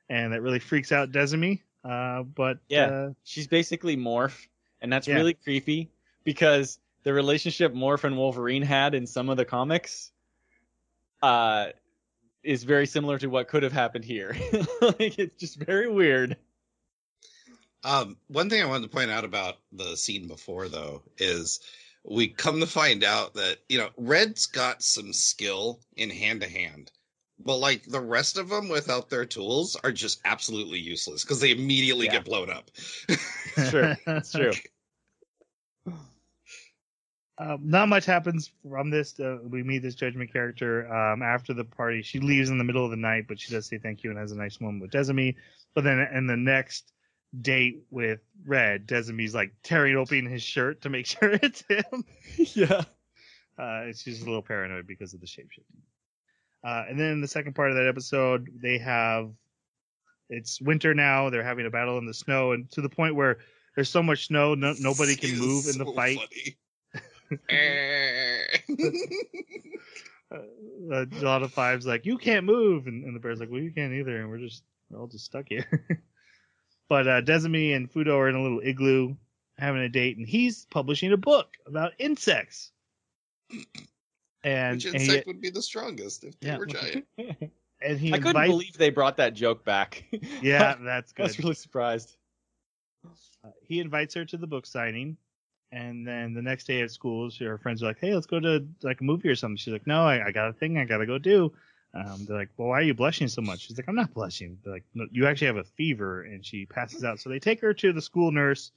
and 0.09 0.31
that 0.31 0.41
really 0.41 0.59
freaks 0.59 0.91
out 0.91 1.11
Desumi. 1.11 1.61
Uh, 1.83 2.21
but 2.23 2.59
Yeah. 2.69 2.85
uh, 2.85 3.09
She's 3.23 3.47
basically 3.47 3.97
Morph, 3.97 4.47
and 4.81 4.93
that's 4.93 5.07
Yeah. 5.07 5.15
really 5.15 5.33
creepy 5.33 5.89
because 6.23 6.79
the 7.03 7.13
relationship 7.13 7.73
Morph 7.73 8.03
and 8.03 8.15
Wolverine 8.15 8.61
had 8.61 8.93
in 8.93 9.07
some 9.07 9.29
of 9.29 9.37
the 9.37 9.45
comics 9.45 10.11
uh, 11.23 11.69
is 12.47 12.63
very 12.63 12.87
similar 12.87 13.19
to 13.19 13.27
what 13.27 13.49
could 13.49 13.61
have 13.63 13.73
happened 13.73 14.05
here. 14.05 14.35
like 14.81 15.19
it's 15.19 15.39
just 15.39 15.57
very 15.57 15.89
weird. 15.89 16.37
Um, 17.83 18.17
one 18.27 18.49
thing 18.49 18.61
I 18.61 18.65
wanted 18.65 18.89
to 18.89 18.95
point 18.95 19.11
out 19.11 19.23
about 19.25 19.57
the 19.71 19.95
scene 19.95 20.27
before, 20.27 20.67
though, 20.67 21.03
is 21.17 21.59
we 22.03 22.29
come 22.29 22.59
to 22.61 22.65
find 22.67 23.03
out 23.03 23.33
that 23.35 23.57
you 23.69 23.77
know 23.77 23.89
Red's 23.97 24.47
got 24.47 24.81
some 24.81 25.13
skill 25.13 25.79
in 25.95 26.09
hand 26.09 26.41
to 26.41 26.49
hand, 26.49 26.91
but 27.37 27.57
like 27.57 27.83
the 27.83 27.99
rest 28.01 28.37
of 28.37 28.49
them, 28.49 28.69
without 28.69 29.09
their 29.09 29.25
tools, 29.25 29.75
are 29.83 29.91
just 29.91 30.21
absolutely 30.25 30.79
useless 30.79 31.23
because 31.23 31.41
they 31.41 31.51
immediately 31.51 32.05
Yeah. 32.05 32.13
get 32.13 32.25
blown 32.25 32.49
up. 32.49 32.71
Sure, 33.69 33.97
it's 34.07 34.31
true. 34.31 34.51
Um, 37.39 37.59
not 37.63 37.87
much 37.87 38.05
happens 38.05 38.49
from 38.67 38.89
this. 38.89 39.19
Uh, 39.19 39.37
we 39.43 39.61
meet 39.61 39.79
this 39.83 39.93
judgment 39.93 40.33
character 40.33 40.91
um, 40.91 41.21
after 41.21 41.53
the 41.53 41.63
party. 41.63 42.01
She 42.01 42.19
leaves 42.19 42.49
in 42.49 42.57
the 42.57 42.63
middle 42.63 42.83
of 42.83 42.89
the 42.91 42.97
night, 42.97 43.25
but 43.27 43.39
she 43.39 43.51
does 43.53 43.67
say 43.67 43.77
thank 43.77 44.03
you 44.03 44.09
and 44.09 44.17
has 44.17 44.31
a 44.31 44.35
nice 44.37 44.59
moment 44.59 44.81
with 44.81 44.91
Desumi. 44.91 45.35
But 45.75 45.83
then 45.83 45.99
in 45.99 46.25
the 46.25 46.35
next 46.37 46.91
date 47.41 47.83
with 47.91 48.21
Red, 48.45 48.87
Desumi's 48.87 49.35
like 49.35 49.51
tearing 49.61 49.95
open 49.97 50.25
his 50.25 50.41
shirt 50.41 50.81
to 50.81 50.89
make 50.89 51.05
sure 51.05 51.31
it's 51.43 51.63
him. 51.69 52.03
yeah. 52.37 52.81
Uh, 53.57 53.91
she's 53.93 54.21
a 54.21 54.25
little 54.25 54.41
paranoid 54.41 54.87
because 54.87 55.13
of 55.13 55.21
the 55.21 55.27
shapeshifting. 55.27 55.81
Uh, 56.63 56.85
and 56.89 56.99
then 56.99 57.11
in 57.11 57.21
the 57.21 57.27
second 57.27 57.53
part 57.53 57.69
of 57.69 57.77
that 57.77 57.87
episode, 57.87 58.49
they 58.61 58.79
have 58.79 59.29
it's 60.29 60.59
winter 60.59 60.93
now. 60.93 61.29
They're 61.29 61.43
having 61.43 61.65
a 61.67 61.69
battle 61.69 61.97
in 61.99 62.05
the 62.05 62.13
snow, 62.13 62.51
and 62.53 62.69
to 62.71 62.81
the 62.81 62.89
point 62.89 63.15
where 63.15 63.37
there's 63.75 63.89
so 63.89 64.01
much 64.03 64.27
snow, 64.27 64.55
no, 64.55 64.73
nobody 64.79 65.15
can 65.15 65.29
It's 65.33 65.39
move 65.39 65.65
in 65.67 65.77
the 65.77 65.85
so 65.85 65.93
fight. 65.93 66.17
funny. 66.17 66.57
Uh, 70.29 70.39
uh, 70.93 71.05
John 71.05 71.41
of 71.41 71.53
Five's 71.53 71.87
like, 71.87 72.05
you 72.05 72.17
can't 72.17 72.45
move, 72.45 72.87
and, 72.87 73.05
and 73.05 73.15
the 73.15 73.19
bear's 73.21 73.39
like, 73.39 73.49
well, 73.49 73.61
you 73.61 73.71
can't 73.71 73.93
either, 73.93 74.19
and 74.19 74.29
we're 74.29 74.39
just 74.39 74.61
we're 74.89 74.99
all 74.99 75.07
just 75.07 75.23
stuck 75.23 75.45
here. 75.47 75.65
but 76.89 77.07
uh, 77.07 77.21
Desumi 77.21 77.73
and 77.73 77.89
Fudo 77.89 78.17
are 78.17 78.27
in 78.27 78.35
a 78.35 78.41
little 78.41 78.59
igloo 78.59 79.15
having 79.57 79.81
a 79.81 79.87
date, 79.87 80.17
and 80.17 80.27
he's 80.27 80.65
publishing 80.65 81.13
a 81.13 81.17
book 81.17 81.53
about 81.65 81.93
insects. 81.97 82.71
And 84.43 84.75
Which 84.75 84.85
and 84.85 84.95
insect 84.95 85.27
he, 85.27 85.31
would 85.31 85.39
be 85.41 85.49
the 85.49 85.61
strongest 85.61 86.25
if 86.25 86.37
they 86.41 86.49
Yeah. 86.49 86.57
were 86.57 86.65
giant? 86.65 87.05
and 87.81 87.97
he 87.97 88.13
I 88.13 88.17
couldn't 88.17 88.27
invites, 88.31 88.51
believe 88.51 88.73
they 88.77 88.89
brought 88.89 89.15
that 89.17 89.33
joke 89.33 89.63
back. 89.63 90.03
yeah, 90.41 90.75
that's 90.83 91.13
good. 91.13 91.23
I 91.23 91.27
was 91.27 91.39
really 91.39 91.55
surprised. 91.55 92.17
Uh, 93.45 93.51
he 93.61 93.79
invites 93.79 94.13
her 94.15 94.25
to 94.25 94.35
the 94.37 94.47
book 94.47 94.65
signing, 94.65 95.15
and 95.71 96.07
then 96.07 96.33
the 96.33 96.41
next 96.41 96.65
day 96.65 96.81
at 96.81 96.91
school, 96.91 97.29
she, 97.29 97.43
her 97.43 97.57
friends 97.57 97.83
are 97.83 97.87
like, 97.87 97.99
"Hey, 97.99 98.13
let's 98.13 98.25
go 98.25 98.39
to 98.39 98.65
like 98.83 99.01
a 99.01 99.03
movie 99.03 99.29
or 99.29 99.35
something." 99.35 99.57
She's 99.57 99.73
like, 99.73 99.87
"No, 99.87 100.03
I, 100.03 100.27
I 100.27 100.31
got 100.31 100.49
a 100.49 100.53
thing 100.53 100.77
I 100.77 100.85
gotta 100.85 101.05
go 101.05 101.17
do." 101.17 101.51
Um, 101.93 102.25
they're 102.25 102.37
like, 102.37 102.49
"Well, 102.57 102.69
why 102.69 102.79
are 102.79 102.83
you 102.83 102.93
blushing 102.93 103.27
so 103.27 103.41
much?" 103.41 103.61
She's 103.67 103.77
like, 103.77 103.87
"I'm 103.87 103.95
not 103.95 104.13
blushing." 104.13 104.57
They're 104.63 104.73
like, 104.73 104.85
no, 104.93 105.07
"You 105.11 105.27
actually 105.27 105.47
have 105.47 105.57
a 105.57 105.63
fever," 105.63 106.23
and 106.23 106.45
she 106.45 106.65
passes 106.65 107.03
out. 107.03 107.19
So 107.19 107.29
they 107.29 107.39
take 107.39 107.59
her 107.61 107.73
to 107.73 107.91
the 107.91 108.01
school 108.01 108.31
nurse, 108.31 108.71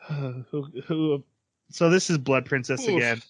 who 0.08 0.64
who. 0.86 1.24
So 1.70 1.90
this 1.90 2.10
is 2.10 2.18
Blood 2.18 2.44
Princess 2.44 2.86
Oof. 2.86 2.96
again, 2.96 3.22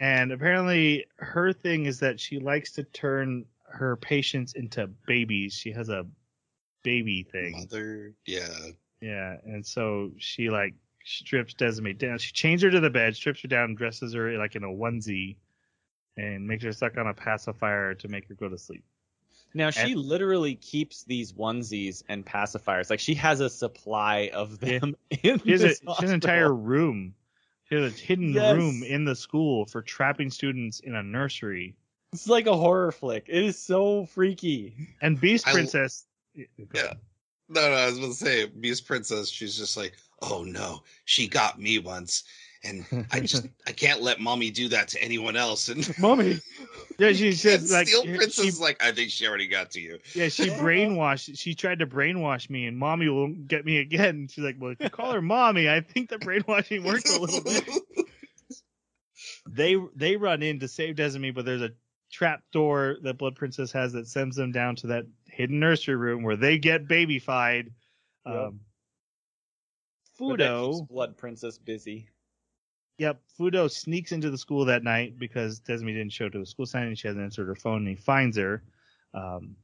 and 0.00 0.32
apparently 0.32 1.06
her 1.18 1.52
thing 1.52 1.84
is 1.84 2.00
that 2.00 2.18
she 2.18 2.38
likes 2.38 2.72
to 2.72 2.84
turn 2.84 3.44
her 3.68 3.96
patients 3.96 4.54
into 4.54 4.86
babies. 5.06 5.54
She 5.54 5.72
has 5.72 5.88
a 5.88 6.06
baby 6.82 7.22
thing. 7.22 7.52
Mother, 7.52 8.14
yeah. 8.26 8.48
Yeah, 9.00 9.36
and 9.44 9.64
so 9.64 10.12
she 10.16 10.48
like 10.48 10.74
strips 11.06 11.54
Desumi 11.54 11.96
down. 11.96 12.18
She 12.18 12.32
chains 12.32 12.62
her 12.62 12.70
to 12.70 12.80
the 12.80 12.90
bed, 12.90 13.16
strips 13.16 13.42
her 13.42 13.48
down, 13.48 13.74
dresses 13.74 14.12
her 14.14 14.36
like 14.38 14.56
in 14.56 14.64
a 14.64 14.68
onesie, 14.68 15.36
and 16.16 16.46
makes 16.46 16.64
her 16.64 16.72
suck 16.72 16.96
on 16.98 17.06
a 17.06 17.14
pacifier 17.14 17.94
to 17.94 18.08
make 18.08 18.28
her 18.28 18.34
go 18.34 18.48
to 18.48 18.58
sleep. 18.58 18.84
Now 19.54 19.70
she 19.70 19.92
And- 19.92 20.00
literally 20.00 20.56
keeps 20.56 21.04
these 21.04 21.32
onesies 21.32 22.02
and 22.08 22.26
pacifiers. 22.26 22.90
Like 22.90 23.00
she 23.00 23.14
has 23.14 23.40
a 23.40 23.48
supply 23.48 24.30
of 24.34 24.58
them 24.58 24.96
in 25.22 25.38
She 25.40 25.52
has, 25.52 25.62
a, 25.62 25.74
she 25.76 25.84
has 26.00 26.10
an 26.10 26.14
entire 26.14 26.52
room. 26.52 27.14
She 27.68 27.76
has 27.76 27.92
a 27.92 27.96
hidden 27.96 28.32
Yes. 28.32 28.54
room 28.56 28.82
in 28.82 29.04
the 29.04 29.14
school 29.16 29.66
for 29.66 29.82
trapping 29.82 30.30
students 30.30 30.80
in 30.80 30.94
a 30.94 31.02
nursery. 31.02 31.74
It's 32.12 32.28
like 32.28 32.46
a 32.46 32.56
horror 32.56 32.92
flick. 32.92 33.26
It 33.28 33.42
is 33.44 33.58
so 33.58 34.06
freaky. 34.06 34.74
And 35.02 35.20
Beast 35.20 35.46
I- 35.48 35.52
Princess. 35.52 36.06
Yeah. 36.34 36.94
No, 37.48 37.60
no, 37.60 37.74
I 37.74 37.86
was 37.86 37.98
going 37.98 38.10
to 38.10 38.16
say, 38.16 38.46
Beast 38.46 38.86
Princess, 38.86 39.28
she's 39.28 39.56
just 39.56 39.76
like, 39.76 39.94
oh 40.22 40.42
no, 40.42 40.82
she 41.04 41.28
got 41.28 41.60
me 41.60 41.78
once. 41.78 42.24
And 42.64 43.06
I 43.12 43.20
just, 43.20 43.46
I 43.66 43.72
can't 43.72 44.02
let 44.02 44.18
mommy 44.18 44.50
do 44.50 44.68
that 44.68 44.88
to 44.88 45.02
anyone 45.02 45.36
else. 45.36 45.68
And, 45.68 45.88
Mommy. 45.98 46.40
Yeah, 46.98 47.12
she 47.12 47.32
says 47.34 47.70
like 47.70 47.86
Steel 47.86 48.02
she- 48.02 48.16
Princess 48.16 48.44
is 48.44 48.60
like, 48.60 48.82
I 48.82 48.90
think 48.90 49.10
she 49.10 49.26
already 49.28 49.46
got 49.46 49.70
to 49.72 49.80
you. 49.80 49.98
Yeah, 50.14 50.28
she 50.28 50.44
brainwashed. 50.50 51.38
She 51.38 51.54
tried 51.54 51.78
to 51.78 51.86
brainwash 51.86 52.50
me, 52.50 52.66
and 52.66 52.76
mommy 52.76 53.08
will 53.08 53.28
get 53.28 53.64
me 53.64 53.78
again. 53.78 54.26
She's 54.28 54.42
like, 54.42 54.56
"Well, 54.58 54.72
if 54.72 54.80
you 54.80 54.90
call 54.90 55.12
her 55.12 55.22
mommy, 55.22 55.68
I 55.68 55.80
think 55.82 56.08
the 56.08 56.18
brainwashing 56.18 56.82
worked 56.82 57.08
a 57.08 57.20
little 57.20 57.42
bit." 57.42 57.68
They 59.48 59.76
they 59.94 60.16
run 60.16 60.42
in 60.42 60.58
to 60.60 60.68
save 60.68 60.96
Desumi, 60.96 61.32
but 61.34 61.44
there's 61.44 61.62
a 61.62 61.70
trap 62.10 62.42
door 62.52 62.96
that 63.02 63.18
Blood 63.18 63.36
Princess 63.36 63.72
has 63.72 63.92
that 63.92 64.08
sends 64.08 64.36
them 64.36 64.52
down 64.52 64.76
to 64.76 64.88
that 64.88 65.06
hidden 65.26 65.60
nursery 65.60 65.96
room 65.96 66.22
where 66.22 66.36
they 66.36 66.58
get 66.58 66.88
babyfied. 66.88 67.70
Yep. 68.26 68.34
Um, 68.34 68.60
Fudo, 70.18 70.88
Blood 70.88 71.16
Princess 71.16 71.58
busy. 71.58 72.08
yep, 72.98 73.20
Fudo 73.38 73.70
sneaks 73.70 74.12
into 74.12 74.30
the 74.30 74.38
school 74.38 74.64
that 74.64 74.82
night 74.82 75.18
because 75.18 75.60
Desumi 75.60 75.92
didn't 75.92 76.12
show 76.12 76.28
to 76.28 76.38
the 76.38 76.46
school 76.46 76.64
sign 76.64 76.86
and 76.86 76.98
she 76.98 77.06
hasn't 77.06 77.22
answered 77.22 77.48
her 77.48 77.54
phone. 77.54 77.78
And 77.78 77.88
he 77.88 77.96
finds 77.96 78.38
her, 78.38 78.62
um, 79.12 79.56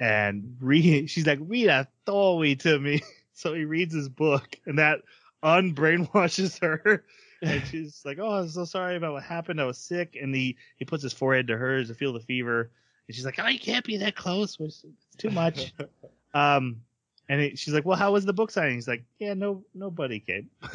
and 0.00 0.56
re- 0.60 1.06
she's 1.06 1.26
like, 1.26 1.38
"Read 1.40 1.68
a 1.68 1.86
story 2.02 2.56
to 2.56 2.78
me." 2.78 3.00
so 3.32 3.54
he 3.54 3.64
reads 3.64 3.94
his 3.94 4.08
book, 4.08 4.58
and 4.66 4.78
that 4.78 5.02
unbrainwashes 5.42 6.60
her. 6.60 7.04
And 7.42 7.64
she's 7.66 8.02
like, 8.04 8.18
"Oh, 8.18 8.30
I'm 8.30 8.48
so 8.48 8.64
sorry 8.64 8.96
about 8.96 9.12
what 9.12 9.22
happened. 9.22 9.60
I 9.60 9.64
was 9.64 9.78
sick." 9.78 10.16
And 10.20 10.34
he 10.34 10.56
he 10.76 10.84
puts 10.84 11.02
his 11.02 11.12
forehead 11.12 11.46
to 11.48 11.56
hers 11.56 11.88
to 11.88 11.94
feel 11.94 12.12
the 12.12 12.20
fever. 12.20 12.70
And 13.06 13.14
she's 13.14 13.24
like, 13.24 13.38
"Oh, 13.38 13.46
you 13.46 13.58
can't 13.58 13.84
be 13.84 13.96
that 13.98 14.16
close. 14.16 14.56
It's 14.60 14.84
too 15.16 15.30
much." 15.30 15.72
um, 16.34 16.80
and 17.28 17.40
it, 17.40 17.58
she's 17.58 17.74
like, 17.74 17.84
"Well, 17.84 17.96
how 17.96 18.12
was 18.12 18.24
the 18.24 18.32
book 18.32 18.50
signing?" 18.50 18.74
He's 18.74 18.88
like, 18.88 19.04
"Yeah, 19.18 19.34
no, 19.34 19.64
nobody 19.74 20.20
came. 20.20 20.50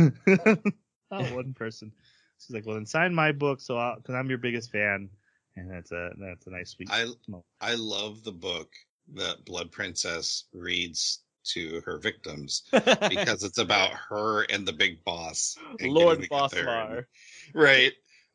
Not 1.12 1.32
one 1.32 1.54
person." 1.54 1.92
She's 2.40 2.54
like, 2.56 2.66
"Well, 2.66 2.76
then 2.76 2.86
sign 2.86 3.14
my 3.14 3.32
book, 3.32 3.60
so 3.60 3.96
because 3.98 4.16
I'm 4.16 4.30
your 4.30 4.38
biggest 4.38 4.72
fan." 4.72 5.10
And 5.56 5.70
that's 5.70 5.92
a 5.92 6.12
that's 6.18 6.48
a 6.48 6.50
nice 6.50 6.72
sweet. 6.72 6.90
I, 6.92 7.06
moment. 7.28 7.46
I 7.62 7.76
love 7.76 8.24
the 8.24 8.32
book 8.32 8.72
that 9.16 9.46
Blood 9.46 9.72
Princess 9.72 10.46
reads 10.54 11.23
to 11.46 11.82
her 11.86 11.98
victims 11.98 12.64
because 12.72 13.44
it's 13.44 13.58
about 13.58 13.92
her 14.10 14.44
and 14.44 14.68
the 14.68 14.74
big 14.74 15.04
boss. 15.04 15.58
Lord 15.82 16.20
Bossmar. 16.30 17.06
right 17.54 17.92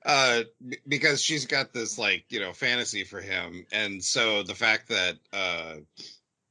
uh 0.06 0.42
b- 0.68 0.78
because 0.86 1.20
she's 1.20 1.46
got 1.46 1.72
this 1.72 1.98
like 1.98 2.24
you 2.30 2.38
know 2.40 2.52
fantasy 2.52 3.02
for 3.04 3.20
him 3.20 3.66
and 3.72 4.02
so 4.02 4.42
the 4.44 4.54
fact 4.54 4.88
that 4.90 5.16
uh 5.32 5.74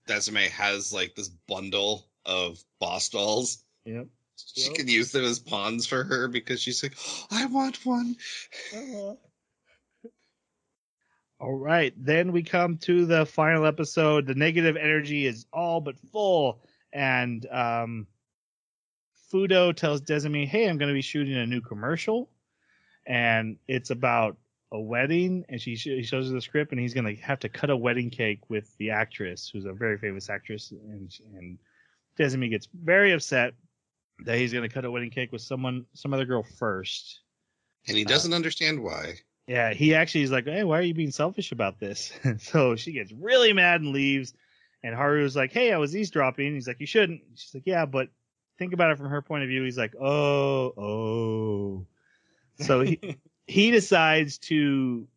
Desumi 0.09 0.47
has 0.49 0.91
like 0.91 1.15
this 1.15 1.29
bundle 1.47 2.07
of 2.25 2.57
boss 2.79 3.07
dolls 3.09 3.63
Yep. 3.85 4.07
she 4.35 4.65
Yep. 4.67 4.73
can 4.75 4.87
use 4.89 5.11
them 5.13 5.23
as 5.23 5.39
pawns 5.39 5.85
for 5.87 6.03
her 6.03 6.27
because 6.27 6.61
she's 6.61 6.83
like 6.83 6.97
i 7.31 7.45
want 7.45 7.85
one 7.85 8.15
All 11.39 11.53
right, 11.53 11.93
then 11.95 12.31
we 12.31 12.41
come 12.41 12.77
to 12.79 13.05
the 13.05 13.25
final 13.25 13.65
episode. 13.65 14.25
The 14.25 14.33
negative 14.33 14.75
energy 14.75 15.27
is 15.27 15.45
all 15.53 15.81
but 15.81 15.99
full, 16.11 16.63
and 16.91 17.45
um, 17.51 18.07
Fudo 19.31 19.75
tells 19.75 20.01
Desumi, 20.01 20.47
"Hey, 20.47 20.67
I'm 20.67 20.79
going 20.79 20.89
to 20.89 20.95
be 20.95 21.01
shooting 21.01 21.35
a 21.35 21.45
new 21.45 21.61
commercial, 21.61 22.31
and 23.05 23.57
it's 23.67 23.91
about 23.91 24.37
a 24.71 24.79
wedding." 24.79 25.45
And 25.47 25.61
she 25.61 25.75
sh- 25.75 25.83
he 25.83 26.01
shows 26.01 26.27
her 26.27 26.33
the 26.33 26.41
script, 26.41 26.71
and 26.71 26.81
he's 26.81 26.95
going 26.95 27.15
to 27.15 27.21
have 27.21 27.39
to 27.41 27.49
cut 27.49 27.69
a 27.69 27.77
wedding 27.77 28.09
cake 28.09 28.49
with 28.49 28.75
the 28.77 28.89
actress, 28.89 29.47
who's 29.47 29.65
a 29.65 29.73
very 29.73 29.99
famous 29.99 30.31
actress, 30.31 30.71
and 30.71 31.13
and 31.35 31.59
gets 32.49 32.67
very 32.73 33.11
upset 33.11 33.53
that 34.25 34.39
he's 34.39 34.53
going 34.53 34.67
to 34.67 34.73
cut 34.73 34.85
a 34.85 34.89
wedding 34.89 35.11
cake 35.11 35.31
with 35.31 35.43
someone, 35.43 35.85
some 35.93 36.15
other 36.15 36.25
girl 36.25 36.41
first. 36.41 37.19
and 37.87 37.95
he 37.95 38.03
doesn't 38.03 38.33
understand 38.33 38.81
why 38.81 39.13
Yeah, 39.47 39.73
he 39.73 39.95
actually 39.95 40.23
is 40.23 40.31
like, 40.31 40.45
"Hey, 40.45 40.63
why 40.65 40.79
are 40.79 40.83
you 40.83 40.93
being 40.93 41.11
selfish 41.11 41.51
about 41.51 41.79
this?" 41.79 42.11
so 42.39 42.75
she 42.75 42.91
gets 42.91 43.11
really 43.13 43.53
mad 43.53 43.81
and 43.81 43.93
leaves, 43.93 44.33
And 44.83 44.93
Haru's 44.95 45.35
like, 45.35 45.53
"Hey, 45.53 45.71
I 45.73 45.77
was 45.77 45.95
eavesdropping." 45.95 46.53
He's 46.53 46.67
like, 46.67 46.79
"You 46.81 46.85
shouldn't." 46.87 47.21
She's 47.35 47.53
like, 47.55 47.63
"Yeah, 47.65 47.85
but 47.85 48.09
think 48.59 48.73
about 48.73 48.91
it 48.91 48.97
from 48.97 49.09
her 49.09 49.21
point 49.21 49.43
of 49.43 49.49
view." 49.49 49.63
He's 49.63 49.77
like, 49.77 49.95
"Oh, 49.99 50.73
oh." 50.77 51.87
So 52.59 52.81
he 52.81 52.99
he 53.47 53.71
decides 53.71 54.37
to 54.39 55.07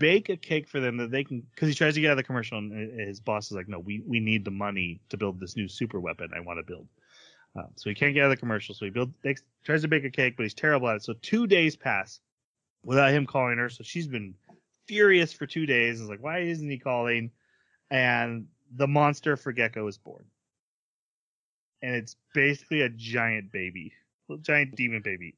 bake 0.00 0.30
a 0.30 0.36
cake 0.36 0.68
for 0.68 0.80
them 0.80 0.96
that 0.98 1.10
they 1.10 1.24
can 1.24 1.42
because 1.54 1.68
he 1.68 1.74
tries 1.74 1.94
to 1.94 2.00
get 2.00 2.08
out 2.08 2.12
of 2.12 2.16
the 2.18 2.24
commercial 2.24 2.58
and 2.58 3.00
his 3.00 3.20
boss 3.20 3.46
is 3.46 3.52
like, 3.52 3.68
"No, 3.68 3.78
we 3.78 4.02
we 4.06 4.20
need 4.20 4.44
the 4.44 4.50
money 4.50 5.00
to 5.10 5.16
build 5.16 5.40
this 5.40 5.56
new 5.56 5.68
super 5.68 6.00
weapon 6.00 6.30
I 6.34 6.40
want 6.40 6.58
to 6.58 6.64
build." 6.64 6.88
Um, 7.56 7.68
so 7.76 7.90
he 7.90 7.94
can't 7.94 8.14
get 8.14 8.22
out 8.22 8.30
of 8.32 8.36
the 8.36 8.40
commercial. 8.40 8.74
So 8.74 8.84
he 8.84 8.90
builds, 8.90 9.12
tries 9.64 9.82
to 9.82 9.88
bake 9.88 10.04
a 10.04 10.10
cake, 10.10 10.36
but 10.36 10.44
he's 10.44 10.54
terrible 10.54 10.88
at 10.88 10.96
it. 10.96 11.02
So 11.04 11.14
two 11.22 11.46
days 11.46 11.76
pass 11.76 12.20
without 12.84 13.12
him 13.12 13.26
calling 13.26 13.58
her. 13.58 13.68
So 13.68 13.82
she's 13.84 14.06
been 14.08 14.34
furious 14.86 15.32
for 15.32 15.46
two 15.46 15.66
days. 15.66 16.00
Is 16.00 16.08
like, 16.08 16.22
why 16.22 16.40
isn't 16.40 16.68
he 16.70 16.78
calling? 16.78 17.30
And 17.90 18.48
the 18.74 18.88
monster 18.88 19.36
for 19.36 19.52
Gekko 19.52 19.88
is 19.88 19.98
born, 19.98 20.24
and 21.82 21.94
it's 21.94 22.16
basically 22.34 22.82
a 22.82 22.88
giant 22.88 23.52
baby, 23.52 23.92
a 24.30 24.36
giant 24.38 24.74
demon 24.76 25.02
baby. 25.02 25.36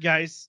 Guys, 0.00 0.48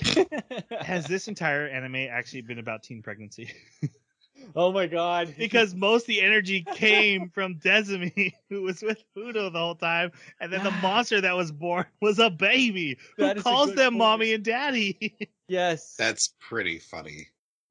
has 0.80 1.06
this 1.06 1.28
entire 1.28 1.66
anime 1.68 1.96
actually 2.10 2.42
been 2.42 2.58
about 2.58 2.82
teen 2.82 3.02
pregnancy? 3.02 3.50
oh 4.54 4.72
my 4.72 4.86
god. 4.86 5.34
because 5.38 5.74
most 5.74 6.02
of 6.02 6.06
the 6.08 6.20
energy 6.22 6.64
came 6.74 7.28
from 7.30 7.56
Desumi, 7.56 8.32
who 8.50 8.62
was 8.62 8.82
with 8.82 9.02
Fudo 9.16 9.52
the 9.52 9.58
whole 9.58 9.74
time, 9.74 10.12
and 10.40 10.52
then 10.52 10.62
the 10.64 10.70
monster 10.82 11.20
that 11.20 11.36
was 11.36 11.52
born 11.52 11.86
was 12.00 12.18
a 12.18 12.30
baby 12.30 12.98
That 13.18 13.36
who 13.36 13.40
is 13.40 13.40
a 13.40 13.42
calls 13.42 13.68
good 13.70 13.78
them 13.78 13.92
point. 13.92 13.98
mommy 13.98 14.34
and 14.34 14.44
daddy. 14.44 15.16
yes. 15.48 15.94
That's 15.98 16.34
pretty 16.40 16.78
funny. 16.78 17.28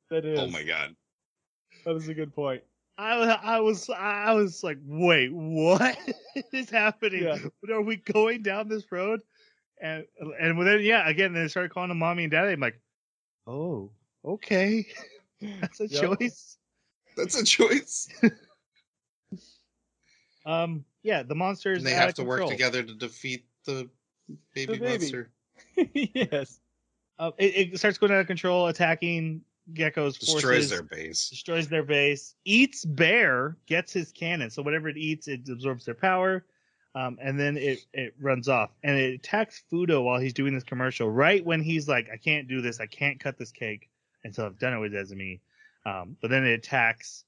that 0.09 0.25
is. 0.25 0.39
Oh 0.39 0.47
my 0.47 0.63
god. 0.63 0.95
That 1.85 1.95
is 1.95 2.07
a 2.07 2.13
good 2.13 2.33
point. 2.33 2.63
I 2.97 3.17
was, 3.17 3.27
I 3.43 3.59
was, 3.59 3.89
I 3.89 4.31
was 4.33 4.63
like, 4.63 4.77
wait, 4.85 5.29
what 5.33 5.97
is 6.53 6.69
happening? 6.69 7.23
Yeah. 7.23 7.37
Are 7.75 7.81
we 7.81 7.97
going 7.97 8.41
down 8.41 8.69
this 8.69 8.89
road? 8.91 9.19
And 9.81 10.05
and 10.39 10.65
then 10.65 10.79
yeah, 10.81 11.07
again, 11.07 11.33
they 11.33 11.47
started 11.49 11.71
calling 11.71 11.89
them 11.89 11.99
mommy 11.99 12.23
and 12.23 12.31
daddy. 12.31 12.53
I'm 12.53 12.61
like, 12.61 12.79
oh, 13.45 13.91
okay, 14.23 14.87
that's 15.61 15.79
a 15.79 15.87
Yep. 15.87 16.19
choice. 16.19 16.57
That's 17.17 17.39
a 17.39 17.43
choice. 17.45 18.07
Um, 20.45 20.85
yeah, 21.03 21.23
the 21.23 21.35
monsters. 21.35 21.79
And 21.79 21.87
they 21.87 21.91
have 21.93 22.09
of 22.09 22.15
to 22.15 22.23
work 22.23 22.47
together 22.47 22.83
to 22.83 22.93
defeat 22.93 23.45
the 23.65 23.89
baby, 24.53 24.73
The 24.73 24.79
baby. 24.79 24.87
monster. 24.99 25.31
yes. 25.93 26.59
Uh, 27.17 27.31
it, 27.37 27.73
it 27.73 27.77
starts 27.79 27.97
going 27.97 28.11
out 28.11 28.19
of 28.19 28.27
control, 28.27 28.67
attacking 28.67 29.41
Gekko's 29.73 30.17
Destroys 30.17 30.43
forces, 30.43 30.69
their 30.69 30.83
base. 30.83 31.29
destroys 31.29 31.67
their 31.67 31.83
base, 31.83 32.35
eats 32.45 32.85
bear, 32.85 33.57
gets 33.65 33.91
his 33.93 34.11
cannon. 34.11 34.51
So 34.51 34.61
whatever 34.61 34.87
it 34.89 34.97
eats, 34.97 35.27
it 35.27 35.49
absorbs 35.49 35.85
their 35.85 35.95
power, 35.95 36.45
um, 36.93 37.17
and 37.21 37.39
then 37.39 37.57
it 37.57 37.79
it 37.93 38.13
runs 38.21 38.47
off 38.47 38.69
and 38.83 38.95
it 38.97 39.15
attacks 39.15 39.63
Fudo 39.71 40.03
while 40.03 40.19
he's 40.19 40.33
doing 40.33 40.53
this 40.53 40.63
commercial. 40.63 41.09
Right 41.09 41.43
when 41.43 41.61
he's 41.63 41.87
like, 41.87 42.07
"I 42.13 42.17
can't 42.17 42.47
do 42.47 42.61
this. 42.61 42.79
I 42.79 42.85
can't 42.85 43.19
cut 43.19 43.37
this 43.39 43.51
cake 43.51 43.89
until 44.25 44.45
I've 44.45 44.59
done 44.59 44.73
it 44.73 44.79
with 44.79 44.91
Desumi." 44.93 45.39
Um, 45.85 46.17
but 46.21 46.29
then 46.31 46.45
it 46.45 46.53
attacks, 46.53 47.23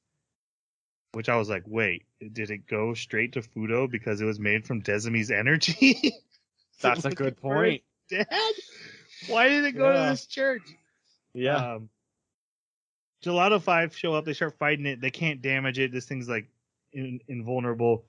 which 1.13 1.29
I 1.29 1.35
was 1.37 1.47
like, 1.49 1.63
"Wait, 1.65 2.05
did 2.33 2.49
it 2.51 2.67
go 2.67 2.93
straight 2.93 3.33
to 3.33 3.41
Fudo 3.41 3.89
because 3.89 4.19
it 4.19 4.25
was 4.25 4.39
made 4.39 4.65
from 4.65 4.81
Desumi's 4.81 5.31
energy?" 5.31 6.13
That's 6.81 7.05
a 7.05 7.11
good 7.11 7.37
point. 7.37 7.81
Dad, 8.09 8.27
why 9.27 9.49
did 9.49 9.65
it 9.65 9.71
go 9.73 9.91
Yeah. 9.91 10.03
to 10.05 10.09
this 10.11 10.25
church? 10.27 10.61
Yeah. 11.33 11.73
Um, 11.75 11.89
Gelato 13.23 13.61
Five 13.61 13.95
show 13.97 14.13
up. 14.13 14.25
They 14.25 14.33
start 14.33 14.57
fighting 14.59 14.85
it. 14.85 15.01
They 15.01 15.09
can't 15.09 15.41
damage 15.41 15.79
it. 15.79 15.91
This 15.91 16.05
thing's 16.05 16.29
like 16.29 16.47
in, 16.93 17.19
invulnerable. 17.27 18.05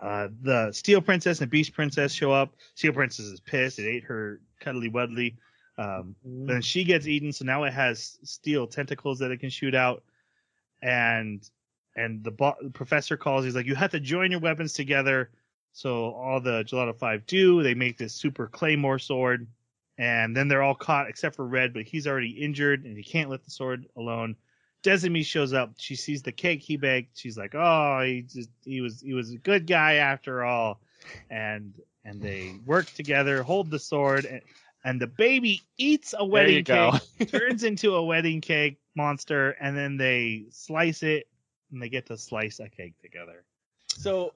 Uh, 0.00 0.28
the 0.42 0.72
Steel 0.72 1.00
Princess 1.00 1.40
and 1.40 1.50
Beast 1.50 1.72
Princess 1.72 2.12
show 2.12 2.32
up. 2.32 2.54
Steel 2.74 2.92
Princess 2.92 3.26
is 3.26 3.40
pissed. 3.40 3.78
It 3.78 3.88
ate 3.88 4.04
her 4.04 4.40
cuddly 4.60 4.90
wuddly. 4.90 5.36
Um, 5.78 6.16
then 6.24 6.60
she 6.60 6.82
gets 6.82 7.06
eaten, 7.06 7.32
so 7.32 7.44
now 7.44 7.62
it 7.62 7.72
has 7.72 8.18
steel 8.24 8.66
tentacles 8.66 9.20
that 9.20 9.30
it 9.30 9.38
can 9.38 9.50
shoot 9.50 9.74
out. 9.74 10.02
And 10.82 11.48
and 11.96 12.22
the, 12.22 12.30
bo- 12.30 12.56
the 12.60 12.70
professor 12.70 13.16
calls. 13.16 13.44
He's 13.44 13.54
like, 13.54 13.66
"You 13.66 13.74
have 13.76 13.92
to 13.92 14.00
join 14.00 14.30
your 14.30 14.40
weapons 14.40 14.72
together." 14.72 15.30
So 15.72 16.12
all 16.14 16.40
the 16.40 16.64
Gelato 16.64 16.96
Five 16.96 17.26
do. 17.26 17.62
They 17.62 17.74
make 17.74 17.96
this 17.96 18.14
super 18.14 18.48
claymore 18.48 18.98
sword, 18.98 19.46
and 19.98 20.36
then 20.36 20.48
they're 20.48 20.62
all 20.62 20.74
caught 20.74 21.08
except 21.08 21.36
for 21.36 21.46
Red, 21.46 21.72
but 21.72 21.84
he's 21.84 22.06
already 22.06 22.30
injured 22.30 22.84
and 22.84 22.96
he 22.96 23.02
can't 23.02 23.30
lift 23.30 23.44
the 23.44 23.50
sword 23.50 23.86
alone. 23.96 24.36
Desumi 24.82 25.24
shows 25.24 25.52
up. 25.52 25.72
She 25.76 25.96
sees 25.96 26.22
the 26.22 26.32
cake 26.32 26.62
he 26.62 26.76
baked. 26.76 27.18
She's 27.18 27.38
like, 27.38 27.54
"Oh, 27.54 28.02
he 28.04 28.22
just 28.22 28.50
he 28.64 28.80
was 28.80 29.00
he 29.00 29.14
was 29.14 29.32
a 29.32 29.38
good 29.38 29.66
guy 29.66 29.94
after 29.94 30.44
all," 30.44 30.80
and 31.30 31.74
and 32.04 32.20
they 32.22 32.54
work 32.64 32.86
together, 32.94 33.42
hold 33.42 33.70
the 33.70 33.78
sword, 33.78 34.24
and, 34.24 34.40
and 34.84 35.00
the 35.00 35.06
baby 35.06 35.62
eats 35.76 36.14
a 36.16 36.24
wedding 36.24 36.64
cake, 36.64 36.94
turns 37.28 37.64
into 37.64 37.94
a 37.94 38.04
wedding 38.04 38.40
cake 38.40 38.78
monster, 38.94 39.50
and 39.60 39.76
then 39.76 39.96
they 39.96 40.46
slice 40.50 41.02
it, 41.02 41.28
and 41.70 41.82
they 41.82 41.88
get 41.88 42.06
to 42.06 42.16
slice 42.16 42.60
a 42.60 42.68
cake 42.68 42.94
together. 43.02 43.44
so 43.88 44.34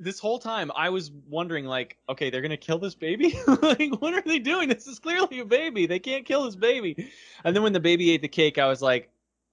this 0.00 0.18
whole 0.18 0.38
time 0.38 0.72
I 0.74 0.90
was 0.90 1.12
wondering, 1.28 1.66
like, 1.66 1.96
okay, 2.08 2.30
they're 2.30 2.42
gonna 2.42 2.56
kill 2.56 2.78
this 2.78 2.94
baby. 2.94 3.38
like, 3.46 4.00
what 4.00 4.14
are 4.14 4.22
they 4.22 4.38
doing? 4.38 4.68
This 4.68 4.86
is 4.86 4.98
clearly 4.98 5.38
a 5.40 5.44
baby. 5.44 5.86
They 5.86 5.98
can't 5.98 6.24
kill 6.24 6.44
this 6.44 6.56
baby. 6.56 7.10
And 7.44 7.54
then 7.54 7.62
when 7.62 7.72
the 7.72 7.80
baby 7.80 8.10
ate 8.10 8.22
the 8.22 8.28
cake, 8.28 8.58
I 8.58 8.66
was 8.66 8.82
like, 8.82 9.10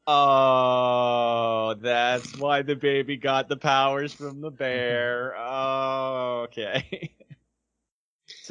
oh, 0.07 1.75
that's 1.79 2.37
why 2.37 2.63
the 2.63 2.75
baby 2.75 3.17
got 3.17 3.49
the 3.49 3.57
powers 3.57 4.13
from 4.13 4.41
the 4.41 4.51
bear. 4.51 5.35
Oh, 5.37 6.41
okay. 6.45 7.13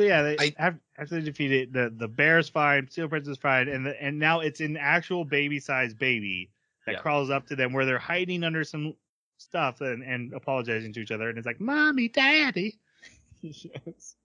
So 0.00 0.06
yeah, 0.06 0.22
they, 0.22 0.36
I- 0.38 0.54
af- 0.68 0.80
after 0.96 1.16
they 1.16 1.20
defeat 1.26 1.52
it, 1.52 1.72
the 1.74 1.92
the 1.94 2.08
bear's 2.08 2.48
fine, 2.48 2.88
Steel 2.88 3.06
Prince 3.06 3.28
is 3.28 3.36
fine, 3.36 3.68
and 3.68 3.84
the, 3.84 4.02
and 4.02 4.18
now 4.18 4.40
it's 4.40 4.60
an 4.60 4.78
actual 4.78 5.26
baby 5.26 5.60
sized 5.60 5.98
baby 5.98 6.48
that 6.86 6.92
Yeah. 6.92 7.00
crawls 7.00 7.28
up 7.28 7.48
to 7.48 7.54
them 7.56 7.74
where 7.74 7.84
they're 7.84 7.98
hiding 7.98 8.42
under 8.42 8.64
some 8.64 8.94
stuff 9.36 9.82
and, 9.82 10.02
and 10.02 10.32
apologizing 10.32 10.94
to 10.94 11.00
each 11.00 11.10
other, 11.10 11.28
and 11.28 11.36
it's 11.36 11.46
like, 11.46 11.60
"Mommy, 11.60 12.08
Daddy." 12.08 12.78
yes. 13.42 14.16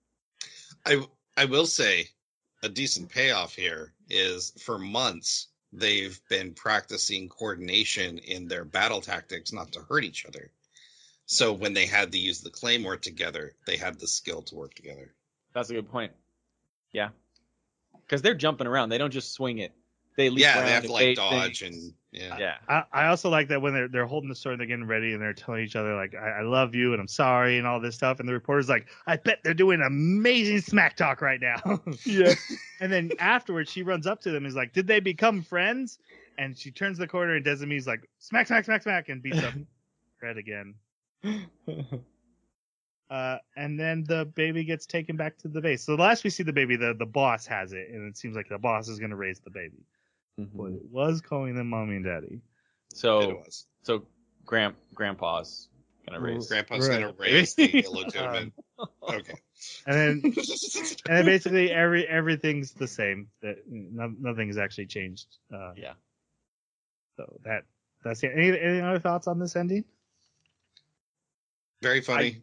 I 0.86 1.06
I 1.36 1.44
will 1.44 1.66
say 1.66 2.08
a 2.64 2.70
decent 2.70 3.10
payoff 3.10 3.54
here 3.54 3.92
is 4.10 4.54
for 4.64 4.80
months 4.80 5.48
they've 5.74 6.18
been 6.30 6.54
practicing 6.54 7.28
coordination 7.28 8.18
in 8.20 8.48
their 8.48 8.64
battle 8.64 9.02
tactics 9.02 9.52
not 9.52 9.74
to 9.74 9.82
hurt 9.82 10.06
each 10.06 10.26
other. 10.26 10.52
So 11.26 11.52
when 11.52 11.74
they 11.74 11.86
had 11.86 12.14
to 12.14 12.18
use 12.18 12.40
the 12.40 12.50
claymore 12.50 12.96
together, 12.96 13.52
they 13.68 13.76
had 13.76 14.00
the 14.00 14.08
skill 14.08 14.42
to 14.44 14.56
work 14.56 14.74
together. 14.74 15.14
That's 15.56 15.70
a 15.72 15.74
good 15.74 15.90
point. 15.90 16.12
Yeah. 16.92 17.10
Because 18.06 18.22
they're 18.22 18.36
jumping 18.36 18.68
around. 18.68 18.90
They 18.90 19.00
don't 19.00 19.10
just 19.10 19.34
swing 19.34 19.58
it. 19.60 19.72
They 20.18 20.30
leap 20.30 20.42
yeah, 20.42 20.62
they 20.62 20.72
have 20.72 20.84
to 20.86 20.92
like 20.92 21.02
bait 21.02 21.16
dodge 21.16 21.62
things. 21.62 21.86
and 21.86 21.94
yeah. 22.12 22.38
Yeah. 22.38 22.56
I, 22.70 22.84
I 22.92 23.08
also 23.08 23.30
like 23.30 23.50
that 23.50 23.62
when 23.62 23.74
they're 23.74 23.88
they're 23.88 24.06
holding 24.06 24.30
the 24.30 24.36
sword, 24.36 24.54
and 24.54 24.60
they're 24.62 24.68
getting 24.68 24.86
ready, 24.86 25.14
and 25.14 25.22
they're 25.22 25.34
telling 25.34 25.64
each 25.64 25.76
other 25.76 25.96
like, 25.96 26.14
I, 26.16 26.40
"I 26.40 26.42
love 26.44 26.74
you" 26.76 26.94
and 26.94 27.02
"I'm 27.02 27.08
sorry" 27.08 27.58
and 27.58 27.68
all 27.68 27.82
this 27.82 27.96
stuff, 27.96 28.20
and 28.22 28.30
the 28.30 28.34
reporter's 28.34 28.70
like, 28.70 28.88
"I 29.08 29.18
bet 29.18 29.40
they're 29.44 29.54
doing 29.54 29.82
amazing 29.82 30.62
smack 30.62 30.96
talk 30.96 31.22
right 31.22 31.42
now." 31.42 31.82
Yeah. 32.06 32.34
And 32.80 32.92
then 32.92 33.12
afterwards, 33.20 33.70
she 33.70 33.84
runs 33.84 34.08
up 34.08 34.22
to 34.22 34.30
them 34.30 34.44
and 34.44 34.48
is 34.48 34.56
like, 34.56 34.72
"Did 34.72 34.88
they 34.88 35.02
become 35.02 35.42
friends?" 35.42 36.00
And 36.38 36.58
she 36.58 36.72
turns 36.72 36.98
the 36.98 37.08
corner, 37.08 37.36
and 37.36 37.46
Desumi's 37.46 37.88
like, 37.88 38.08
"Smack, 38.20 38.48
smack, 38.48 38.64
smack, 38.66 38.84
smack," 38.84 39.10
and 39.10 39.22
beats 39.22 39.44
up 39.44 39.54
Red 40.22 40.38
again. 40.38 40.76
Uh, 43.10 43.38
and 43.56 43.80
then 43.80 44.04
the 44.08 44.26
baby 44.36 44.64
gets 44.64 44.86
taken 44.86 45.16
back 45.16 45.38
to 45.38 45.48
the 45.48 45.62
base. 45.62 45.84
So 45.84 45.96
the 45.96 46.02
last 46.02 46.24
we 46.24 46.30
see 46.32 46.44
the 46.44 46.54
baby, 46.54 46.76
the 46.76 46.94
the 46.98 47.06
boss 47.06 47.46
has 47.46 47.72
it, 47.74 47.90
and 47.92 48.08
it 48.08 48.18
seems 48.18 48.36
like 48.36 48.50
the 48.50 48.58
boss 48.58 48.88
is 48.90 48.98
going 49.00 49.12
to 49.12 49.16
raise 49.16 49.40
the 49.40 49.52
baby. 49.52 49.86
But 50.38 50.72
it 50.74 50.86
was 50.92 51.22
calling 51.22 51.56
them 51.56 51.70
mommy 51.70 51.96
and 51.98 52.06
daddy. 52.06 52.42
It 52.92 52.98
so 52.98 53.36
was. 53.46 53.68
so 53.84 54.06
grand 54.46 54.76
grandpa's 54.94 55.70
gonna 56.06 56.20
raise. 56.20 56.48
Grandpa's 56.48 56.90
Right. 56.90 57.00
gonna 57.02 57.14
raise 57.18 57.56
the 57.56 57.66
illegitimate. 57.86 58.52
Um, 58.80 58.88
okay. 59.04 59.34
and 59.88 59.96
then 59.96 60.22
and 61.08 61.18
then 61.18 61.26
basically 61.26 61.72
every 61.72 62.06
everything's 62.08 62.72
the 62.74 62.88
same. 62.88 63.28
That 63.42 63.58
no, 63.70 64.14
nothing's 64.20 64.58
actually 64.58 64.88
changed. 64.88 65.28
Uh, 65.54 65.72
Yeah. 65.78 65.94
So 67.18 67.40
that 67.46 67.64
that's 68.04 68.22
it. 68.24 68.32
Any 68.36 68.60
any 68.60 68.82
other 68.82 69.00
thoughts 69.00 69.28
on 69.28 69.40
this 69.40 69.56
ending? 69.56 69.86
Very 71.82 72.02
funny. 72.02 72.42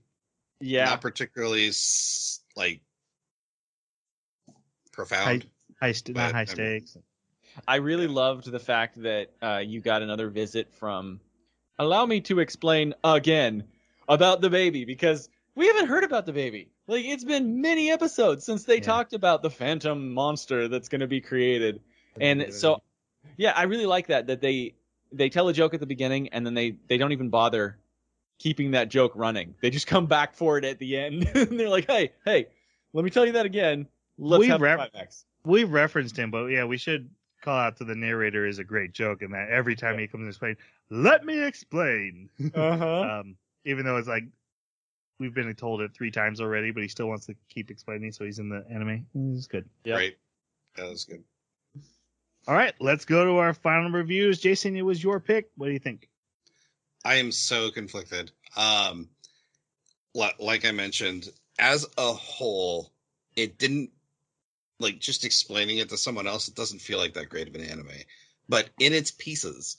Yeah. 0.63 0.85
Not 0.87 1.01
particularly 1.01 1.71
like 2.57 2.81
profound. 4.93 5.47
High 5.81 5.93
st- 5.93 6.17
not 6.17 6.33
high 6.33 6.45
stakes. 6.45 6.97
I 7.67 7.77
really 7.77 8.07
loved 8.07 8.51
the 8.51 8.59
fact 8.59 9.03
that 9.03 9.31
uh, 9.43 9.59
you 9.59 9.81
got 9.81 10.03
another 10.03 10.31
visit 10.31 10.73
from. 10.75 11.21
Allow 11.79 12.07
me 12.07 12.21
to 12.23 12.41
explain 12.41 12.95
again 13.03 13.65
about 14.09 14.41
the 14.41 14.51
baby 14.51 14.85
because 14.85 15.29
we 15.55 15.67
haven't 15.67 15.89
heard 15.89 16.05
about 16.05 16.27
the 16.27 16.33
baby. 16.33 16.71
Like 16.87 17.05
it's 17.05 17.25
been 17.25 17.61
many 17.61 17.91
episodes 17.91 18.45
since 18.45 18.65
they 18.65 18.77
Yeah. 18.77 18.83
talked 18.83 19.13
about 19.13 19.43
the 19.43 19.51
phantom 19.51 20.13
monster 20.15 20.69
that's 20.69 20.89
going 20.89 21.01
to 21.01 21.07
be 21.07 21.21
created, 21.21 21.81
and 22.21 22.53
so 22.55 22.83
Yeah, 23.37 23.53
I 23.57 23.65
really 23.65 23.87
like 23.87 24.09
that 24.09 24.27
that 24.29 24.41
they 24.41 24.75
they 25.13 25.29
tell 25.29 25.49
a 25.49 25.53
joke 25.53 25.75
at 25.75 25.81
the 25.81 25.87
beginning 25.87 26.29
and 26.29 26.45
then 26.47 26.55
they 26.55 26.77
they 26.89 26.99
don't 26.99 27.13
even 27.13 27.29
bother 27.31 27.79
keeping 28.43 28.73
that 28.73 28.89
joke 28.89 29.13
running. 29.15 29.55
They 29.61 29.71
just 29.71 29.87
come 29.87 30.07
back 30.07 30.35
for 30.35 30.59
it 30.59 30.65
at 30.65 30.79
the 30.79 30.97
end 30.97 31.31
and 31.35 31.59
they're 31.59 31.69
like, 31.69 31.87
"Hey, 31.87 32.13
hey, 32.25 32.49
let 32.93 33.05
me 33.05 33.11
tell 33.11 33.25
you 33.25 33.33
that 33.33 33.47
again. 33.47 33.87
Let's 34.19 34.41
We 34.41 34.49
have 34.49 34.61
a 34.61 34.77
climax." 34.77 35.25
We 35.45 35.65
referenced 35.65 36.17
him, 36.17 36.31
but 36.31 36.47
yeah, 36.47 36.65
we 36.65 36.77
should 36.77 37.09
call 37.41 37.59
out 37.59 37.77
to 37.77 37.85
the 37.85 37.95
narrator 37.95 38.47
is 38.47 38.59
a 38.59 38.65
great 38.65 38.93
joke, 38.93 39.23
and 39.23 39.33
that 39.33 39.49
every 39.49 39.75
time 39.75 39.99
he 39.99 40.07
comes 40.07 40.25
to 40.25 40.29
explain, 40.29 40.57
let 40.91 41.25
me 41.25 41.43
explain. 41.43 42.29
Uh-huh. 42.55 43.01
um, 43.01 43.37
even 43.65 43.85
though 43.85 43.97
it's 43.97 44.09
like 44.09 44.25
we've 45.21 45.35
been 45.35 45.53
told 45.55 45.81
it 45.81 45.93
three 45.95 46.11
times 46.11 46.41
already, 46.41 46.73
but 46.73 46.83
he 46.83 46.89
still 46.89 47.07
wants 47.07 47.27
to 47.27 47.35
keep 47.49 47.71
explaining, 47.71 48.11
so 48.11 48.25
he's 48.25 48.41
in 48.41 48.49
the 48.49 48.65
anime. 48.71 49.07
It's 49.15 49.47
good. 49.47 49.69
Yep. 49.85 49.97
Right. 49.97 50.17
That 50.77 50.89
was 50.89 51.05
good. 51.05 51.23
All 52.49 52.57
right, 52.57 52.75
let's 52.81 53.05
go 53.05 53.25
to 53.25 53.37
our 53.37 53.55
final 53.55 53.91
reviews. 53.93 54.41
Jason, 54.41 54.77
it 54.77 54.83
was 54.83 55.01
your 55.01 55.21
pick. 55.21 55.51
What 55.57 55.67
do 55.67 55.73
you 55.73 55.79
think? 55.79 56.09
I 57.05 57.17
am 57.17 57.33
so 57.33 57.71
conflicted. 57.71 58.31
Um, 58.57 59.09
like 60.15 60.65
I 60.65 60.73
mentioned, 60.73 61.31
as 61.59 61.87
a 61.99 62.13
whole, 62.13 62.93
it 63.37 63.59
didn't 63.59 63.91
like 64.79 64.99
just 64.99 65.25
explaining 65.25 65.79
it 65.79 65.89
to 65.89 65.97
someone 65.97 66.27
else. 66.27 66.49
It 66.49 66.55
doesn't 66.55 66.81
feel 66.81 66.99
like 66.99 67.15
that 67.15 67.29
great 67.29 67.49
of 67.49 67.55
an 67.55 67.65
anime, 67.65 67.89
but 68.49 68.71
in 68.79 68.93
its 68.93 69.11
pieces, 69.11 69.77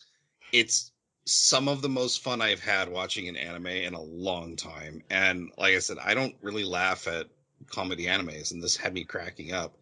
it's 0.51 0.91
some 1.25 1.67
of 1.67 1.81
the 1.81 1.89
most 1.89 2.21
fun 2.21 2.41
I've 2.41 2.59
had 2.59 2.89
watching 2.89 3.27
an 3.27 3.37
anime 3.37 3.67
in 3.67 3.93
a 3.93 4.01
long 4.01 4.55
time. 4.55 5.03
And 5.09 5.51
like 5.57 5.75
I 5.75 5.79
said, 5.79 5.97
I 6.03 6.13
don't 6.13 6.35
really 6.41 6.63
laugh 6.63 7.07
at 7.07 7.27
comedy 7.67 8.05
animes, 8.05 8.51
and 8.51 8.61
this 8.61 8.75
had 8.75 8.93
me 8.93 9.03
cracking 9.03 9.53
up. 9.53 9.77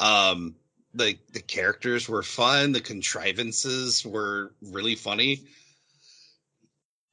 Um, 0.00 0.56
the 0.94 1.18
the 1.32 1.40
characters 1.40 2.08
were 2.08 2.22
fun. 2.22 2.72
The 2.72 2.80
contrivances 2.80 4.04
were 4.04 4.52
really 4.60 4.94
funny 4.94 5.44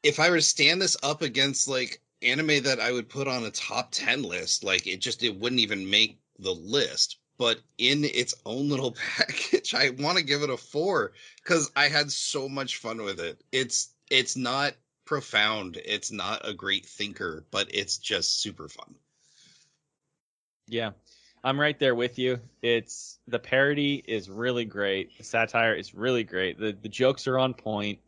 if 0.06 0.19
I 0.19 0.30
were 0.30 0.36
to 0.36 0.41
stand 0.41 0.80
this 0.82 0.95
up 1.02 1.23
against 1.23 1.68
like 1.68 1.99
anime 2.22 2.61
that 2.64 2.80
I 2.80 2.91
would 2.91 3.10
put 3.10 3.27
on 3.27 3.44
a 3.44 3.49
top 3.49 3.90
10 3.91 4.22
list, 4.22 4.64
like 4.64 4.86
it 4.86 5.02
just 5.02 5.23
it 5.23 5.36
wouldn't 5.36 5.61
even 5.61 5.90
make 5.90 6.19
the 6.38 6.53
list. 6.53 7.18
But 7.40 7.60
in 7.80 8.06
its 8.06 8.36
own 8.45 8.69
little 8.69 8.95
package, 9.18 9.73
I 9.73 9.90
want 9.90 10.19
to 10.19 10.23
give 10.23 10.44
it 10.44 10.52
a 10.52 10.57
4 10.57 11.11
cuz 11.44 11.72
I 11.76 11.90
had 11.90 12.11
so 12.11 12.48
much 12.48 12.77
fun 12.77 13.02
with 13.02 13.19
it. 13.19 13.41
It's 13.52 13.90
it's 14.11 14.36
not 14.38 14.76
profound, 15.06 15.82
it's 15.84 16.11
not 16.11 16.48
a 16.48 16.53
great 16.53 16.86
thinker, 16.86 17.44
but 17.49 17.73
it's 17.73 17.98
just 17.98 18.41
super 18.41 18.69
fun. 18.69 18.95
Yeah. 20.68 20.91
I'm 21.44 21.60
right 21.60 21.77
there 21.80 21.95
with 21.95 22.18
you. 22.19 22.40
It's 22.61 23.19
the 23.27 23.40
parody 23.40 24.03
is 24.07 24.30
really 24.30 24.65
great. 24.65 25.18
The 25.18 25.23
satire 25.23 25.73
is 25.73 25.95
really 25.95 26.23
great. 26.23 26.60
The 26.60 26.76
the 26.80 26.90
jokes 26.90 27.27
are 27.27 27.40
on 27.40 27.56
point. 27.56 27.99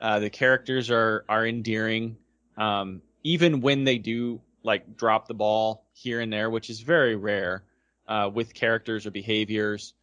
Uh, 0.00 0.18
the 0.18 0.30
characters 0.30 0.90
are 0.90 1.24
are 1.28 1.46
endearing. 1.46 2.16
Um, 2.56 3.02
even 3.22 3.60
when 3.60 3.84
they 3.84 3.98
do 3.98 4.40
like 4.62 4.96
drop 4.96 5.28
the 5.28 5.34
ball 5.34 5.84
here 5.92 6.20
and 6.20 6.32
there, 6.32 6.50
which 6.50 6.70
is 6.70 6.80
very 6.80 7.16
rare 7.16 7.62
uh, 8.08 8.30
with 8.32 8.54
characters 8.54 9.06
or 9.06 9.10
behaviors, 9.10 9.94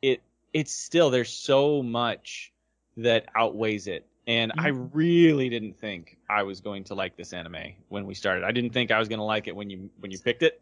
it 0.00 0.22
it's 0.52 0.72
still 0.72 1.10
there's 1.10 1.32
so 1.32 1.82
much 1.82 2.52
that 2.96 3.26
outweighs 3.34 3.86
it. 3.86 4.06
And 4.26 4.52
I 4.56 4.68
really 4.68 5.48
didn't 5.48 5.78
think 5.78 6.16
I 6.30 6.44
was 6.44 6.60
going 6.60 6.84
to 6.84 6.94
like 6.94 7.16
this 7.16 7.32
anime 7.32 7.74
when 7.88 8.06
we 8.06 8.14
started. 8.14 8.44
I 8.44 8.52
didn't 8.52 8.70
think 8.70 8.92
I 8.92 8.98
was 9.00 9.08
going 9.08 9.18
to 9.18 9.24
like 9.24 9.48
it 9.48 9.56
when 9.56 9.68
you 9.68 9.90
when 9.98 10.12
you 10.12 10.18
picked 10.18 10.44
it. 10.44 10.60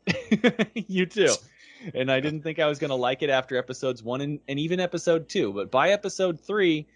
you 0.89 1.05
too. 1.05 1.35
And 1.95 2.11
I 2.11 2.21
didn't 2.21 2.43
think 2.43 2.59
I 2.59 2.67
was 2.67 2.79
going 2.79 2.91
to 2.91 2.97
like 2.97 3.23
it 3.23 3.31
after 3.31 3.57
episodes 3.57 4.03
1 4.03 4.21
and, 4.21 4.41
and 4.49 4.59
even 4.59 4.81
episode 4.81 5.29
2, 5.29 5.53
but 5.53 5.71
by 5.71 5.91
episode 5.91 6.41
3 6.41 6.87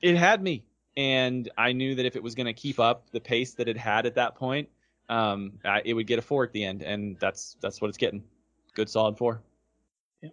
it 0.00 0.16
had 0.16 0.42
me 0.42 0.64
and 0.98 1.48
I 1.56 1.72
knew 1.72 1.94
that 1.94 2.04
if 2.04 2.16
it 2.16 2.22
was 2.22 2.34
going 2.34 2.46
to 2.46 2.52
keep 2.52 2.80
up 2.80 3.08
the 3.12 3.20
pace 3.20 3.54
that 3.54 3.68
it 3.68 3.76
had 3.76 4.04
at 4.04 4.16
that 4.16 4.34
point, 4.34 4.68
um, 5.08 5.52
I, 5.64 5.80
it 5.84 5.94
would 5.94 6.08
get 6.08 6.18
a 6.18 6.22
4 6.22 6.42
at 6.44 6.52
the 6.52 6.64
end 6.64 6.82
and 6.82 7.16
that's 7.20 7.56
that's 7.62 7.80
what 7.80 7.88
it's 7.88 7.96
getting. 7.96 8.24
Good 8.74 8.90
solid 8.90 9.16
4. 9.16 9.40
Uh, 10.24 10.28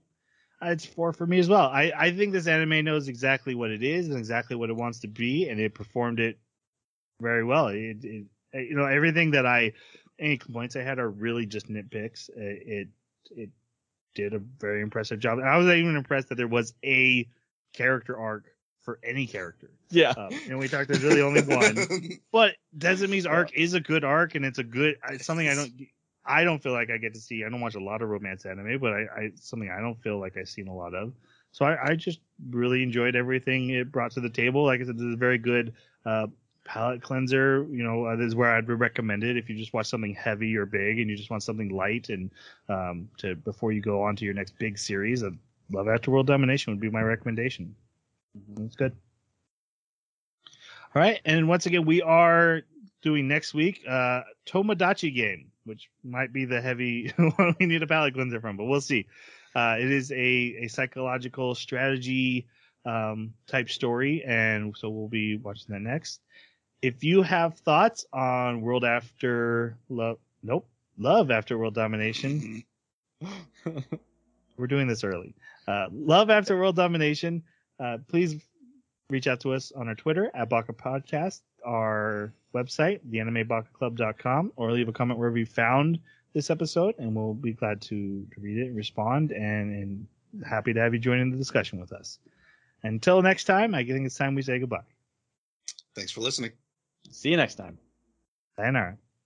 It's 0.64 0.86
four 0.86 1.14
for 1.14 1.28
me 1.28 1.38
as 1.38 1.48
well. 1.48 1.70
I, 1.70 1.92
I 1.96 2.12
think 2.12 2.34
this 2.34 2.48
anime 2.48 2.84
knows 2.84 3.08
exactly 3.08 3.54
what 3.56 3.70
it 3.70 3.84
is 3.84 4.10
and 4.10 4.18
exactly 4.18 4.56
what 4.56 4.70
it 4.70 4.76
wants 4.76 5.00
to 5.02 5.08
be, 5.08 5.48
and 5.50 5.60
it 5.60 5.76
performed 5.76 6.20
it 6.20 6.40
very 7.22 7.44
well. 7.44 7.68
It, 7.68 8.04
it 8.04 8.26
you 8.54 8.76
know 8.76 8.86
everything 8.86 9.32
that 9.32 9.46
I 9.46 9.74
any 10.18 10.38
complaints 10.38 10.76
I 10.76 10.82
had 10.82 10.98
are 10.98 11.10
really 11.10 11.46
just 11.46 11.68
nitpicks. 11.68 12.30
It 12.30 12.64
it, 12.66 12.88
it 13.38 13.50
did 14.16 14.34
a 14.34 14.40
very 14.40 14.82
impressive 14.82 15.20
job. 15.20 15.40
I 15.40 15.58
was 15.58 15.68
even 15.68 15.96
impressed 15.96 16.30
that 16.30 16.36
there 16.36 16.48
was 16.48 16.74
a 16.84 17.28
character 17.74 18.18
arc 18.18 18.55
for 18.86 19.00
any 19.04 19.26
character. 19.26 19.72
Yeah. 19.90 20.12
Um, 20.12 20.30
and 20.48 20.60
we 20.60 20.68
talked 20.68 20.88
there's 20.88 21.04
really 21.04 21.22
only 21.22 21.42
one, 21.42 21.76
but 22.32 22.56
Desumi's 22.78 23.26
arc 23.26 23.52
is 23.54 23.74
a 23.74 23.82
good 23.82 24.04
arc, 24.04 24.36
and 24.36 24.46
it's 24.46 24.60
a 24.60 24.64
good 24.64 24.96
it's 25.10 25.26
something 25.26 25.50
I 25.50 25.56
don't 25.56 25.74
I 26.26 26.44
don't 26.44 26.62
feel 26.62 26.72
like 26.72 26.90
I 26.90 26.98
get 26.98 27.14
to 27.16 27.20
see. 27.20 27.44
I 27.44 27.50
don't 27.50 27.62
watch 27.62 27.76
a 27.76 27.84
lot 27.84 28.02
of 28.02 28.10
romance 28.10 28.46
anime, 28.46 28.80
but 28.80 28.94
I, 28.94 29.02
I 29.18 29.32
something 29.36 29.70
I 29.70 29.82
don't 29.82 30.02
feel 30.02 30.20
like 30.20 30.38
I've 30.38 30.48
seen 30.48 30.68
a 30.68 30.74
lot 30.74 30.94
of. 30.94 31.14
So 31.52 31.66
I, 31.66 31.92
I 31.92 31.96
just 31.96 32.20
really 32.50 32.84
enjoyed 32.84 33.16
everything 33.16 33.72
it 33.72 33.92
brought 33.92 34.12
to 34.12 34.22
the 34.22 34.30
table. 34.30 34.66
Like 34.66 34.82
I 34.82 34.86
said, 34.86 34.98
this 34.98 35.06
is 35.06 35.14
a 35.14 35.18
very 35.18 35.38
good 35.38 35.74
uh, 36.06 36.28
palate 36.66 37.02
cleanser. 37.02 37.66
You 37.72 37.84
know, 37.84 38.06
uh, 38.06 38.16
this 38.16 38.28
is 38.28 38.36
where 38.36 38.54
I'd 38.54 38.68
recommend 38.68 39.24
it 39.24 39.38
if 39.38 39.50
you 39.50 39.56
just 39.56 39.74
watch 39.74 39.88
something 39.88 40.14
heavy 40.14 40.58
or 40.58 40.66
big 40.66 41.00
and 41.00 41.10
you 41.10 41.16
just 41.16 41.30
want 41.30 41.44
something 41.44 41.70
light 41.70 42.10
and 42.10 42.30
um, 42.70 43.10
to 43.20 43.36
before 43.36 43.72
you 43.72 43.82
go 43.82 44.04
on 44.04 44.16
to 44.18 44.26
your 44.26 44.34
next 44.34 44.58
big 44.60 44.78
series. 44.78 45.24
Uh, 45.24 45.32
Love 45.72 45.88
After 45.88 46.12
World 46.12 46.28
Domination 46.28 46.74
would 46.74 46.82
be 46.82 46.90
my 46.90 47.02
recommendation. 47.02 47.76
That's 48.56 48.76
good. 48.76 48.94
All 50.94 51.02
right, 51.02 51.20
and 51.26 51.48
once 51.48 51.66
again, 51.66 51.86
we 51.86 52.02
are 52.02 52.62
doing 53.02 53.28
next 53.28 53.54
week 53.54 53.82
uh 53.88 54.22
Tomodachi 54.46 55.14
game, 55.14 55.52
which 55.66 55.90
might 56.04 56.32
be 56.34 56.46
the 56.46 56.62
heavy 56.62 57.14
one 57.36 57.56
we 57.60 57.66
need 57.66 57.84
a 57.84 57.88
palate 57.88 58.14
cleanser 58.14 58.40
from, 58.40 58.58
but 58.58 58.66
we'll 58.66 58.82
see. 58.82 59.08
Uh, 59.56 59.78
it 59.80 59.90
is 59.90 60.12
a, 60.12 60.16
a 60.16 60.68
psychological 60.68 61.56
strategy 61.56 62.46
um, 62.86 63.34
type 63.48 63.70
story, 63.70 64.24
and 64.26 64.76
so 64.78 64.90
we'll 64.90 65.08
be 65.08 65.38
watching 65.38 65.68
that 65.70 65.82
next. 65.82 66.20
If 66.82 67.04
you 67.04 67.22
have 67.22 67.58
thoughts 67.60 68.06
on 68.12 68.62
World 68.62 68.84
After 68.84 69.78
Love, 69.90 70.20
nope, 70.44 70.68
Love 70.98 71.32
After 71.32 71.58
World 71.58 71.74
Domination, 71.74 72.64
we're 74.58 74.68
doing 74.68 74.88
this 74.88 75.04
early. 75.04 75.34
Uh, 75.68 75.88
Love 75.92 76.30
After 76.30 76.58
World 76.58 76.76
Domination, 76.76 77.44
uh, 77.80 77.98
please 78.08 78.36
reach 79.10 79.28
out 79.28 79.40
to 79.42 79.54
us 79.54 79.72
on 79.72 79.88
our 79.88 79.96
Twitter 79.96 80.32
at 80.34 80.50
Baka 80.50 80.74
Podcast, 80.74 81.42
our 81.66 82.34
website, 82.54 83.00
theanimebakaclub.com, 83.10 84.54
or 84.56 84.72
leave 84.72 84.88
a 84.88 84.94
comment 84.94 85.20
wherever 85.20 85.38
you 85.38 85.46
found 85.46 86.00
this 86.34 86.50
episode, 86.50 86.96
and 86.98 87.16
we'll 87.16 87.34
be 87.34 87.54
glad 87.54 87.82
to, 87.82 88.26
to 88.34 88.42
read 88.42 88.58
it 88.58 88.68
and 88.68 88.76
respond, 88.76 89.32
and, 89.32 89.74
and 89.74 90.08
happy 90.46 90.74
to 90.74 90.80
have 90.80 90.94
you 90.94 91.00
join 91.00 91.20
in 91.20 91.32
the 91.32 91.38
discussion 91.38 91.80
with 91.80 91.94
us. 91.94 92.20
Until 92.84 93.22
next 93.22 93.46
time, 93.46 93.74
I 93.74 93.84
think 93.84 94.06
it's 94.06 94.18
time 94.18 94.36
we 94.36 94.42
say 94.42 94.60
goodbye. 94.60 94.84
Thanks 95.96 96.12
for 96.12 96.22
listening. 96.22 96.52
See 97.10 97.30
you 97.30 97.38
next 97.38 97.56
time. 97.56 97.78
Sayonara. 98.58 98.98